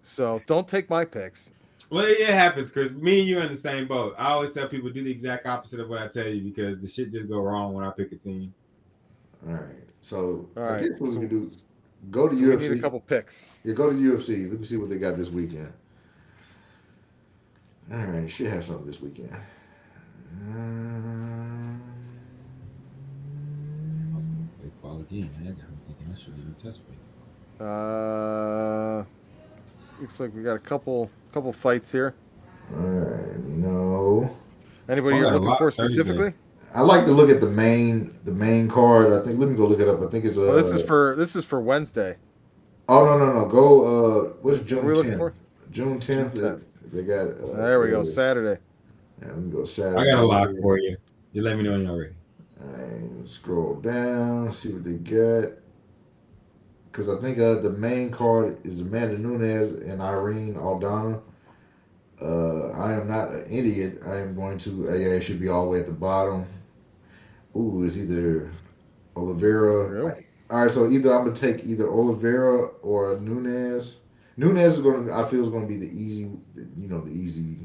so 0.04 0.42
don't 0.46 0.68
take 0.68 0.90
my 0.90 1.06
picks. 1.06 1.52
Well, 1.92 2.06
it, 2.06 2.20
it 2.20 2.30
happens, 2.30 2.72
Chris. 2.72 2.92
Me 2.94 3.20
and 3.20 3.30
you 3.30 3.38
are 3.40 3.44
in 3.44 3.52
the 3.52 3.58
same 3.58 3.88
boat. 3.88 4.16
I 4.18 4.30
always 4.32 4.52
tell 4.52 4.68
people 4.68 4.90
do 4.90 5.04
the 5.04 5.12
exact 5.12 5.46
opposite 5.46 5.80
of 5.80 5.88
what 5.90 6.02
I 6.02 6.08
tell 6.08 6.28
you 6.28 6.42
because 6.42 6.78
the 6.80 6.88
shit 6.88 7.12
just 7.12 7.28
go 7.30 7.38
wrong 7.40 7.74
when 7.74 7.86
I 7.86 7.92
pick 7.92 8.12
a 8.12 8.16
team. 8.16 8.54
All 9.48 9.54
right, 9.54 9.64
so 10.02 10.50
All 10.58 10.64
I 10.64 10.68
right, 10.72 10.90
guess 10.90 11.00
what 11.00 11.12
so- 11.12 11.20
we 11.20 11.28
can 11.28 11.40
do 11.42 11.48
is 11.48 11.66
go 12.10 12.28
to 12.28 12.34
So 12.36 12.42
we 12.42 12.48
UFC. 12.48 12.62
need 12.70 12.80
a 12.80 12.82
couple 12.82 13.00
picks. 13.02 13.50
Yeah, 13.64 13.74
go 13.74 13.88
to 13.90 13.94
UFC. 13.94 14.50
Let 14.50 14.60
me 14.60 14.66
see 14.66 14.78
what 14.78 14.90
they 14.90 14.98
got 14.98 15.16
this 15.18 15.30
weekend. 15.30 15.72
All 17.94 18.00
right, 18.00 18.30
should 18.30 18.48
have 18.48 18.66
something 18.66 18.88
this 18.88 19.00
weekend. 19.02 19.36
Um, 20.48 21.82
Baseball 24.62 25.02
again. 25.02 25.30
I 25.40 25.44
got 25.44 25.58
him 25.60 25.80
thinking 25.88 26.08
I 26.14 26.18
should 26.18 26.34
even 26.38 26.56
touch 26.56 26.78
me. 26.90 26.96
Uh, 27.60 29.04
looks 30.00 30.20
like 30.20 30.34
we 30.36 30.44
got 30.44 30.56
a 30.56 30.60
couple 30.60 31.10
couple 31.32 31.52
fights 31.52 31.92
here. 31.92 32.16
all 32.74 32.80
right, 32.80 33.38
no. 33.46 34.36
Anybody 34.88 35.16
Oh, 35.18 35.20
you're 35.20 35.32
looking 35.32 35.56
for 35.58 35.72
specifically? 35.72 36.34
I 36.74 36.82
like 36.82 37.06
to 37.06 37.12
look 37.12 37.30
at 37.30 37.40
the 37.42 37.50
main 37.50 38.18
the 38.26 38.32
main 38.32 38.68
card. 38.68 39.12
I 39.14 39.24
think 39.24 39.40
let 39.40 39.50
me 39.50 39.56
go 39.56 39.66
look 39.68 39.80
it 39.80 39.88
up. 39.88 40.02
I 40.02 40.08
think 40.08 40.26
it's 40.26 40.38
uh 40.38 40.42
Oh, 40.42 40.56
this 40.56 40.72
is 40.72 40.82
for 40.82 41.16
this 41.18 41.36
is 41.36 41.44
for 41.46 41.60
Wednesday. 41.62 42.18
Oh 42.88 43.04
no 43.06 43.18
no 43.18 43.34
no 43.34 43.46
go 43.46 43.86
uh 43.86 44.24
what's 44.42 44.60
June 44.60 44.80
are 44.80 44.88
we 44.88 44.94
looking 44.94 45.12
10th? 45.14 45.18
for? 45.18 45.34
June 45.72 46.00
tenth. 46.00 46.36
June 46.36 46.66
They 46.92 47.04
got 47.04 47.28
uh, 47.40 47.56
There 47.58 47.80
we 47.82 47.90
go. 47.90 48.02
uh, 48.02 48.06
Saturday. 48.06 48.62
Yeah, 49.22 49.28
let 49.30 49.38
me 49.38 49.52
go 49.52 49.66
Saturday. 49.66 50.00
I 50.02 50.06
got 50.06 50.20
a 50.24 50.26
lock 50.26 50.50
for 50.62 50.78
you. 50.78 50.98
You 51.32 51.42
let 51.42 51.58
me 51.58 51.64
know 51.64 51.72
when 51.72 51.86
you're 51.86 52.00
ready. 52.00 52.14
And 52.60 53.28
scroll 53.28 53.76
down, 53.76 54.52
see 54.52 54.72
what 54.74 54.84
they 54.84 54.94
got. 54.94 55.54
Because 56.96 57.10
I 57.10 57.20
think 57.20 57.40
uh, 57.40 57.56
the 57.56 57.72
main 57.72 58.10
card 58.10 58.58
is 58.66 58.80
Amanda 58.80 59.18
Nunes 59.18 59.72
and 59.84 60.02
Irene 60.02 60.54
Aldana. 60.54 61.22
Uh, 62.22 62.70
I 62.70 62.94
am 62.94 63.10
not 63.10 63.32
an 63.32 63.44
idiot. 63.52 64.00
I 64.08 64.20
am 64.20 64.34
going 64.34 64.58
to. 64.60 64.90
Uh, 64.90 64.94
yeah, 64.94 65.08
it 65.10 65.20
should 65.22 65.42
be 65.42 65.50
all 65.50 65.66
the 65.66 65.72
way 65.72 65.80
at 65.80 65.88
the 65.88 65.92
bottom. 65.92 66.46
Ooh, 67.54 67.84
it's 67.84 67.98
either 67.98 68.50
Oliveira. 69.18 69.90
Really? 69.90 70.26
All 70.50 70.62
right, 70.62 70.72
so 70.72 70.90
either 70.90 71.14
I'm 71.14 71.26
gonna 71.26 71.36
take 71.36 71.66
either 71.66 71.90
Oliveira 71.90 72.68
or 72.82 73.20
Nunes. 73.20 73.98
Nunes 74.38 74.76
is 74.76 74.80
gonna. 74.80 75.14
I 75.14 75.28
feel 75.30 75.42
is 75.42 75.50
gonna 75.50 75.68
be 75.68 75.76
the 75.76 75.92
easy. 75.92 76.32
You 76.56 76.88
know, 76.88 77.02
the 77.02 77.12
easy. 77.12 77.58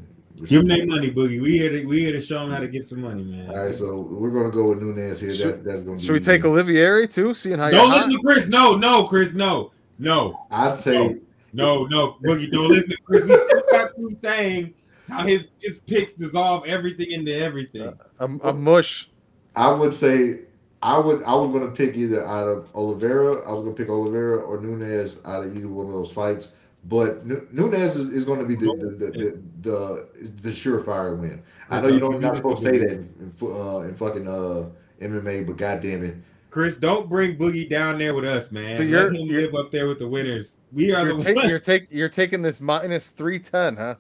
Give 0.47 0.66
them 0.66 0.68
their 0.68 0.86
money, 0.86 1.11
Boogie. 1.11 1.41
We 1.41 1.59
here 1.59 1.70
to 1.70 1.84
we 1.84 2.01
here 2.01 2.12
to 2.12 2.20
show 2.20 2.41
them 2.41 2.51
how 2.51 2.59
to 2.61 2.68
get 2.68 2.84
some 2.84 3.01
money, 3.01 3.24
man. 3.24 3.51
All 3.51 3.66
right, 3.66 3.74
so 3.74 4.01
we're 4.01 4.30
gonna 4.30 4.51
go 4.51 4.68
with 4.70 4.80
Nunes 4.82 5.20
here. 5.20 5.32
Should- 5.32 5.47
That's 5.49 5.61
that's 5.61 5.80
gonna 5.82 5.97
be. 5.97 6.03
Should 6.03 6.12
we 6.12 6.20
take 6.20 6.41
easy. 6.41 6.49
Oliveira 6.49 7.07
too? 7.07 7.34
Seeing 7.34 7.59
how 7.59 7.70
Don't 7.70 7.88
you're 7.88 7.97
listen 7.97 8.11
to 8.12 8.18
Chris. 8.24 8.49
No, 8.49 8.74
no, 8.76 9.05
Chris. 9.05 9.32
No, 9.34 9.72
no, 9.99 10.47
I'd 10.51 10.74
say. 10.74 11.18
no, 11.53 11.84
no. 11.86 12.16
Boogie, 12.24 12.51
don't 12.51 12.68
listen 12.70 12.91
to 12.91 12.97
Chris. 13.05 13.24
We 13.24 13.36
just 13.51 13.64
got 13.70 13.95
through 13.97 14.16
saying 14.22 14.74
how 15.09 15.24
his 15.26 15.47
his 15.61 15.80
picks 15.86 16.12
dissolve 16.12 16.64
everything 16.66 17.11
into 17.12 17.34
everything. 17.34 17.82
Uh, 17.82 17.95
a, 18.20 18.49
a 18.49 18.53
mush. 18.53 19.11
I 19.57 19.70
would 19.72 19.95
say. 19.95 20.41
I 20.82 20.97
would. 20.97 21.22
I 21.24 21.34
was 21.34 21.51
gonna 21.51 21.70
pick 21.70 21.95
either 21.97 22.26
out 22.26 22.49
of 22.49 22.68
Oliveira. 22.74 23.47
I 23.47 23.53
was 23.53 23.61
gonna 23.62 23.74
pick 23.74 23.91
Oliveira 23.91 24.38
or 24.38 24.59
Nunes 24.61 25.20
out 25.26 25.45
of 25.45 25.55
either 25.55 25.68
one 25.68 25.86
of 25.86 25.93
those 25.93 26.11
fights. 26.11 26.53
But 26.86 27.26
Nunes 27.26 27.95
is, 27.97 28.09
is 28.09 28.24
going 28.24 28.38
to 28.38 28.47
be 28.47 28.55
the 28.55 28.74
the 28.74 28.91
the, 28.91 29.11
the, 29.11 29.43
the, 29.62 30.08
the 30.42 30.50
surefire 30.50 31.16
win. 31.18 31.42
I 31.68 31.80
know 31.80 31.88
you 31.88 31.98
don't 32.00 32.12
you're 32.12 32.20
not 32.20 32.36
supposed 32.36 32.62
to 32.62 32.70
say 32.70 32.78
that 32.78 32.90
in, 32.90 33.32
uh, 33.42 33.78
in 33.80 33.94
fucking 33.94 34.26
uh, 34.28 34.66
MMA, 35.00 35.46
but 35.46 35.56
goddamn 35.56 36.04
it, 36.04 36.16
Chris, 36.50 36.76
don't 36.76 37.08
bring 37.08 37.36
Boogie 37.36 37.68
down 37.70 37.98
there 37.98 38.12
with 38.12 38.24
us, 38.24 38.50
man. 38.50 38.76
So 38.76 38.82
you're- 38.82 39.06
him 39.08 39.26
you're- 39.26 39.42
live 39.46 39.54
up 39.54 39.70
there 39.70 39.86
with 39.86 39.98
the 40.00 40.08
winners. 40.08 40.62
We 40.72 40.92
are 40.92 41.06
You're, 41.06 41.16
the 41.18 41.24
ta- 41.24 41.32
ones. 41.34 41.48
you're, 41.48 41.58
take, 41.61 41.86
you're 41.90 42.08
taking 42.08 42.42
this 42.42 42.61
minus 42.61 43.11
310, 43.11 43.76
huh? 43.76 43.94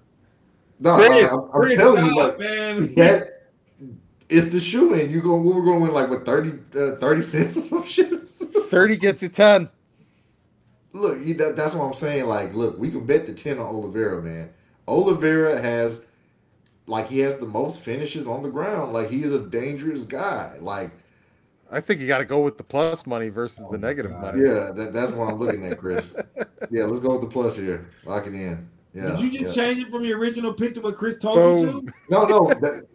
no, 0.80 0.96
Chris, 0.96 1.10
I, 1.10 1.34
am 1.34 1.48
Chris, 1.50 1.74
telling 1.76 2.06
you, 2.06 2.16
like 2.16 2.38
man. 2.40 2.94
that. 2.94 3.36
It's 4.28 4.48
the 4.48 4.60
shoe 4.60 4.94
in. 4.94 5.10
You 5.10 5.20
go. 5.20 5.34
We 5.36 5.52
were 5.52 5.62
going 5.62 5.78
to 5.80 5.84
win 5.86 5.92
like 5.92 6.08
what 6.08 6.24
30, 6.24 6.58
uh, 6.78 6.96
30 6.96 7.22
cents 7.22 7.56
or 7.56 7.60
some 7.60 7.84
shit. 7.86 8.30
30 8.30 8.96
gets 8.96 9.22
you 9.24 9.28
10. 9.28 9.68
look, 10.92 11.18
you, 11.24 11.34
that, 11.34 11.56
that's 11.56 11.74
what 11.74 11.84
I'm 11.86 11.94
saying. 11.94 12.26
Like, 12.26 12.54
look, 12.54 12.78
we 12.78 12.90
can 12.92 13.04
bet 13.04 13.26
the 13.26 13.32
ten 13.32 13.58
on 13.58 13.66
Oliveira, 13.66 14.22
man. 14.22 14.50
Oliveira 14.90 15.60
has, 15.60 16.04
like, 16.86 17.08
he 17.08 17.20
has 17.20 17.36
the 17.36 17.46
most 17.46 17.80
finishes 17.80 18.26
on 18.26 18.42
the 18.42 18.50
ground. 18.50 18.92
Like, 18.92 19.08
he 19.08 19.22
is 19.22 19.32
a 19.32 19.38
dangerous 19.38 20.02
guy. 20.02 20.56
Like, 20.60 20.90
I 21.70 21.80
think 21.80 22.00
you 22.00 22.08
got 22.08 22.18
to 22.18 22.24
go 22.24 22.40
with 22.40 22.58
the 22.58 22.64
plus 22.64 23.06
money 23.06 23.28
versus 23.28 23.64
Oh 23.66 23.70
the 23.70 23.78
negative 23.78 24.10
God. 24.10 24.22
money. 24.22 24.42
yeah, 24.42 24.72
that, 24.72 24.92
that's 24.92 25.12
what 25.12 25.32
I'm 25.32 25.38
looking 25.38 25.64
at, 25.66 25.78
Chris. 25.78 26.16
yeah, 26.70 26.84
let's 26.84 26.98
go 26.98 27.12
with 27.12 27.20
the 27.20 27.28
plus 27.28 27.56
here. 27.56 27.88
Lock 28.04 28.26
it 28.26 28.34
in. 28.34 28.68
Yeah. 28.92 29.12
Did 29.12 29.20
you 29.20 29.30
just 29.30 29.56
yeah. 29.56 29.64
change 29.64 29.84
it 29.84 29.88
from 29.88 30.02
your 30.02 30.18
original 30.18 30.52
pick 30.52 30.74
to 30.74 30.80
what 30.80 30.96
Chris 30.96 31.16
told 31.16 31.60
you 31.60 31.66
to? 31.66 31.92
No, 32.08 32.24
no, 32.24 32.48
that, 32.48 32.88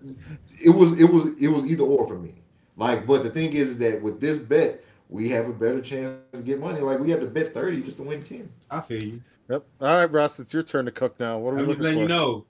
it 0.61 0.69
was 0.69 0.99
it 0.99 1.05
was 1.05 1.27
it 1.41 1.47
was 1.47 1.65
either 1.65 1.83
or 1.83 2.05
for 2.05 2.19
me. 2.19 2.33
Like, 2.75 3.07
but 3.07 3.23
the 3.23 3.29
thing 3.29 3.53
is 3.53 3.77
that 3.77 4.01
with 4.01 4.19
this 4.19 4.37
bet, 4.37 4.83
we 5.07 5.29
have 5.29 5.47
a 5.47 5.53
better 5.53 5.79
chance 5.79 6.11
to 6.33 6.41
get 6.41 6.59
money. 6.59 6.81
Like, 6.81 6.99
we 6.99 7.09
have 7.11 7.21
to 7.21 7.27
bet 7.27 7.53
thirty 7.53 7.81
just 7.81 7.95
to 7.95 8.03
win 8.03 8.23
ten. 8.23 8.49
I 8.69 8.81
feel 8.81 9.01
you. 9.01 9.21
Yep. 9.49 9.65
All 9.81 9.87
right, 9.87 10.11
Russ, 10.11 10.39
it's 10.39 10.53
your 10.53 10.63
turn 10.63 10.85
to 10.85 10.91
cook 10.91 11.19
now. 11.19 11.37
What 11.37 11.53
are 11.53 11.57
we 11.57 11.61
I'm 11.63 11.67
just 11.69 11.79
letting 11.81 11.97
for? 11.99 12.01
you 12.03 12.07
know. 12.07 12.45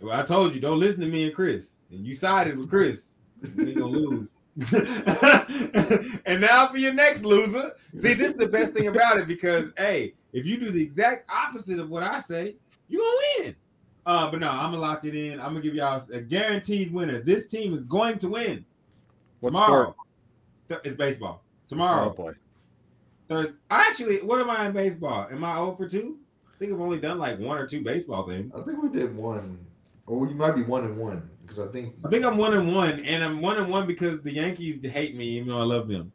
Well, 0.00 0.18
I 0.18 0.22
told 0.22 0.54
you, 0.54 0.60
don't 0.60 0.78
listen 0.78 1.00
to 1.02 1.06
me 1.08 1.24
and 1.26 1.34
Chris. 1.34 1.72
And 1.90 2.04
you 2.06 2.14
sided 2.14 2.56
with 2.56 2.70
Chris. 2.70 3.08
You're 3.56 3.74
gonna 3.74 3.86
lose. 3.86 4.34
and 6.26 6.40
now 6.40 6.66
for 6.68 6.78
your 6.78 6.92
next 6.92 7.24
loser. 7.24 7.72
See, 7.94 8.14
this 8.14 8.30
is 8.30 8.34
the 8.34 8.46
best 8.48 8.72
thing 8.72 8.88
about 8.88 9.18
it 9.18 9.26
because 9.28 9.66
hey, 9.76 10.14
if 10.32 10.44
you 10.46 10.58
do 10.58 10.70
the 10.70 10.82
exact 10.82 11.30
opposite 11.30 11.78
of 11.78 11.90
what 11.90 12.02
I 12.02 12.20
say, 12.20 12.56
you're 12.88 13.00
gonna 13.02 13.44
win. 13.46 13.56
Uh, 14.06 14.30
but 14.30 14.40
no, 14.40 14.48
I'm 14.50 14.70
gonna 14.70 14.78
lock 14.78 15.04
it 15.04 15.14
in. 15.14 15.38
I'm 15.40 15.48
gonna 15.48 15.60
give 15.60 15.74
y'all 15.74 16.02
a 16.12 16.20
guaranteed 16.20 16.92
winner. 16.92 17.20
This 17.22 17.46
team 17.46 17.74
is 17.74 17.84
going 17.84 18.18
to 18.18 18.28
win 18.28 18.64
What 19.40 19.52
tomorrow. 19.52 19.92
sport? 19.92 19.96
Th- 20.68 20.80
It's 20.84 20.96
baseball. 20.96 21.42
Tomorrow, 21.68 22.08
Oh, 22.08 22.12
Tomorrow, 22.12 22.32
boy. 22.32 22.38
Thursday. 23.28 23.56
Actually, 23.70 24.16
what 24.22 24.40
am 24.40 24.50
I 24.50 24.66
in 24.66 24.72
baseball? 24.72 25.28
Am 25.30 25.44
I 25.44 25.54
0 25.54 25.74
for 25.76 25.86
2? 25.86 26.16
I 26.16 26.20
think 26.58 26.72
I've 26.72 26.80
only 26.80 26.98
done 26.98 27.18
like 27.18 27.38
one 27.38 27.58
or 27.58 27.66
two 27.66 27.82
baseball 27.82 28.26
things. 28.26 28.52
I 28.54 28.62
think 28.62 28.82
we 28.82 28.88
did 28.88 29.14
one, 29.14 29.58
or 30.06 30.18
we 30.18 30.34
might 30.34 30.52
be 30.52 30.62
one 30.62 30.84
and 30.84 30.96
one 30.96 31.28
because 31.42 31.58
I 31.58 31.70
think 31.70 31.94
I 32.04 32.08
think 32.08 32.24
I'm 32.24 32.36
one 32.36 32.54
and 32.54 32.74
one, 32.74 33.00
and 33.00 33.22
I'm 33.22 33.40
one 33.40 33.58
and 33.58 33.70
one 33.70 33.86
because 33.86 34.20
the 34.20 34.32
Yankees 34.32 34.84
hate 34.84 35.16
me, 35.16 35.26
even 35.36 35.48
though 35.48 35.60
I 35.60 35.64
love 35.64 35.88
them. 35.88 36.12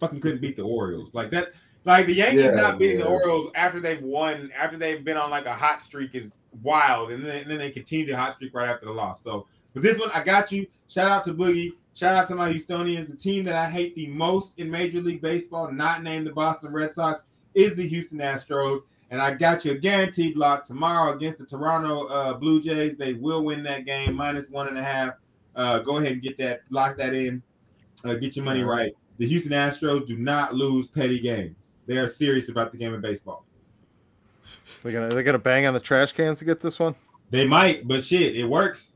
Fucking 0.00 0.20
couldn't 0.20 0.40
beat 0.40 0.56
the 0.56 0.62
Orioles 0.62 1.14
like 1.14 1.30
that. 1.30 1.52
Like 1.84 2.06
the 2.06 2.14
Yankees 2.14 2.44
Yeah, 2.44 2.50
not 2.52 2.78
beating 2.78 2.98
the. 2.98 3.06
Orioles 3.06 3.48
after 3.54 3.80
they've 3.80 4.02
won, 4.02 4.50
after 4.56 4.76
they've 4.76 5.04
been 5.04 5.16
on 5.16 5.30
like 5.30 5.46
a 5.46 5.54
hot 5.54 5.82
streak 5.82 6.14
is 6.14 6.30
wild, 6.62 7.10
and 7.10 7.24
then, 7.24 7.42
and 7.42 7.50
then 7.50 7.58
they 7.58 7.70
continue 7.70 8.06
the 8.06 8.16
hot 8.16 8.32
streak 8.32 8.54
right 8.54 8.68
after 8.68 8.86
the 8.86 8.92
loss. 8.92 9.22
So, 9.22 9.46
but 9.72 9.82
this 9.82 9.98
one, 9.98 10.10
I 10.12 10.22
got 10.22 10.50
you. 10.50 10.66
Shout 10.88 11.10
out 11.10 11.24
to 11.24 11.34
Boogie. 11.34 11.72
Shout 11.94 12.16
out 12.16 12.26
to 12.28 12.34
my 12.34 12.52
Houstonians. 12.52 13.08
The 13.08 13.16
team 13.16 13.44
that 13.44 13.54
I 13.54 13.70
hate 13.70 13.94
the 13.94 14.08
most 14.08 14.58
in 14.58 14.70
Major 14.70 15.00
League 15.00 15.20
Baseball, 15.20 15.70
not 15.70 16.02
named 16.02 16.26
the 16.26 16.32
Boston 16.32 16.72
Red 16.72 16.90
Sox, 16.90 17.24
is 17.54 17.74
the 17.76 17.86
Houston 17.86 18.18
Astros. 18.18 18.80
And 19.14 19.22
I 19.22 19.32
got 19.32 19.64
you 19.64 19.70
a 19.70 19.74
guaranteed 19.76 20.36
lock 20.36 20.64
tomorrow 20.64 21.14
against 21.14 21.38
the 21.38 21.46
Toronto 21.46 22.08
uh, 22.08 22.34
Blue 22.34 22.60
Jays. 22.60 22.96
They 22.96 23.12
will 23.12 23.44
win 23.44 23.62
that 23.62 23.84
game 23.84 24.12
minus 24.16 24.50
one 24.50 24.66
and 24.66 24.76
a 24.76 24.82
half. 24.82 25.14
Uh, 25.54 25.78
go 25.78 25.98
ahead 25.98 26.14
and 26.14 26.20
get 26.20 26.36
that, 26.38 26.62
lock 26.68 26.96
that 26.96 27.14
in, 27.14 27.40
uh, 28.04 28.14
get 28.14 28.34
your 28.34 28.44
money 28.44 28.64
right. 28.64 28.92
The 29.18 29.28
Houston 29.28 29.52
Astros 29.52 30.04
do 30.04 30.16
not 30.16 30.54
lose 30.54 30.88
petty 30.88 31.20
games. 31.20 31.54
They 31.86 31.96
are 31.98 32.08
serious 32.08 32.48
about 32.48 32.72
the 32.72 32.76
game 32.76 32.92
of 32.92 33.02
baseball. 33.02 33.44
They're 34.82 34.90
gonna 34.90 35.14
they're 35.14 35.22
gonna 35.22 35.38
bang 35.38 35.64
on 35.66 35.74
the 35.74 35.80
trash 35.80 36.10
cans 36.10 36.40
to 36.40 36.44
get 36.44 36.58
this 36.58 36.80
one. 36.80 36.96
They 37.30 37.46
might, 37.46 37.86
but 37.86 38.04
shit, 38.04 38.34
it 38.34 38.44
works. 38.44 38.94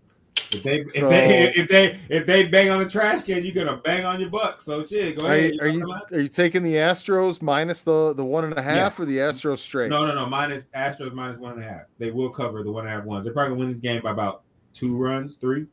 If 0.51 0.63
they 0.63 0.81
if 0.81 0.93
they 0.95 1.53
if 1.57 1.69
they 1.69 2.01
if 2.09 2.27
they 2.27 2.47
bang 2.47 2.71
on 2.71 2.83
the 2.83 2.89
trash 2.89 3.23
can, 3.23 3.45
you're 3.45 3.55
gonna 3.55 3.77
bang 3.79 4.05
on 4.05 4.21
your 4.21 4.31
buck. 4.31 4.61
So 4.61 4.85
shit, 4.85 5.19
go 5.19 5.27
Are 5.27 5.35
ahead. 5.35 5.55
you, 5.55 5.61
are 5.61 5.69
you 5.69 5.93
are 6.13 6.21
you 6.21 6.29
taking 6.29 6.63
the 6.63 6.75
Astros 6.75 7.43
minus 7.43 7.83
the 7.83 8.15
the 8.15 8.25
one 8.25 8.45
and 8.45 8.57
a 8.57 8.63
half 8.63 8.99
or 8.99 9.05
the 9.05 9.19
Astros 9.19 9.59
straight? 9.59 9.91
No, 9.91 10.07
no, 10.07 10.15
no. 10.15 10.27
Minus 10.27 10.67
Astros 10.69 11.13
minus 11.13 11.39
one 11.39 11.53
and 11.55 11.65
a 11.65 11.69
half. 11.69 11.83
They 11.99 12.11
will 12.11 12.31
cover 12.31 12.63
the 12.63 12.71
one 12.71 12.85
and 12.87 12.95
a 12.95 12.97
half 12.97 13.05
ones. 13.05 13.25
They're 13.25 13.33
probably 13.33 13.51
gonna 13.51 13.61
win 13.61 13.73
this 13.73 13.81
game 13.81 14.03
by 14.03 14.11
about 14.11 14.43
two 14.73 14.97
runs, 14.97 15.37
three. 15.37 15.67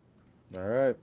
All 0.56 0.62
right. 0.62 0.96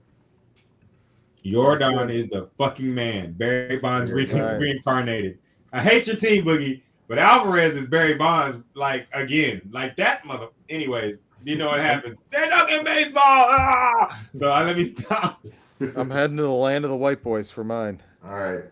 Yordan 1.43 2.13
is 2.13 2.27
the 2.29 2.49
fucking 2.57 2.93
man. 2.93 3.33
Barry 3.33 3.77
Bonds 3.77 4.11
re- 4.11 4.25
right. 4.25 4.59
reincarnated. 4.59 5.39
I 5.73 5.81
hate 5.81 6.07
your 6.07 6.15
team, 6.15 6.45
Boogie, 6.45 6.81
but 7.07 7.17
Alvarez 7.17 7.75
is 7.75 7.85
Barry 7.85 8.13
Bonds, 8.13 8.57
like 8.75 9.07
again, 9.13 9.61
like 9.71 9.95
that 9.97 10.25
mother. 10.25 10.47
Anyways, 10.69 11.23
you 11.43 11.55
know 11.57 11.67
what 11.67 11.81
happens? 11.81 12.17
They're 12.31 12.49
talking 12.49 12.83
baseball. 12.83 13.21
Ah! 13.25 14.25
So 14.33 14.49
I 14.51 14.63
let 14.63 14.77
me 14.77 14.83
stop. 14.83 15.43
I'm 15.95 16.09
heading 16.09 16.37
to 16.37 16.43
the 16.43 16.49
land 16.49 16.85
of 16.85 16.91
the 16.91 16.97
white 16.97 17.21
boys 17.23 17.49
for 17.51 17.63
mine. 17.63 18.01
all 18.23 18.35
right. 18.35 18.63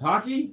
Hockey, 0.00 0.52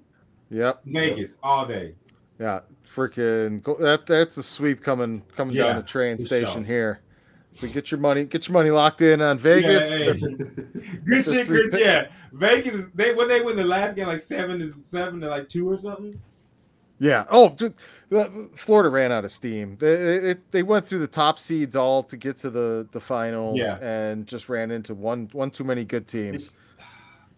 Yep. 0.49 0.81
Vegas 0.85 1.37
all 1.43 1.65
day. 1.65 1.93
Yeah. 2.39 2.61
Freaking 2.85 3.61
go, 3.63 3.75
that 3.75 4.05
that's 4.05 4.37
a 4.37 4.43
sweep 4.43 4.81
coming 4.81 5.23
coming 5.35 5.55
Yeah, 5.55 5.63
down 5.67 5.75
the 5.77 5.83
train 5.83 6.19
station 6.19 6.61
sure. 6.61 6.63
here. 6.63 6.99
So 7.53 7.67
get 7.67 7.91
your 7.91 7.99
money 7.99 8.25
get 8.25 8.47
your 8.47 8.53
money 8.53 8.69
locked 8.71 9.01
in 9.01 9.21
on 9.21 9.37
Vegas. 9.39 9.91
Yeah, 9.91 10.13
hey. 10.13 10.19
Good 11.05 11.23
shit, 11.25 11.47
Chris. 11.47 11.71
pick- 11.71 11.79
Yeah, 11.79 12.07
Vegas. 12.33 12.87
They 12.93 13.13
when 13.13 13.27
they 13.27 13.41
win 13.41 13.55
the 13.55 13.63
last 13.63 13.95
game 13.95 14.07
like 14.07 14.19
seven 14.19 14.59
to 14.59 14.67
seven 14.67 15.19
to 15.21 15.27
like 15.29 15.49
two 15.49 15.69
or 15.69 15.77
something. 15.77 16.19
Yeah. 17.03 17.25
Oh, 17.29 17.53
uh, 18.15 18.29
Florida 18.55 18.89
ran 18.89 19.11
out 19.11 19.25
of 19.25 19.31
steam. 19.31 19.75
They, 19.77 19.91
it, 19.91 20.51
they 20.51 20.63
went 20.63 20.85
through 20.85 20.99
the 20.99 21.07
top 21.07 21.37
seeds 21.37 21.75
all 21.75 22.01
to 22.03 22.15
get 22.15 22.37
to 22.37 22.49
the 22.49 22.87
the 22.93 22.99
finals, 23.01 23.59
Yeah. 23.59 23.77
and 23.81 24.25
just 24.25 24.47
ran 24.47 24.71
into 24.71 24.93
one 24.95 25.27
one 25.33 25.51
too 25.51 25.65
many 25.65 25.83
good 25.85 26.07
teams. 26.07 26.51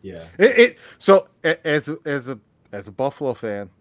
Yeah, 0.03 0.23
It, 0.37 0.59
it 0.59 0.77
so 0.99 1.29
as 1.43 1.89
a, 1.89 1.97
as 2.05 2.29
a 2.29 2.37
as 2.71 2.87
a 2.87 2.91
Buffalo 2.91 3.33
fan, 3.33 3.71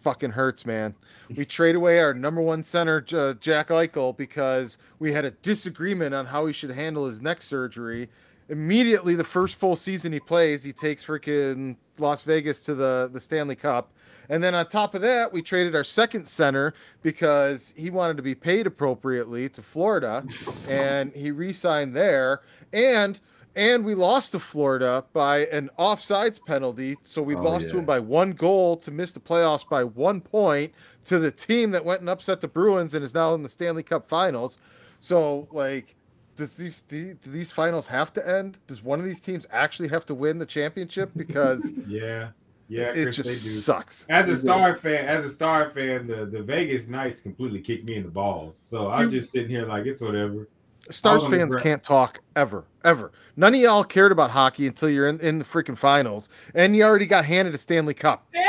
fucking 0.00 0.32
hurts, 0.32 0.66
man. 0.66 0.94
We 1.34 1.44
trade 1.58 1.74
away 1.74 2.00
our 2.00 2.12
number 2.12 2.42
one 2.42 2.62
center, 2.62 3.00
Jack 3.00 3.68
Eichel, 3.68 4.14
because 4.14 4.76
we 4.98 5.14
had 5.14 5.24
a 5.24 5.30
disagreement 5.30 6.14
on 6.14 6.26
how 6.26 6.44
he 6.44 6.52
should 6.52 6.72
handle 6.72 7.06
his 7.06 7.22
neck 7.22 7.40
surgery. 7.40 8.10
Immediately, 8.50 9.14
the 9.14 9.24
first 9.24 9.54
full 9.54 9.74
season 9.74 10.12
he 10.12 10.20
plays, 10.20 10.62
he 10.64 10.72
takes 10.74 11.02
freaking 11.02 11.76
Las 11.96 12.20
Vegas 12.24 12.62
to 12.64 12.74
the 12.74 13.08
the 13.10 13.20
Stanley 13.20 13.56
Cup. 13.56 13.90
And 14.28 14.42
then 14.42 14.54
on 14.54 14.66
top 14.68 14.94
of 14.94 15.00
that, 15.02 15.32
we 15.32 15.40
traded 15.42 15.74
our 15.74 15.84
second 15.84 16.28
center 16.28 16.74
because 17.02 17.72
he 17.76 17.90
wanted 17.90 18.16
to 18.18 18.22
be 18.22 18.34
paid 18.34 18.66
appropriately 18.66 19.48
to 19.50 19.62
Florida, 19.62 20.24
and 20.68 21.12
he 21.14 21.30
re-signed 21.30 21.94
there. 21.96 22.42
And 22.72 23.18
and 23.56 23.84
we 23.84 23.94
lost 23.94 24.32
to 24.32 24.38
Florida 24.38 25.04
by 25.12 25.46
an 25.46 25.70
offsides 25.78 26.38
penalty, 26.44 26.96
so 27.02 27.22
we 27.22 27.34
Oh, 27.34 27.42
lost 27.42 27.70
to 27.70 27.78
him 27.78 27.84
by 27.86 27.98
one 27.98 28.32
goal 28.32 28.76
to 28.76 28.90
miss 28.90 29.12
the 29.12 29.20
playoffs 29.20 29.68
by 29.68 29.82
one 29.82 30.20
point 30.20 30.72
to 31.06 31.18
the 31.18 31.30
team 31.32 31.70
that 31.72 31.84
went 31.84 32.00
and 32.00 32.08
upset 32.10 32.40
the 32.40 32.46
Bruins 32.48 32.94
and 32.94 33.02
is 33.02 33.14
now 33.14 33.34
in 33.34 33.42
the 33.42 33.48
Stanley 33.48 33.82
Cup 33.82 34.06
Finals. 34.08 34.58
So 35.00 35.48
like. 35.52 35.94
Does 36.36 36.56
these, 36.56 36.82
do 36.82 37.18
these 37.26 37.50
finals 37.50 37.88
have 37.88 38.12
to 38.12 38.24
end? 38.28 38.58
Does 38.68 38.80
one 38.80 39.00
of 39.00 39.04
these 39.04 39.18
teams 39.18 39.44
actually 39.50 39.88
have 39.88 40.06
to 40.06 40.14
win 40.14 40.38
the 40.38 40.46
championship? 40.46 41.10
Because 41.16 41.72
yeah, 41.88 42.28
yeah. 42.68 42.92
it 42.92 43.02
Chris, 43.04 43.16
just 43.16 43.64
sucks. 43.64 44.06
As 44.08 44.28
a 44.28 44.36
star 44.36 44.76
fan, 44.76 45.06
as 45.06 45.24
a 45.24 45.30
star 45.30 45.70
fan, 45.70 46.06
the, 46.06 46.26
the 46.26 46.42
Vegas 46.42 46.88
Knights 46.88 47.20
completely 47.20 47.60
kicked 47.60 47.88
me 47.88 47.96
in 47.96 48.02
the 48.04 48.10
balls. 48.10 48.58
So 48.62 48.90
I'm 48.90 49.04
You- 49.06 49.10
just 49.20 49.32
sitting 49.32 49.50
here 49.50 49.66
like 49.66 49.86
it's 49.86 50.00
whatever. 50.00 50.48
Stars 50.90 51.26
fans 51.26 51.54
can't 51.56 51.82
talk 51.82 52.20
ever, 52.34 52.64
ever. 52.82 53.12
None 53.36 53.54
of 53.54 53.60
y'all 53.60 53.84
cared 53.84 54.10
about 54.10 54.30
hockey 54.30 54.66
until 54.66 54.88
you're 54.88 55.06
in, 55.08 55.20
in 55.20 55.38
the 55.38 55.44
freaking 55.44 55.76
finals, 55.76 56.30
and 56.54 56.74
you 56.74 56.82
already 56.82 57.04
got 57.04 57.26
handed 57.26 57.54
a 57.54 57.58
Stanley 57.58 57.92
Cup. 57.92 58.26
Hey, 58.32 58.40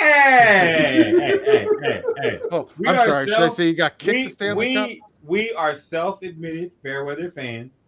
hey, 0.00 1.38
hey, 1.44 1.68
hey, 1.82 2.02
hey. 2.22 2.40
Oh, 2.50 2.68
We 2.76 2.88
I'm 2.88 3.06
sorry. 3.06 3.28
Should 3.28 3.38
I 3.40 3.48
say 3.48 3.68
you 3.68 3.74
got 3.74 3.98
kicked 3.98 4.16
we, 4.16 4.24
the 4.24 4.30
Stanley 4.30 4.74
Cup? 4.74 4.88
we, 4.88 5.02
we 5.22 5.52
are 5.52 5.74
self-admitted 5.74 6.72
Fairweather 6.82 7.30
fans, 7.30 7.82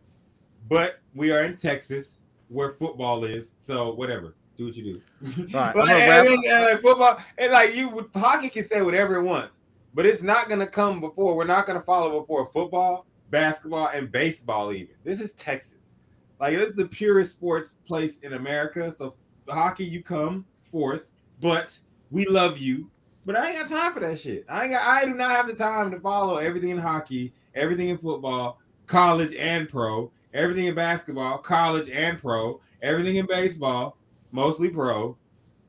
but 0.68 1.01
we 1.14 1.33
are 1.33 1.43
in 1.45 1.57
Texas 1.57 2.20
where 2.49 2.70
football 2.70 3.24
is. 3.24 3.55
So 3.57 3.95
whatever, 3.95 4.37
do 4.59 4.66
what 4.66 4.74
you 4.74 4.84
do. 4.84 5.00
All 5.56 5.61
right, 5.61 5.74
but 5.74 5.82
I'm 5.82 5.86
gonna 5.88 5.98
and 5.98 6.26
wrap- 6.26 6.42
then, 6.42 6.78
football, 6.80 7.18
and 7.38 7.52
like 7.52 7.74
you, 7.74 8.11
hockey 8.14 8.50
can 8.50 8.64
say 8.64 8.82
whatever 8.82 9.16
it 9.16 9.22
wants, 9.22 9.61
but 9.94 10.04
it's 10.04 10.22
not 10.22 10.48
gonna 10.48 10.66
come 10.66 11.00
before. 11.00 11.36
We're 11.36 11.44
not 11.44 11.66
gonna 11.66 11.80
follow 11.80 12.20
before 12.20 12.46
football, 12.46 13.06
basketball, 13.30 13.88
and 13.94 14.11
baseball. 14.11 14.72
Even 14.72 14.94
this 15.04 15.20
is 15.20 15.32
Texas. 15.32 15.96
Like 16.40 16.56
this 16.56 16.70
is 16.70 16.76
the 16.76 16.86
purest 16.86 17.32
sports 17.32 17.74
place 17.86 18.18
in 18.18 18.34
America. 18.34 18.90
So 18.90 19.14
hockey, 19.48 19.84
you 19.84 20.02
come 20.02 20.44
fourth, 20.70 21.12
but 21.40 21.78
we 22.11 22.26
love 22.26 22.59
you. 22.59 22.90
But 23.24 23.36
I 23.36 23.50
ain't 23.50 23.68
got 23.68 23.78
time 23.78 23.92
for 23.92 24.00
that 24.00 24.18
shit. 24.18 24.44
I 24.48 24.64
ain't 24.64 24.72
got. 24.72 24.84
I 24.84 25.04
do 25.04 25.14
not 25.14 25.30
have 25.30 25.46
the 25.46 25.54
time 25.54 25.92
to 25.92 26.00
follow 26.00 26.38
everything 26.38 26.70
in 26.70 26.78
hockey, 26.78 27.32
everything 27.54 27.90
in 27.90 27.98
football, 27.98 28.59
college 28.86 29.34
and 29.34 29.68
pro, 29.68 30.11
everything 30.34 30.64
in 30.64 30.74
basketball, 30.74 31.38
college 31.38 31.88
and 31.90 32.18
pro, 32.18 32.61
everything 32.82 33.16
in 33.16 33.26
baseball, 33.26 33.97
mostly 34.33 34.68
pro, 34.68 35.16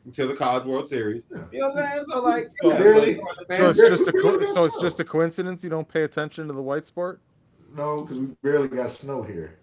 until 0.06 0.28
the 0.28 0.36
College 0.36 0.66
World 0.66 0.88
Series. 0.88 1.24
You 1.52 1.60
know 1.60 1.70
what 1.70 1.78
I'm 1.78 1.92
saying? 1.92 2.06
So 2.10 2.22
like, 2.22 2.50
So 2.62 2.72
yeah, 2.72 2.78
really- 2.80 3.16
so 3.16 3.56
So 3.58 3.70
it's 3.70 3.78
just 3.78 4.08
a 4.08 4.12
co- 4.14 4.44
so 4.46 4.66
it's 4.66 4.80
just 4.82 5.00
a 5.00 5.04
coincidence 5.04 5.64
you 5.64 5.70
don't 5.70 5.88
pay 5.88 6.04
attention 6.04 6.48
to 6.48 6.54
the 6.54 6.62
white 6.62 6.86
sport. 6.86 7.22
No, 7.76 7.98
because 7.98 8.20
we 8.20 8.28
barely 8.42 8.68
got 8.68 8.92
snow 8.92 9.22
here. 9.22 9.60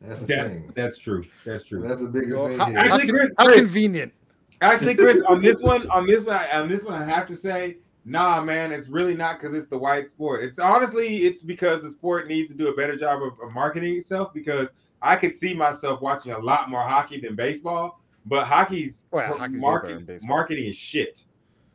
That's 0.00 0.20
the 0.20 0.26
that's 0.26 0.58
thing. 0.60 0.72
that's 0.74 0.96
true. 0.98 1.24
That's 1.44 1.62
true. 1.62 1.82
That's 1.82 2.00
the 2.02 2.08
biggest 2.08 2.38
Well, 2.38 2.48
thing 2.48 2.58
how, 2.58 2.66
here. 2.66 2.74
how 2.78 2.84
Actually, 2.84 3.06
con- 3.08 3.16
Chris- 3.16 3.34
how 3.38 3.54
convenient. 3.54 4.12
Actually, 4.60 4.94
Chris, 4.96 5.22
on 5.28 5.40
this 5.40 5.60
one, 5.62 5.88
on 5.90 6.06
this 6.06 6.24
one, 6.24 6.36
I- 6.36 6.60
on 6.60 6.68
this 6.68 6.84
one, 6.84 6.94
I 7.00 7.04
have 7.04 7.26
to 7.28 7.36
say, 7.36 7.78
nah, 8.04 8.42
man, 8.42 8.70
it's 8.72 8.88
really 8.88 9.14
not 9.14 9.38
because 9.40 9.54
it's 9.54 9.66
the 9.68 9.78
white 9.78 10.06
sport. 10.06 10.44
It's 10.44 10.58
honestly, 10.58 11.26
it's 11.26 11.42
because 11.42 11.80
the 11.80 11.88
sport 11.88 12.28
needs 12.28 12.48
to 12.50 12.54
do 12.54 12.68
a 12.68 12.74
better 12.74 12.96
job 12.96 13.22
of, 13.22 13.32
of 13.40 13.52
marketing 13.54 13.96
itself. 13.96 14.32
Because 14.34 14.70
I 15.00 15.16
could 15.16 15.32
see 15.32 15.54
myself 15.54 16.00
watching 16.00 16.32
a 16.32 16.38
lot 16.38 16.68
more 16.70 16.82
hockey 16.82 17.20
than 17.20 17.34
baseball, 17.36 18.00
but 18.26 18.46
hockey's 18.46 19.02
Well, 19.10 19.36
hockey's 19.36 19.60
market, 19.60 20.24
marketing 20.24 20.66
is 20.66 20.76
shit. 20.76 21.24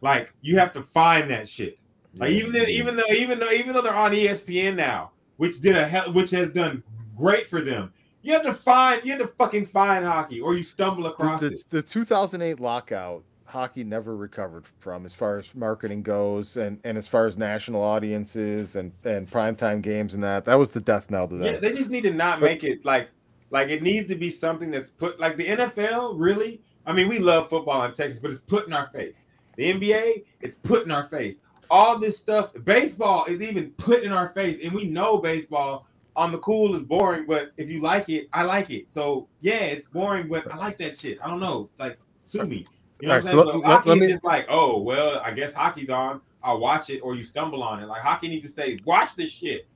Like 0.01 0.33
you 0.41 0.57
have 0.59 0.71
to 0.73 0.81
find 0.81 1.29
that 1.31 1.47
shit. 1.47 1.79
Like 2.15 2.31
Yeah, 2.31 2.37
even 2.37 2.51
though, 2.51 2.63
even 2.63 2.95
though, 2.95 3.13
even 3.13 3.39
though, 3.39 3.51
even 3.51 3.73
though 3.73 3.81
they're 3.81 3.95
on 3.95 4.11
ESPN 4.11 4.75
now, 4.75 5.11
which 5.37 5.59
did 5.59 5.75
a 5.75 5.87
hell, 5.87 6.11
which 6.13 6.31
has 6.31 6.49
done 6.49 6.83
great 7.17 7.47
for 7.47 7.61
them. 7.61 7.91
You 8.21 8.33
have 8.33 8.43
to 8.43 8.53
find, 8.53 9.03
you 9.03 9.11
have 9.11 9.21
to 9.21 9.27
fucking 9.27 9.65
find 9.65 10.05
hockey, 10.05 10.39
or 10.39 10.55
you 10.55 10.63
stumble 10.63 11.07
across 11.07 11.41
the, 11.41 11.47
it. 11.47 11.59
the, 11.69 11.77
the 11.77 11.83
2008 11.83 12.59
lockout 12.59 13.23
hockey 13.45 13.83
never 13.83 14.15
recovered 14.15 14.65
from 14.79 15.05
as 15.05 15.13
far 15.13 15.37
as 15.37 15.53
marketing 15.53 16.01
goes 16.01 16.57
and, 16.57 16.79
and 16.83 16.97
as 16.97 17.05
far 17.05 17.27
as 17.27 17.37
national 17.37 17.83
audiences 17.83 18.75
and, 18.75 18.91
and 19.03 19.29
primetime 19.29 19.79
games 19.79 20.15
and 20.15 20.23
that 20.23 20.43
that 20.45 20.55
was 20.55 20.71
the 20.71 20.81
death 20.81 21.11
knell 21.11 21.27
to 21.27 21.35
Yeah, 21.35 21.57
they 21.59 21.71
just 21.71 21.91
need 21.91 22.01
to 22.01 22.11
not 22.11 22.39
But- 22.39 22.47
make 22.47 22.63
it 22.63 22.83
like 22.83 23.09
like 23.53 23.69
it 23.69 23.81
needs 23.83 24.07
to 24.09 24.15
be 24.15 24.29
something 24.29 24.69
that's 24.71 24.89
put 24.89 25.19
like 25.19 25.37
the 25.37 25.47
NFL 25.47 26.15
really. 26.17 26.59
I 26.85 26.91
mean, 26.91 27.07
we 27.07 27.19
love 27.19 27.47
football 27.47 27.85
in 27.85 27.93
Texas, 27.93 28.19
but 28.21 28.31
it's 28.31 28.41
put 28.41 28.67
in 28.67 28.73
our 28.73 28.87
face. 28.87 29.15
The 29.55 29.71
NBA, 29.73 30.25
it's 30.41 30.57
put 30.57 30.83
in 30.83 30.91
our 30.91 31.05
face. 31.05 31.39
All 31.69 31.97
this 31.97 32.17
stuff, 32.17 32.51
baseball 32.65 33.23
is 33.25 33.41
even 33.41 33.69
put 33.77 34.03
in 34.03 34.11
our 34.11 34.29
face, 34.29 34.59
and 34.61 34.73
we 34.73 34.83
know 34.85 35.17
baseball 35.19 35.87
on 36.15 36.31
the 36.31 36.37
cool 36.39 36.75
is 36.75 36.81
boring, 36.83 37.25
but 37.25 37.51
if 37.57 37.69
you 37.69 37.79
like 37.81 38.09
it, 38.09 38.27
I 38.33 38.43
like 38.43 38.69
it. 38.69 38.91
So 38.91 39.27
yeah, 39.39 39.53
it's 39.61 39.87
boring, 39.87 40.27
but 40.27 40.51
I 40.51 40.57
like 40.57 40.77
that 40.77 40.97
shit. 40.97 41.19
I 41.23 41.27
don't 41.27 41.39
know, 41.39 41.69
like 41.79 41.97
to 42.31 42.43
me. 42.45 42.65
You 42.99 43.07
know 43.07 43.13
All 43.15 43.19
what 43.19 43.23
right, 43.25 43.31
I'm 43.33 43.37
so 43.37 43.43
saying? 43.43 43.45
But 43.45 43.55
let- 43.55 43.65
hockey 43.65 43.89
let 43.89 43.95
is 43.97 44.01
me- 44.01 44.07
just 44.09 44.23
like, 44.25 44.45
oh 44.49 44.79
well, 44.81 45.19
I 45.23 45.31
guess 45.31 45.53
hockey's 45.53 45.89
on. 45.89 46.21
I'll 46.43 46.59
watch 46.59 46.89
it, 46.89 46.99
or 46.99 47.15
you 47.15 47.23
stumble 47.23 47.63
on 47.63 47.81
it. 47.81 47.85
Like 47.85 48.01
hockey 48.01 48.27
needs 48.27 48.45
to 48.45 48.51
say, 48.51 48.79
watch 48.83 49.15
this 49.15 49.31
shit. 49.31 49.67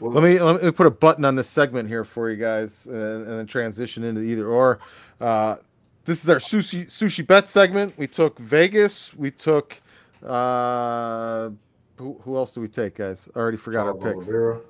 Well, 0.00 0.12
let 0.12 0.22
me 0.22 0.38
let 0.40 0.62
me 0.62 0.70
put 0.70 0.86
a 0.86 0.90
button 0.90 1.24
on 1.24 1.34
this 1.34 1.48
segment 1.48 1.88
here 1.88 2.04
for 2.04 2.30
you 2.30 2.36
guys 2.36 2.86
and, 2.86 2.94
and 3.26 3.38
then 3.38 3.46
transition 3.46 4.04
into 4.04 4.20
either 4.22 4.46
or 4.46 4.78
uh, 5.20 5.56
this 6.04 6.22
is 6.22 6.30
our 6.30 6.36
sushi 6.36 6.86
sushi 6.86 7.26
bet 7.26 7.46
segment 7.48 7.92
we 7.98 8.06
took 8.06 8.38
vegas 8.38 9.12
we 9.14 9.30
took 9.30 9.80
uh 10.24 11.50
who, 11.96 12.20
who 12.22 12.36
else 12.36 12.54
do 12.54 12.60
we 12.60 12.68
take 12.68 12.94
guys 12.96 13.28
i 13.34 13.38
already 13.38 13.56
forgot 13.56 13.86
our 13.86 13.94
picks 13.94 14.28
Oliveira. 14.28 14.60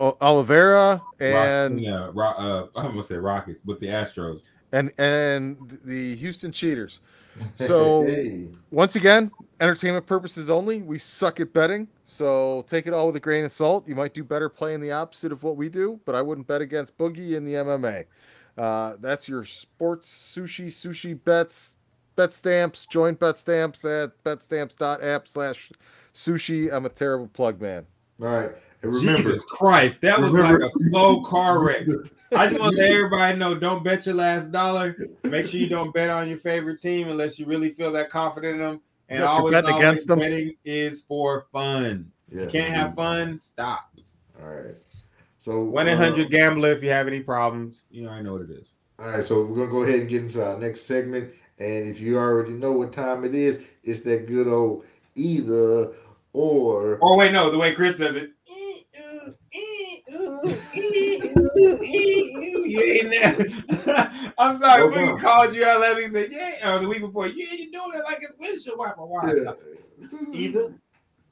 O- 0.00 0.16
Oliveira 0.20 0.88
Rock- 0.90 1.04
and 1.20 1.80
yeah, 1.80 2.10
Ro- 2.12 2.26
uh, 2.30 2.66
I 2.74 2.86
almost 2.86 3.08
say 3.08 3.14
Rockets, 3.16 3.60
but 3.60 3.78
the 3.78 3.86
Astros. 3.86 4.40
and 4.72 4.90
and 4.98 5.78
the 5.84 6.16
Houston 6.16 6.50
Cheaters. 6.52 7.00
So 7.54 8.02
Hey. 8.02 8.50
once 8.72 8.96
again, 8.96 9.30
entertainment 9.60 10.06
purposes 10.06 10.50
only. 10.50 10.82
We 10.82 10.98
suck 10.98 11.40
at 11.40 11.52
betting, 11.52 11.88
so 12.04 12.64
take 12.66 12.86
it 12.86 12.92
all 12.92 13.06
with 13.06 13.16
a 13.16 13.20
grain 13.20 13.44
of 13.44 13.52
salt. 13.52 13.88
You 13.88 13.94
might 13.94 14.14
do 14.14 14.24
better 14.24 14.48
playing 14.48 14.80
the 14.80 14.92
opposite 14.92 15.32
of 15.32 15.42
what 15.42 15.56
we 15.56 15.68
do, 15.68 16.00
but 16.04 16.14
I 16.14 16.22
wouldn't 16.22 16.46
bet 16.46 16.60
against 16.60 16.96
Boogie 16.98 17.32
in 17.34 17.44
the 17.44 17.54
MMA. 17.54 18.04
Uh, 18.56 18.96
that's 19.00 19.28
your 19.28 19.44
sports 19.44 20.08
sushi 20.36 20.66
sushi 20.66 21.18
bets 21.24 21.76
Betstamps. 22.18 22.88
Join 22.88 23.14
Betstamps 23.14 23.84
at 23.84 24.24
betstamps.app 24.24 25.28
slash 25.28 25.70
sushi. 26.12 26.70
I'm 26.72 26.84
a 26.84 26.88
terrible 26.88 27.28
plug 27.28 27.60
man. 27.60 27.86
All 28.20 28.26
right. 28.26 28.50
And 28.82 28.92
remember, 28.92 29.22
Jesus 29.22 29.44
Christ, 29.44 30.00
that 30.00 30.20
was 30.20 30.32
remember- 30.32 30.60
like 30.60 30.68
a 30.68 30.72
slow 30.90 31.22
car 31.22 31.62
wreck. 31.62 31.86
I 32.36 32.48
just 32.48 32.60
want 32.60 32.76
to 32.76 32.82
let 32.82 32.90
everybody 32.90 33.38
know: 33.38 33.54
don't 33.54 33.82
bet 33.82 34.04
your 34.04 34.16
last 34.16 34.52
dollar. 34.52 34.94
Make 35.24 35.46
sure 35.46 35.58
you 35.58 35.68
don't 35.68 35.94
bet 35.94 36.10
on 36.10 36.28
your 36.28 36.36
favorite 36.36 36.78
team 36.78 37.08
unless 37.08 37.38
you 37.38 37.46
really 37.46 37.70
feel 37.70 37.90
that 37.92 38.10
confident 38.10 38.54
in 38.54 38.66
them. 38.66 38.80
And 39.08 39.20
Unless 39.20 39.30
you're 39.32 39.38
always, 39.38 39.52
betting 39.52 39.70
always 39.70 39.82
against 39.82 40.08
them. 40.08 40.18
betting 40.18 40.56
is 40.64 41.02
for 41.02 41.46
fun. 41.52 42.10
Yeah, 42.30 42.42
you 42.42 42.48
can't 42.48 42.74
have 42.74 42.94
fun. 42.94 43.38
Stop. 43.38 43.90
All 44.40 44.48
right. 44.48 44.74
So 45.38 45.64
One 45.64 45.88
eight 45.88 45.94
uh, 45.94 45.96
hundred 45.96 46.30
gambler. 46.30 46.72
If 46.72 46.82
you 46.82 46.90
have 46.90 47.06
any 47.06 47.20
problems, 47.20 47.84
you 47.90 48.02
know 48.02 48.10
I 48.10 48.20
know 48.20 48.32
what 48.32 48.42
it 48.42 48.50
is. 48.50 48.72
All 48.98 49.08
right, 49.08 49.24
so 49.24 49.44
we're 49.46 49.56
gonna 49.56 49.70
go 49.70 49.84
ahead 49.84 50.00
and 50.00 50.08
get 50.08 50.22
into 50.22 50.44
our 50.44 50.58
next 50.58 50.82
segment. 50.82 51.30
And 51.58 51.88
if 51.88 52.00
you 52.00 52.18
already 52.18 52.52
know 52.52 52.72
what 52.72 52.92
time 52.92 53.24
it 53.24 53.34
is, 53.34 53.62
it's 53.82 54.02
that 54.02 54.26
good 54.26 54.48
old 54.48 54.84
either 55.14 55.92
or. 56.32 56.98
Oh 57.00 57.16
wait, 57.16 57.32
no, 57.32 57.50
the 57.50 57.58
way 57.58 57.74
Chris 57.74 57.94
does 57.96 58.16
it. 58.16 58.32
You 62.68 62.80
ain't 62.80 63.10
there. 63.10 64.32
I'm 64.38 64.58
sorry, 64.58 64.82
No 64.82 64.86
we 64.88 64.94
problem. 64.94 65.18
called 65.18 65.54
you 65.54 65.64
out 65.64 65.80
last 65.80 65.96
week 65.96 66.04
and 66.06 66.12
said, 66.12 66.32
yeah, 66.32 66.74
or 66.74 66.78
the 66.80 66.88
week 66.88 67.00
before, 67.00 67.26
yeah, 67.26 67.52
you 67.52 67.70
doing 67.72 67.92
it 67.94 68.04
like 68.04 68.22
it's 68.22 68.34
windshield 68.38 68.78
wiper. 68.78 69.04
Why? 69.06 69.32
Yeah. 69.34 69.52
Either. 70.32 70.74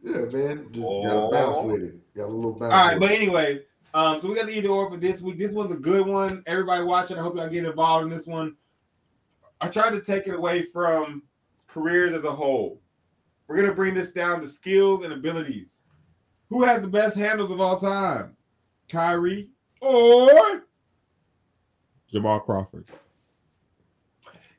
Yeah, 0.01 0.12
man. 0.12 0.68
Just 0.72 1.03
gotta 1.05 1.28
bounce 1.30 1.57
Oh. 1.59 1.66
with 1.66 1.82
it. 1.82 2.14
Got 2.14 2.26
a 2.26 2.32
little 2.32 2.53
bounce. 2.53 2.72
All 2.74 2.87
right, 2.87 2.99
with 3.01 3.09
but 3.09 3.16
anyways, 3.16 3.61
um, 3.95 4.20
so 4.20 4.28
we 4.28 4.34
got 4.34 4.47
the 4.47 4.53
either 4.57 4.68
or 4.68 4.91
for 4.91 4.97
this 4.97 5.20
week. 5.20 5.39
This 5.39 5.53
one's 5.53 5.72
a 5.72 5.76
good 5.76 6.07
one. 6.07 6.43
Everybody 6.47 6.84
watching, 6.84 7.18
I 7.18 7.22
hope 7.22 7.37
y'all 7.37 7.49
get 7.49 7.64
involved 7.64 8.05
in 8.05 8.11
this 8.11 8.26
one. 8.26 8.57
I 9.61 9.68
tried 9.68 9.91
to 9.91 10.01
take 10.01 10.26
it 10.26 10.34
away 10.34 10.62
from 10.62 11.22
careers 11.66 12.12
as 12.12 12.24
a 12.24 12.32
whole. 12.32 12.80
We're 13.49 13.57
gonna 13.57 13.74
bring 13.74 13.95
this 13.95 14.12
down 14.12 14.41
to 14.43 14.49
skills 14.49 15.05
and 15.05 15.12
abilities. 15.12 15.72
Who 16.51 16.62
has 16.62 16.82
the 16.82 16.89
best 16.89 17.16
handles 17.16 17.51
of 17.51 17.61
all 17.61 17.78
time? 17.78 18.37
Kyrie 18.89 19.49
or 19.80 20.62
Jamal 22.11 22.40
Crawford? 22.40 22.86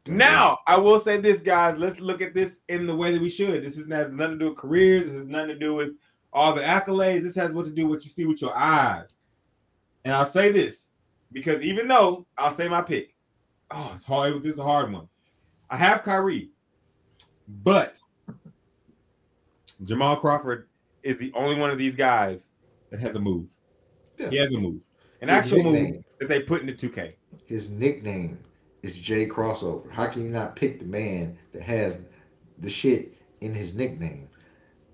Now, 0.05 0.59
I 0.67 0.77
will 0.77 0.99
say 0.99 1.17
this, 1.17 1.39
guys. 1.39 1.77
Let's 1.77 1.99
look 1.99 2.21
at 2.21 2.33
this 2.33 2.61
in 2.69 2.87
the 2.87 2.95
way 2.95 3.11
that 3.11 3.21
we 3.21 3.29
should. 3.29 3.63
This 3.63 3.75
has 3.75 3.87
nothing 3.87 4.17
to 4.17 4.37
do 4.37 4.49
with 4.49 4.57
careers. 4.57 5.05
This 5.05 5.13
has 5.13 5.27
nothing 5.27 5.49
to 5.49 5.59
do 5.59 5.73
with 5.73 5.89
all 6.31 6.53
the 6.53 6.61
accolades. 6.61 7.23
This 7.23 7.35
has 7.35 7.53
what 7.53 7.65
to 7.65 7.71
do 7.71 7.87
with 7.87 7.97
what 7.97 8.05
you 8.05 8.09
see 8.11 8.25
with 8.25 8.41
your 8.41 8.55
eyes. 8.55 9.15
And 10.05 10.13
I'll 10.13 10.25
say 10.25 10.51
this 10.51 10.93
because 11.33 11.61
even 11.61 11.87
though 11.87 12.25
I'll 12.37 12.53
say 12.53 12.69
my 12.69 12.81
pick, 12.81 13.15
oh, 13.71 13.91
it's 13.93 14.03
hard. 14.05 14.41
This 14.41 14.53
is 14.53 14.59
a 14.59 14.63
hard 14.63 14.91
one. 14.91 15.09
I 15.69 15.75
have 15.75 16.03
Kyrie, 16.03 16.51
but 17.63 17.99
Jamal 19.83 20.15
Crawford 20.15 20.69
is 21.03 21.17
the 21.17 21.31
only 21.33 21.59
one 21.59 21.69
of 21.69 21.77
these 21.77 21.95
guys 21.95 22.53
that 22.89 22.99
has 23.01 23.15
a 23.15 23.19
move. 23.19 23.49
Yeah. 24.17 24.29
He 24.29 24.37
has 24.37 24.51
a 24.53 24.57
move, 24.57 24.85
an 25.21 25.27
His 25.27 25.37
actual 25.37 25.63
move 25.63 25.73
nickname. 25.73 26.05
that 26.19 26.29
they 26.29 26.39
put 26.39 26.61
into 26.61 26.89
2K. 26.89 27.15
His 27.47 27.71
nickname 27.71 28.39
is 28.83 28.99
Jay 28.99 29.25
Crossover. 29.25 29.89
How 29.89 30.07
can 30.07 30.23
you 30.23 30.29
not 30.29 30.55
pick 30.55 30.79
the 30.79 30.85
man 30.85 31.37
that 31.53 31.63
has 31.63 31.97
the 32.59 32.69
shit 32.69 33.15
in 33.41 33.53
his 33.53 33.73
nickname? 33.73 34.29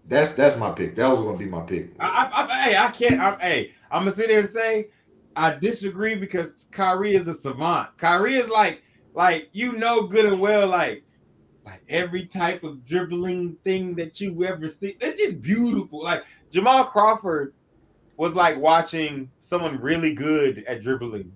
That's 0.08 0.34
that's 0.34 0.58
my 0.58 0.72
pick. 0.72 0.96
That 0.96 1.10
was 1.10 1.20
gonna 1.20 1.38
be 1.38 1.46
my 1.46 1.62
pick. 1.62 1.96
I, 2.00 2.30
I, 2.32 2.44
I, 2.44 2.62
hey, 2.62 2.78
I 2.78 2.92
can't. 2.92 3.20
I, 3.20 3.38
hey, 3.40 3.72
I'm 3.90 4.02
gonna 4.02 4.12
sit 4.12 4.28
there 4.28 4.40
and 4.40 4.50
say 4.50 4.90
I 5.36 5.56
disagree 5.56 6.16
because 6.16 6.68
Kyrie 6.72 7.16
is 7.16 7.26
the 7.26 7.34
savant. 7.34 7.98
Kyrie 7.98 8.36
is 8.36 8.50
like, 8.50 8.84
like 9.14 9.50
you 9.52 9.74
know, 9.74 10.04
good 10.04 10.26
and 10.26 10.40
well, 10.40 10.68
like, 10.68 11.04
like 11.66 11.82
every 11.90 12.26
type 12.26 12.64
of 12.64 12.86
dribbling 12.86 13.58
thing 13.64 13.96
that 13.96 14.22
you 14.22 14.44
ever 14.44 14.68
see. 14.68 14.96
It's 15.00 15.20
just 15.20 15.42
beautiful. 15.42 16.04
Like 16.04 16.24
Jamal 16.52 16.84
Crawford 16.84 17.54
was 18.18 18.36
like 18.36 18.58
watching 18.58 19.32
someone 19.40 19.80
really 19.80 20.14
good 20.14 20.64
at 20.68 20.82
dribbling. 20.82 21.32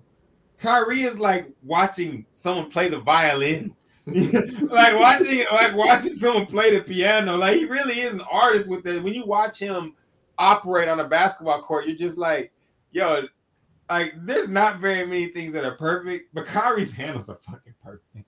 Kyrie 0.58 1.02
is 1.02 1.20
like 1.20 1.48
watching 1.62 2.26
someone 2.32 2.70
play 2.70 2.88
the 2.88 2.98
violin. 2.98 3.74
like 4.06 4.98
watching 4.98 5.44
like 5.52 5.74
watching 5.76 6.14
someone 6.14 6.46
play 6.46 6.74
the 6.74 6.82
piano. 6.82 7.36
Like 7.36 7.56
he 7.56 7.64
really 7.64 8.00
is 8.00 8.14
an 8.14 8.22
artist 8.30 8.68
with 8.68 8.82
that. 8.84 9.02
When 9.02 9.14
you 9.14 9.24
watch 9.26 9.58
him 9.58 9.94
operate 10.38 10.88
on 10.88 11.00
a 11.00 11.08
basketball 11.08 11.62
court, 11.62 11.86
you're 11.86 11.96
just 11.96 12.16
like, 12.16 12.52
yo, 12.90 13.22
like 13.90 14.14
there's 14.22 14.48
not 14.48 14.80
very 14.80 15.06
many 15.06 15.28
things 15.28 15.52
that 15.52 15.64
are 15.64 15.76
perfect, 15.76 16.34
but 16.34 16.46
Kyrie's 16.46 16.92
handles 16.92 17.28
are 17.28 17.36
fucking 17.36 17.74
perfect. 17.82 18.24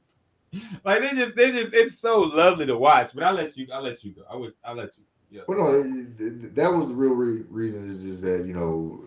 Like 0.85 1.03
they 1.03 1.11
just 1.11 1.37
they 1.37 1.53
just 1.53 1.73
it's 1.73 1.97
so 1.97 2.23
lovely 2.23 2.67
to 2.67 2.77
watch. 2.77 3.13
But 3.15 3.23
I'll 3.23 3.35
let 3.35 3.57
you 3.57 3.69
I'll 3.73 3.85
let 3.85 4.03
you 4.03 4.11
go. 4.11 4.23
I 4.29 4.35
was 4.35 4.55
I'll 4.65 4.75
let 4.75 4.91
you. 4.99 5.05
Yeah. 5.31 5.43
Well, 5.47 5.59
no, 5.59 5.83
th- 5.85 6.41
th- 6.41 6.55
that 6.55 6.73
was 6.73 6.89
the 6.89 6.95
real 6.95 7.13
re- 7.13 7.45
reason 7.49 7.89
is 7.89 8.03
just 8.03 8.23
that 8.23 8.45
you 8.47 8.53
know, 8.53 9.01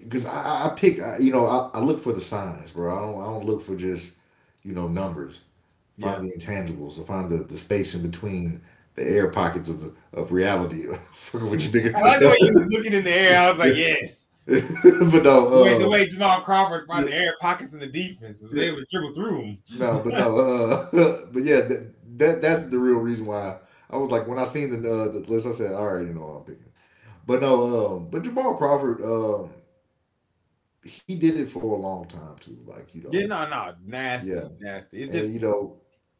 because 0.00 0.26
I, 0.26 0.66
I 0.66 0.68
pick, 0.76 1.00
I, 1.00 1.18
you 1.18 1.32
know, 1.32 1.46
I, 1.46 1.70
I 1.74 1.80
look 1.80 2.02
for 2.02 2.12
the 2.12 2.20
signs, 2.20 2.72
bro. 2.72 2.96
I 2.96 3.00
don't, 3.00 3.22
I 3.22 3.26
don't 3.26 3.46
look 3.46 3.64
for 3.64 3.76
just, 3.76 4.12
you 4.62 4.72
know, 4.74 4.88
numbers. 4.88 5.40
Find 6.00 6.24
the 6.24 6.32
intangibles. 6.32 6.98
I 6.98 7.04
find 7.04 7.30
the, 7.30 7.44
the 7.44 7.58
space 7.58 7.94
in 7.94 8.00
between 8.00 8.62
the 8.94 9.06
air 9.06 9.28
pockets 9.28 9.68
of 9.68 9.80
the, 9.80 9.92
of 10.14 10.32
reality. 10.32 10.86
What 11.32 11.60
you 11.60 11.70
think? 11.70 11.94
I 11.94 12.00
like 12.00 12.20
the 12.20 12.28
way 12.28 12.36
you 12.40 12.54
was 12.54 12.72
looking 12.72 12.92
in 12.92 13.04
the 13.04 13.12
air. 13.12 13.38
I 13.38 13.50
was 13.50 13.58
like, 13.60 13.76
yes. 13.76 14.26
but 14.46 15.22
no, 15.22 15.48
The 15.48 15.62
way, 15.62 15.78
the 15.78 15.86
uh, 15.86 15.90
way 15.90 16.06
Jamal 16.08 16.40
Crawford 16.40 16.88
found 16.88 17.06
the 17.06 17.14
air 17.14 17.34
pockets 17.40 17.72
in 17.72 17.78
the 17.78 17.86
defense 17.86 18.40
was 18.40 18.58
able 18.58 18.78
to 18.78 18.86
dribble 18.90 19.14
through 19.14 19.36
them. 19.36 19.58
no, 19.78 20.00
but 20.02 20.14
no, 20.14 20.38
uh, 20.38 21.26
but 21.32 21.44
yeah, 21.44 21.60
that, 21.60 21.94
that 22.18 22.42
that's 22.42 22.64
the 22.64 22.78
real 22.78 22.96
reason 22.96 23.26
why 23.26 23.58
I 23.90 23.96
was 23.96 24.10
like 24.10 24.26
when 24.26 24.38
I 24.40 24.44
seen 24.44 24.70
the 24.70 24.90
uh, 24.90 25.08
the 25.12 25.20
list, 25.20 25.46
I 25.46 25.52
said, 25.52 25.72
all 25.72 25.86
right, 25.86 26.04
you 26.04 26.12
know 26.12 26.22
what 26.22 26.38
I'm 26.38 26.44
thinking. 26.44 26.72
But 27.26 27.42
no, 27.42 27.94
um, 27.94 28.08
but 28.10 28.22
Jamal 28.22 28.56
Crawford, 28.56 29.02
um, 29.04 29.50
he 30.84 31.16
did 31.16 31.36
it 31.36 31.50
for 31.50 31.62
a 31.62 31.76
long 31.76 32.06
time 32.06 32.36
too. 32.40 32.58
Like 32.66 32.94
you 32.94 33.02
know, 33.02 33.10
Yeah, 33.12 33.26
no, 33.26 33.48
no, 33.48 33.74
nasty, 33.84 34.32
Yeah. 34.32 34.48
nasty. 34.58 35.02
It's 35.02 35.10
and 35.10 35.20
just 35.20 35.32
you 35.32 35.40
know, 35.40 35.76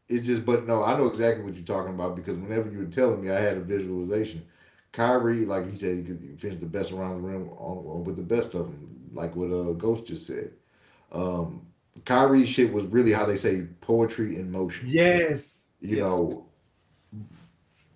it's 0.09 0.27
just. 0.27 0.45
But 0.45 0.67
no, 0.67 0.83
I 0.83 0.97
know 0.97 1.07
exactly 1.07 1.45
what 1.45 1.55
you're 1.55 1.65
talking 1.65 1.95
about 1.95 2.17
because 2.17 2.37
whenever 2.37 2.71
you 2.71 2.79
were 2.79 2.85
telling 2.87 3.23
me, 3.23 3.31
I 3.31 3.41
had 3.41 3.57
a 3.57 3.61
visualization. 3.61 4.45
Kyrie, 4.93 5.47
like 5.47 5.69
he 5.69 5.77
said, 5.77 5.97
he 5.99 6.03
could 6.03 6.41
finish 6.41 6.59
the 6.59 6.67
best 6.67 6.93
around 6.93 7.23
the 7.23 7.29
rim 7.29 7.49
on, 7.51 8.03
with 8.05 8.17
the 8.17 8.23
best 8.23 8.55
of 8.55 8.67
them, 8.67 9.11
like 9.13 9.37
what 9.37 9.53
uh, 9.53 9.73
Ghost 9.73 10.07
just 10.07 10.27
said. 10.27 10.53
Um, 11.13 11.67
Kyrie 12.05 12.45
shit 12.45 12.73
was 12.73 12.85
really 12.87 13.13
how 13.13 13.25
they 13.25 13.37
say 13.37 13.67
poetry 13.81 14.37
in 14.37 14.51
motion. 14.51 14.89
yes. 14.89 15.69
You 15.81 15.97
Yeah. 15.97 16.03
know, 16.03 16.47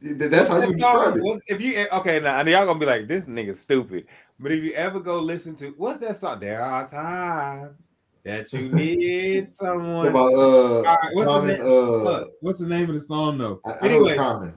that's 0.01 0.49
how 0.49 0.61
you 0.61 0.77
describe 0.77 1.17
it. 1.17 1.43
if 1.49 1.61
you 1.61 1.77
eh, 1.77 1.87
okay 1.93 2.21
now, 2.21 2.39
and 2.39 2.49
y'all 2.49 2.67
gonna 2.67 2.79
be 2.79 2.87
like, 2.87 3.09
this 3.09 3.27
nigga 3.27 3.55
stupid. 3.55 4.07
But 4.41 4.53
if 4.53 4.63
you 4.65 4.73
ever 4.73 5.01
go 5.01 5.19
listen 5.21 5.55
to 5.57 5.69
what's 5.77 5.99
that 6.01 6.17
song? 6.19 6.41
There 6.41 6.63
are 6.63 6.87
times 6.89 7.91
that 8.25 8.53
you 8.53 8.69
need 8.69 9.49
someone. 9.63 10.09
about 10.09 10.33
uh, 10.33 10.83
right, 10.83 10.99
what's 11.13 11.29
the 11.31 11.41
name- 11.43 11.61
uh, 11.61 11.65
Look, 11.65 12.33
what's 12.41 12.59
the 12.59 12.67
name 12.67 12.89
of 12.91 12.95
the 12.97 13.01
song 13.03 13.39
though? 13.39 13.61
I, 13.65 13.71
I 13.73 13.79
anyway. 13.89 14.17
Yeah, 14.17 14.51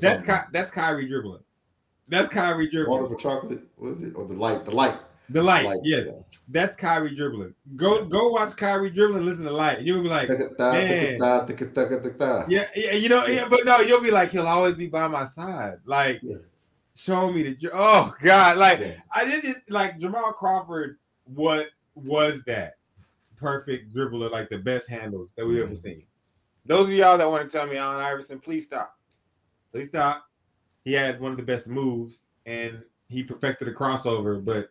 that's. 0.00 0.22
Ky- 0.22 0.48
that's 0.52 0.70
Kyrie 0.70 1.08
dribbling. 1.08 1.42
That's 2.08 2.28
Kyrie 2.32 2.68
dribbling. 2.70 3.02
water 3.02 3.14
for 3.14 3.20
chocolate. 3.20 3.60
What 3.76 3.90
is 3.90 4.02
it? 4.02 4.12
Or 4.16 4.26
the 4.26 4.34
light? 4.34 4.64
The 4.64 4.72
light. 4.72 4.96
The 5.32 5.40
light, 5.40 5.64
Light, 5.64 5.78
yes, 5.84 6.06
yeah. 6.06 6.12
that's 6.48 6.74
Kyrie 6.74 7.14
dribbling. 7.14 7.54
Go 7.76 8.04
go 8.04 8.30
watch 8.30 8.56
Kyrie 8.56 8.90
dribbling. 8.90 9.24
Listen 9.24 9.44
to 9.44 9.52
light, 9.52 9.78
and 9.78 9.86
you'll 9.86 10.02
be 10.02 10.08
like, 10.08 10.28
Man. 10.28 11.18
yeah, 12.48 12.66
yeah, 12.74 12.92
you 12.94 13.08
know, 13.08 13.24
yeah, 13.26 13.46
but 13.48 13.64
no, 13.64 13.78
you'll 13.78 14.00
be 14.00 14.10
like, 14.10 14.30
he'll 14.32 14.48
always 14.48 14.74
be 14.74 14.88
by 14.88 15.06
my 15.06 15.26
side. 15.26 15.74
Like, 15.84 16.18
Yeah. 16.24 16.38
Show 17.00 17.32
me 17.32 17.42
the. 17.54 17.70
Oh 17.72 18.14
God, 18.20 18.56
like 18.58 18.80
Yeah. 18.80 19.00
I 19.14 19.24
didn't 19.24 19.58
like 19.68 19.98
Jamal 19.98 20.32
Crawford. 20.32 20.98
What 21.24 21.68
was 21.94 22.40
that 22.46 22.74
perfect 23.36 23.94
dribbler? 23.94 24.30
Like 24.30 24.48
the 24.48 24.58
best 24.58 24.88
handles 24.88 25.30
that 25.36 25.46
we've 25.46 25.62
ever 25.62 25.72
Mhm. 25.72 25.76
seen. 25.76 26.06
Those 26.66 26.88
of 26.88 26.94
y'all 26.94 27.18
that 27.18 27.30
want 27.30 27.46
to 27.48 27.52
tell 27.52 27.66
me 27.66 27.76
Allen 27.76 28.00
Iverson, 28.00 28.38
please 28.38 28.64
stop. 28.64 28.98
Please 29.72 29.88
stop. 29.88 30.26
He 30.84 30.92
had 30.92 31.20
one 31.20 31.30
of 31.32 31.36
the 31.38 31.42
best 31.44 31.68
moves 31.68 32.28
and 32.46 32.82
he 33.08 33.22
perfected 33.22 33.68
a 33.68 33.72
crossover, 33.72 34.44
but 34.44 34.70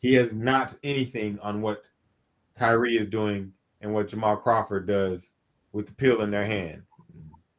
he 0.00 0.14
has 0.14 0.34
not 0.34 0.74
anything 0.82 1.38
on 1.40 1.62
what 1.62 1.82
Kyrie 2.58 2.96
is 2.98 3.06
doing 3.06 3.52
and 3.80 3.92
what 3.92 4.08
Jamal 4.08 4.36
Crawford 4.36 4.86
does 4.86 5.32
with 5.72 5.86
the 5.86 5.94
pill 5.94 6.22
in 6.22 6.30
their 6.30 6.44
hand. 6.44 6.82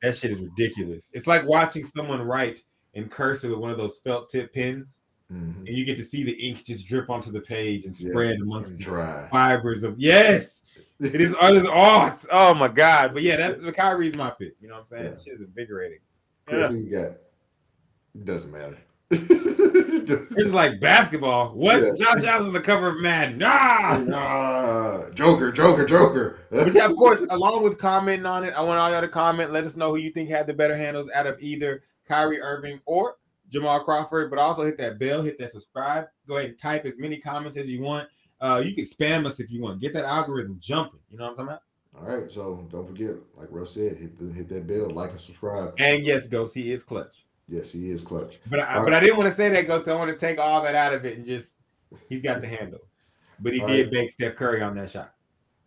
That 0.02 0.16
shit 0.16 0.32
is 0.32 0.42
ridiculous. 0.42 1.10
It's 1.14 1.28
like 1.28 1.46
watching 1.46 1.84
someone 1.86 2.22
write 2.22 2.64
in 2.94 3.08
cursive 3.10 3.52
with 3.52 3.60
one 3.60 3.72
of 3.72 3.78
those 3.78 3.98
felt 4.00 4.30
tip 4.30 4.54
pens, 4.54 5.02
Mhm. 5.32 5.60
and 5.68 5.70
you 5.70 5.86
get 5.86 5.98
to 5.98 6.04
see 6.04 6.24
the 6.24 6.34
ink 6.34 6.64
just 6.64 6.88
drip 6.88 7.10
onto 7.10 7.32
the 7.32 7.42
page 7.42 7.86
and 7.86 8.00
Yeah, 8.00 8.10
spread 8.10 8.38
amongst 8.42 8.72
And 8.72 8.80
the 8.80 8.84
dry. 8.84 9.28
fibers 9.32 9.84
of 9.84 9.98
yes. 10.00 10.64
It 11.00 11.20
is 11.22 11.34
art 11.36 11.56
is 11.56 11.66
art. 11.66 12.24
Oh 12.32 12.54
my 12.54 12.68
god. 12.68 13.14
But 13.14 13.24
yeah, 13.24 13.36
that's 13.36 13.76
Kyrie's 13.76 14.16
my 14.16 14.30
pick. 14.30 14.54
You 14.62 14.68
know 14.70 14.76
what 14.76 14.98
I'm 14.98 15.06
saying? 15.06 15.18
Yeah. 15.26 15.34
Is 15.34 15.42
invigorating. 15.42 16.00
Chris, 16.46 16.60
Yeah. 16.62 16.68
who 16.70 16.78
you 16.78 16.92
got? 16.92 17.12
It 18.16 18.26
doesn't 18.26 18.52
matter. 18.52 18.78
It's 20.06 20.52
like 20.52 20.80
basketball. 20.82 21.50
What? 21.54 21.82
Yeah. 21.84 21.92
Josh 21.98 22.24
Allen's 22.26 22.52
the 22.52 22.60
cover 22.60 22.90
of 22.90 23.02
Madden. 23.02 23.38
Nah, 23.38 23.48
Ah, 24.14 25.10
Joker, 25.14 25.52
Joker, 25.52 25.86
Joker. 25.86 26.40
But 26.50 26.74
yeah, 26.74 26.86
of 26.86 26.96
course, 26.98 27.22
along 27.30 27.64
with 27.64 27.78
commenting 27.78 28.26
on 28.26 28.44
it, 28.44 28.54
I 28.54 28.62
want 28.62 28.80
all 28.80 28.92
y'all 28.92 29.00
to 29.02 29.08
comment. 29.08 29.52
Let 29.54 29.64
us 29.64 29.78
know 29.78 29.92
who 29.92 29.98
you 29.98 30.12
think 30.12 30.30
had 30.30 30.46
the 30.48 30.54
better 30.54 30.76
handles 30.76 31.10
out 31.14 31.26
of 31.28 31.42
either 31.42 31.84
Kyrie 32.08 32.42
Irving 32.42 32.80
or 32.86 33.18
Jamal 33.50 33.84
Crawford. 33.84 34.30
But 34.30 34.40
also 34.40 34.64
hit 34.64 34.78
that 34.78 35.00
bell, 35.00 35.22
hit 35.22 35.38
that 35.40 35.52
subscribe. 35.52 36.06
Go 36.28 36.38
ahead 36.38 36.50
and 36.52 36.60
type 36.60 36.86
as 36.86 36.98
many 36.98 37.18
comments 37.18 37.58
as 37.58 37.72
you 37.72 37.82
want. 37.82 38.08
Uh, 38.42 38.62
you 38.66 38.76
can 38.76 38.84
spam 38.84 39.26
us 39.26 39.40
if 39.40 39.52
you 39.52 39.62
want. 39.62 39.80
Get 39.80 39.94
that 39.94 40.06
algorithm 40.06 40.58
jumping. 40.60 41.00
You 41.10 41.18
know 41.18 41.26
what 41.26 41.30
I'm 41.32 41.36
talking 41.36 41.50
about? 41.50 41.62
All 41.96 42.18
right, 42.18 42.30
so 42.30 42.68
don't 42.72 42.88
forget, 42.88 43.16
like 43.38 43.50
Russ 43.52 43.76
said, 43.76 43.98
hit 43.98 44.18
the, 44.18 44.34
hit 44.34 44.50
that 44.50 44.66
bell, 44.66 44.90
like 44.90 45.12
and 45.12 45.20
subscribe. 45.20 45.76
And 45.78 46.04
yes, 46.04 46.26
Ghost, 46.26 46.56
he 46.56 46.72
is 46.72 46.82
clutch. 46.82 47.24
Yes, 47.48 47.72
he 47.72 47.92
is 47.92 48.02
clutch. 48.02 48.40
But 48.50 48.62
I, 48.62 48.78
All 48.78 48.84
but 48.84 48.94
I 48.94 49.00
didn't 49.00 49.18
want 49.18 49.30
to 49.30 49.36
say 49.36 49.50
that, 49.50 49.68
Ghost. 49.68 49.88
I 49.88 49.94
want 49.94 50.10
to 50.10 50.18
take 50.18 50.40
all 50.40 50.64
that 50.64 50.76
out 50.76 50.94
of 50.94 51.06
it 51.06 51.18
and 51.18 51.26
just 51.26 51.56
he's 52.10 52.22
got 52.22 52.42
the 52.42 52.48
handle. 52.48 52.80
But 53.40 53.54
he 53.54 53.62
All 53.62 53.68
did 53.68 53.84
right. 53.84 53.92
bake 53.92 54.12
Steph 54.12 54.36
Curry 54.36 54.62
on 54.62 54.76
that 54.76 54.90
shot. 54.90 55.14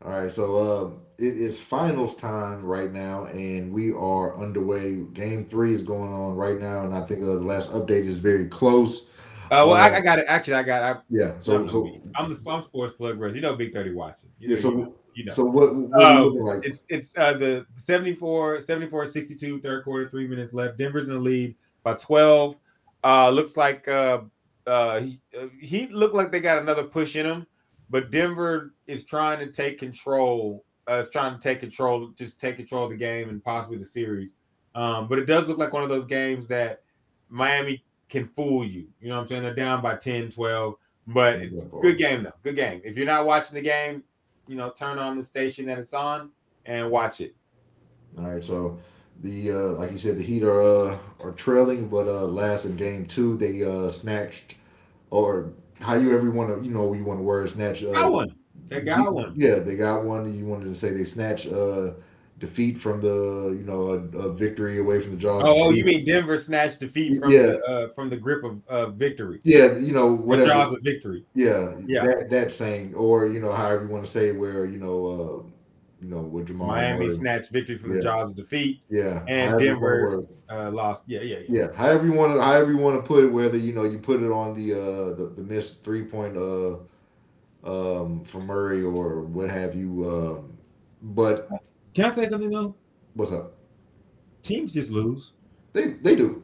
All 0.04 0.12
right, 0.12 0.30
so 0.30 0.56
uh, 0.56 0.90
it 1.18 1.36
is 1.36 1.58
finals 1.60 2.16
time 2.16 2.62
right 2.64 2.92
now, 2.92 3.24
and 3.26 3.72
we 3.72 3.92
are 3.92 4.38
underway. 4.40 4.96
Game 5.14 5.46
three 5.46 5.74
is 5.74 5.82
going 5.82 6.12
on 6.12 6.36
right 6.36 6.60
now, 6.60 6.84
and 6.84 6.94
I 6.94 7.00
think 7.00 7.22
uh, 7.22 7.26
the 7.26 7.32
last 7.40 7.72
update 7.72 8.04
is 8.04 8.18
very 8.18 8.46
close. 8.46 9.06
Uh, 9.46 9.64
well, 9.64 9.74
I, 9.74 9.90
Uh, 9.90 9.94
I 9.94 10.00
got 10.00 10.18
it. 10.18 10.26
Actually, 10.28 10.54
I 10.54 10.62
got. 10.64 10.82
I, 10.82 11.00
Yeah, 11.08 11.32
so 11.40 11.66
so 11.66 11.86
I'm 12.16 12.32
the 12.32 12.50
I'm 12.50 12.60
sports 12.62 12.94
plug 12.96 13.18
bros. 13.18 13.34
You 13.34 13.40
know, 13.40 13.56
Big 13.56 13.72
Thirty 13.72 13.92
watching. 13.92 14.28
You 14.38 14.48
know, 14.48 14.54
yeah, 14.54 14.60
so 14.60 14.70
you 14.70 14.76
know, 14.76 14.94
you 15.14 15.24
know. 15.24 15.32
so 15.32 15.44
what? 15.44 15.74
what 15.74 16.02
are 16.02 16.18
Oh, 16.18 16.32
you 16.32 16.44
like? 16.44 16.64
It's 16.66 16.84
it's 16.88 17.12
uh 17.16 17.32
the 17.32 17.66
74 17.76 18.60
74 18.60 19.06
62 19.06 19.60
third 19.60 19.82
quarter, 19.84 20.08
three 20.08 20.28
minutes 20.28 20.52
left. 20.52 20.76
Denver's 20.76 21.08
in 21.08 21.14
the 21.14 21.20
lead 21.20 21.54
by 21.82 21.94
12. 21.94 22.56
Uh 23.02 23.30
looks 23.30 23.56
like 23.56 23.88
uh 23.88 24.20
uh 24.66 25.00
he, 25.00 25.20
uh, 25.40 25.46
he 25.60 25.86
looked 25.86 26.14
like 26.14 26.30
they 26.32 26.40
got 26.40 26.58
another 26.58 26.82
push 26.84 27.16
in 27.16 27.24
him, 27.24 27.46
but 27.90 28.10
Denver 28.10 28.74
is 28.86 29.04
trying 29.04 29.38
to 29.40 29.52
take 29.52 29.78
control. 29.78 30.64
Uh, 30.88 30.98
is 30.98 31.08
trying 31.08 31.34
to 31.34 31.40
take 31.40 31.58
control, 31.58 32.12
just 32.16 32.38
take 32.38 32.56
control 32.56 32.84
of 32.84 32.90
the 32.90 32.96
game 32.96 33.28
and 33.28 33.42
possibly 33.42 33.76
the 33.76 33.84
series. 33.84 34.34
Um, 34.76 35.08
but 35.08 35.18
it 35.18 35.24
does 35.24 35.48
look 35.48 35.58
like 35.58 35.72
one 35.72 35.82
of 35.82 35.88
those 35.88 36.04
games 36.04 36.46
that 36.46 36.82
Miami 37.28 37.82
can 38.08 38.28
fool 38.28 38.64
you. 38.64 38.86
You 39.00 39.08
know 39.08 39.16
what 39.16 39.22
I'm 39.22 39.26
saying? 39.26 39.42
They're 39.42 39.54
down 39.54 39.82
by 39.82 39.96
10, 39.96 40.30
12, 40.30 40.74
but 41.08 41.40
good 41.80 41.98
game 41.98 42.22
though. 42.22 42.34
Good 42.44 42.56
game. 42.56 42.82
If 42.84 42.96
you're 42.96 43.06
not 43.06 43.26
watching 43.26 43.54
the 43.54 43.62
game, 43.62 44.04
you 44.46 44.54
know, 44.54 44.70
turn 44.70 44.98
on 44.98 45.18
the 45.18 45.24
station 45.24 45.66
that 45.66 45.78
it's 45.78 45.92
on 45.92 46.30
and 46.66 46.90
watch 46.90 47.20
it. 47.20 47.34
All 48.18 48.32
right, 48.32 48.44
so 48.44 48.78
the 49.22 49.50
uh, 49.50 49.72
like 49.72 49.90
you 49.90 49.98
said, 49.98 50.18
the 50.18 50.22
Heat 50.22 50.42
are 50.42 50.62
uh, 50.62 50.98
are 51.20 51.32
trailing, 51.32 51.88
but 51.88 52.06
uh, 52.06 52.26
last 52.26 52.64
in 52.64 52.76
game 52.76 53.06
two 53.06 53.36
they 53.36 53.62
uh, 53.64 53.90
snatched, 53.90 54.56
or 55.10 55.52
how 55.80 55.94
you 55.94 56.14
ever 56.14 56.30
want 56.30 56.58
to 56.58 56.64
you 56.64 56.72
know 56.72 56.92
you 56.94 57.04
want 57.04 57.18
to 57.20 57.22
word 57.24 57.48
snatch. 57.48 57.82
Uh, 57.82 57.92
Got 57.92 58.12
one. 58.12 58.36
They 58.68 58.80
got 58.80 59.12
one. 59.12 59.34
Yeah, 59.36 59.60
they 59.60 59.76
got 59.76 60.04
one. 60.04 60.32
You 60.36 60.44
wanted 60.44 60.64
to 60.64 60.74
say 60.74 60.90
they 60.90 61.04
snatched 61.04 61.52
uh, 61.52 61.92
defeat 62.38 62.78
from 62.78 63.00
the 63.00 63.54
you 63.56 63.64
know 63.64 63.82
a, 64.14 64.18
a 64.18 64.32
victory 64.32 64.78
away 64.78 65.00
from 65.00 65.12
the 65.12 65.16
jaws. 65.18 65.44
Oh, 65.46 65.64
oh, 65.64 65.70
you 65.70 65.84
mean 65.84 66.04
Denver 66.04 66.36
snatched 66.38 66.80
defeat 66.80 67.18
from 67.20 67.30
Yeah. 67.30 67.42
the 67.42 67.64
uh, 67.64 67.88
from 67.94 68.10
the 68.10 68.16
grip 68.16 68.42
of 68.44 68.60
uh, 68.68 68.90
victory, 68.90 69.40
Yeah, 69.44 69.76
you 69.78 69.92
know 69.92 70.16
the 70.16 70.22
whatever. 70.22 70.48
jaws 70.48 70.72
of 70.72 70.80
victory. 70.82 71.24
Yeah, 71.34 71.74
Yeah. 71.86 72.02
That 72.04 72.30
that 72.30 72.52
saying, 72.52 72.94
or 72.94 73.26
you 73.26 73.38
know, 73.40 73.52
however 73.52 73.84
you 73.84 73.90
want 73.90 74.04
to 74.04 74.10
say, 74.10 74.32
where 74.32 74.64
you 74.64 74.78
know, 74.78 75.06
uh, 75.46 75.50
you 76.06 76.14
know, 76.14 76.22
what 76.22 76.44
Jamal 76.44 76.68
Miami 76.68 77.06
Murray- 77.06 77.16
snatched 77.16 77.50
victory 77.50 77.76
from 77.76 77.92
the 77.94 78.00
jaws 78.00 78.30
of 78.30 78.36
defeat. 78.36 78.80
yeah, 78.88 79.24
and 79.26 79.50
however 79.50 79.64
Denver- 79.64 80.26
Uh, 80.48 80.70
lost. 80.70 81.08
Yeah, 81.08 81.20
yeah, 81.22 81.38
yeah. 81.48 81.62
yeah, 81.62 81.72
however 81.74 82.06
you 82.06 82.12
want 82.12 82.32
to, 82.34 82.40
however 82.40 82.70
you 82.70 82.76
want 82.78 82.96
to 82.96 83.06
put 83.06 83.24
it, 83.24 83.28
whether 83.28 83.56
you 83.58 83.72
know 83.72 83.82
you 83.82 83.98
put 83.98 84.22
it 84.22 84.30
on 84.30 84.54
the 84.54 84.72
uh 84.72 85.14
the, 85.16 85.32
the 85.34 85.42
missed 85.42 85.82
three 85.82 86.04
point 86.04 86.36
uh 86.36 86.76
um 87.64 88.22
from 88.24 88.46
Murray 88.46 88.82
or 88.82 89.22
what 89.22 89.50
have 89.50 89.74
you, 89.74 90.08
um, 90.08 90.52
but 91.02 91.48
Can 91.94 92.04
I 92.04 92.08
say 92.08 92.28
something 92.28 92.50
though? 92.50 92.76
what's 93.14 93.32
up? 93.32 93.54
Teams 94.42 94.70
just 94.70 94.90
lose. 94.92 95.32
They 95.72 95.94
they 96.02 96.14
do. 96.14 96.42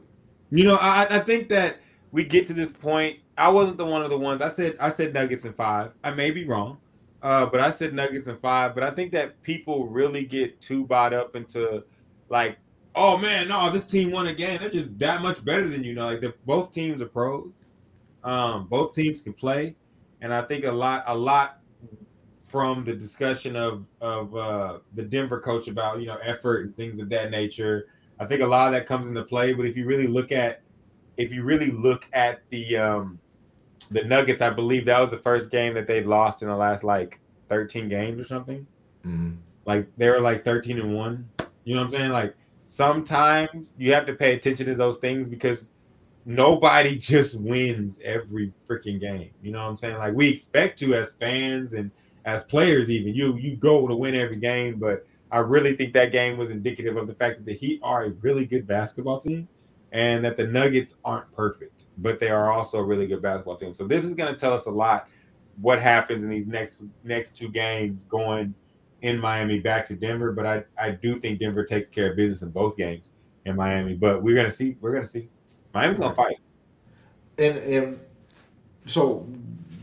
You 0.51 0.65
know, 0.65 0.75
I 0.75 1.07
I 1.09 1.19
think 1.19 1.47
that 1.49 1.77
we 2.11 2.25
get 2.25 2.45
to 2.47 2.53
this 2.53 2.71
point 2.73 3.19
I 3.37 3.47
wasn't 3.49 3.77
the 3.77 3.85
one 3.85 4.01
of 4.03 4.09
the 4.09 4.17
ones. 4.17 4.41
I 4.41 4.49
said 4.49 4.75
I 4.81 4.89
said 4.89 5.13
Nuggets 5.13 5.45
in 5.45 5.53
five. 5.53 5.91
I 6.03 6.11
may 6.11 6.31
be 6.31 6.43
wrong, 6.43 6.77
uh, 7.23 7.45
but 7.45 7.61
I 7.61 7.69
said 7.69 7.93
Nuggets 7.93 8.27
in 8.27 8.37
five. 8.37 8.75
But 8.75 8.83
I 8.83 8.91
think 8.91 9.11
that 9.13 9.41
people 9.41 9.87
really 9.87 10.25
get 10.25 10.59
too 10.61 10.85
bought 10.85 11.13
up 11.13 11.35
into 11.35 11.83
like, 12.29 12.57
oh 12.95 13.17
man, 13.17 13.47
no, 13.47 13.71
this 13.71 13.85
team 13.85 14.11
won 14.11 14.27
a 14.27 14.33
game. 14.33 14.59
They're 14.59 14.69
just 14.69 14.97
that 14.99 15.21
much 15.21 15.43
better 15.43 15.67
than 15.67 15.83
you. 15.83 15.95
Know, 15.95 16.05
like 16.05 16.21
they're, 16.21 16.35
both 16.45 16.71
teams 16.71 17.01
are 17.01 17.07
pros. 17.07 17.63
Um, 18.23 18.67
both 18.67 18.93
teams 18.93 19.21
can 19.21 19.33
play, 19.33 19.75
and 20.21 20.33
I 20.33 20.43
think 20.43 20.65
a 20.65 20.71
lot, 20.71 21.03
a 21.07 21.15
lot 21.15 21.59
from 22.43 22.83
the 22.83 22.93
discussion 22.93 23.55
of 23.55 23.87
of 24.01 24.35
uh, 24.35 24.79
the 24.93 25.03
Denver 25.03 25.39
coach 25.39 25.67
about 25.67 26.01
you 26.01 26.07
know 26.07 26.17
effort 26.23 26.65
and 26.65 26.75
things 26.75 26.99
of 26.99 27.09
that 27.09 27.31
nature. 27.31 27.87
I 28.19 28.25
think 28.25 28.41
a 28.41 28.47
lot 28.47 28.67
of 28.67 28.73
that 28.73 28.85
comes 28.85 29.07
into 29.07 29.23
play. 29.23 29.53
But 29.53 29.65
if 29.65 29.77
you 29.77 29.85
really 29.85 30.07
look 30.07 30.31
at 30.31 30.61
if 31.17 31.31
you 31.31 31.43
really 31.43 31.71
look 31.71 32.05
at 32.11 32.47
the 32.49 32.77
um, 32.77 33.19
the 33.93 34.03
Nuggets, 34.03 34.41
I 34.41 34.49
believe 34.49 34.85
that 34.85 34.99
was 34.99 35.11
the 35.11 35.17
first 35.17 35.51
game 35.51 35.73
that 35.75 35.87
they'd 35.87 36.05
lost 36.05 36.41
in 36.41 36.47
the 36.47 36.55
last 36.55 36.83
like 36.83 37.19
13 37.49 37.89
games 37.89 38.19
or 38.19 38.23
something. 38.23 38.65
Mhm. 39.05 39.37
Like 39.65 39.87
they 39.97 40.09
were 40.09 40.19
like 40.21 40.43
13 40.43 40.79
and 40.79 40.95
one. 40.95 41.29
You 41.63 41.75
know 41.75 41.81
what 41.81 41.85
I'm 41.85 41.91
saying? 41.91 42.11
Like 42.11 42.35
sometimes 42.65 43.73
you 43.77 43.93
have 43.93 44.05
to 44.07 44.13
pay 44.13 44.33
attention 44.33 44.65
to 44.67 44.75
those 44.75 44.97
things 44.97 45.27
because 45.27 45.71
nobody 46.25 46.97
just 47.13 47.39
wins 47.39 47.99
every 48.03 48.51
freaking 48.67 48.99
game. 48.99 49.31
You 49.41 49.51
know 49.51 49.63
what 49.63 49.69
I'm 49.69 49.77
saying? 49.77 49.97
Like 49.97 50.13
we 50.13 50.27
expect 50.29 50.79
to 50.79 50.95
as 50.95 51.13
fans 51.13 51.73
and 51.73 51.91
as 52.25 52.43
players, 52.43 52.89
even 52.89 53.13
you 53.13 53.37
you 53.37 53.55
go 53.55 53.87
to 53.87 53.95
win 53.95 54.15
every 54.15 54.37
game, 54.37 54.79
but 54.79 55.05
I 55.31 55.39
really 55.39 55.75
think 55.75 55.93
that 55.93 56.11
game 56.11 56.37
was 56.37 56.51
indicative 56.51 56.95
of 56.95 57.07
the 57.07 57.15
fact 57.15 57.37
that 57.37 57.45
the 57.45 57.55
Heat 57.55 57.79
are 57.83 58.05
a 58.05 58.09
really 58.09 58.45
good 58.45 58.67
basketball 58.67 59.19
team 59.19 59.47
and 59.91 60.23
that 60.23 60.37
the 60.37 60.45
Nuggets 60.45 60.95
aren't 61.03 61.31
perfect, 61.33 61.72
but 61.97 62.19
they 62.19 62.29
are 62.29 62.51
also 62.51 62.79
a 62.79 62.83
really 62.83 63.07
good 63.07 63.21
basketball 63.21 63.55
team. 63.55 63.73
So 63.73 63.87
this 63.87 64.03
is 64.03 64.13
going 64.13 64.33
to 64.33 64.39
tell 64.39 64.53
us 64.53 64.65
a 64.65 64.71
lot 64.71 65.07
what 65.61 65.79
happens 65.79 66.23
in 66.23 66.29
these 66.29 66.47
next 66.47 66.79
next 67.03 67.35
two 67.35 67.49
games 67.49 68.05
going 68.05 68.53
in 69.01 69.19
Miami 69.19 69.59
back 69.59 69.85
to 69.87 69.95
Denver. 69.95 70.31
But 70.31 70.45
I, 70.45 70.63
I 70.81 70.91
do 70.91 71.17
think 71.17 71.39
Denver 71.39 71.63
takes 71.63 71.89
care 71.89 72.11
of 72.11 72.17
business 72.17 72.41
in 72.41 72.49
both 72.49 72.75
games 72.77 73.09
in 73.45 73.55
Miami. 73.55 73.93
But 73.93 74.23
we're 74.23 74.35
gonna 74.35 74.51
see. 74.51 74.77
We're 74.81 74.93
gonna 74.93 75.05
see. 75.05 75.29
Miami's 75.73 75.99
gonna 75.99 76.15
fight. 76.15 76.37
and 77.37 77.57
and 77.57 77.99
so 78.85 79.27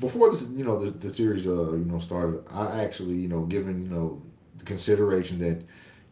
before 0.01 0.31
this, 0.31 0.49
you 0.51 0.65
know, 0.65 0.79
the, 0.79 0.91
the 0.91 1.13
series, 1.13 1.47
uh, 1.47 1.73
you 1.73 1.85
know, 1.85 1.99
started. 1.99 2.43
I 2.51 2.83
actually, 2.83 3.15
you 3.15 3.29
know, 3.29 3.43
given 3.43 3.83
you 3.83 3.95
know 3.95 4.23
the 4.57 4.65
consideration 4.65 5.39
that, 5.41 5.63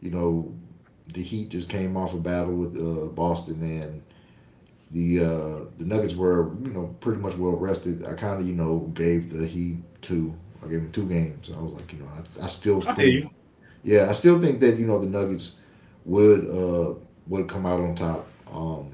you 0.01 0.11
know, 0.11 0.53
the 1.13 1.21
Heat 1.21 1.49
just 1.49 1.69
came 1.69 1.97
off 1.97 2.13
a 2.13 2.17
battle 2.17 2.55
with 2.55 2.77
uh, 2.77 3.05
Boston 3.07 3.61
and 3.63 4.01
the 4.91 5.19
uh, 5.23 5.59
the 5.77 5.85
Nuggets 5.85 6.15
were, 6.15 6.55
you 6.63 6.71
know, 6.71 6.95
pretty 7.01 7.21
much 7.21 7.35
well 7.35 7.55
rested. 7.57 8.05
I 8.05 8.13
kind 8.13 8.41
of, 8.41 8.47
you 8.47 8.55
know, 8.55 8.91
gave 8.93 9.31
the 9.31 9.45
Heat 9.45 9.77
two. 10.01 10.35
I 10.63 10.67
gave 10.67 10.81
them 10.81 10.91
two 10.91 11.07
games. 11.07 11.49
I 11.55 11.59
was 11.61 11.73
like, 11.73 11.93
you 11.93 11.99
know, 11.99 12.07
I, 12.07 12.45
I 12.45 12.47
still 12.49 12.83
I 12.87 12.93
think, 12.93 13.31
yeah, 13.83 14.09
I 14.09 14.13
still 14.13 14.41
think 14.41 14.59
that 14.61 14.77
you 14.77 14.85
know 14.87 14.99
the 14.99 15.07
Nuggets 15.07 15.57
would 16.05 16.47
uh 16.49 16.95
would 17.27 17.47
come 17.47 17.65
out 17.65 17.79
on 17.79 17.95
top. 17.95 18.27
Um, 18.51 18.91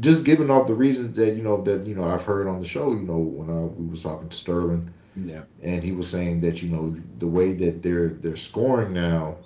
just 0.00 0.24
given 0.24 0.50
off 0.50 0.66
the 0.66 0.74
reasons 0.74 1.16
that 1.16 1.34
you 1.36 1.42
know 1.42 1.62
that 1.62 1.86
you 1.86 1.94
know 1.94 2.04
I've 2.04 2.22
heard 2.22 2.46
on 2.48 2.60
the 2.60 2.66
show. 2.66 2.92
You 2.92 3.02
know 3.02 3.18
when 3.18 3.50
I, 3.50 3.60
we 3.62 3.86
was 3.86 4.02
talking 4.02 4.28
to 4.28 4.36
Sterling 4.36 4.92
Yeah. 5.16 5.42
and 5.62 5.82
he 5.82 5.92
was 5.92 6.08
saying 6.10 6.40
that 6.42 6.62
you 6.62 6.70
know 6.70 6.96
the 7.18 7.26
way 7.28 7.52
that 7.54 7.82
they're 7.82 8.08
they're 8.10 8.36
scoring 8.36 8.92
now, 8.92 9.38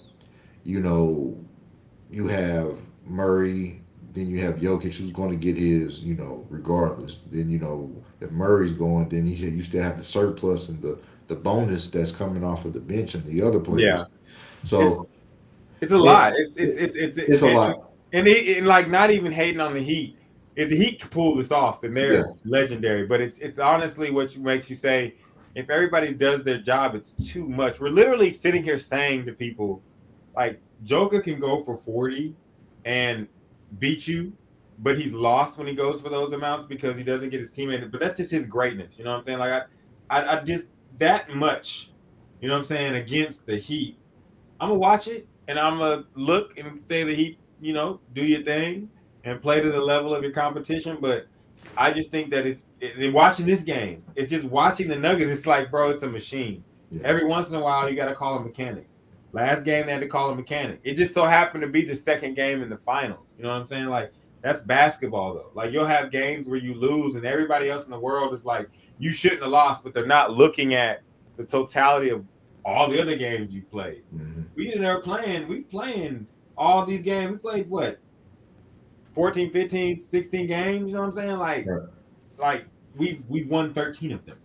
you 0.65 0.81
know, 0.81 1.37
you 2.11 2.29
have 2.29 2.79
Murray, 3.07 3.83
then 4.17 4.29
you 4.29 4.41
have 4.41 4.57
Jokic 4.57 4.95
who's 4.97 5.11
going 5.13 5.31
to 5.31 5.37
get 5.37 5.57
his, 5.57 6.03
you 6.03 6.15
know, 6.15 6.45
regardless. 6.51 7.21
Then 7.31 7.51
you 7.51 7.59
know 7.59 7.95
if 8.21 8.31
Murray's 8.33 8.73
going, 8.73 9.09
then 9.09 9.27
you 9.27 9.35
you 9.49 9.63
still 9.63 9.83
have 9.83 9.97
the 9.99 10.03
surplus 10.03 10.69
and 10.69 10.83
the 10.83 10.99
the 11.29 11.35
bonus 11.37 11.89
that's 11.89 12.11
coming 12.13 12.43
off 12.43 12.65
of 12.65 12.73
the 12.73 12.81
bench 12.81 13.15
and 13.15 13.25
the 13.25 13.43
other 13.43 13.61
players. 13.61 13.83
Yeah. 13.83 14.05
So 14.65 15.09
It's 15.81 15.93
a 15.93 15.99
lot. 15.99 16.33
It's 16.37 16.57
it's 16.57 16.77
it's 16.77 16.97
it's, 16.97 17.17
it's 17.17 17.43
a 17.43 17.47
and- 17.47 17.57
lot. 17.57 17.93
And, 18.13 18.27
he, 18.27 18.57
and 18.57 18.67
like 18.67 18.89
not 18.89 19.11
even 19.11 19.33
hating 19.33 19.61
on 19.61 19.75
the 19.75 19.83
Heat. 19.83 20.17
If 20.55 20.71
the 20.71 20.77
Heat 20.77 21.05
pull 21.11 21.35
this 21.37 21.51
off, 21.53 21.81
then 21.83 21.93
they're 21.93 22.15
Yeah. 22.15 22.23
legendary. 22.45 23.07
But 23.07 23.21
it's 23.21 23.39
it's 23.39 23.59
honestly 23.59 24.11
what 24.11 24.35
you 24.35 24.41
makes 24.41 24.71
you 24.71 24.77
say, 24.77 25.17
if 25.55 25.69
everybody 25.69 26.15
does 26.15 26.43
their 26.43 26.59
job, 26.59 26.95
it's 26.95 27.13
too 27.13 27.47
much. 27.49 27.81
We're 27.81 27.91
literally 27.91 28.31
sitting 28.31 28.63
here 28.63 28.79
saying 28.79 29.27
to 29.27 29.33
people, 29.33 29.83
like 30.35 30.61
Joker 30.85 31.21
can 31.21 31.41
go 31.41 31.63
for 31.65 31.77
40 31.77 32.35
and 32.85 33.27
beat 33.79 34.07
you, 34.07 34.33
but 34.79 34.99
he's 34.99 35.13
lost 35.13 35.59
when 35.59 35.67
he 35.67 35.75
goes 35.75 36.01
for 36.01 36.09
those 36.09 36.33
amounts 36.33 36.65
because 36.65 36.97
he 36.97 37.03
doesn't 37.05 37.31
get 37.31 37.41
his 37.41 37.55
teammate. 37.55 37.91
But 37.91 38.01
that's 38.01 38.17
just 38.17 38.31
his 38.31 38.47
greatness. 38.47 38.99
You 38.99 39.05
know 39.05 39.11
what 39.11 39.19
I'm 39.19 39.25
saying? 39.25 39.39
Like 39.39 39.53
I 39.53 39.63
I, 40.11 40.37
I 40.39 40.45
just 40.45 40.71
that 40.99 41.35
much, 41.35 41.91
you 42.41 42.49
know 42.49 42.55
what 42.55 42.59
I'm 42.59 42.65
saying, 42.65 42.95
against 42.95 43.47
the 43.47 43.57
Heat. 43.57 43.99
I'm 44.61 44.69
gonna 44.69 44.81
watch 44.81 45.09
it 45.09 45.27
and 45.49 45.59
I'm 45.59 45.79
gonna 45.79 46.05
look 46.15 46.59
and 46.59 46.79
say 46.79 47.05
the 47.05 47.15
Heat, 47.15 47.39
you 47.61 47.73
know, 47.73 48.01
do 48.15 48.25
your 48.25 48.43
thing 48.43 48.89
and 49.25 49.41
play 49.41 49.61
to 49.61 49.71
the 49.71 49.81
level 49.81 50.15
of 50.15 50.23
your 50.23 50.33
competition. 50.33 50.99
But 51.01 51.27
I 51.77 51.91
just 51.91 52.11
think 52.11 52.31
that 52.31 52.47
it's 52.47 52.67
it, 52.81 52.97
in 52.97 53.13
watching 53.13 53.47
this 53.47 53.63
game. 53.63 54.03
It's 54.15 54.31
just 54.31 54.45
watching 54.45 54.89
the 54.89 54.97
Nuggets. 54.97 55.31
It's 55.31 55.47
like, 55.47 55.71
bro, 55.71 55.91
it's 55.91 56.03
a 56.03 56.09
machine. 56.09 56.65
Yeah. 56.91 57.03
Every 57.05 57.25
once 57.25 57.51
in 57.51 57.57
a 57.57 57.61
while, 57.61 57.89
you 57.89 57.97
got 57.97 58.07
to 58.07 58.15
call 58.15 58.39
a 58.39 58.41
mechanic. 58.41 58.89
Last 59.33 59.65
game, 59.65 59.87
they 59.87 59.93
had 59.93 60.01
to 60.01 60.09
call 60.09 60.31
a 60.31 60.35
mechanic. 60.35 60.81
It 60.83 60.95
just 60.95 61.13
so 61.13 61.25
happened 61.25 61.63
to 61.63 61.69
be 61.69 61.85
the 61.85 61.97
second 61.97 62.35
game 62.35 62.63
in 62.63 62.71
the 62.71 62.79
finals. 62.79 63.27
You 63.37 63.45
know 63.45 63.51
what 63.51 63.61
I'm 63.61 63.67
saying? 63.67 63.87
Like 63.87 64.13
that's 64.41 64.61
basketball, 64.61 65.35
though. 65.35 65.51
Like 65.55 65.73
you'll 65.73 65.85
have 65.85 66.11
games 66.11 66.49
where 66.49 66.59
you 66.59 66.75
lose, 66.75 67.15
and 67.17 67.25
everybody 67.25 67.69
else 67.69 67.85
in 67.85 67.91
the 67.91 67.99
world 67.99 68.33
is 68.33 68.45
like, 68.45 68.71
you 68.99 69.11
shouldn't 69.11 69.43
have 69.43 69.51
lost, 69.51 69.85
but 69.85 69.93
they're 69.93 70.07
not 70.07 70.33
looking 70.33 70.75
at 70.75 71.03
the 71.37 71.45
totality 71.45 72.11
of 72.11 72.25
all 72.67 72.89
the 72.89 73.01
other 73.01 73.17
games 73.17 73.55
you've 73.55 73.71
played 73.71 74.03
mhm. 74.15 74.45
we 74.57 74.67
didn't 74.67 74.85
ever 74.85 75.01
playing 75.01 75.47
we 75.47 75.61
playing 75.61 76.27
all 76.59 76.85
these 76.85 77.01
games 77.01 77.33
we 77.33 77.39
played 77.39 77.71
what 77.71 78.01
14 79.15 79.51
15 79.51 79.99
16 79.99 80.47
games 80.49 80.89
you 80.89 80.95
know 80.95 81.01
what 81.01 81.07
i'm 81.07 81.13
saying 81.13 81.39
like 81.39 81.65
Right. 81.67 81.83
like 82.39 82.67
we 82.97 83.23
we 83.29 83.45
won 83.45 83.73
13 83.73 84.13
of 84.13 84.27
them 84.27 84.37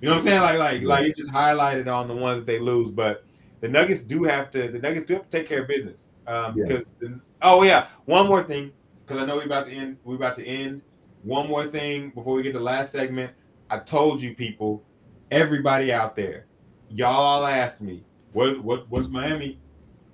you 0.00 0.08
know 0.08 0.16
what 0.16 0.22
i'm 0.22 0.26
saying 0.26 0.40
like 0.40 0.58
like 0.58 0.82
like 0.82 1.04
it's 1.04 1.16
just 1.16 1.30
highlighted 1.30 1.86
on 1.86 2.08
the 2.08 2.16
ones 2.16 2.40
that 2.40 2.46
they 2.46 2.58
lose 2.58 2.90
but 2.90 3.24
the 3.62 3.68
nuggets 3.68 4.00
do 4.00 4.24
have 4.24 4.50
to 4.50 4.70
the 4.70 4.78
nuggets 4.78 5.06
do 5.06 5.14
have 5.14 5.28
to 5.28 5.38
take 5.38 5.48
care 5.48 5.62
of 5.62 5.68
business 5.68 6.12
um 6.26 6.52
Yeah. 6.56 6.64
because 6.66 6.84
the, 7.00 7.18
oh 7.40 7.62
yeah 7.62 7.86
one 8.04 8.26
more 8.26 8.42
thing 8.42 8.70
because 9.06 9.22
i 9.22 9.24
know 9.24 9.38
we 9.38 9.44
about 9.44 9.66
to 9.66 9.72
end 9.72 9.96
we 10.04 10.14
about 10.14 10.36
to 10.36 10.44
end 10.46 10.82
one 11.22 11.48
more 11.48 11.66
thing 11.66 12.10
before 12.10 12.34
we 12.34 12.42
get 12.42 12.52
to 12.52 12.58
the 12.58 12.64
last 12.64 12.92
segment 12.92 13.32
i 13.70 13.78
told 13.78 14.20
you 14.20 14.34
people 14.34 14.82
everybody 15.30 15.92
out 15.92 16.14
there 16.14 16.46
y'all 16.90 17.14
all 17.14 17.46
asked 17.46 17.80
me 17.80 18.04
what 18.32 18.62
what 18.62 18.88
what's 18.90 19.08
miami 19.08 19.58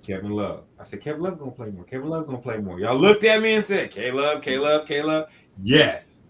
Kevin 0.01 0.31
Love. 0.31 0.63
I 0.79 0.83
said, 0.83 1.01
Kevin 1.01 1.21
Love 1.21 1.37
gonna 1.37 1.51
play 1.51 1.69
more. 1.69 1.83
Kevin 1.83 2.07
Love 2.07 2.25
gonna 2.25 2.39
play 2.39 2.57
more. 2.57 2.79
Y'all 2.79 2.95
looked 2.97 3.23
at 3.25 3.41
me 3.43 3.53
and 3.55 3.63
said, 3.65 3.91
K 3.91 4.11
Love, 4.11 4.41
K 4.41 4.57
Love, 4.57 4.87
K 4.87 5.03
Love. 5.03 5.29
Yes. 5.57 6.23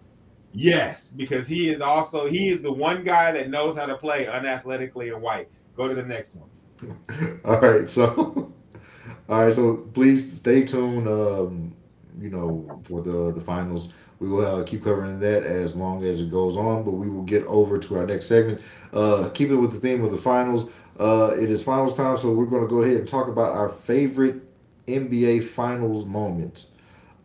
Yes. 0.51 1.11
Because 1.11 1.47
he 1.47 1.69
is 1.69 1.79
also 1.79 2.27
he 2.27 2.49
is 2.49 2.61
the 2.61 2.71
one 2.71 3.03
guy 3.03 3.31
that 3.31 3.49
knows 3.49 3.77
how 3.77 3.85
to 3.85 3.95
play 3.95 4.25
unathletically 4.25 5.13
and 5.13 5.21
white. 5.21 5.49
Go 5.77 5.87
to 5.87 5.93
the 5.95 6.03
next 6.03 6.35
one. 6.35 6.49
All 7.45 7.59
right, 7.59 7.87
so 7.87 8.53
all 9.29 9.45
right, 9.45 9.53
so 9.53 9.77
please 9.93 10.37
stay 10.37 10.65
tuned. 10.65 11.07
Um, 11.07 11.75
you 12.19 12.29
know, 12.29 12.81
for 12.83 13.01
the 13.01 13.31
the 13.31 13.41
finals, 13.41 13.93
we 14.19 14.27
will 14.27 14.45
uh, 14.45 14.63
keep 14.63 14.83
covering 14.83 15.19
that 15.19 15.43
as 15.43 15.75
long 15.75 16.03
as 16.03 16.19
it 16.19 16.31
goes 16.31 16.57
on. 16.57 16.83
But 16.83 16.91
we 16.91 17.09
will 17.09 17.23
get 17.23 17.45
over 17.45 17.77
to 17.77 17.97
our 17.97 18.05
next 18.05 18.25
segment. 18.25 18.61
Uh, 18.91 19.29
keep 19.33 19.49
it 19.49 19.55
with 19.55 19.71
the 19.71 19.79
theme 19.79 20.03
of 20.03 20.11
the 20.11 20.17
finals. 20.17 20.69
Uh, 20.99 21.31
it 21.39 21.49
is 21.49 21.63
finals 21.63 21.95
time, 21.95 22.17
so 22.17 22.31
we're 22.31 22.45
going 22.45 22.61
to 22.61 22.67
go 22.67 22.81
ahead 22.81 22.97
and 22.97 23.07
talk 23.07 23.27
about 23.27 23.53
our 23.53 23.69
favorite 23.69 24.41
NBA 24.87 25.45
finals 25.45 26.05
moments. 26.05 26.71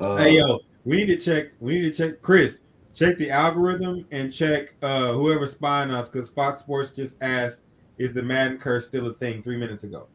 Uh, 0.01 0.17
hey 0.17 0.37
yo, 0.37 0.61
we 0.85 0.97
need 0.97 1.07
to 1.07 1.17
check, 1.17 1.47
we 1.61 1.79
need 1.79 1.93
to 1.93 2.09
check 2.09 2.23
Chris, 2.23 2.61
check 2.95 3.17
the 3.19 3.31
algorithm 3.31 4.07
and 4.11 4.33
check 4.33 4.75
uh 4.83 5.13
whoever's 5.13 5.53
spying 5.53 5.91
us 5.91 6.09
because 6.09 6.29
Fox 6.29 6.61
Sports 6.61 6.91
just 6.91 7.17
asked, 7.21 7.63
is 7.99 8.13
the 8.13 8.23
Madden 8.23 8.59
curse 8.59 8.87
still 8.87 9.07
a 9.07 9.15
thing 9.15 9.43
three 9.43 9.57
minutes 9.57 9.85
ago? 9.85 10.07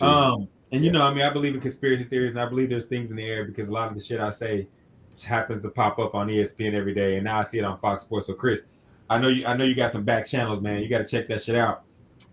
Um, 0.00 0.48
and 0.72 0.84
you 0.84 0.90
Yeah. 0.90 0.98
know, 0.98 1.02
I 1.04 1.14
mean, 1.14 1.24
I 1.24 1.30
believe 1.30 1.54
in 1.54 1.60
conspiracy 1.60 2.04
theories, 2.04 2.30
and 2.30 2.40
I 2.40 2.46
believe 2.46 2.68
there's 2.70 2.84
things 2.84 3.10
in 3.10 3.16
the 3.16 3.24
air 3.24 3.44
because 3.44 3.68
a 3.68 3.72
lot 3.72 3.88
of 3.88 3.94
the 3.94 4.00
shit 4.00 4.20
I 4.20 4.30
say 4.30 4.68
happens 5.24 5.62
to 5.62 5.70
pop 5.70 5.98
up 5.98 6.14
on 6.14 6.28
ESPN 6.28 6.74
every 6.74 6.94
day, 6.94 7.16
and 7.16 7.24
now 7.24 7.40
I 7.40 7.42
see 7.42 7.58
it 7.58 7.64
on 7.64 7.78
Fox 7.78 8.04
Sports. 8.04 8.26
So, 8.26 8.34
Chris, 8.34 8.62
I 9.10 9.18
know 9.18 9.28
you, 9.28 9.46
I 9.46 9.56
know 9.56 9.64
you 9.64 9.74
got 9.74 9.92
some 9.92 10.04
back 10.04 10.26
channels, 10.26 10.60
man. 10.60 10.82
You 10.82 10.88
got 10.88 10.98
to 10.98 11.06
check 11.06 11.26
that 11.28 11.42
shit 11.42 11.56
out. 11.56 11.82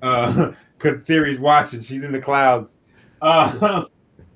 Uh, 0.01 0.51
because 0.77 1.05
Siri's 1.05 1.39
watching, 1.39 1.81
she's 1.81 2.03
in 2.03 2.11
the 2.11 2.19
clouds. 2.19 2.79
Uh, 3.21 3.85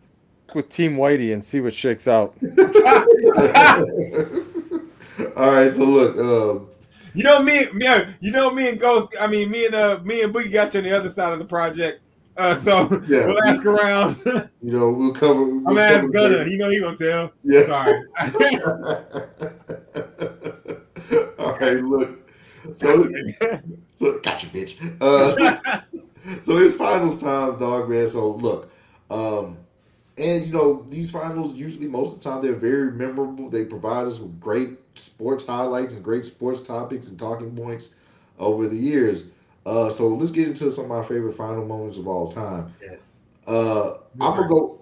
with 0.55 0.69
Team 0.69 0.95
Whitey 0.95 1.34
and 1.34 1.43
see 1.43 1.59
what 1.61 1.73
shakes 1.73 2.07
out. 2.07 2.35
all 5.35 5.51
right, 5.51 5.71
so 5.71 5.84
look, 5.84 6.17
uh, 6.17 6.65
you 7.14 7.23
know 7.23 7.41
me, 7.41 7.65
you 8.19 8.31
know 8.31 8.52
me 8.52 8.69
and 8.69 8.80
Ghost. 8.80 9.10
I 9.19 9.27
mean, 9.27 9.49
me 9.52 9.65
and 9.65 9.76
uh, 9.76 9.99
me 10.03 10.22
and 10.22 10.34
Boogie 10.34 10.52
got 10.52 10.73
you 10.73 10.80
on 10.80 10.84
the 10.84 10.91
other 10.95 11.10
side 11.10 11.34
of 11.34 11.40
the 11.40 11.45
project. 11.45 12.02
Uh, 12.38 12.56
so 12.56 12.84
Yeah. 13.07 13.26
we'll 13.27 13.44
ask 13.45 13.65
around. 13.65 14.15
you 14.61 14.72
know, 14.72 14.91
we'll 14.91 15.14
cover. 15.14 15.44
We'll 15.44 15.57
I'm 15.68 15.76
gonna 15.76 15.81
ask 15.81 16.10
Gunner. 16.11 16.44
You 16.48 16.57
know 16.57 16.69
he 16.69 16.80
gonna 16.80 16.95
tell. 16.95 17.31
Yeah. 17.44 17.65
Sorry. 17.65 18.02
All 21.40 21.56
right, 21.57 21.77
look. 21.84 22.15
So, 22.76 23.07
so 23.95 24.19
gotcha, 24.19 24.45
bitch. 24.48 24.77
Uh, 25.02 25.31
so, 25.31 25.60
so 26.44 26.57
his 26.57 26.76
finals 26.76 27.22
times, 27.22 27.57
dog 27.57 27.90
man. 27.90 28.06
So 28.07 28.31
look, 28.36 28.72
um, 29.10 29.57
and 30.19 30.45
you 30.45 30.53
know 30.53 30.83
these 30.89 31.09
finals 31.09 31.55
usually 31.55 31.87
most 31.87 32.17
of 32.17 32.23
the 32.23 32.29
time 32.29 32.41
they're 32.41 32.53
very 32.53 32.91
memorable. 32.91 33.49
They 33.49 33.65
provide 33.65 34.05
us 34.05 34.19
with 34.19 34.39
great 34.39 34.77
sports 34.95 35.45
highlights 35.45 35.93
and 35.93 36.03
great 36.03 36.25
sports 36.25 36.61
topics 36.61 37.09
and 37.09 37.17
talking 37.17 37.55
points 37.55 37.95
over 38.37 38.67
the 38.67 38.75
years. 38.75 39.27
Uh, 39.65 39.89
so 39.89 40.07
let's 40.09 40.31
get 40.31 40.47
into 40.47 40.69
some 40.71 40.85
of 40.85 40.89
my 40.89 41.03
favorite 41.03 41.35
final 41.35 41.65
moments 41.65 41.97
of 41.97 42.07
all 42.07 42.31
time. 42.31 42.73
yes. 42.81 43.25
Uh, 43.47 43.97
I'm 44.19 44.35
gonna 44.35 44.47
go. 44.47 44.81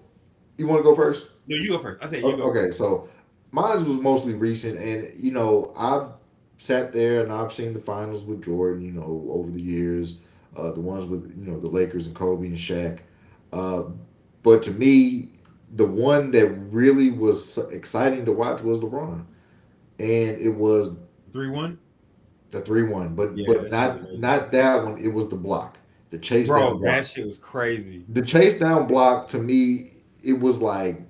You 0.56 0.66
want 0.66 0.80
to 0.80 0.82
go 0.82 0.94
first? 0.94 1.28
No, 1.46 1.56
you 1.56 1.68
go 1.68 1.78
first. 1.78 2.02
I 2.02 2.08
say 2.08 2.18
you 2.18 2.36
go. 2.36 2.50
Okay, 2.50 2.70
so 2.70 3.08
mine 3.52 3.84
was 3.84 4.00
mostly 4.00 4.34
recent, 4.34 4.78
and 4.78 5.08
you 5.22 5.30
know 5.30 5.72
I've 5.76 6.08
sat 6.58 6.92
there 6.92 7.22
and 7.22 7.32
I've 7.32 7.52
seen 7.52 7.72
the 7.72 7.80
finals 7.80 8.24
with 8.24 8.44
Jordan. 8.44 8.84
You 8.84 8.92
know 8.92 9.26
over 9.30 9.50
the 9.50 9.60
years, 9.60 10.18
uh, 10.56 10.72
the 10.72 10.80
ones 10.80 11.06
with 11.06 11.34
you 11.38 11.50
know 11.50 11.58
the 11.58 11.68
Lakers 11.68 12.06
and 12.06 12.14
Kobe 12.14 12.48
and 12.48 12.58
Shaq. 12.58 13.00
But 14.48 14.62
to 14.62 14.70
me, 14.70 15.28
the 15.74 15.84
one 15.84 16.30
that 16.30 16.48
really 16.70 17.10
was 17.10 17.58
exciting 17.70 18.24
to 18.24 18.32
watch 18.32 18.62
was 18.62 18.80
LeBron, 18.80 19.22
and 20.00 20.40
it 20.40 20.48
was 20.54 20.96
Three 21.34 21.50
one. 21.50 21.78
the 22.50 22.62
three 22.62 22.84
one. 22.84 23.14
But 23.14 23.36
Yeah, 23.36 23.44
but 23.46 23.70
not 23.70 23.98
amazing. 23.98 24.20
not 24.22 24.50
that 24.52 24.84
one. 24.86 24.96
It 24.96 25.08
was 25.12 25.28
the 25.28 25.36
block, 25.36 25.76
the 26.08 26.16
chase 26.16 26.48
down 26.48 26.58
Bro, 26.60 26.70
block. 26.78 26.82
that 26.84 27.06
shit 27.06 27.26
was 27.26 27.36
crazy. 27.36 28.06
The 28.08 28.22
chase 28.22 28.58
down 28.58 28.86
block 28.86 29.28
to 29.28 29.38
me, 29.38 29.90
it 30.22 30.40
was 30.40 30.62
like 30.62 31.02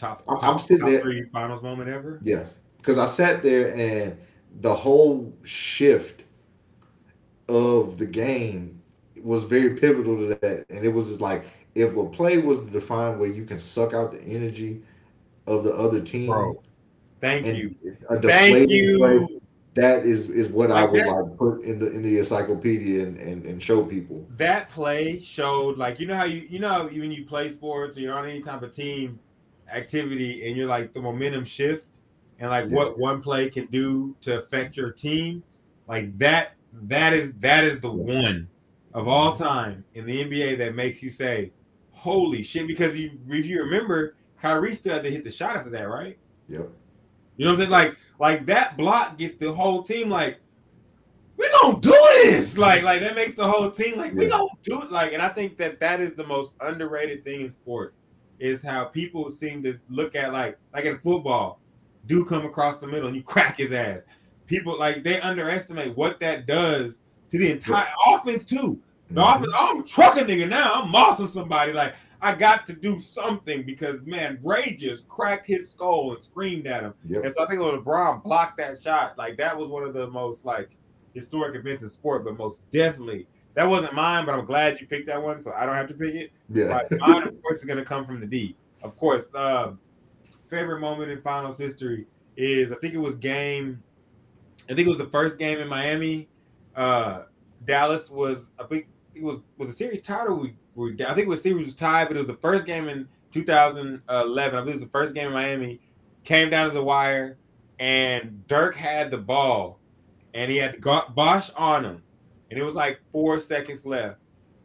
Top, 0.00 0.22
I'm- 0.26 0.38
top, 0.40 0.48
I'm 0.48 0.58
sitting 0.58 0.78
top 0.78 0.88
there- 0.88 1.02
three 1.02 1.24
finals 1.30 1.62
moment 1.62 1.90
ever. 1.90 2.18
Yeah, 2.22 2.44
because 2.78 2.96
I 2.96 3.04
sat 3.04 3.42
there 3.42 3.74
and 3.76 4.16
the 4.62 4.74
whole 4.74 5.34
shift 5.42 6.24
of 7.50 7.98
the 7.98 8.06
game 8.06 8.80
was 9.22 9.42
very 9.44 9.74
pivotal 9.74 10.16
to 10.16 10.38
that, 10.40 10.64
and 10.70 10.82
it 10.82 10.94
was 10.94 11.08
just 11.08 11.20
like 11.20 11.44
if 11.76 11.94
a 11.96 12.04
play 12.06 12.38
was 12.38 12.60
to 12.60 12.66
define 12.66 13.18
where 13.18 13.28
you 13.28 13.44
can 13.44 13.60
suck 13.60 13.92
out 13.92 14.10
the 14.10 14.22
energy 14.22 14.82
of 15.46 15.62
the 15.62 15.74
other 15.74 16.00
team, 16.00 16.28
Bro, 16.28 16.62
Thank 17.20 17.46
you. 17.46 17.74
a 18.08 18.20
Thank 18.20 18.70
you. 18.70 18.98
play, 18.98 19.40
that 19.74 20.06
is 20.06 20.30
is 20.30 20.48
what 20.48 20.70
I 20.70 20.86
would 20.86 21.00
that- 21.02 21.08
like 21.08 21.36
put 21.36 21.62
in 21.62 21.78
the 21.78 21.90
in 21.92 22.02
the 22.02 22.18
encyclopedia 22.18 23.02
and, 23.04 23.18
and, 23.18 23.44
and 23.44 23.62
show 23.62 23.84
people. 23.84 24.26
that 24.36 24.70
play 24.70 25.20
showed 25.20 25.76
like 25.76 26.00
you 26.00 26.06
know 26.06 26.16
how 26.16 26.24
you 26.24 26.46
you 26.48 26.58
know 26.58 26.68
how 26.68 26.84
when 26.84 27.12
you 27.12 27.26
play 27.26 27.50
sports 27.50 27.96
or 27.96 28.00
you're 28.00 28.18
on 28.18 28.24
any 28.28 28.40
type 28.40 28.62
of 28.62 28.72
team 28.72 29.18
activity 29.72 30.46
and 30.46 30.56
you're 30.56 30.66
like 30.66 30.92
the 30.94 31.00
momentum 31.00 31.44
shift 31.44 31.88
and 32.38 32.50
like 32.50 32.68
what 32.70 32.98
one 32.98 33.20
play 33.20 33.50
can 33.50 33.66
do 33.66 34.16
to 34.22 34.38
affect 34.38 34.76
your 34.76 34.90
team 34.90 35.42
like 35.88 36.16
that 36.16 36.54
that 36.72 37.12
is 37.12 37.34
that 37.34 37.64
is 37.64 37.80
the 37.80 37.90
one 37.90 38.48
of 38.94 39.08
all 39.08 39.32
mm-hmm. 39.32 39.44
time 39.44 39.84
in 39.94 40.06
the 40.06 40.24
NBA 40.24 40.56
that 40.58 40.74
makes 40.74 41.02
you 41.02 41.10
say 41.10 41.52
holy 41.96 42.42
shit 42.42 42.66
because 42.66 42.96
you 42.96 43.18
if 43.28 43.46
you 43.46 43.60
remember 43.62 44.16
Kyrie 44.40 44.74
still 44.74 44.92
had 44.94 45.02
to 45.02 45.10
hit 45.10 45.24
the 45.24 45.30
shot 45.30 45.56
after 45.56 45.70
that 45.70 45.88
right? 45.88 46.18
Yep. 46.48 46.68
you 47.36 47.44
know 47.44 47.52
what 47.52 47.54
I'm 47.54 47.56
saying? 47.56 47.70
Like 47.70 47.96
like 48.18 48.46
that 48.46 48.76
block 48.76 49.18
gets 49.18 49.34
the 49.38 49.52
whole 49.52 49.82
team 49.82 50.10
like 50.10 50.38
we 51.36 51.46
gonna 51.60 51.80
do 51.80 51.90
this! 52.24 52.56
Like 52.56 52.82
like 52.82 53.00
that 53.00 53.14
makes 53.14 53.34
the 53.36 53.46
whole 53.46 53.70
team 53.70 53.96
like 53.98 54.14
we 54.14 54.24
Yeah. 54.24 54.30
gonna 54.30 54.48
do 54.62 54.82
it 54.82 54.90
like 54.92 55.12
and 55.12 55.20
i 55.20 55.28
think 55.28 55.58
that 55.58 55.78
that 55.80 56.00
is 56.00 56.14
the 56.14 56.26
most 56.26 56.54
underrated 56.62 57.24
thing 57.24 57.42
in 57.42 57.50
sports 57.50 58.00
is 58.38 58.62
how 58.62 58.84
people 58.84 59.28
seem 59.30 59.62
to 59.62 59.78
look 59.90 60.14
at 60.14 60.32
like 60.32 60.58
like 60.74 60.84
in 60.84 60.98
football 61.00 61.60
do 62.06 62.24
come 62.24 62.44
across 62.46 62.78
the 62.78 62.86
middle 62.86 63.08
and 63.08 63.16
you 63.16 63.22
crack 63.22 63.56
his 63.58 63.72
ass. 63.72 64.02
People 64.46 64.78
like 64.78 65.02
they 65.02 65.20
underestimate 65.20 65.96
what 65.96 66.20
that 66.20 66.46
does 66.46 67.00
to 67.30 67.38
the 67.38 67.50
entire 67.50 67.88
offense 68.06 68.44
too 68.44 68.80
the 69.10 69.20
Mhm. 69.20 69.36
offense 69.36 69.52
i'm 69.56 69.84
trucking 69.84 70.24
nigga 70.24 70.48
now 70.48 70.82
i'm 70.82 70.92
mossing 70.92 71.28
somebody 71.28 71.72
like 71.72 71.94
i 72.22 72.34
got 72.34 72.66
to 72.66 72.72
do 72.72 72.98
something 72.98 73.62
because 73.64 74.04
man 74.04 74.38
ray 74.42 74.74
just 74.74 75.06
cracked 75.08 75.46
his 75.46 75.70
skull 75.70 76.12
and 76.14 76.22
screamed 76.24 76.66
at 76.66 76.82
him 76.82 76.94
Yep. 77.06 77.24
and 77.24 77.32
so 77.34 77.44
I 77.44 77.48
think 77.48 77.60
when 77.60 77.76
LeBron 77.78 78.22
blocked 78.22 78.56
that 78.58 78.78
shot, 78.78 79.16
like 79.18 79.36
that 79.36 79.56
was 79.56 79.68
one 79.68 79.82
of 79.84 79.92
the 79.94 80.06
most 80.08 80.44
like 80.44 80.76
historic 81.14 81.54
events 81.54 81.82
in 81.82 81.88
sport, 81.88 82.24
but 82.24 82.36
most 82.36 82.68
definitely 82.70 83.26
that 83.54 83.64
wasn't 83.64 83.94
mine. 83.94 84.26
But 84.26 84.34
I'm 84.34 84.44
glad 84.44 84.80
you 84.80 84.86
picked 84.86 85.06
that 85.06 85.22
one, 85.22 85.40
so 85.40 85.50
I 85.56 85.64
don't 85.64 85.74
have 85.74 85.88
to 85.88 85.94
pick 85.94 86.14
it. 86.14 86.30
Yeah. 86.52 86.82
But 86.90 86.98
mine, 87.00 87.22
of 87.28 87.40
course, 87.42 87.58
is 87.58 87.64
gonna 87.64 87.84
come 87.84 88.04
from 88.04 88.20
the 88.20 88.26
D. 88.26 88.56
Of 88.82 88.96
course, 88.96 89.28
um, 89.34 89.78
favorite 90.48 90.80
moment 90.80 91.10
in 91.10 91.20
finals 91.22 91.58
history 91.58 92.06
is 92.36 92.70
I 92.72 92.76
think 92.76 92.92
it 92.94 92.98
was 92.98 93.14
game. 93.16 93.82
I 94.68 94.74
think 94.74 94.80
it 94.86 94.88
was 94.88 94.98
the 94.98 95.08
first 95.08 95.38
game 95.38 95.58
in 95.58 95.68
Miami. 95.68 96.28
Uh, 96.74 97.22
Dallas 97.64 98.10
was 98.10 98.52
I 98.58 98.64
think 98.64 98.86
it 99.16 99.22
was 99.22 99.40
was 99.56 99.68
a 99.68 99.72
series 99.72 100.00
tied 100.00 100.26
or 100.26 100.34
we, 100.34 100.54
I 101.04 101.14
think 101.14 101.26
it 101.26 101.28
was 101.28 101.42
series 101.42 101.66
was 101.66 101.74
tied, 101.74 102.08
but 102.08 102.16
it 102.16 102.18
was 102.18 102.26
the 102.26 102.36
first 102.36 102.66
game 102.66 102.88
in 102.88 103.08
2011. 103.32 104.04
I 104.10 104.60
believe 104.60 104.68
it 104.68 104.72
was 104.72 104.82
the 104.82 104.88
first 104.88 105.14
game 105.14 105.28
in 105.28 105.32
Miami. 105.32 105.80
Came 106.24 106.50
down 106.50 106.68
to 106.68 106.74
the 106.74 106.82
wire, 106.82 107.38
and 107.78 108.46
Dirk 108.46 108.74
had 108.76 109.10
the 109.10 109.16
ball, 109.16 109.78
and 110.34 110.50
he 110.50 110.58
had 110.58 110.80
Bosh 110.80 111.50
on 111.56 111.84
him, 111.84 112.02
and 112.50 112.58
it 112.58 112.64
was 112.64 112.74
like 112.74 113.00
four 113.12 113.38
seconds 113.38 113.86
left. 113.86 114.18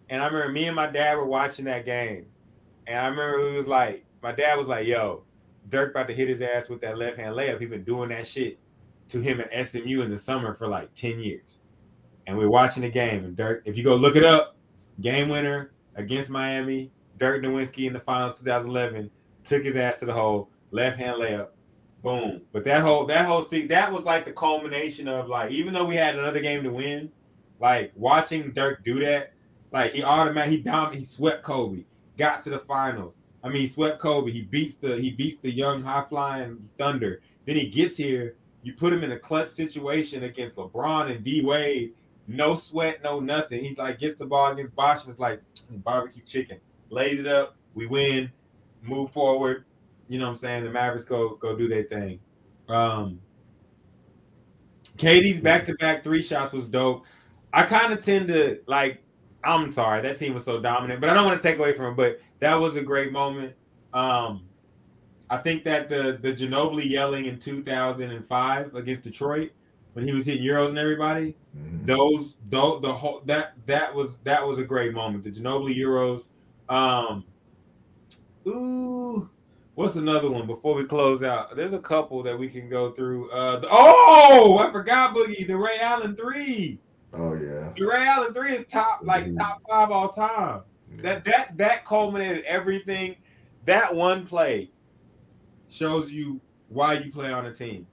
And 0.09 0.21
I 0.21 0.25
remember 0.25 0.51
me 0.51 0.65
and 0.65 0.75
my 0.75 0.87
dad 0.87 1.15
were 1.17 1.25
watching 1.25 1.65
that 1.65 1.85
game, 1.85 2.25
and 2.87 2.97
I 2.97 3.07
remember 3.07 3.47
it 3.47 3.57
was 3.57 3.67
like 3.67 4.03
my 4.21 4.31
dad 4.31 4.57
was 4.57 4.67
like, 4.67 4.85
"Yo, 4.87 5.23
Dirk 5.69 5.91
about 5.91 6.07
to 6.07 6.13
hit 6.13 6.27
his 6.27 6.41
ass 6.41 6.67
with 6.67 6.81
that 6.81 6.97
left 6.97 7.17
hand 7.17 7.35
layup. 7.35 7.59
He 7.59 7.67
been 7.67 7.83
doing 7.83 8.09
that 8.09 8.27
shit 8.27 8.59
to 9.09 9.21
him 9.21 9.39
at 9.39 9.67
SMU 9.67 10.01
in 10.01 10.09
the 10.09 10.17
summer 10.17 10.53
for 10.53 10.67
like 10.67 10.93
ten 10.93 11.19
years." 11.19 11.59
And 12.31 12.37
we're 12.37 12.47
watching 12.47 12.83
the 12.83 12.89
game, 12.89 13.25
and 13.25 13.35
Dirk, 13.35 13.63
if 13.65 13.77
you 13.77 13.83
go 13.83 13.93
look 13.93 14.15
it 14.15 14.23
up, 14.23 14.55
game 15.01 15.27
winner 15.27 15.73
against 15.95 16.29
Miami, 16.29 16.89
Dirk 17.19 17.43
Nowitzki 17.43 17.87
in 17.87 17.91
the 17.91 17.99
finals 17.99 18.39
2011 18.39 19.11
took 19.43 19.65
his 19.65 19.75
ass 19.75 19.97
to 19.97 20.05
the 20.05 20.13
hole, 20.13 20.49
left 20.71 20.97
hand 20.97 21.17
layup, 21.17 21.49
boom. 22.01 22.41
But 22.53 22.63
that 22.63 22.83
whole 22.83 23.05
that 23.07 23.25
whole 23.25 23.43
see 23.43 23.67
that 23.67 23.91
was 23.91 24.05
like 24.05 24.23
the 24.23 24.31
culmination 24.31 25.09
of 25.09 25.27
like 25.27 25.51
even 25.51 25.73
though 25.73 25.83
we 25.83 25.95
had 25.95 26.17
another 26.17 26.39
game 26.39 26.63
to 26.63 26.71
win, 26.71 27.11
like 27.59 27.91
watching 27.97 28.53
Dirk 28.53 28.85
do 28.85 29.01
that, 29.01 29.33
like 29.73 29.91
he 29.91 30.01
automatically 30.01 30.55
he 30.55 30.63
dom 30.63 30.93
he 30.93 31.03
swept 31.03 31.43
Kobe, 31.43 31.83
got 32.17 32.45
to 32.45 32.49
the 32.49 32.59
finals. 32.59 33.17
I 33.43 33.49
mean, 33.49 33.63
he 33.63 33.67
swept 33.67 33.99
Kobe. 33.99 34.31
He 34.31 34.43
beats 34.43 34.75
the 34.75 34.95
he 34.95 35.09
beats 35.09 35.35
the 35.35 35.51
young 35.51 35.83
high 35.83 36.05
flying 36.07 36.69
Thunder. 36.77 37.23
Then 37.45 37.57
he 37.57 37.67
gets 37.67 37.97
here. 37.97 38.37
You 38.63 38.71
put 38.71 38.93
him 38.93 39.03
in 39.03 39.11
a 39.11 39.19
clutch 39.19 39.49
situation 39.49 40.23
against 40.23 40.55
LeBron 40.55 41.13
and 41.13 41.21
D 41.25 41.43
Wade. 41.43 41.93
No 42.27 42.55
sweat, 42.55 43.03
no 43.03 43.19
nothing. 43.19 43.63
He 43.63 43.75
like 43.75 43.99
gets 43.99 44.15
the 44.15 44.25
ball 44.25 44.51
against 44.51 44.75
Bosh 44.75 45.05
it's 45.07 45.19
like 45.19 45.41
barbecue 45.69 46.23
chicken. 46.23 46.59
Lays 46.89 47.19
it 47.19 47.27
up. 47.27 47.55
We 47.73 47.87
win. 47.87 48.31
Move 48.81 49.11
forward. 49.11 49.65
You 50.07 50.19
know 50.19 50.25
what 50.25 50.31
I'm 50.31 50.37
saying? 50.37 50.63
The 50.63 50.71
Mavericks 50.71 51.05
go 51.05 51.35
go 51.35 51.55
do 51.55 51.67
their 51.67 51.83
thing. 51.83 52.19
Um 52.67 53.19
KD's 54.97 55.41
back 55.41 55.65
to 55.65 55.73
back 55.75 56.03
three 56.03 56.21
shots 56.21 56.53
was 56.53 56.65
dope. 56.65 57.05
I 57.53 57.63
kind 57.63 57.91
of 57.93 58.01
tend 58.01 58.27
to 58.29 58.59
like. 58.67 59.03
I'm 59.43 59.71
sorry, 59.71 60.03
that 60.03 60.17
team 60.17 60.35
was 60.35 60.45
so 60.45 60.59
dominant, 60.59 61.01
but 61.01 61.09
I 61.09 61.15
don't 61.15 61.25
want 61.25 61.41
to 61.41 61.47
take 61.47 61.57
away 61.57 61.73
from 61.73 61.93
it. 61.93 61.95
But 61.95 62.21
that 62.39 62.53
was 62.53 62.75
a 62.75 62.81
great 62.81 63.11
moment. 63.11 63.53
Um, 63.91 64.43
I 65.31 65.37
think 65.37 65.63
that 65.63 65.89
the 65.89 66.19
the 66.21 66.31
Ginobili 66.33 66.87
yelling 66.87 67.25
in 67.25 67.39
2005 67.39 68.75
against 68.75 69.01
Detroit 69.01 69.51
when 69.93 70.05
he 70.05 70.13
was 70.13 70.25
hitting 70.25 70.43
euros 70.43 70.69
and 70.69 70.77
everybody, 70.77 71.35
Mhm. 71.57 71.85
those 71.85 72.35
though 72.45 72.79
the 72.79 72.93
whole 72.93 73.21
that 73.25 73.53
that 73.65 73.93
was 73.93 74.17
that 74.19 74.45
was 74.47 74.57
a 74.59 74.63
great 74.63 74.93
moment. 74.93 75.23
The 75.23 75.31
Ginobili 75.31 75.75
Euros. 75.77 76.27
Um 76.73 77.25
ooh, 78.47 79.29
what's 79.75 79.95
another 79.95 80.29
one 80.29 80.47
before 80.47 80.75
we 80.75 80.85
close 80.85 81.23
out? 81.23 81.55
There's 81.55 81.73
a 81.73 81.79
couple 81.79 82.23
that 82.23 82.37
we 82.37 82.47
can 82.49 82.69
go 82.69 82.91
through. 82.91 83.29
Uh 83.31 83.59
the, 83.59 83.67
oh, 83.69 84.59
I 84.59 84.71
forgot 84.71 85.15
Boogie, 85.15 85.45
the 85.47 85.57
Ray 85.57 85.79
Allen 85.79 86.15
3. 86.15 86.79
Oh 87.13 87.33
yeah. 87.33 87.73
The 87.75 87.85
Ray 87.85 88.05
Allen 88.05 88.33
3 88.33 88.55
is 88.55 88.65
top 88.65 89.01
like 89.03 89.25
Mhm. 89.25 89.37
top 89.37 89.61
5 89.69 89.91
all 89.91 90.09
time. 90.09 90.61
That 90.97 91.23
that 91.25 91.57
that 91.57 91.85
culminated 91.85 92.43
everything. 92.45 93.15
That 93.65 93.93
one 93.93 94.25
play 94.25 94.71
shows 95.69 96.11
you 96.11 96.39
why 96.69 96.93
you 96.93 97.11
play 97.11 97.31
on 97.31 97.45
a 97.45 97.53
team. 97.53 97.85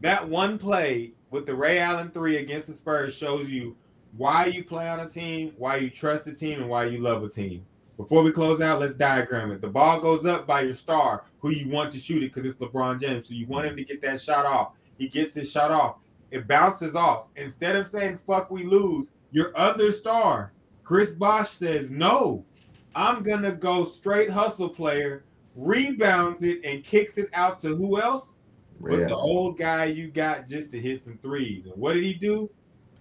That 0.00 0.28
one 0.28 0.58
play 0.58 1.13
with 1.34 1.46
the 1.46 1.54
Ray 1.54 1.80
Allen 1.80 2.12
three 2.12 2.36
against 2.36 2.68
the 2.68 2.72
Spurs 2.72 3.12
shows 3.12 3.50
you 3.50 3.76
why 4.16 4.46
you 4.46 4.62
play 4.62 4.88
on 4.88 5.00
a 5.00 5.08
team, 5.08 5.52
why 5.58 5.76
you 5.76 5.90
trust 5.90 6.28
a 6.28 6.32
team, 6.32 6.60
and 6.60 6.70
why 6.70 6.84
you 6.84 6.98
love 6.98 7.24
a 7.24 7.28
team. 7.28 7.66
Before 7.96 8.22
we 8.22 8.30
close 8.30 8.60
out, 8.60 8.78
let's 8.78 8.94
diagram 8.94 9.50
it. 9.50 9.60
The 9.60 9.66
ball 9.66 9.98
goes 9.98 10.26
up 10.26 10.46
by 10.46 10.60
your 10.60 10.74
star, 10.74 11.24
who 11.40 11.50
you 11.50 11.68
want 11.68 11.90
to 11.90 11.98
shoot 11.98 12.22
it 12.22 12.32
because 12.32 12.44
it's 12.44 12.60
LeBron 12.60 13.00
James. 13.00 13.26
So 13.26 13.34
you 13.34 13.48
want 13.48 13.66
him 13.66 13.76
to 13.76 13.84
get 13.84 14.00
that 14.02 14.20
shot 14.20 14.46
off. 14.46 14.74
He 14.96 15.08
gets 15.08 15.34
his 15.34 15.50
shot 15.50 15.72
off. 15.72 15.96
It 16.30 16.46
bounces 16.46 16.94
off. 16.94 17.26
Instead 17.34 17.74
of 17.74 17.84
saying 17.84 18.18
"fuck, 18.18 18.52
we 18.52 18.62
lose," 18.62 19.10
your 19.32 19.56
other 19.58 19.90
star, 19.90 20.52
Chris 20.84 21.10
Bosh, 21.10 21.50
says, 21.50 21.90
"No, 21.90 22.44
I'm 22.94 23.24
gonna 23.24 23.50
go 23.50 23.82
straight 23.82 24.30
hustle 24.30 24.68
player." 24.68 25.24
Rebounds 25.56 26.44
it 26.44 26.64
and 26.64 26.84
kicks 26.84 27.18
it 27.18 27.28
out 27.32 27.58
to 27.60 27.74
who 27.74 28.00
else? 28.00 28.33
But 28.80 28.90
Ray 28.90 29.04
the 29.04 29.16
old 29.16 29.58
guy 29.58 29.86
you 29.86 30.08
got 30.08 30.48
just 30.48 30.70
to 30.72 30.80
hit 30.80 31.02
some 31.02 31.18
threes. 31.18 31.66
And 31.66 31.74
what 31.76 31.94
did 31.94 32.04
he 32.04 32.14
do? 32.14 32.50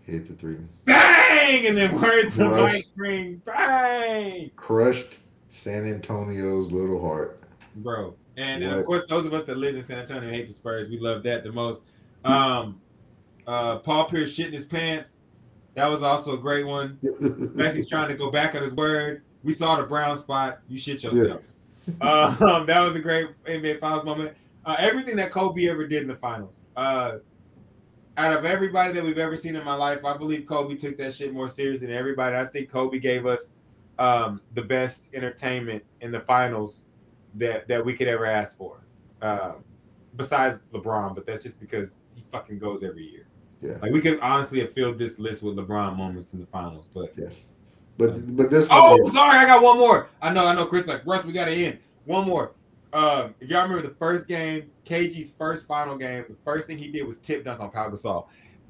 hit 0.05 0.27
the 0.27 0.33
three. 0.33 0.57
Bang! 0.85 1.65
And 1.67 1.77
then 1.77 1.99
words 1.99 2.37
of 2.39 2.51
Rush. 2.51 2.73
Mike 2.73 2.87
Breen. 2.95 3.41
Bang! 3.45 4.51
Crushed 4.55 5.17
San 5.49 5.85
Antonio's 5.85 6.71
little 6.71 7.01
heart. 7.01 7.41
Bro. 7.77 8.15
And, 8.37 8.63
and 8.63 8.73
of 8.73 8.85
course, 8.85 9.03
those 9.09 9.25
of 9.25 9.33
us 9.33 9.43
that 9.43 9.57
live 9.57 9.75
in 9.75 9.81
San 9.81 9.99
Antonio 9.99 10.29
hate 10.29 10.47
the 10.47 10.53
Spurs. 10.53 10.89
We 10.89 10.99
love 10.99 11.23
that 11.23 11.43
the 11.43 11.51
most. 11.51 11.83
Um, 12.25 12.79
uh, 13.45 13.77
Paul 13.79 14.05
Pierce 14.05 14.35
shitting 14.35 14.53
his 14.53 14.65
pants. 14.65 15.19
That 15.75 15.87
was 15.87 16.03
also 16.03 16.33
a 16.33 16.37
great 16.37 16.65
one. 16.65 16.97
Messi's 17.03 17.87
trying 17.87 18.09
to 18.09 18.15
go 18.15 18.29
back 18.31 18.55
on 18.55 18.63
his 18.63 18.73
word. 18.73 19.23
We 19.43 19.53
saw 19.53 19.75
the 19.77 19.83
brown 19.83 20.17
spot. 20.17 20.59
You 20.67 20.77
shit 20.77 21.03
yourself. 21.03 21.41
Um, 21.99 22.65
that 22.65 22.79
was 22.79 22.95
a 22.95 22.99
great 22.99 23.27
NBA 23.45 23.79
Finals 23.79 24.05
moment. 24.05 24.37
Uh, 24.65 24.75
everything 24.79 25.15
that 25.17 25.31
Kobe 25.31 25.67
ever 25.67 25.87
did 25.87 26.01
in 26.01 26.07
the 26.07 26.15
finals. 26.15 26.61
Uh, 26.75 27.17
out 28.17 28.33
of 28.33 28.45
everybody 28.45 28.93
that 28.93 29.03
we've 29.03 29.17
ever 29.17 29.35
seen 29.35 29.55
in 29.55 29.63
my 29.65 29.73
life, 29.73 30.05
I 30.05 30.15
believe 30.15 30.45
Kobe 30.47 30.75
took 30.75 30.97
that 30.97 31.13
shit 31.13 31.33
more 31.33 31.49
serious 31.49 31.81
than 31.81 31.91
everybody. 31.91 32.35
I 32.35 32.45
think 32.45 32.69
Kobe 32.69 32.99
gave 32.99 33.25
us 33.25 33.51
um, 33.99 34.41
the 34.53 34.61
best 34.61 35.09
entertainment 35.13 35.83
in 36.01 36.11
the 36.11 36.19
finals 36.19 36.83
that 37.35 37.67
that 37.67 37.83
we 37.83 37.93
could 37.93 38.07
ever 38.07 38.25
ask 38.25 38.57
for. 38.57 38.81
Um, 39.21 39.63
besides 40.15 40.59
LeBron, 40.73 41.15
but 41.15 41.25
that's 41.25 41.41
just 41.41 41.59
because 41.59 41.97
he 42.13 42.23
fucking 42.31 42.59
goes 42.59 42.83
every 42.83 43.09
year. 43.09 43.27
Yeah. 43.61 43.77
Like 43.81 43.91
we 43.93 44.01
could 44.01 44.19
honestly 44.19 44.59
have 44.59 44.73
filled 44.73 44.97
this 44.97 45.17
list 45.17 45.41
with 45.41 45.55
LeBron 45.55 45.95
moments 45.95 46.33
in 46.33 46.39
the 46.39 46.45
finals, 46.47 46.89
but 46.93 47.17
yes. 47.17 47.45
But 47.97 48.35
but 48.35 48.49
this 48.49 48.67
Oh, 48.69 48.97
sorry, 49.11 49.37
I 49.37 49.45
got 49.45 49.61
one 49.61 49.77
more. 49.77 50.09
I 50.21 50.31
know, 50.31 50.45
I 50.45 50.53
know. 50.53 50.65
Chris, 50.65 50.87
like 50.87 51.05
Russ, 51.05 51.23
we 51.25 51.31
got 51.31 51.45
to 51.45 51.51
end. 51.51 51.79
One 52.05 52.25
more. 52.25 52.51
Um, 52.93 53.33
if 53.39 53.49
y'all 53.49 53.63
remember 53.63 53.87
the 53.87 53.95
first 53.95 54.27
game, 54.27 54.69
KG's 54.85 55.31
first 55.31 55.67
final 55.67 55.97
game, 55.97 56.25
the 56.29 56.35
first 56.45 56.67
thing 56.67 56.77
he 56.77 56.89
did 56.89 57.05
was 57.07 57.17
tip 57.17 57.43
dunk 57.43 57.59
on 57.59 57.71
Pau 57.71 57.89
Gasol. 57.89 58.27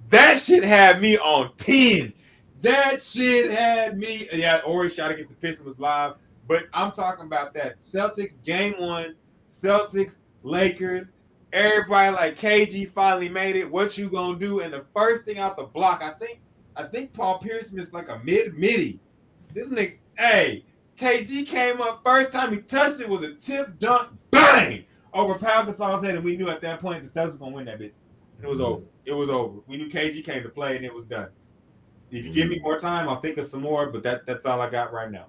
That 0.10 0.38
shit 0.38 0.64
had 0.64 1.02
me 1.02 1.18
on 1.18 1.52
ten. 1.58 2.14
That 2.62 3.02
shit 3.02 3.52
had 3.52 3.98
me. 3.98 4.30
Yeah, 4.32 4.62
Horry 4.62 4.88
shot 4.90 5.12
against 5.12 5.30
the 5.30 5.36
Pistons 5.36 5.68
was 5.68 5.80
live, 5.80 6.14
but 6.48 6.64
I'm 6.74 6.94
talking 6.94 7.26
about 7.26 7.54
that 7.56 7.82
Celtics 7.82 8.41
game 8.44 8.76
one, 8.80 9.16
Celtics 9.52 10.20
Lakers. 10.44 11.12
Everybody 11.52 12.16
like 12.16 12.40
KG 12.40 12.90
finally 12.90 13.28
made 13.28 13.58
it. 13.58 13.70
What 13.70 13.98
you 13.98 14.10
gonna 14.10 14.40
do? 14.40 14.62
And 14.62 14.74
the 14.74 14.86
first 14.95 15.26
thing 15.26 15.38
out 15.38 15.58
the 15.58 15.64
block, 15.64 16.02
I 16.02 16.12
think, 16.12 16.40
I 16.78 16.84
think 16.84 17.14
Paul 17.14 17.40
Pierce 17.40 17.74
missed 17.74 17.94
like 17.94 18.08
a 18.08 18.20
mid 18.24 18.58
midi. 18.58 19.00
This 19.54 19.68
nigga, 19.68 19.98
hey, 20.18 20.64
KG 20.98 21.48
came 21.48 21.82
up 21.82 22.02
first 22.03 22.32
time 22.32 22.53
he 22.53 22.60
touched 22.60 22.99
it 22.99 23.10
was 23.10 23.24
a 23.24 23.34
tip 23.34 23.80
dunk, 23.80 24.10
bang 24.32 24.86
over 25.14 25.36
Pau 25.36 25.64
Gasol's 25.64 26.03
head, 26.03 26.15
and 26.15 26.24
we 26.24 26.38
knew 26.38 26.49
at 26.49 26.61
that 26.61 26.80
point 26.80 27.03
the 27.03 27.10
Celtics 27.10 27.28
was 27.28 27.38
gonna 27.38 27.56
win 27.56 27.65
that 27.65 27.80
bitch. 27.80 27.91
It 28.41 28.48
was 28.48 28.60
over. 28.60 28.84
It 29.06 29.14
was 29.14 29.30
over. 29.30 29.60
We 29.68 29.78
knew 29.78 29.88
KG 29.88 30.24
came 30.24 30.44
to 30.44 30.49
play, 30.49 30.76
and 30.76 30.86
it 30.86 30.94
was 30.94 31.06
done. 31.06 31.30
If 32.11 32.26
you 32.26 32.34
give 32.34 32.49
me 32.49 32.60
more 32.60 32.78
time, 32.78 33.10
I'll 33.10 33.20
think 33.20 33.38
of 33.38 33.45
some 33.45 33.61
more, 33.61 33.88
but 33.88 34.03
that 34.03 34.26
that's 34.26 34.45
all 34.45 34.61
I 34.61 34.70
got 34.70 34.94
right 34.94 35.10
now. 35.10 35.26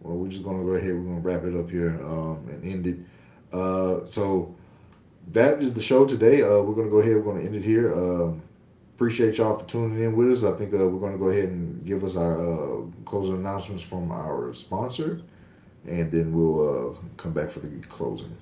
Well, 0.00 0.16
we're 0.16 0.28
just 0.28 0.42
gonna 0.42 0.64
go 0.64 0.72
ahead. 0.72 0.92
We're 0.92 1.02
gonna 1.02 1.20
wrap 1.20 1.44
it 1.44 1.56
up 1.56 1.70
here 1.70 1.98
um, 2.02 2.46
and 2.50 2.64
end 2.64 2.86
it. 2.86 2.98
Uh, 3.52 4.04
so 4.04 4.54
that 5.32 5.62
is 5.62 5.72
the 5.72 5.82
show 5.82 6.04
today. 6.04 6.42
Uh, 6.42 6.60
we're 6.60 6.74
gonna 6.74 6.90
go 6.90 6.98
ahead. 6.98 7.16
We're 7.16 7.32
gonna 7.32 7.44
end 7.44 7.56
it 7.56 7.62
here. 7.62 7.94
Um, 7.94 8.42
appreciate 8.96 9.36
y'all 9.36 9.58
for 9.58 9.66
tuning 9.66 10.02
in 10.02 10.16
with 10.16 10.32
us. 10.32 10.42
I 10.42 10.56
think 10.56 10.72
uh, 10.72 10.88
we're 10.88 11.00
gonna 11.00 11.18
go 11.18 11.28
ahead 11.28 11.50
and 11.50 11.84
give 11.84 12.02
us 12.02 12.16
our 12.16 12.40
uh, 12.40 12.82
closing 13.04 13.36
announcements 13.36 13.82
from 13.82 14.10
our 14.10 14.54
sponsor, 14.54 15.20
and 15.86 16.10
then 16.10 16.32
we'll 16.32 16.94
uh, 16.94 16.98
come 17.18 17.32
back 17.32 17.50
for 17.50 17.60
the 17.60 17.68
closing. 17.88 18.34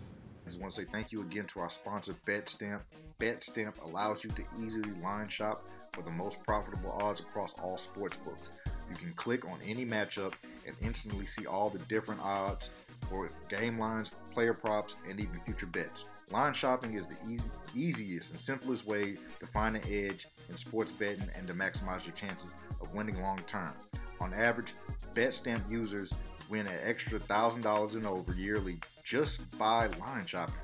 I 0.45 0.49
just 0.49 0.61
want 0.61 0.73
to 0.73 0.83
say 0.83 0.87
thank 0.93 1.11
you 1.11 1.23
again 1.23 1.47
to 1.47 1.61
our 1.61 1.71
sponsor, 1.71 2.15
BetStamp. 2.25 2.83
BetStamp 3.19 3.83
allows 3.83 4.23
you 4.23 4.31
to 4.31 4.45
easily 4.63 4.91
line 5.03 5.27
shop 5.27 5.65
for 5.93 6.03
the 6.03 6.11
most 6.13 6.45
profitable 6.45 6.93
odds 6.93 7.21
across 7.21 7.55
all 7.55 7.77
sports 7.77 8.17
books. 8.19 8.53
You 8.89 8.95
can 8.95 9.13
click 9.15 9.45
on 9.51 9.59
any 9.67 9.85
matchup 9.85 10.35
and 10.69 10.77
instantly 10.83 11.27
see 11.27 11.47
all 11.47 11.69
the 11.69 11.81
different 11.81 12.21
odds 12.23 12.71
for 13.11 13.29
game 13.49 13.81
lines, 13.81 14.13
player 14.33 14.55
props, 14.55 14.95
and 15.09 15.19
even 15.19 15.41
future 15.45 15.67
bets. 15.67 16.05
Line 16.31 16.55
shopping 16.55 16.95
is 16.95 17.07
the 17.07 17.17
easy, 17.29 17.51
easiest 17.75 18.31
and 18.31 18.41
simplest 18.41 18.87
way 18.87 19.17
to 19.41 19.47
find 19.47 19.77
an 19.77 19.83
edge 19.89 20.27
in 20.49 20.57
sports 20.57 20.91
betting 20.91 21.29
and 21.37 21.47
to 21.47 21.55
maximize 21.55 22.07
your 22.07 22.15
chances 22.15 22.55
of 22.81 22.93
winning 22.95 23.21
long 23.21 23.39
term. 23.47 23.75
On 24.21 24.33
average, 24.33 24.75
BetStamp 25.15 25.71
users 25.71 26.15
win 26.49 26.67
an 26.67 26.79
extra 26.83 27.19
$1,000 27.19 27.95
and 27.95 28.07
over 28.07 28.33
yearly 28.35 28.79
just 29.03 29.49
by 29.59 29.87
line 30.01 30.27
shopping. 30.27 30.55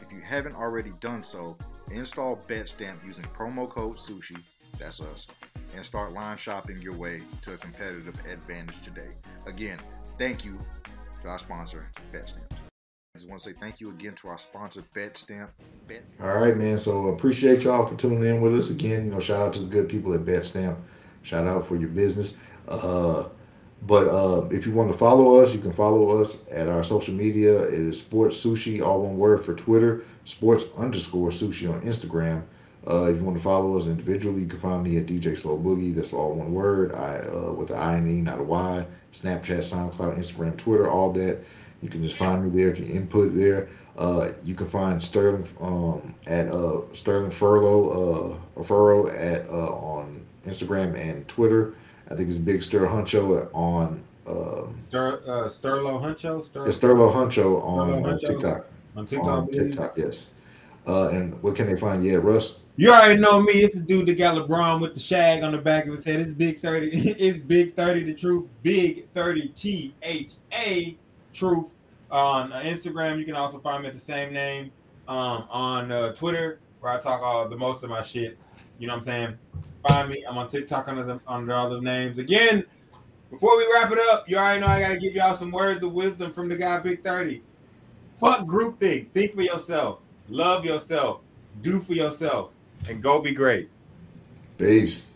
If 0.00 0.12
you 0.12 0.20
haven't 0.20 0.54
already 0.54 0.92
done 1.00 1.22
so, 1.22 1.56
install 1.90 2.40
BetStamp 2.46 3.04
using 3.04 3.24
promo 3.24 3.68
code 3.68 3.96
SUSHI, 3.96 4.38
that's 4.78 5.00
us, 5.00 5.26
and 5.74 5.84
start 5.84 6.12
line 6.12 6.36
shopping 6.36 6.78
your 6.78 6.94
way 6.94 7.22
to 7.42 7.54
a 7.54 7.56
competitive 7.56 8.14
advantage 8.30 8.80
today. 8.82 9.12
Again, 9.46 9.78
thank 10.18 10.44
you 10.44 10.58
to 11.22 11.28
our 11.28 11.38
sponsor, 11.38 11.88
BetStamp. 12.12 12.67
I 13.18 13.20
just 13.20 13.30
want 13.30 13.42
to 13.42 13.48
say 13.50 13.56
thank 13.58 13.80
you 13.80 13.90
again 13.90 14.14
to 14.22 14.28
our 14.28 14.38
sponsor, 14.38 14.80
BetStamp. 14.94 15.48
Bet- 15.88 16.04
All 16.22 16.38
right, 16.38 16.56
man. 16.56 16.78
So 16.78 17.08
appreciate 17.08 17.62
y'all 17.62 17.84
for 17.84 17.96
tuning 17.96 18.22
in 18.22 18.40
with 18.40 18.56
us 18.56 18.70
again. 18.70 19.06
You 19.06 19.10
know, 19.10 19.18
shout 19.18 19.40
out 19.44 19.52
to 19.54 19.58
the 19.58 19.66
good 19.66 19.88
people 19.88 20.14
at 20.14 20.20
BetStamp. 20.20 20.76
Shout 21.22 21.44
out 21.44 21.66
for 21.66 21.74
your 21.74 21.88
business. 21.88 22.36
Uh, 22.68 23.24
but 23.82 24.06
uh, 24.06 24.46
if 24.52 24.66
you 24.66 24.72
want 24.72 24.92
to 24.92 24.96
follow 24.96 25.40
us, 25.42 25.52
you 25.52 25.58
can 25.58 25.72
follow 25.72 26.22
us 26.22 26.36
at 26.48 26.68
our 26.68 26.84
social 26.84 27.12
media. 27.12 27.60
It 27.64 27.74
is 27.74 27.98
Sports 27.98 28.36
Sushi, 28.40 28.80
all 28.86 29.02
one 29.02 29.18
word 29.18 29.44
for 29.44 29.52
Twitter. 29.52 30.04
Sports 30.24 30.66
underscore 30.76 31.30
Sushi 31.30 31.68
on 31.68 31.80
Instagram. 31.80 32.44
Uh, 32.86 33.06
if 33.06 33.16
you 33.16 33.24
want 33.24 33.36
to 33.36 33.42
follow 33.42 33.76
us 33.76 33.88
individually, 33.88 34.42
you 34.42 34.46
can 34.46 34.60
find 34.60 34.84
me 34.84 34.96
at 34.96 35.06
DJ 35.06 35.36
Slow 35.36 35.58
Boogie. 35.58 35.92
That's 35.92 36.12
all 36.12 36.34
one 36.34 36.52
word. 36.52 36.94
I 36.94 37.18
uh, 37.18 37.52
with 37.52 37.66
the 37.68 37.74
I 37.74 37.96
and 37.96 38.08
E, 38.08 38.20
not 38.20 38.38
a 38.38 38.44
Y. 38.44 38.86
Snapchat, 39.12 39.64
SoundCloud, 39.64 40.16
Instagram, 40.18 40.56
Twitter, 40.56 40.88
all 40.88 41.10
that. 41.14 41.40
You 41.82 41.88
can 41.88 42.02
just 42.02 42.16
find 42.16 42.44
me 42.44 42.60
there. 42.60 42.70
If 42.70 42.78
you 42.78 42.86
input 42.86 43.34
there, 43.34 43.68
uh, 43.96 44.30
you 44.44 44.54
can 44.54 44.68
find 44.68 45.02
Sterling 45.02 45.46
um, 45.60 46.14
at 46.26 46.48
uh, 46.48 46.80
Sterling 46.92 47.30
Furlow 47.30 48.36
uh, 48.56 48.62
Furrow 48.62 49.08
at 49.08 49.48
uh, 49.48 49.68
on 49.68 50.24
Instagram 50.46 50.96
and 50.96 51.26
Twitter. 51.28 51.74
I 52.10 52.14
think 52.14 52.28
it's 52.28 52.38
Big 52.38 52.62
Stir 52.62 52.86
Huncho 52.86 53.48
on 53.54 54.02
um, 54.26 54.78
Stir, 54.88 55.20
uh, 55.26 55.48
Sterlo 55.48 56.00
Huncho, 56.00 56.44
Stir, 56.44 56.66
Sterlo 56.66 57.12
Huncho 57.12 57.62
on, 57.62 57.88
Sterlo 57.88 57.96
on 57.96 58.02
Huncho. 58.02 58.26
TikTok. 58.26 58.66
on 58.96 59.06
TikTok. 59.06 59.28
On. 59.28 59.50
TikTok, 59.50 59.98
yes. 59.98 60.30
Uh, 60.86 61.08
and 61.08 61.40
what 61.42 61.54
can 61.54 61.66
they 61.66 61.76
find? 61.76 62.04
Yeah, 62.04 62.16
Russ. 62.16 62.60
You 62.76 62.90
already 62.92 63.20
know 63.20 63.40
me. 63.40 63.54
It's 63.54 63.74
the 63.74 63.80
dude 63.80 64.06
that 64.06 64.16
got 64.18 64.36
LeBron 64.36 64.80
with 64.80 64.94
the 64.94 65.00
shag 65.00 65.42
on 65.42 65.52
the 65.52 65.58
back 65.58 65.86
of 65.86 65.96
his 65.96 66.04
head. 66.04 66.20
It's 66.20 66.32
Big 66.32 66.62
30. 66.62 67.16
It's 67.18 67.38
Big 67.38 67.74
30 67.74 68.04
the 68.04 68.14
truth. 68.14 68.46
Big 68.62 69.08
30 69.14 69.48
T 69.48 69.94
H 70.02 70.34
A 70.52 70.96
truth. 71.32 71.66
On 72.10 72.52
uh, 72.52 72.60
Instagram, 72.60 73.18
you 73.18 73.24
can 73.24 73.34
also 73.34 73.58
find 73.58 73.82
me 73.82 73.88
at 73.88 73.94
the 73.94 74.00
same 74.00 74.32
name. 74.32 74.70
Um, 75.08 75.46
on 75.50 75.92
uh, 75.92 76.12
Twitter, 76.12 76.60
where 76.80 76.92
I 76.92 77.00
talk 77.00 77.22
all 77.22 77.48
the 77.48 77.56
most 77.56 77.82
of 77.82 77.90
my 77.90 78.02
shit. 78.02 78.38
You 78.78 78.86
know 78.86 78.94
what 78.94 79.00
I'm 79.00 79.04
saying? 79.04 79.38
Find 79.88 80.10
me. 80.10 80.24
I'm 80.28 80.36
on 80.36 80.48
TikTok 80.48 80.88
under 80.88 81.04
the 81.04 81.20
under 81.26 81.54
all 81.54 81.70
the 81.70 81.80
names. 81.80 82.18
Again, 82.18 82.64
before 83.30 83.56
we 83.56 83.66
wrap 83.72 83.90
it 83.92 83.98
up, 84.10 84.28
you 84.28 84.36
already 84.36 84.60
know 84.60 84.66
I 84.66 84.80
gotta 84.80 84.98
give 84.98 85.14
y'all 85.14 85.36
some 85.36 85.50
words 85.50 85.82
of 85.82 85.92
wisdom 85.92 86.30
from 86.30 86.48
the 86.48 86.56
guy 86.56 86.78
Big 86.78 87.02
30. 87.02 87.42
Fuck 88.14 88.46
group 88.46 88.80
think. 88.80 89.08
Think 89.08 89.34
for 89.34 89.42
yourself. 89.42 90.00
Love 90.28 90.64
yourself. 90.64 91.20
Do 91.62 91.78
for 91.78 91.94
yourself 91.94 92.50
and 92.88 93.02
go 93.02 93.20
be 93.20 93.32
great. 93.32 93.68
Peace. 94.56 95.06